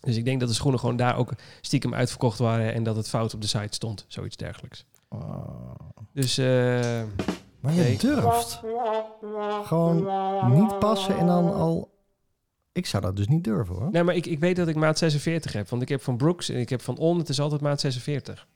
Dus 0.01 0.15
ik 0.15 0.25
denk 0.25 0.39
dat 0.39 0.49
de 0.49 0.55
schoenen 0.55 0.79
gewoon 0.79 0.95
daar 0.95 1.17
ook 1.17 1.33
stiekem 1.61 1.93
uitverkocht 1.93 2.39
waren... 2.39 2.73
en 2.73 2.83
dat 2.83 2.95
het 2.95 3.09
fout 3.09 3.33
op 3.33 3.41
de 3.41 3.47
site 3.47 3.75
stond. 3.75 4.05
Zoiets 4.07 4.37
dergelijks. 4.37 4.85
Oh. 5.09 5.75
Dus 6.13 6.37
Maar 7.59 7.73
je 7.73 7.81
Nee. 7.81 7.97
durft. 7.97 8.61
Gewoon 9.63 9.95
niet 10.55 10.79
passen 10.79 11.17
en 11.17 11.25
dan 11.25 11.53
al... 11.53 11.97
Ik 12.71 12.85
zou 12.85 13.03
dat 13.03 13.15
dus 13.15 13.27
niet 13.27 13.43
durven, 13.43 13.75
hoor. 13.75 13.91
Nee, 13.91 14.03
maar 14.03 14.15
ik, 14.15 14.25
ik 14.25 14.39
weet 14.39 14.55
dat 14.55 14.67
ik 14.67 14.75
maat 14.75 14.97
46 14.97 15.53
heb. 15.53 15.69
Want 15.69 15.81
ik 15.81 15.89
heb 15.89 16.01
van 16.01 16.17
Brooks 16.17 16.49
en 16.49 16.59
ik 16.59 16.69
heb 16.69 16.81
van 16.81 16.97
On, 16.97 17.17
het 17.17 17.29
is 17.29 17.39
altijd 17.39 17.61
maat 17.61 17.79
46. 17.79 18.47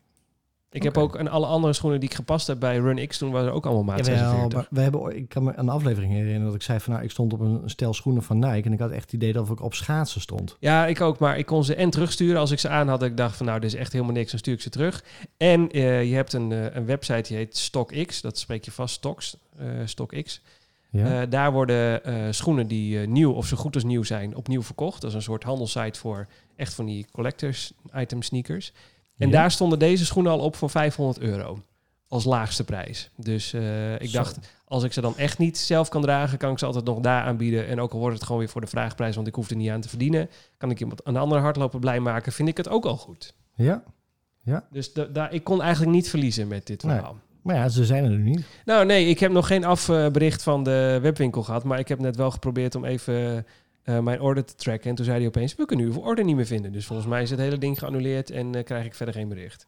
Ik 0.74 0.84
heb 0.84 0.98
ook 0.98 1.16
en 1.16 1.28
alle 1.28 1.46
andere 1.46 1.74
schoenen 1.74 2.00
die 2.00 2.10
ik 2.10 2.16
gepast 2.16 2.48
heb 2.48 2.60
bij 2.60 2.78
Run 2.78 3.08
X, 3.08 3.18
toen 3.18 3.32
waren 3.32 3.48
er 3.48 3.54
ook 3.54 3.66
allemaal 3.66 3.84
maat 3.84 4.06
Jawel, 4.06 4.18
46. 4.18 4.54
maar 4.54 4.68
we 4.70 4.82
hebben, 4.82 5.16
ik 5.16 5.30
kan 5.30 5.44
me 5.44 5.54
een 5.56 5.70
aflevering 5.70 6.12
herinneren 6.12 6.46
dat 6.46 6.56
ik 6.56 6.62
zei 6.62 6.80
van... 6.80 6.94
Nou, 6.94 7.06
ik 7.06 7.12
stond 7.12 7.34
op 7.34 7.40
een 7.40 7.62
stel 7.66 7.94
schoenen 7.94 8.24
van 8.24 8.40
Nike... 8.40 8.64
en 8.64 8.74
ik 8.74 8.80
had 8.80 8.92
echt 8.92 9.04
het 9.04 9.14
idee 9.14 9.34
dat 9.34 9.50
ik 9.50 9.62
op 9.62 9.74
schaatsen 9.74 10.22
stond. 10.22 10.58
Ja, 10.60 10.86
ik 10.86 11.02
ook, 11.02 11.20
maar 11.20 11.38
ik 11.38 11.46
kon 11.46 11.64
ze 11.64 11.76
en 11.76 11.90
terugsturen 11.90 12.40
als 12.40 12.52
ik 12.52 12.60
ze 12.60 12.70
aan 12.70 12.88
had. 12.88 13.04
Ik 13.04 13.18
dacht 13.18 13.38
van 13.38 13.46
nou, 13.46 13.60
dit 13.60 13.74
is 13.74 13.80
echt 13.80 13.92
helemaal 13.92 14.14
niks, 14.14 14.32
dan 14.32 14.40
stuur 14.40 14.54
ik 14.54 14.62
ze 14.62 14.70
terug. 14.70 15.04
En 15.38 15.72
eh, 15.72 16.04
je 16.10 16.16
hebt 16.16 16.34
een, 16.34 16.52
eh, 16.52 16.76
een 16.76 16.86
website 16.86 17.28
die 17.28 17.38
heet 17.38 17.58
StockX, 17.58 18.22
dat 18.22 18.38
spreek 18.38 18.66
je 18.66 18.72
vast, 18.72 18.96
Stocks, 18.96 19.38
eh 19.58 19.68
StockX. 19.86 20.42
Ja? 20.90 21.26
Daar 21.26 21.52
worden 21.52 22.02
schoenen 22.34 22.68
die 22.68 22.98
nieuw 22.98 23.32
of 23.32 23.46
zo 23.46 23.58
goed 23.58 23.76
als 23.76 23.84
nieuw 23.84 24.04
zijn, 24.04 24.36
opnieuw 24.36 24.64
verkocht. 24.64 25.02
Dat 25.02 25.10
is 25.10 25.16
een 25.16 25.22
soort 25.22 25.44
handelssite 25.44 26.00
voor 26.00 26.28
echt 26.56 26.74
van 26.74 26.86
die 26.86 27.06
collectors 27.12 27.74
item 27.96 28.22
sneakers. 28.22 28.74
En 29.18 29.30
Ja? 29.30 29.34
daar 29.34 29.52
stonden 29.52 29.80
deze 29.80 30.06
schoenen 30.06 30.32
al 30.32 30.40
op 30.40 30.56
voor 30.56 30.70
500 30.70 31.20
euro. 31.20 31.60
Als 32.08 32.24
laagste 32.24 32.64
prijs. 32.64 33.10
Dus 33.16 33.54
eh, 33.54 33.94
ik 34.02 34.10
Zo. 34.10 34.18
dacht, 34.18 34.40
als 34.66 34.84
ik 34.84 34.94
ze 34.94 35.02
dan 35.02 35.18
echt 35.18 35.38
niet 35.38 35.58
zelf 35.58 35.90
kan 35.90 36.02
dragen, 36.02 36.38
kan 36.38 36.52
ik 36.52 36.60
ze 36.60 36.66
altijd 36.66 36.86
nog 36.86 37.00
daar 37.00 37.24
aanbieden. 37.24 37.68
En 37.68 37.80
ook 37.82 37.92
al 37.94 38.00
wordt 38.00 38.16
het 38.16 38.24
gewoon 38.24 38.40
weer 38.42 38.50
voor 38.50 38.62
de 38.62 38.68
vraagprijs, 38.68 39.16
want 39.16 39.28
ik 39.28 39.36
hoef 39.36 39.50
er 39.50 39.56
niet 39.56 39.70
aan 39.70 39.82
te 39.82 39.90
verdienen. 39.90 40.30
Kan 40.58 40.72
ik 40.72 40.80
iemand 40.80 41.02
een 41.04 41.18
andere 41.18 41.42
hardloper 41.42 41.80
blij 41.80 42.00
maken, 42.00 42.32
vind 42.32 42.50
ik 42.50 42.58
het 42.58 42.70
ook 42.70 42.86
al 42.86 42.98
goed. 42.98 43.34
Ja? 43.56 43.84
Dus 44.72 44.94
da- 44.94 45.06
daar, 45.06 45.34
ik 45.34 45.44
kon 45.44 45.62
eigenlijk 45.62 45.92
niet 45.92 46.10
verliezen 46.10 46.48
met 46.48 46.68
dit 46.68 46.84
Nee. 46.84 46.96
verhaal. 46.96 47.18
Maar 47.42 47.56
ja, 47.56 47.70
ze 47.70 47.86
zijn 47.86 48.04
er 48.04 48.10
nu 48.10 48.18
niet. 48.30 48.46
Nou 48.66 48.86
nee, 48.86 49.06
ik 49.08 49.20
heb 49.20 49.32
nog 49.32 49.48
geen 49.48 49.64
afbericht 49.66 50.44
van 50.44 50.64
de 50.64 51.00
webwinkel 51.02 51.44
gehad. 51.44 51.64
Maar 51.64 51.80
ik 51.80 51.88
heb 51.88 52.00
net 52.00 52.16
wel 52.16 52.32
geprobeerd 52.32 52.76
om 52.76 52.86
even 52.86 53.46
eh, 53.84 54.00
mijn 54.00 54.22
order 54.22 54.46
te 54.46 54.56
tracken. 54.56 54.90
En 54.90 54.96
toen 54.96 55.06
zei 55.06 55.18
hij 55.18 55.28
opeens, 55.28 55.56
we 55.56 55.66
kunnen 55.66 55.86
uw 55.86 56.00
order 56.00 56.26
niet 56.26 56.36
meer 56.36 56.46
vinden. 56.46 56.72
Dus 56.72 56.86
volgens 56.86 57.08
mij 57.08 57.22
is 57.22 57.30
het 57.30 57.40
hele 57.40 57.58
ding 57.58 57.80
geannuleerd 57.80 58.30
en 58.30 58.56
eh, 58.56 58.64
krijg 58.64 58.86
ik 58.86 58.96
verder 58.96 59.16
geen 59.16 59.30
bericht. 59.30 59.66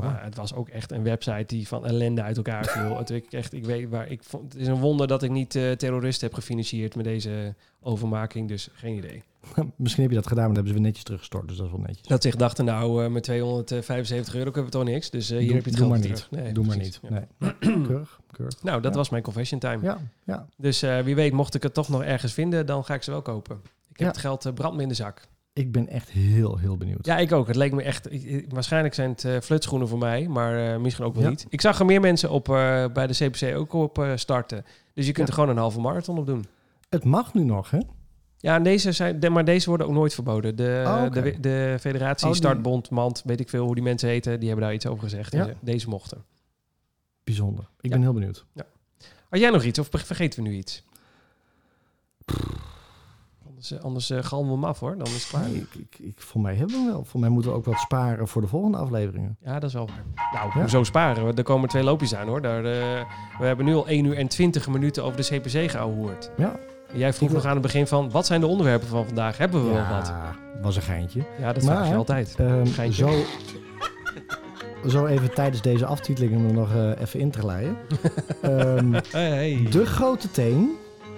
Maar 0.00 0.24
het 0.24 0.36
was 0.36 0.54
ook 0.54 0.68
echt 0.68 0.92
een 0.92 1.02
website 1.02 1.44
die 1.46 1.68
van 1.68 1.86
ellende 1.86 2.22
uit 2.22 2.36
elkaar 2.36 2.64
viel. 2.64 2.98
het, 2.98 3.10
ik, 3.10 3.32
echt, 3.32 3.52
ik 3.52 3.64
weet 3.64 3.88
waar, 3.88 4.10
ik 4.10 4.22
vond, 4.22 4.52
het 4.52 4.62
is 4.62 4.68
een 4.68 4.80
wonder 4.80 5.06
dat 5.06 5.22
ik 5.22 5.30
niet 5.30 5.54
eh, 5.54 5.70
terroristen 5.70 6.26
heb 6.26 6.36
gefinancierd 6.36 6.96
met 6.96 7.04
deze 7.04 7.54
overmaking. 7.80 8.48
Dus 8.48 8.68
geen 8.72 8.96
idee. 8.96 9.22
Misschien 9.76 10.02
heb 10.02 10.12
je 10.12 10.18
dat 10.18 10.26
gedaan, 10.26 10.44
maar 10.44 10.54
dat 10.54 10.64
hebben 10.64 10.66
ze 10.66 10.72
weer 10.72 10.82
netjes 10.82 11.04
teruggestort. 11.04 11.48
Dus 11.48 11.56
dat 11.56 11.66
is 11.66 11.72
wel 11.72 11.80
netjes. 11.80 12.06
Dat 12.06 12.22
zich 12.22 12.36
dachten, 12.36 12.64
nou, 12.64 13.04
eh, 13.04 13.10
met 13.10 13.22
275 13.22 14.34
euro 14.34 14.50
kunnen 14.50 14.70
we 14.70 14.76
toch 14.76 14.84
niks. 14.86 15.10
Dus 15.10 15.30
eh, 15.30 15.38
hier 15.38 15.46
doe, 15.46 15.56
heb 15.56 15.64
je 15.64 15.70
het 15.70 15.78
doe 15.78 15.88
geld 15.88 16.00
maar 16.00 16.08
weer 16.08 16.26
niet. 16.30 16.42
Nee, 16.44 16.52
doe 16.52 16.64
maar 16.64 16.76
niet. 16.76 17.00
Ja. 17.02 17.08
Nee. 17.10 17.82
keurig, 17.86 18.20
keurig. 18.30 18.62
Nou, 18.62 18.80
dat 18.80 18.92
Ja. 18.92 18.98
was 18.98 19.08
mijn 19.10 19.22
confession 19.22 19.60
time. 19.60 19.82
Ja, 19.82 19.98
ja. 20.24 20.46
Dus 20.56 20.82
eh, 20.82 20.98
wie 20.98 21.14
weet, 21.14 21.32
mocht 21.32 21.54
ik 21.54 21.62
het 21.62 21.74
toch 21.74 21.88
nog 21.88 22.02
ergens 22.02 22.32
vinden, 22.32 22.66
dan 22.66 22.84
ga 22.84 22.94
ik 22.94 23.02
ze 23.02 23.10
wel 23.10 23.22
kopen. 23.22 23.60
Ik 23.92 23.98
heb 23.98 24.08
het 24.08 24.18
geld 24.18 24.46
uh, 24.46 24.52
brand 24.52 24.76
me 24.76 24.82
in 24.82 24.88
de 24.88 24.94
zak. 24.94 25.28
Ik 25.52 25.72
ben 25.72 25.88
echt 25.88 26.10
heel, 26.10 26.58
heel 26.58 26.76
benieuwd. 26.76 27.06
Ja, 27.06 27.18
ik 27.18 27.32
ook. 27.32 27.46
Het 27.46 27.56
leek 27.56 27.72
me 27.72 27.82
echt... 27.82 28.08
waarschijnlijk 28.48 28.94
zijn 28.94 29.10
het 29.16 29.44
flutschoenen 29.44 29.88
voor 29.88 29.98
mij, 29.98 30.28
maar 30.28 30.80
misschien 30.80 31.04
ook 31.04 31.14
wel 31.14 31.28
niet. 31.28 31.46
Ik 31.48 31.60
zag 31.60 31.78
er 31.78 31.84
meer 31.84 32.00
mensen 32.00 32.30
op, 32.30 32.44
bij 32.92 33.06
de 33.06 33.14
CPC 33.14 33.56
ook 33.56 33.72
op 33.72 34.06
starten. 34.14 34.64
Dus 34.94 35.06
je 35.06 35.12
kunt 35.12 35.28
er 35.28 35.34
gewoon 35.34 35.48
een 35.48 35.56
halve 35.56 35.80
marathon 35.80 36.18
op 36.18 36.26
doen. 36.26 36.44
Het 36.88 37.04
mag 37.04 37.34
nu 37.34 37.44
nog, 37.44 37.70
hè? 37.70 37.78
Ja, 38.44 38.54
en 38.54 38.62
deze 38.62 38.92
zijn, 38.92 39.32
maar 39.32 39.44
deze 39.44 39.68
worden 39.68 39.86
ook 39.86 39.92
nooit 39.92 40.14
verboden. 40.14 40.56
De, 40.56 40.82
Oh, 40.86 41.12
de, 41.12 41.40
de 41.40 41.76
federatie, 41.80 42.28
Oh, 42.28 42.34
startbond, 42.34 42.90
mand, 42.90 43.22
weet 43.24 43.40
ik 43.40 43.48
veel 43.48 43.64
hoe 43.64 43.74
die 43.74 43.84
mensen 43.84 44.08
heten, 44.08 44.38
die 44.38 44.48
hebben 44.48 44.66
daar 44.66 44.74
iets 44.74 44.86
over 44.86 45.02
gezegd. 45.02 45.32
Ja. 45.32 45.42
En, 45.42 45.48
eh, 45.48 45.54
deze 45.60 45.88
mochten. 45.88 46.24
Bijzonder. 47.24 47.64
Ik 47.80 47.84
Ja. 47.84 47.90
ben 47.90 48.00
heel 48.02 48.12
benieuwd. 48.12 48.44
Had 49.28 49.40
jij 49.40 49.50
nog 49.50 49.62
iets 49.64 49.78
of 49.78 49.88
vergeten 49.90 50.42
we 50.42 50.48
nu 50.48 50.54
iets? 50.54 50.84
Anders, 53.46 53.70
eh, 53.72 53.80
anders 53.80 54.10
eh, 54.10 54.22
galmen 54.22 54.48
we 54.48 54.54
hem 54.54 54.64
af 54.64 54.80
hoor, 54.80 54.96
dan 54.96 55.06
is 55.06 55.12
het 55.12 55.26
klaar. 55.26 55.48
Nee, 55.48 55.54
ik, 55.56 55.74
ik, 55.74 55.98
ik, 55.98 56.20
voor 56.20 56.40
mij 56.40 56.54
hebben 56.54 56.74
we 56.76 56.82
hem 56.82 56.90
wel. 56.92 57.04
Voor 57.04 57.20
mij 57.20 57.28
moeten 57.28 57.50
we 57.50 57.56
ook 57.56 57.64
wat 57.64 57.78
sparen 57.78 58.28
voor 58.28 58.42
de 58.42 58.48
volgende 58.48 58.78
afleveringen. 58.78 59.36
Ja, 59.44 59.52
dat 59.58 59.68
is 59.68 59.74
wel 59.74 59.86
waar. 59.88 60.04
Nou, 60.32 60.48
Ja. 60.54 60.60
hoezo 60.60 60.82
sparen? 60.84 61.36
Er 61.36 61.42
komen 61.42 61.68
twee 61.68 61.82
loopjes 61.82 62.14
aan 62.14 62.26
hoor. 62.28 62.42
Daar, 62.42 62.62
we 62.62 63.44
hebben 63.44 63.64
nu 63.64 63.74
al 63.74 63.88
1 63.88 64.04
uur 64.04 64.16
en 64.16 64.28
20 64.28 64.68
minuten 64.68 65.04
over 65.04 65.16
de 65.16 65.38
CPC 65.38 65.70
gehoord. 65.70 66.30
Ja. 66.36 66.56
Jij 66.94 67.12
vroeg 67.12 67.32
nog 67.32 67.44
aan 67.44 67.52
het 67.52 67.62
begin 67.62 67.86
van, 67.86 68.10
wat 68.10 68.26
zijn 68.26 68.40
de 68.40 68.46
onderwerpen 68.46 68.88
van 68.88 69.04
vandaag? 69.06 69.38
Hebben 69.38 69.64
we 69.66 69.72
wel 69.72 69.86
wat? 69.88 70.12
was 70.62 70.76
een 70.76 70.82
geintje. 70.82 71.24
Ja, 71.38 71.52
dat 71.52 71.62
Maar, 71.62 71.76
vraag 71.76 71.88
je 71.88 71.94
altijd. 71.94 72.34
Ehm, 72.38 72.66
Geintje. 72.66 73.04
zo, 73.04 73.24
zo 74.98 75.06
even 75.06 75.34
tijdens 75.34 75.62
deze 75.62 75.86
aftiteling 75.86 76.36
om 76.36 76.46
er 76.46 76.52
nog 76.52 76.74
eh, 76.74 76.90
even 77.00 77.20
in 77.20 77.30
te 77.30 77.38
glijden. 77.38 77.76
Ehm, 78.42 78.92
Hey. 79.10 79.66
de 79.70 79.86
grote 79.86 80.30
teen, 80.30 80.70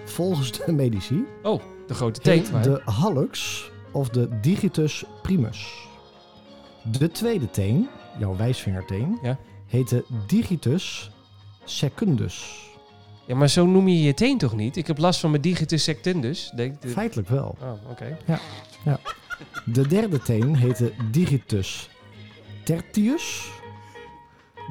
volgens 0.05 0.53
de 0.53 0.73
medici, 0.73 1.25
Oh, 1.43 1.61
de 1.87 1.95
grote 1.95 2.21
teen. 2.21 2.45
de 2.63 2.81
hallux 2.85 3.65
of 3.93 4.09
de 4.09 4.29
digitus 4.41 5.05
primus. 5.23 5.85
De 6.99 7.11
tweede 7.11 7.51
teen, 7.51 7.89
jouw 8.19 8.37
wijsvingerteen, 8.37 9.19
Ja. 9.23 9.37
heet 9.67 9.89
de 9.89 10.05
digitus 10.27 11.11
secundus. 11.65 12.65
Ja, 13.27 13.35
maar 13.35 13.49
zo 13.49 13.67
noem 13.67 13.89
je 13.89 14.03
je 14.03 14.15
teen 14.15 14.39
toch 14.39 14.57
niet? 14.57 14.77
Ik 14.77 14.87
heb 14.87 14.99
last 14.99 15.21
van 15.21 15.31
mijn 15.31 15.43
digitus 15.43 15.83
sectundus. 15.83 16.51
Denk, 16.55 16.83
de- 16.83 16.89
Feitelijk 16.89 17.29
wel. 17.29 17.57
Oh, 17.63 17.91
oké. 17.91 18.17
De 19.65 19.87
derde 19.89 20.19
teen 20.23 20.57
heet 20.57 20.77
de 20.77 20.93
digitus 21.11 21.89
tertius. 22.65 23.51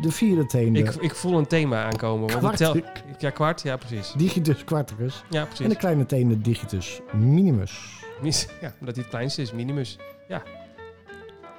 De 0.01 0.11
vierde 0.11 0.45
teen 0.45 0.75
Ik, 0.75 0.89
ik 0.95 1.15
voel 1.15 1.37
een 1.37 1.47
thema 1.47 1.83
aankomen. 1.83 2.41
Want 2.41 2.57
tel, 2.57 2.75
ja, 3.17 3.29
kwart. 3.29 3.61
Ja, 3.61 3.77
precies. 3.77 4.13
digitus 4.17 4.63
quarticus. 4.63 5.23
Ja, 5.29 5.39
En 5.41 5.47
de 5.49 5.55
precies. 5.55 5.77
kleine 5.77 6.05
teen 6.05 6.27
de 6.27 6.41
digitus 6.41 6.99
minimus. 7.13 7.79
Ja, 8.61 8.73
omdat 8.79 8.95
hij 8.95 9.03
het 9.03 9.07
kleinste 9.09 9.41
is. 9.41 9.51
Minimus. 9.51 9.97
Ja. 10.27 10.43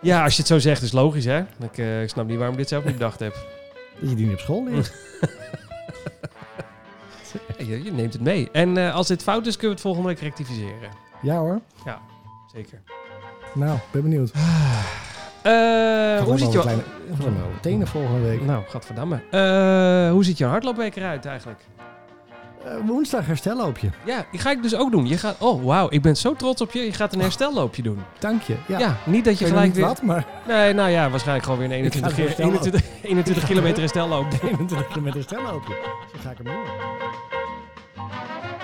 Ja, 0.03 0.23
als 0.25 0.33
je 0.33 0.39
het 0.39 0.47
zo 0.51 0.59
zegt, 0.59 0.83
is 0.83 0.93
logisch, 0.93 1.25
hè? 1.25 1.39
Ik, 1.41 1.79
eh, 1.79 2.03
ik 2.03 2.09
snap 2.09 2.27
niet 2.27 2.37
waarom 2.37 2.55
ik 2.55 2.61
dit 2.61 2.69
zelf 2.69 2.85
niet 2.85 2.93
bedacht 2.93 3.21
heb. 3.21 3.35
Dat 4.01 4.11
je 4.11 4.17
die 4.17 4.25
niet 4.27 4.35
op 4.35 4.41
school 4.41 4.65
leert. 4.65 4.93
Ja, 7.59 7.65
Je, 7.67 7.85
je 7.85 7.93
neemt 7.93 8.13
het 8.13 8.23
mee. 8.23 8.49
En 8.53 8.77
eh, 8.77 8.95
als 8.95 9.07
dit 9.07 9.23
fout 9.23 9.47
is, 9.47 9.53
kunnen 9.57 9.69
we 9.69 9.73
het 9.75 9.81
volgende 9.83 10.09
week 10.09 10.21
rectificeren. 10.21 10.91
ja 11.23 11.37
hoor. 11.37 11.61
Zeker. 12.53 12.83
Nou, 13.55 13.79
ben 13.91 14.03
benieuwd. 14.03 14.31
Gaat 15.43 16.21
hoe 16.27 16.39
wel 16.39 16.53
je... 16.53 16.59
kleine- 16.61 16.83
tenen 17.61 17.87
volgende 17.87 18.21
week. 18.29 18.43
Nou, 18.45 18.65
gadverdamme. 18.69 19.21
Eh 19.31 20.11
hoe 20.11 20.25
ziet 20.25 20.39
je 20.39 20.45
hardloopweek 20.45 20.97
eruit 20.97 21.27
eigenlijk? 21.27 21.61
Woensdag 22.87 23.27
herstelloopje. 23.27 23.91
Ja, 24.05 24.25
die 24.31 24.41
ga 24.41 24.51
ik 24.51 24.63
dus 24.63 24.75
ook 24.75 24.91
doen. 24.91 25.07
Je 25.09 25.19
gaat... 25.19 25.37
Oh, 25.39 25.65
wauw. 25.65 25.87
Ik 25.91 26.03
ben 26.03 26.17
zo 26.17 26.35
trots 26.35 26.61
op 26.61 26.73
je. 26.73 26.81
Je 26.85 26.93
gaat 26.93 27.13
een 27.15 27.21
herstelloopje 27.21 27.83
doen. 27.83 27.99
Dank 28.19 28.43
je. 28.43 28.57
Ja, 28.69 28.79
Ja, 28.79 28.97
niet 29.05 29.25
dat 29.25 29.39
je 29.39 29.45
gelijk 29.45 29.67
niet 29.67 29.77
weer... 29.77 29.85
wat, 29.85 30.03
maar 30.03 30.27
Nee, 30.47 30.73
nou 30.73 30.91
ja, 30.91 31.11
waarschijnlijk 31.11 31.45
gewoon 31.47 31.69
weer 31.69 31.79
een 31.79 31.85
Ik 31.85 31.93
ga 31.93 31.99
21, 31.99 32.17
het 32.17 32.27
herstellen. 32.27 32.53
21, 32.53 33.03
21 33.03 33.47
kilometer 33.47 33.79
herstelloop. 33.79 34.27
21 34.43 34.87
kilometer 34.89 35.15
herstelloopje. 35.15 35.75
Zo 36.13 36.19
ga 36.23 36.31
ik 36.31 36.37
hem 36.37 36.47
doen. 36.47 36.65
Thank 38.09 38.45
you. 38.45 38.56